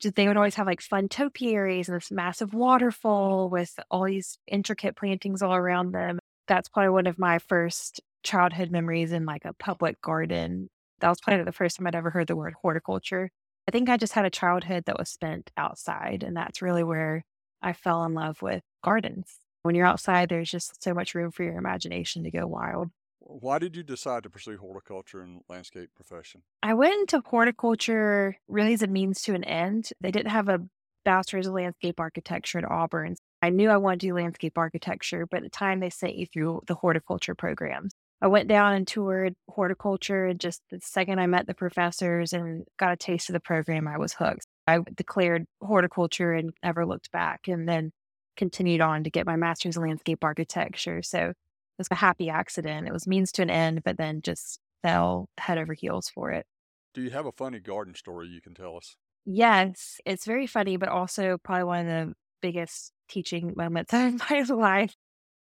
Just, 0.00 0.14
they 0.14 0.28
would 0.28 0.36
always 0.36 0.54
have 0.54 0.66
like 0.66 0.80
fun 0.80 1.08
topiaries 1.08 1.88
and 1.88 1.96
this 1.96 2.12
massive 2.12 2.54
waterfall 2.54 3.50
with 3.50 3.76
all 3.90 4.04
these 4.04 4.38
intricate 4.46 4.96
plantings 4.96 5.42
all 5.42 5.54
around 5.54 5.92
them. 5.92 6.20
That's 6.46 6.68
probably 6.68 6.90
one 6.90 7.08
of 7.08 7.18
my 7.18 7.40
first 7.40 8.00
childhood 8.24 8.70
memories 8.70 9.12
in 9.12 9.24
like 9.24 9.44
a 9.44 9.52
public 9.52 10.00
garden. 10.00 10.68
That 11.00 11.08
was 11.08 11.20
probably 11.20 11.44
the 11.44 11.52
first 11.52 11.76
time 11.76 11.86
I'd 11.86 11.94
ever 11.94 12.10
heard 12.10 12.26
the 12.26 12.36
word 12.36 12.54
horticulture. 12.60 13.30
I 13.68 13.70
think 13.70 13.88
I 13.88 13.96
just 13.96 14.12
had 14.12 14.24
a 14.24 14.30
childhood 14.30 14.84
that 14.86 14.98
was 14.98 15.08
spent 15.08 15.50
outside, 15.56 16.22
and 16.22 16.36
that's 16.36 16.60
really 16.60 16.82
where 16.82 17.24
I 17.62 17.72
fell 17.72 18.04
in 18.04 18.14
love 18.14 18.42
with 18.42 18.62
gardens. 18.82 19.38
When 19.62 19.74
you're 19.74 19.86
outside, 19.86 20.28
there's 20.28 20.50
just 20.50 20.82
so 20.82 20.92
much 20.92 21.14
room 21.14 21.30
for 21.30 21.44
your 21.44 21.56
imagination 21.56 22.24
to 22.24 22.30
go 22.30 22.46
wild. 22.46 22.90
Why 23.20 23.58
did 23.58 23.74
you 23.74 23.82
decide 23.82 24.22
to 24.24 24.30
pursue 24.30 24.58
horticulture 24.58 25.22
and 25.22 25.40
landscape 25.48 25.90
profession? 25.94 26.42
I 26.62 26.74
went 26.74 27.00
into 27.00 27.22
horticulture 27.24 28.36
really 28.48 28.74
as 28.74 28.82
a 28.82 28.86
means 28.86 29.22
to 29.22 29.34
an 29.34 29.44
end. 29.44 29.88
They 30.00 30.10
didn't 30.10 30.32
have 30.32 30.50
a 30.50 30.60
bachelor's 31.06 31.46
of 31.46 31.54
landscape 31.54 31.98
architecture 31.98 32.58
at 32.58 32.70
Auburn. 32.70 33.16
I 33.40 33.48
knew 33.48 33.70
I 33.70 33.78
wanted 33.78 34.00
to 34.00 34.06
do 34.08 34.14
landscape 34.14 34.58
architecture, 34.58 35.26
but 35.26 35.38
at 35.38 35.42
the 35.44 35.50
time 35.50 35.80
they 35.80 35.90
sent 35.90 36.16
you 36.16 36.26
through 36.26 36.62
the 36.66 36.74
horticulture 36.74 37.34
programs. 37.34 37.92
I 38.22 38.26
went 38.28 38.48
down 38.48 38.74
and 38.74 38.86
toured 38.86 39.34
horticulture. 39.48 40.26
And 40.26 40.40
just 40.40 40.62
the 40.70 40.80
second 40.80 41.18
I 41.18 41.26
met 41.26 41.46
the 41.46 41.54
professors 41.54 42.32
and 42.32 42.64
got 42.78 42.92
a 42.92 42.96
taste 42.96 43.28
of 43.28 43.34
the 43.34 43.40
program, 43.40 43.86
I 43.86 43.98
was 43.98 44.14
hooked. 44.14 44.46
I 44.66 44.78
declared 44.94 45.46
horticulture 45.60 46.32
and 46.32 46.52
never 46.62 46.86
looked 46.86 47.10
back, 47.12 47.48
and 47.48 47.68
then 47.68 47.92
continued 48.36 48.80
on 48.80 49.04
to 49.04 49.10
get 49.10 49.26
my 49.26 49.36
master's 49.36 49.76
in 49.76 49.82
landscape 49.82 50.24
architecture. 50.24 51.02
So 51.02 51.30
it 51.30 51.36
was 51.78 51.88
a 51.90 51.96
happy 51.96 52.30
accident. 52.30 52.86
It 52.86 52.92
was 52.92 53.06
means 53.06 53.32
to 53.32 53.42
an 53.42 53.50
end, 53.50 53.82
but 53.84 53.98
then 53.98 54.22
just 54.22 54.58
fell 54.82 55.28
head 55.38 55.58
over 55.58 55.74
heels 55.74 56.08
for 56.08 56.30
it. 56.30 56.46
Do 56.94 57.02
you 57.02 57.10
have 57.10 57.26
a 57.26 57.32
funny 57.32 57.58
garden 57.58 57.94
story 57.94 58.28
you 58.28 58.40
can 58.40 58.54
tell 58.54 58.76
us? 58.76 58.96
Yes, 59.24 60.00
it's 60.04 60.24
very 60.24 60.46
funny, 60.46 60.76
but 60.76 60.88
also 60.88 61.38
probably 61.38 61.64
one 61.64 61.86
of 61.86 62.08
the 62.08 62.14
biggest 62.40 62.92
teaching 63.08 63.54
moments 63.56 63.92
of 63.94 64.20
my 64.30 64.40
life 64.42 64.94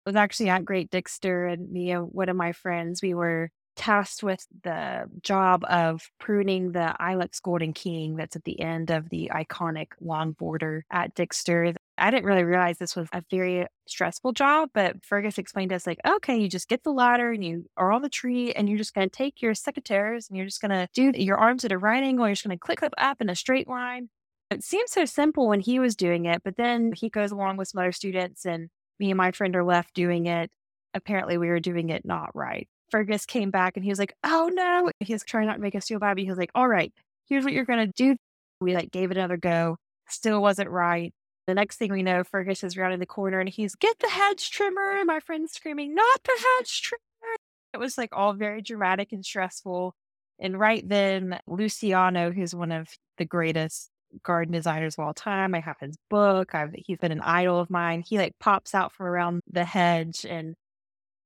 was 0.08 0.16
actually 0.16 0.48
at 0.48 0.64
Great 0.64 0.90
Dixter, 0.90 1.52
and 1.52 1.70
me 1.70 1.90
and 1.90 2.08
one 2.10 2.30
of 2.30 2.36
my 2.36 2.52
friends, 2.52 3.02
we 3.02 3.12
were 3.12 3.50
tasked 3.76 4.22
with 4.22 4.46
the 4.64 5.04
job 5.22 5.62
of 5.68 6.10
pruning 6.18 6.72
the 6.72 6.96
Ilex 6.98 7.42
Golden 7.42 7.74
King 7.74 8.16
that's 8.16 8.34
at 8.34 8.44
the 8.44 8.58
end 8.58 8.90
of 8.90 9.10
the 9.10 9.30
iconic 9.34 9.88
long 10.00 10.32
border 10.32 10.86
at 10.90 11.14
Dixter. 11.14 11.76
I 11.98 12.10
didn't 12.10 12.24
really 12.24 12.42
realize 12.42 12.78
this 12.78 12.96
was 12.96 13.06
a 13.12 13.22
very 13.30 13.66
stressful 13.86 14.32
job, 14.32 14.70
but 14.72 15.04
Fergus 15.04 15.36
explained 15.36 15.68
to 15.70 15.76
us 15.76 15.86
like, 15.86 16.00
okay, 16.08 16.38
you 16.38 16.48
just 16.48 16.70
get 16.70 16.84
the 16.84 16.90
ladder 16.90 17.30
and 17.30 17.44
you 17.44 17.66
are 17.76 17.92
on 17.92 18.00
the 18.00 18.08
tree 18.08 18.52
and 18.52 18.66
you're 18.66 18.78
just 18.78 18.94
going 18.94 19.08
to 19.08 19.14
take 19.14 19.42
your 19.42 19.52
secateurs 19.52 20.28
and 20.28 20.38
you're 20.38 20.46
just 20.46 20.62
going 20.62 20.70
to 20.70 20.88
do 20.94 21.12
your 21.14 21.36
arms 21.36 21.66
at 21.66 21.70
a 21.70 21.76
right 21.76 22.02
angle. 22.02 22.26
You're 22.26 22.34
just 22.34 22.46
going 22.46 22.56
to 22.56 22.64
click 22.64 22.82
up, 22.82 22.94
up 22.96 23.20
in 23.20 23.28
a 23.28 23.36
straight 23.36 23.68
line. 23.68 24.08
It 24.50 24.64
seemed 24.64 24.88
so 24.88 25.04
simple 25.04 25.46
when 25.48 25.60
he 25.60 25.78
was 25.78 25.94
doing 25.94 26.24
it, 26.24 26.42
but 26.42 26.56
then 26.56 26.92
he 26.96 27.10
goes 27.10 27.30
along 27.30 27.58
with 27.58 27.68
some 27.68 27.80
other 27.80 27.92
students 27.92 28.46
and 28.46 28.70
me 28.98 29.10
and 29.10 29.18
my 29.18 29.32
friend 29.32 29.54
are 29.56 29.64
left 29.64 29.94
doing 29.94 30.26
it. 30.26 30.50
Apparently, 30.94 31.38
we 31.38 31.48
were 31.48 31.60
doing 31.60 31.90
it 31.90 32.04
not 32.04 32.34
right. 32.34 32.68
Fergus 32.90 33.26
came 33.26 33.50
back 33.50 33.76
and 33.76 33.84
he 33.84 33.90
was 33.90 33.98
like, 33.98 34.14
"Oh 34.24 34.50
no!" 34.52 34.90
He 35.00 35.12
was 35.12 35.22
trying 35.22 35.46
not 35.46 35.54
to 35.54 35.60
make 35.60 35.74
us 35.74 35.88
feel 35.88 35.98
bad. 35.98 36.14
But 36.14 36.22
he 36.22 36.28
was 36.30 36.38
like, 36.38 36.50
"All 36.54 36.68
right, 36.68 36.92
here's 37.28 37.44
what 37.44 37.52
you're 37.52 37.64
gonna 37.64 37.86
do." 37.88 38.16
We 38.60 38.74
like 38.74 38.90
gave 38.90 39.10
it 39.10 39.16
another 39.16 39.36
go. 39.36 39.76
Still 40.08 40.40
wasn't 40.42 40.70
right. 40.70 41.12
The 41.46 41.54
next 41.54 41.76
thing 41.76 41.92
we 41.92 42.02
know, 42.02 42.24
Fergus 42.24 42.64
is 42.64 42.76
rounding 42.76 43.00
the 43.00 43.06
corner 43.06 43.40
and 43.40 43.48
he's 43.48 43.74
get 43.74 43.98
the 44.00 44.08
hedge 44.08 44.50
trimmer. 44.50 44.96
And 44.98 45.06
my 45.06 45.20
friend's 45.20 45.52
screaming, 45.52 45.94
"Not 45.94 46.22
the 46.24 46.32
hedge 46.58 46.82
trimmer!" 46.82 47.36
It 47.74 47.78
was 47.78 47.98
like 47.98 48.10
all 48.12 48.32
very 48.32 48.62
dramatic 48.62 49.12
and 49.12 49.24
stressful. 49.24 49.94
And 50.40 50.58
right 50.58 50.86
then, 50.88 51.40
Luciano, 51.46 52.30
who's 52.32 52.54
one 52.54 52.72
of 52.72 52.88
the 53.18 53.24
greatest 53.24 53.90
garden 54.22 54.52
designers 54.52 54.94
of 54.94 55.04
all 55.04 55.14
time. 55.14 55.54
I 55.54 55.60
have 55.60 55.76
his 55.80 55.96
book. 56.10 56.54
I've, 56.54 56.72
he's 56.74 56.98
been 56.98 57.12
an 57.12 57.20
idol 57.20 57.60
of 57.60 57.70
mine. 57.70 58.02
He 58.06 58.18
like 58.18 58.38
pops 58.38 58.74
out 58.74 58.92
from 58.92 59.06
around 59.06 59.40
the 59.50 59.64
hedge 59.64 60.24
and 60.28 60.54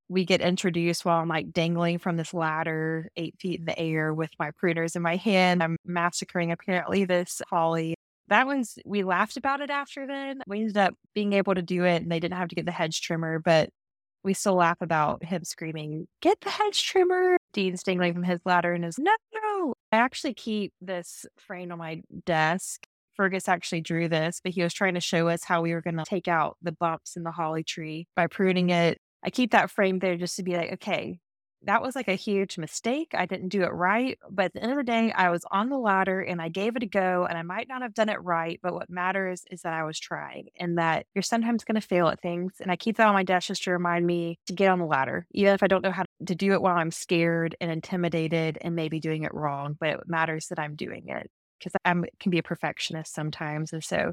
we 0.09 0.25
get 0.25 0.41
introduced 0.41 1.05
while 1.05 1.21
I'm 1.21 1.29
like 1.29 1.53
dangling 1.53 1.99
from 1.99 2.17
this 2.17 2.35
ladder 2.35 3.09
eight 3.17 3.35
feet 3.41 3.61
in 3.61 3.67
the 3.67 3.79
air 3.79 4.13
with 4.13 4.31
my 4.39 4.51
pruners 4.51 4.95
in 4.95 5.03
my 5.03 5.17
hand. 5.17 5.63
I'm 5.63 5.77
massacring 5.85 6.53
apparently 6.53 7.05
this 7.05 7.41
holly. 7.49 7.95
That 8.29 8.47
one's, 8.47 8.79
we 8.85 9.05
laughed 9.05 9.37
about 9.37 9.61
it 9.61 9.71
after 9.71 10.07
then. 10.07 10.43
We 10.47 10.61
ended 10.61 10.77
up 10.77 10.95
being 11.15 11.33
able 11.33 11.55
to 11.55 11.63
do 11.63 11.85
it 11.85 12.03
and 12.03 12.11
they 12.11 12.21
didn't 12.21 12.39
have 12.39 12.49
to 12.49 12.55
get 12.55 12.67
the 12.67 12.73
hedge 12.73 13.01
trimmer, 13.01 13.39
but 13.39 13.71
we 14.23 14.35
still 14.35 14.55
laugh 14.55 14.79
about 14.81 15.25
him 15.25 15.45
screaming, 15.45 16.07
Get 16.21 16.41
the 16.41 16.51
hedge 16.51 16.83
trimmer. 16.85 17.37
Dean's 17.53 17.83
dangling 17.83 18.15
from 18.15 18.23
his 18.23 18.41
ladder 18.45 18.73
and 18.73 18.85
is, 18.85 18.99
No, 18.99 19.13
no. 19.35 19.75
I 19.93 19.97
actually 19.97 20.35
keep 20.35 20.73
this 20.81 21.27
frame 21.37 21.71
on 21.71 21.79
my 21.79 22.03
desk. 22.25 22.87
Fergus 23.15 23.47
actually 23.47 23.83
drew 23.83 24.09
this, 24.09 24.41
but 24.43 24.53
he 24.53 24.63
was 24.63 24.73
trying 24.73 24.95
to 24.95 25.01
show 25.01 25.29
us 25.29 25.45
how 25.45 25.61
we 25.61 25.75
were 25.75 25.83
going 25.83 25.99
to 25.99 26.05
take 26.05 26.29
out 26.29 26.57
the 26.63 26.73
bumps 26.73 27.15
in 27.15 27.25
the 27.25 27.31
holly 27.31 27.63
tree 27.63 28.09
by 28.17 28.27
pruning 28.27 28.71
it. 28.71 28.99
I 29.23 29.29
keep 29.29 29.53
that 29.53 29.71
frame 29.71 29.99
there 29.99 30.17
just 30.17 30.37
to 30.37 30.43
be 30.43 30.57
like, 30.57 30.73
okay, 30.75 31.19
that 31.65 31.83
was 31.83 31.95
like 31.95 32.09
a 32.09 32.15
huge 32.15 32.59
mistake. 32.59 33.13
I 33.15 33.27
didn't 33.27 33.49
do 33.49 33.63
it 33.63 33.73
right. 33.73 34.19
But 34.31 34.47
at 34.47 34.53
the 34.55 34.63
end 34.63 34.73
of 34.73 34.79
the 34.79 34.85
day, 34.85 35.13
I 35.13 35.31
was 35.31 35.45
on 35.51 35.69
the 35.69 35.79
ladder 35.79 36.21
and 36.21 36.41
I 36.41 36.49
gave 36.49 36.77
it 36.77 36.83
a 36.83 36.87
go 36.87 37.27
and 37.29 37.39
I 37.39 37.43
might 37.43 37.69
not 37.69 37.83
have 37.83 37.95
done 37.95 38.09
it 38.09 38.23
right. 38.23 38.59
But 38.63 38.75
what 38.75 38.91
matters 38.91 39.45
is 39.51 39.63
that 39.63 39.73
I 39.73 39.85
was 39.85 39.99
trying 39.99 40.49
and 40.59 40.79
that 40.79 41.07
you're 41.15 41.23
sometimes 41.23 41.65
going 41.65 41.81
to 41.81 41.87
fail 41.87 42.09
at 42.09 42.21
things. 42.21 42.55
And 42.61 42.71
I 42.71 42.77
keep 42.77 42.97
that 42.97 43.07
on 43.07 43.15
my 43.15 43.23
desk 43.23 43.49
just 43.49 43.65
to 43.65 43.71
remind 43.73 44.07
me 44.07 44.39
to 44.47 44.53
get 44.53 44.71
on 44.71 44.79
the 44.79 44.87
ladder, 44.87 45.27
even 45.33 45.55
if 45.55 45.63
I 45.63 45.69
don't 45.69 45.83
know 45.83 45.93
how 45.93 46.05
to 46.27 46.35
do 46.35 46.53
it 46.53 46.63
while 46.63 46.77
I'm 46.77 46.91
scared 46.91 47.57
and 47.61 47.71
intimidated 47.71 48.59
and 48.61 48.75
maybe 48.75 49.01
doing 49.01 49.23
it 49.23 49.35
wrong. 49.35 49.77
But 49.79 49.91
it 49.91 50.01
matters 50.07 50.49
that 50.49 50.59
I'm 50.59 50.75
doing 50.75 51.09
it 51.09 51.31
because 51.59 51.73
I 51.85 51.95
can 52.19 52.31
be 52.31 52.39
a 52.39 52.43
perfectionist 52.43 53.15
sometimes. 53.15 53.73
And 53.73 53.85
so 53.85 54.13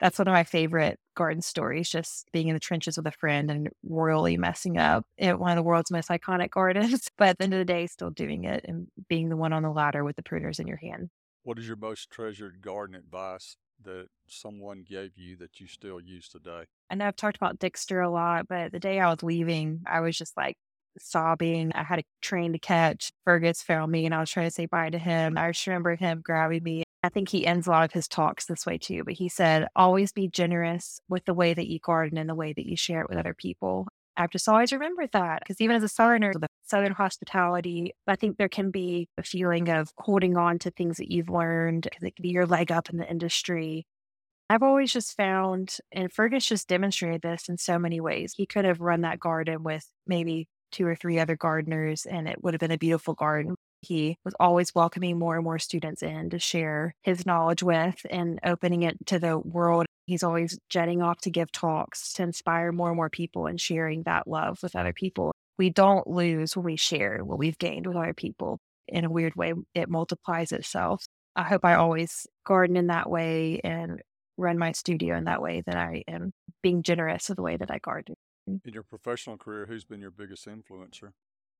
that's 0.00 0.18
one 0.18 0.28
of 0.28 0.32
my 0.32 0.44
favorite 0.44 0.98
garden 1.16 1.42
stories, 1.42 1.88
just 1.88 2.30
being 2.32 2.48
in 2.48 2.54
the 2.54 2.60
trenches 2.60 2.96
with 2.96 3.06
a 3.06 3.12
friend 3.12 3.50
and 3.50 3.70
royally 3.84 4.36
messing 4.36 4.76
up 4.76 5.04
at 5.18 5.38
one 5.38 5.50
of 5.50 5.56
the 5.56 5.62
world's 5.62 5.90
most 5.90 6.08
iconic 6.08 6.50
gardens. 6.50 7.08
But 7.16 7.28
at 7.28 7.38
the 7.38 7.44
end 7.44 7.54
of 7.54 7.58
the 7.58 7.64
day, 7.64 7.86
still 7.86 8.10
doing 8.10 8.44
it 8.44 8.64
and 8.66 8.88
being 9.08 9.28
the 9.28 9.36
one 9.36 9.52
on 9.52 9.62
the 9.62 9.70
ladder 9.70 10.04
with 10.04 10.16
the 10.16 10.22
pruners 10.22 10.58
in 10.58 10.66
your 10.66 10.76
hand. 10.76 11.10
What 11.42 11.58
is 11.58 11.66
your 11.66 11.76
most 11.76 12.10
treasured 12.10 12.62
garden 12.62 12.96
advice 12.96 13.56
that 13.82 14.08
someone 14.26 14.84
gave 14.88 15.12
you 15.16 15.36
that 15.36 15.60
you 15.60 15.66
still 15.66 16.00
use 16.00 16.28
today? 16.28 16.64
I 16.90 16.94
know 16.94 17.06
I've 17.06 17.16
talked 17.16 17.36
about 17.36 17.58
Dixter 17.58 18.04
a 18.04 18.08
lot, 18.08 18.48
but 18.48 18.72
the 18.72 18.80
day 18.80 19.00
I 19.00 19.10
was 19.10 19.22
leaving, 19.22 19.82
I 19.86 20.00
was 20.00 20.16
just 20.16 20.36
like 20.36 20.56
sobbing. 20.98 21.72
I 21.74 21.82
had 21.82 21.98
a 21.98 22.04
train 22.22 22.52
to 22.52 22.58
catch. 22.58 23.10
Fergus 23.24 23.62
found 23.62 23.92
me 23.92 24.06
and 24.06 24.14
I 24.14 24.20
was 24.20 24.30
trying 24.30 24.46
to 24.46 24.54
say 24.54 24.66
bye 24.66 24.90
to 24.90 24.98
him. 24.98 25.36
I 25.36 25.50
just 25.50 25.66
remember 25.66 25.96
him 25.96 26.22
grabbing 26.24 26.62
me 26.62 26.83
I 27.04 27.10
think 27.10 27.28
he 27.28 27.46
ends 27.46 27.66
a 27.66 27.70
lot 27.70 27.84
of 27.84 27.92
his 27.92 28.08
talks 28.08 28.46
this 28.46 28.64
way 28.64 28.78
too, 28.78 29.04
but 29.04 29.12
he 29.12 29.28
said, 29.28 29.68
always 29.76 30.10
be 30.10 30.26
generous 30.26 31.02
with 31.06 31.26
the 31.26 31.34
way 31.34 31.52
that 31.52 31.68
you 31.68 31.78
garden 31.78 32.16
and 32.16 32.30
the 32.30 32.34
way 32.34 32.54
that 32.54 32.64
you 32.64 32.78
share 32.78 33.02
it 33.02 33.10
with 33.10 33.18
other 33.18 33.34
people. 33.34 33.86
I've 34.16 34.30
just 34.30 34.48
always 34.48 34.72
remembered 34.72 35.10
that 35.12 35.40
because 35.40 35.60
even 35.60 35.76
as 35.76 35.82
a 35.82 35.88
Southerner, 35.88 36.32
the 36.32 36.46
Southern 36.62 36.92
hospitality, 36.92 37.92
I 38.06 38.16
think 38.16 38.38
there 38.38 38.48
can 38.48 38.70
be 38.70 39.06
a 39.18 39.22
feeling 39.22 39.68
of 39.68 39.90
holding 39.98 40.38
on 40.38 40.58
to 40.60 40.70
things 40.70 40.96
that 40.96 41.12
you've 41.12 41.28
learned 41.28 41.82
because 41.82 42.02
it 42.02 42.16
can 42.16 42.22
be 42.22 42.30
your 42.30 42.46
leg 42.46 42.72
up 42.72 42.88
in 42.88 42.96
the 42.96 43.10
industry. 43.10 43.84
I've 44.48 44.62
always 44.62 44.90
just 44.90 45.14
found, 45.14 45.76
and 45.92 46.10
Fergus 46.10 46.46
just 46.46 46.68
demonstrated 46.68 47.20
this 47.20 47.50
in 47.50 47.58
so 47.58 47.78
many 47.78 48.00
ways. 48.00 48.32
He 48.34 48.46
could 48.46 48.64
have 48.64 48.80
run 48.80 49.02
that 49.02 49.20
garden 49.20 49.62
with 49.62 49.86
maybe 50.06 50.48
two 50.72 50.86
or 50.86 50.96
three 50.96 51.18
other 51.18 51.36
gardeners, 51.36 52.06
and 52.06 52.26
it 52.28 52.42
would 52.42 52.54
have 52.54 52.60
been 52.60 52.70
a 52.70 52.78
beautiful 52.78 53.12
garden. 53.12 53.56
He 53.84 54.16
was 54.24 54.34
always 54.40 54.74
welcoming 54.74 55.18
more 55.18 55.36
and 55.36 55.44
more 55.44 55.58
students 55.58 56.02
in 56.02 56.30
to 56.30 56.38
share 56.38 56.94
his 57.02 57.26
knowledge 57.26 57.62
with 57.62 58.04
and 58.10 58.40
opening 58.44 58.82
it 58.82 58.96
to 59.06 59.18
the 59.18 59.38
world. 59.38 59.86
He's 60.06 60.22
always 60.22 60.58
jetting 60.68 61.02
off 61.02 61.20
to 61.20 61.30
give 61.30 61.52
talks 61.52 62.12
to 62.14 62.22
inspire 62.22 62.72
more 62.72 62.88
and 62.88 62.96
more 62.96 63.10
people 63.10 63.46
and 63.46 63.60
sharing 63.60 64.02
that 64.04 64.26
love 64.26 64.58
with 64.62 64.74
other 64.74 64.92
people. 64.92 65.32
We 65.58 65.70
don't 65.70 66.06
lose 66.06 66.56
when 66.56 66.64
we 66.64 66.76
share 66.76 67.22
what 67.22 67.38
we've 67.38 67.58
gained 67.58 67.86
with 67.86 67.96
other 67.96 68.14
people. 68.14 68.58
In 68.88 69.04
a 69.04 69.10
weird 69.10 69.34
way, 69.34 69.54
it 69.74 69.88
multiplies 69.88 70.52
itself. 70.52 71.04
I 71.36 71.42
hope 71.42 71.64
I 71.64 71.74
always 71.74 72.26
garden 72.46 72.76
in 72.76 72.88
that 72.88 73.08
way 73.08 73.60
and 73.64 74.00
run 74.36 74.58
my 74.58 74.72
studio 74.72 75.16
in 75.16 75.24
that 75.24 75.42
way 75.42 75.62
that 75.66 75.76
I 75.76 76.04
am 76.08 76.32
being 76.62 76.82
generous 76.82 77.30
of 77.30 77.36
the 77.36 77.42
way 77.42 77.56
that 77.56 77.70
I 77.70 77.78
garden. 77.78 78.14
In 78.46 78.60
your 78.64 78.82
professional 78.82 79.36
career, 79.36 79.66
who's 79.66 79.84
been 79.84 80.00
your 80.00 80.10
biggest 80.10 80.46
influencer? 80.46 81.12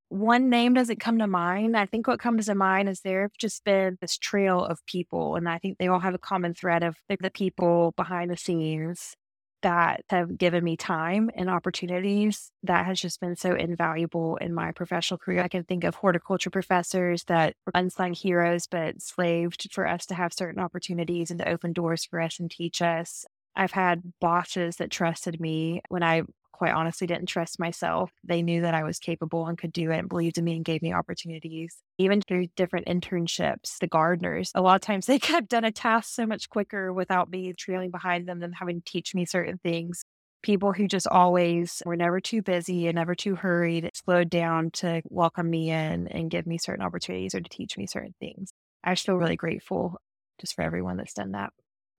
One 0.08 0.48
name 0.48 0.74
doesn't 0.74 1.00
come 1.00 1.18
to 1.18 1.26
mind. 1.26 1.76
I 1.76 1.86
think 1.86 2.06
what 2.06 2.20
comes 2.20 2.46
to 2.46 2.54
mind 2.54 2.88
is 2.88 3.00
there 3.00 3.22
have 3.22 3.32
just 3.38 3.64
been 3.64 3.98
this 4.00 4.16
trail 4.16 4.64
of 4.64 4.84
people, 4.86 5.34
and 5.34 5.48
I 5.48 5.58
think 5.58 5.78
they 5.78 5.88
all 5.88 6.00
have 6.00 6.14
a 6.14 6.18
common 6.18 6.54
thread 6.54 6.84
of 6.84 6.96
the 7.08 7.30
people 7.30 7.92
behind 7.96 8.30
the 8.30 8.36
scenes 8.36 9.16
that 9.62 10.04
have 10.10 10.36
given 10.36 10.62
me 10.62 10.76
time 10.76 11.30
and 11.34 11.48
opportunities 11.48 12.52
that 12.62 12.84
has 12.84 13.00
just 13.00 13.18
been 13.18 13.34
so 13.34 13.54
invaluable 13.54 14.36
in 14.36 14.52
my 14.52 14.70
professional 14.72 15.16
career. 15.16 15.42
I 15.42 15.48
can 15.48 15.64
think 15.64 15.84
of 15.84 15.94
horticulture 15.94 16.50
professors 16.50 17.24
that 17.24 17.54
were 17.64 17.72
unsung 17.74 18.12
heroes, 18.12 18.66
but 18.66 19.00
slaved 19.00 19.72
for 19.72 19.88
us 19.88 20.04
to 20.06 20.14
have 20.14 20.34
certain 20.34 20.60
opportunities 20.60 21.30
and 21.30 21.40
to 21.40 21.48
open 21.48 21.72
doors 21.72 22.04
for 22.04 22.20
us 22.20 22.38
and 22.38 22.50
teach 22.50 22.82
us. 22.82 23.24
I've 23.56 23.72
had 23.72 24.12
bosses 24.20 24.76
that 24.76 24.90
trusted 24.90 25.40
me 25.40 25.80
when 25.88 26.02
I 26.02 26.22
quite 26.54 26.72
honestly 26.72 27.06
didn't 27.06 27.26
trust 27.26 27.58
myself. 27.58 28.12
They 28.22 28.40
knew 28.40 28.62
that 28.62 28.74
I 28.74 28.84
was 28.84 29.00
capable 29.00 29.46
and 29.46 29.58
could 29.58 29.72
do 29.72 29.90
it 29.90 29.98
and 29.98 30.08
believed 30.08 30.38
in 30.38 30.44
me 30.44 30.54
and 30.54 30.64
gave 30.64 30.82
me 30.82 30.92
opportunities. 30.92 31.76
Even 31.98 32.22
through 32.22 32.46
different 32.54 32.86
internships, 32.86 33.78
the 33.80 33.88
gardeners, 33.88 34.52
a 34.54 34.62
lot 34.62 34.76
of 34.76 34.80
times 34.80 35.06
they 35.06 35.18
could 35.18 35.34
have 35.34 35.48
done 35.48 35.64
a 35.64 35.72
task 35.72 36.14
so 36.14 36.26
much 36.26 36.48
quicker 36.48 36.92
without 36.92 37.28
me 37.28 37.52
trailing 37.52 37.90
behind 37.90 38.28
them 38.28 38.42
and 38.42 38.54
having 38.54 38.80
to 38.80 38.90
teach 38.90 39.14
me 39.14 39.26
certain 39.26 39.58
things. 39.64 40.04
People 40.42 40.72
who 40.72 40.86
just 40.86 41.08
always 41.08 41.82
were 41.84 41.96
never 41.96 42.20
too 42.20 42.40
busy 42.40 42.86
and 42.86 42.96
never 42.96 43.14
too 43.14 43.34
hurried, 43.34 43.90
slowed 43.94 44.30
down 44.30 44.70
to 44.72 45.02
welcome 45.06 45.50
me 45.50 45.70
in 45.70 46.06
and 46.08 46.30
give 46.30 46.46
me 46.46 46.58
certain 46.58 46.84
opportunities 46.84 47.34
or 47.34 47.40
to 47.40 47.48
teach 47.48 47.76
me 47.76 47.86
certain 47.86 48.14
things. 48.20 48.52
I 48.84 48.92
just 48.92 49.06
feel 49.06 49.16
really 49.16 49.36
grateful 49.36 49.96
just 50.38 50.54
for 50.54 50.62
everyone 50.62 50.98
that's 50.98 51.14
done 51.14 51.32
that 51.32 51.52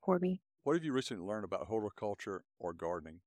for 0.05 0.17
me. 0.19 0.41
What 0.63 0.75
have 0.75 0.83
you 0.85 0.93
recently 0.93 1.25
learned 1.25 1.43
about 1.43 1.67
horticulture 1.67 2.43
or 2.59 2.71
gardening? 2.71 3.19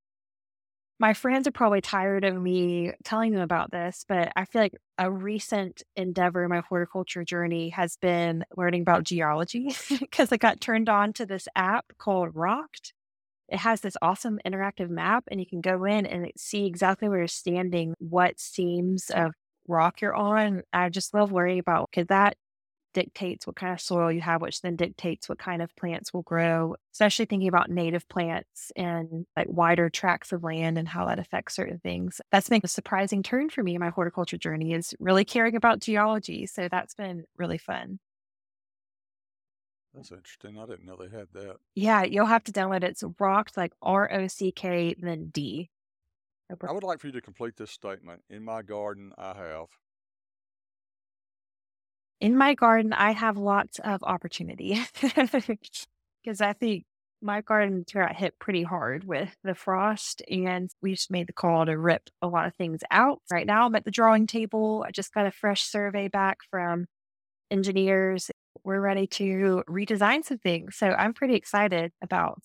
My 1.01 1.15
friends 1.15 1.47
are 1.47 1.53
probably 1.53 1.81
tired 1.81 2.25
of 2.25 2.41
me 2.41 2.93
telling 3.05 3.33
them 3.33 3.41
about 3.41 3.71
this, 3.71 4.05
but 4.09 4.33
I 4.35 4.45
feel 4.45 4.63
like 4.63 4.75
a 4.99 5.11
recent 5.11 5.83
endeavor 5.95 6.43
in 6.43 6.51
my 6.51 6.61
horticulture 6.69 7.23
journey 7.23 7.69
has 7.69 7.97
been 7.97 8.45
learning 8.57 8.83
about 8.83 9.05
geology 9.05 9.73
because 10.01 10.33
I 10.33 10.39
got 10.39 10.61
turned 10.61 10.89
on 10.89 11.13
to 11.15 11.27
this 11.27 11.47
app 11.55 11.87
called 11.99 12.35
Rockd. 12.35 12.93
It 13.49 13.61
has 13.61 13.81
this 13.81 13.97
awesome 14.03 14.41
interactive 14.45 14.91
map, 14.91 15.25
and 15.31 15.39
you 15.39 15.47
can 15.47 15.61
go 15.61 15.85
in 15.85 16.05
and 16.05 16.31
see 16.37 16.67
exactly 16.67 17.09
where 17.09 17.19
you're 17.19 17.29
standing, 17.29 17.95
what 17.99 18.41
seams 18.41 19.09
of 19.11 19.33
rock 19.69 20.01
you're 20.01 20.17
on. 20.17 20.63
I 20.73 20.89
just 20.89 21.15
love 21.15 21.31
learning 21.31 21.61
about 21.61 21.91
because 21.91 22.09
that 22.09 22.37
dictates 22.95 23.47
what 23.47 23.57
kind 23.57 23.73
of 23.73 23.81
soil 23.81 24.11
you 24.11 24.21
have, 24.21 24.41
which 24.41 24.61
then 24.61 24.77
dictates 24.77 25.29
what 25.29 25.39
kind 25.39 25.63
of 25.63 25.75
plants 25.77 26.13
will 26.13 26.23
grow, 26.23 26.75
especially 26.93 27.25
thinking 27.25 27.49
about 27.49 27.71
native 27.71 28.09
plants 28.09 28.73
and 28.77 29.27
like 29.37 29.47
wider 29.49 29.91
tracts 29.91 30.33
of 30.33 30.43
land 30.43 30.79
and 30.79 30.89
how 30.89 31.07
that 31.07 31.19
affects 31.19 31.55
certain 31.55 31.79
things. 31.79 32.21
That's 32.33 32.49
been 32.49 32.61
a 32.65 32.69
surprising 32.69 33.23
turn 33.23 33.51
for 33.51 33.63
me 33.63 33.75
in 33.75 33.81
my 33.81 33.91
horticulture 33.91 34.39
journey 34.39 34.73
is 34.73 34.95
really 34.99 35.25
caring 35.25 35.57
about 35.57 35.81
geology. 35.81 36.47
So 36.47 36.69
that's 36.71 36.95
been 36.95 37.25
really 37.37 37.59
fun. 37.59 37.99
That's 39.95 40.13
interesting. 40.13 40.59
I 40.59 40.67
didn't 40.67 40.85
know 40.85 40.97
they 40.97 41.17
had 41.17 41.29
that. 41.33 41.57
Yeah, 41.75 42.05
you'll 42.05 42.27
have 42.27 42.45
to 42.45 42.53
download 42.53 42.85
it. 42.85 42.91
It's 42.91 43.03
Rockd 43.03 43.57
like 43.57 43.73
R 43.83 44.13
O 44.13 44.27
C 44.29 44.53
K, 44.53 44.95
then 44.99 45.31
D. 45.33 45.71
I 46.51 46.73
would 46.73 46.83
like 46.83 47.01
for 47.01 47.09
you 47.09 47.13
to 47.13 47.21
complete 47.21 47.57
this 47.57 47.71
statement. 47.71 48.23
In 48.31 48.43
my 48.43 48.63
garden, 48.63 49.13
I 49.19 49.35
have 49.35 49.67
in 52.21 52.37
my 52.37 52.55
garden, 52.55 52.93
I 52.93 53.13
have 53.13 53.37
lots 53.37 53.79
of 53.81 54.03
opportunity 54.03 54.81
because 55.03 56.41
I 56.41 56.53
think 56.53 56.85
my 57.21 57.41
garden 57.41 57.85
got 57.93 58.15
hit 58.15 58.39
pretty 58.39 58.63
hard 58.63 59.05
with 59.05 59.35
the 59.43 59.55
frost, 59.55 60.23
and 60.31 60.71
we 60.83 60.95
just 60.95 61.11
made 61.11 61.27
the 61.27 61.33
call 61.33 61.67
to 61.67 61.77
rip 61.77 62.11
a 62.23 62.29
lot 62.29 62.47
of 62.47 62.55
things 62.55 62.81
out. 62.91 63.21
Right 63.31 63.47
now, 63.47 63.67
I'm 63.67 63.75
at 63.75 63.85
the 63.85 63.91
drawing 63.91 64.27
table. 64.27 64.85
I 64.87 64.91
just 64.91 65.13
got 65.13 65.27
a 65.27 65.31
fresh 65.31 65.63
survey 65.63 66.09
back 66.09 66.39
from 66.51 66.87
engineers. 67.51 68.31
We're 68.65 68.81
ready 68.81 69.07
to 69.07 69.65
redesign 69.69 70.25
some 70.25 70.39
things. 70.39 70.77
So 70.77 70.91
I'm 70.91 71.15
pretty 71.15 71.35
excited 71.35 71.93
about 72.03 72.43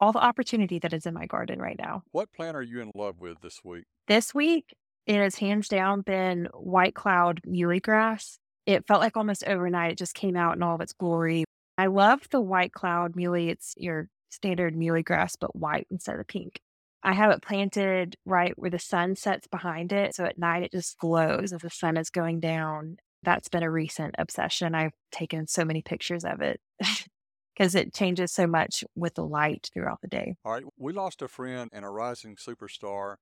all 0.00 0.12
the 0.12 0.18
opportunity 0.18 0.78
that 0.78 0.92
is 0.92 1.06
in 1.06 1.14
my 1.14 1.26
garden 1.26 1.60
right 1.60 1.78
now. 1.78 2.02
What 2.12 2.32
plant 2.32 2.56
are 2.56 2.62
you 2.62 2.80
in 2.80 2.90
love 2.94 3.20
with 3.20 3.40
this 3.42 3.60
week? 3.64 3.84
This 4.08 4.34
week, 4.34 4.74
it 5.06 5.16
has 5.16 5.36
hands 5.36 5.68
down 5.68 6.00
been 6.00 6.48
white 6.52 6.94
cloud 6.94 7.40
muhly 7.46 7.82
grass 7.82 8.38
it 8.74 8.86
felt 8.86 9.00
like 9.00 9.16
almost 9.16 9.44
overnight 9.46 9.92
it 9.92 9.98
just 9.98 10.14
came 10.14 10.36
out 10.36 10.56
in 10.56 10.62
all 10.62 10.74
of 10.74 10.80
its 10.80 10.92
glory. 10.92 11.44
I 11.78 11.86
love 11.86 12.28
the 12.30 12.40
white 12.40 12.72
cloud 12.72 13.14
muhly. 13.14 13.48
It's 13.48 13.74
your 13.76 14.08
standard 14.30 14.74
muhly 14.74 15.04
grass, 15.04 15.36
but 15.36 15.56
white 15.56 15.86
instead 15.90 16.18
of 16.18 16.26
pink. 16.26 16.60
I 17.02 17.14
have 17.14 17.30
it 17.30 17.42
planted 17.42 18.16
right 18.26 18.52
where 18.56 18.70
the 18.70 18.78
sun 18.78 19.16
sets 19.16 19.46
behind 19.46 19.92
it. 19.92 20.14
So 20.14 20.24
at 20.24 20.38
night 20.38 20.62
it 20.62 20.72
just 20.72 20.98
glows 20.98 21.52
as 21.52 21.62
the 21.62 21.70
sun 21.70 21.96
is 21.96 22.10
going 22.10 22.40
down. 22.40 22.98
That's 23.22 23.48
been 23.48 23.62
a 23.62 23.70
recent 23.70 24.14
obsession. 24.18 24.74
I've 24.74 24.92
taken 25.10 25.46
so 25.46 25.64
many 25.64 25.82
pictures 25.82 26.24
of 26.24 26.40
it 26.40 26.60
because 27.54 27.74
it 27.74 27.94
changes 27.94 28.32
so 28.32 28.46
much 28.46 28.84
with 28.94 29.14
the 29.14 29.24
light 29.24 29.70
throughout 29.72 30.00
the 30.02 30.08
day. 30.08 30.36
All 30.44 30.52
right. 30.52 30.64
We 30.78 30.92
lost 30.92 31.22
a 31.22 31.28
friend 31.28 31.70
and 31.72 31.84
a 31.84 31.88
rising 31.88 32.36
superstar 32.36 33.16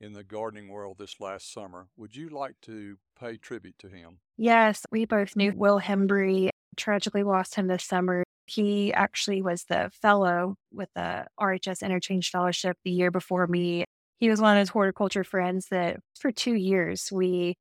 in 0.00 0.12
the 0.12 0.24
gardening 0.24 0.68
world 0.68 0.96
this 0.98 1.20
last 1.20 1.52
summer. 1.52 1.88
Would 1.96 2.16
you 2.16 2.30
like 2.30 2.54
to 2.62 2.96
pay 3.18 3.36
tribute 3.36 3.78
to 3.80 3.88
him? 3.88 4.18
Yes, 4.36 4.84
we 4.90 5.04
both 5.04 5.36
knew 5.36 5.52
Will 5.54 5.80
Hembry. 5.80 6.50
Tragically 6.76 7.22
lost 7.22 7.54
him 7.54 7.66
this 7.66 7.84
summer. 7.84 8.24
He 8.46 8.92
actually 8.92 9.42
was 9.42 9.64
the 9.64 9.90
fellow 10.00 10.56
with 10.72 10.88
the 10.94 11.26
RHS 11.38 11.82
Interchange 11.82 12.30
Fellowship 12.30 12.76
the 12.84 12.90
year 12.90 13.10
before 13.10 13.46
me. 13.46 13.84
He 14.18 14.28
was 14.28 14.40
one 14.40 14.56
of 14.56 14.60
those 14.60 14.70
horticulture 14.70 15.24
friends 15.24 15.68
that 15.70 15.98
for 16.18 16.32
two 16.32 16.54
years 16.54 17.10
we 17.12 17.54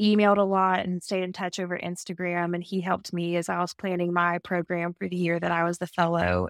emailed 0.00 0.38
a 0.38 0.42
lot 0.42 0.80
and 0.80 1.02
stayed 1.02 1.22
in 1.22 1.32
touch 1.32 1.60
over 1.60 1.78
Instagram. 1.78 2.54
And 2.54 2.64
he 2.64 2.80
helped 2.80 3.12
me 3.12 3.36
as 3.36 3.48
I 3.48 3.60
was 3.60 3.74
planning 3.74 4.12
my 4.12 4.38
program 4.38 4.94
for 4.94 5.08
the 5.08 5.16
year 5.16 5.38
that 5.38 5.52
I 5.52 5.64
was 5.64 5.78
the 5.78 5.86
fellow. 5.86 6.48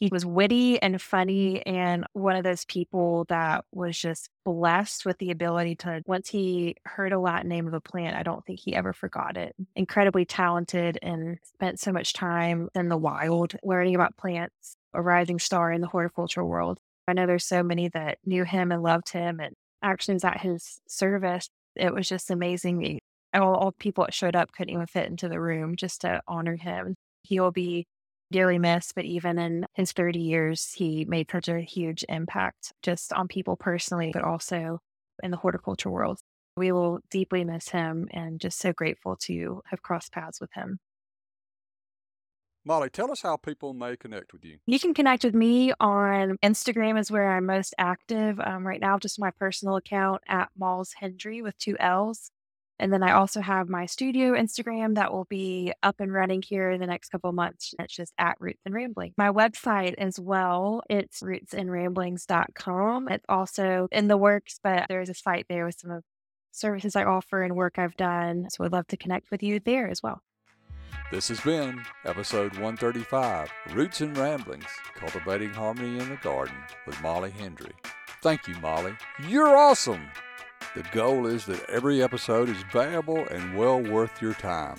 He 0.00 0.08
was 0.10 0.24
witty 0.24 0.80
and 0.80 1.00
funny 1.00 1.64
and 1.66 2.06
one 2.14 2.34
of 2.34 2.42
those 2.42 2.64
people 2.64 3.26
that 3.28 3.66
was 3.70 3.98
just 3.98 4.30
blessed 4.46 5.04
with 5.04 5.18
the 5.18 5.30
ability 5.30 5.76
to, 5.76 6.02
once 6.06 6.30
he 6.30 6.76
heard 6.86 7.12
a 7.12 7.18
Latin 7.18 7.50
name 7.50 7.66
of 7.66 7.74
a 7.74 7.82
plant, 7.82 8.16
I 8.16 8.22
don't 8.22 8.44
think 8.46 8.60
he 8.60 8.74
ever 8.74 8.94
forgot 8.94 9.36
it. 9.36 9.54
Incredibly 9.76 10.24
talented 10.24 10.98
and 11.02 11.38
spent 11.42 11.80
so 11.80 11.92
much 11.92 12.14
time 12.14 12.70
in 12.74 12.88
the 12.88 12.96
wild 12.96 13.54
learning 13.62 13.94
about 13.94 14.16
plants, 14.16 14.74
a 14.94 15.02
rising 15.02 15.38
star 15.38 15.70
in 15.70 15.82
the 15.82 15.86
horticultural 15.86 16.48
world. 16.48 16.78
I 17.06 17.12
know 17.12 17.26
there's 17.26 17.44
so 17.44 17.62
many 17.62 17.88
that 17.88 18.18
knew 18.24 18.44
him 18.44 18.72
and 18.72 18.82
loved 18.82 19.10
him 19.10 19.38
and 19.38 19.54
actions 19.82 20.24
at 20.24 20.40
his 20.40 20.80
service. 20.88 21.50
It 21.76 21.92
was 21.92 22.08
just 22.08 22.30
amazing. 22.30 23.00
All, 23.34 23.54
all 23.54 23.72
people 23.72 24.04
that 24.04 24.14
showed 24.14 24.34
up 24.34 24.52
couldn't 24.52 24.72
even 24.72 24.86
fit 24.86 25.10
into 25.10 25.28
the 25.28 25.40
room 25.40 25.76
just 25.76 26.00
to 26.00 26.22
honor 26.26 26.56
him. 26.56 26.94
He 27.22 27.38
will 27.38 27.52
be 27.52 27.86
dearly 28.30 28.58
missed, 28.58 28.94
but 28.94 29.04
even 29.04 29.38
in 29.38 29.66
his 29.74 29.92
30 29.92 30.18
years, 30.18 30.72
he 30.72 31.04
made 31.04 31.30
such 31.30 31.48
a 31.48 31.60
huge 31.60 32.04
impact 32.08 32.72
just 32.82 33.12
on 33.12 33.28
people 33.28 33.56
personally, 33.56 34.10
but 34.12 34.22
also 34.22 34.80
in 35.22 35.30
the 35.30 35.36
horticulture 35.36 35.90
world. 35.90 36.18
We 36.56 36.72
will 36.72 37.00
deeply 37.10 37.44
miss 37.44 37.68
him 37.68 38.08
and 38.10 38.40
just 38.40 38.58
so 38.58 38.72
grateful 38.72 39.16
to 39.22 39.62
have 39.70 39.82
crossed 39.82 40.12
paths 40.12 40.40
with 40.40 40.52
him. 40.52 40.78
Molly, 42.64 42.90
tell 42.90 43.10
us 43.10 43.22
how 43.22 43.36
people 43.36 43.72
may 43.72 43.96
connect 43.96 44.34
with 44.34 44.44
you. 44.44 44.58
You 44.66 44.78
can 44.78 44.92
connect 44.92 45.24
with 45.24 45.34
me 45.34 45.72
on 45.80 46.36
Instagram 46.44 47.00
is 47.00 47.10
where 47.10 47.34
I'm 47.34 47.46
most 47.46 47.74
active 47.78 48.38
um, 48.38 48.66
right 48.66 48.80
now, 48.80 48.98
just 48.98 49.18
my 49.18 49.30
personal 49.30 49.76
account 49.76 50.20
at 50.28 50.50
Molls 50.58 50.92
Hendry 50.98 51.40
with 51.40 51.56
two 51.56 51.76
L's. 51.80 52.30
And 52.80 52.90
then 52.90 53.02
I 53.02 53.12
also 53.12 53.42
have 53.42 53.68
my 53.68 53.84
studio 53.84 54.32
Instagram 54.32 54.94
that 54.94 55.12
will 55.12 55.26
be 55.26 55.72
up 55.82 56.00
and 56.00 56.10
running 56.12 56.40
here 56.40 56.70
in 56.70 56.80
the 56.80 56.86
next 56.86 57.10
couple 57.10 57.30
months. 57.32 57.74
It's 57.78 57.94
just 57.94 58.14
at 58.16 58.40
Roots 58.40 58.62
and 58.64 58.74
Rambling. 58.74 59.12
My 59.18 59.28
website 59.28 59.94
as 59.98 60.18
well, 60.18 60.82
it's 60.88 61.20
rootsandramblings.com. 61.20 63.08
It's 63.08 63.26
also 63.28 63.86
in 63.92 64.08
the 64.08 64.16
works, 64.16 64.58
but 64.64 64.86
there's 64.88 65.10
a 65.10 65.14
site 65.14 65.44
there 65.50 65.66
with 65.66 65.78
some 65.78 65.90
of 65.90 66.02
services 66.52 66.96
I 66.96 67.04
offer 67.04 67.42
and 67.42 67.54
work 67.54 67.78
I've 67.78 67.96
done. 67.96 68.48
So 68.48 68.64
I'd 68.64 68.72
love 68.72 68.86
to 68.88 68.96
connect 68.96 69.30
with 69.30 69.42
you 69.42 69.60
there 69.60 69.88
as 69.88 70.02
well. 70.02 70.22
This 71.12 71.28
has 71.28 71.40
been 71.40 71.82
episode 72.06 72.52
135 72.52 73.50
Roots 73.72 74.00
and 74.00 74.16
Ramblings 74.16 74.64
Cultivating 74.94 75.50
Harmony 75.50 75.98
in 75.98 76.08
the 76.08 76.16
Garden 76.16 76.56
with 76.86 77.00
Molly 77.02 77.30
Hendry. 77.30 77.72
Thank 78.22 78.48
you, 78.48 78.54
Molly. 78.56 78.94
You're 79.28 79.54
awesome! 79.54 80.08
The 80.74 80.82
goal 80.92 81.26
is 81.26 81.46
that 81.46 81.68
every 81.68 82.02
episode 82.02 82.48
is 82.48 82.62
valuable 82.72 83.26
and 83.28 83.56
well 83.56 83.80
worth 83.80 84.22
your 84.22 84.34
time 84.34 84.78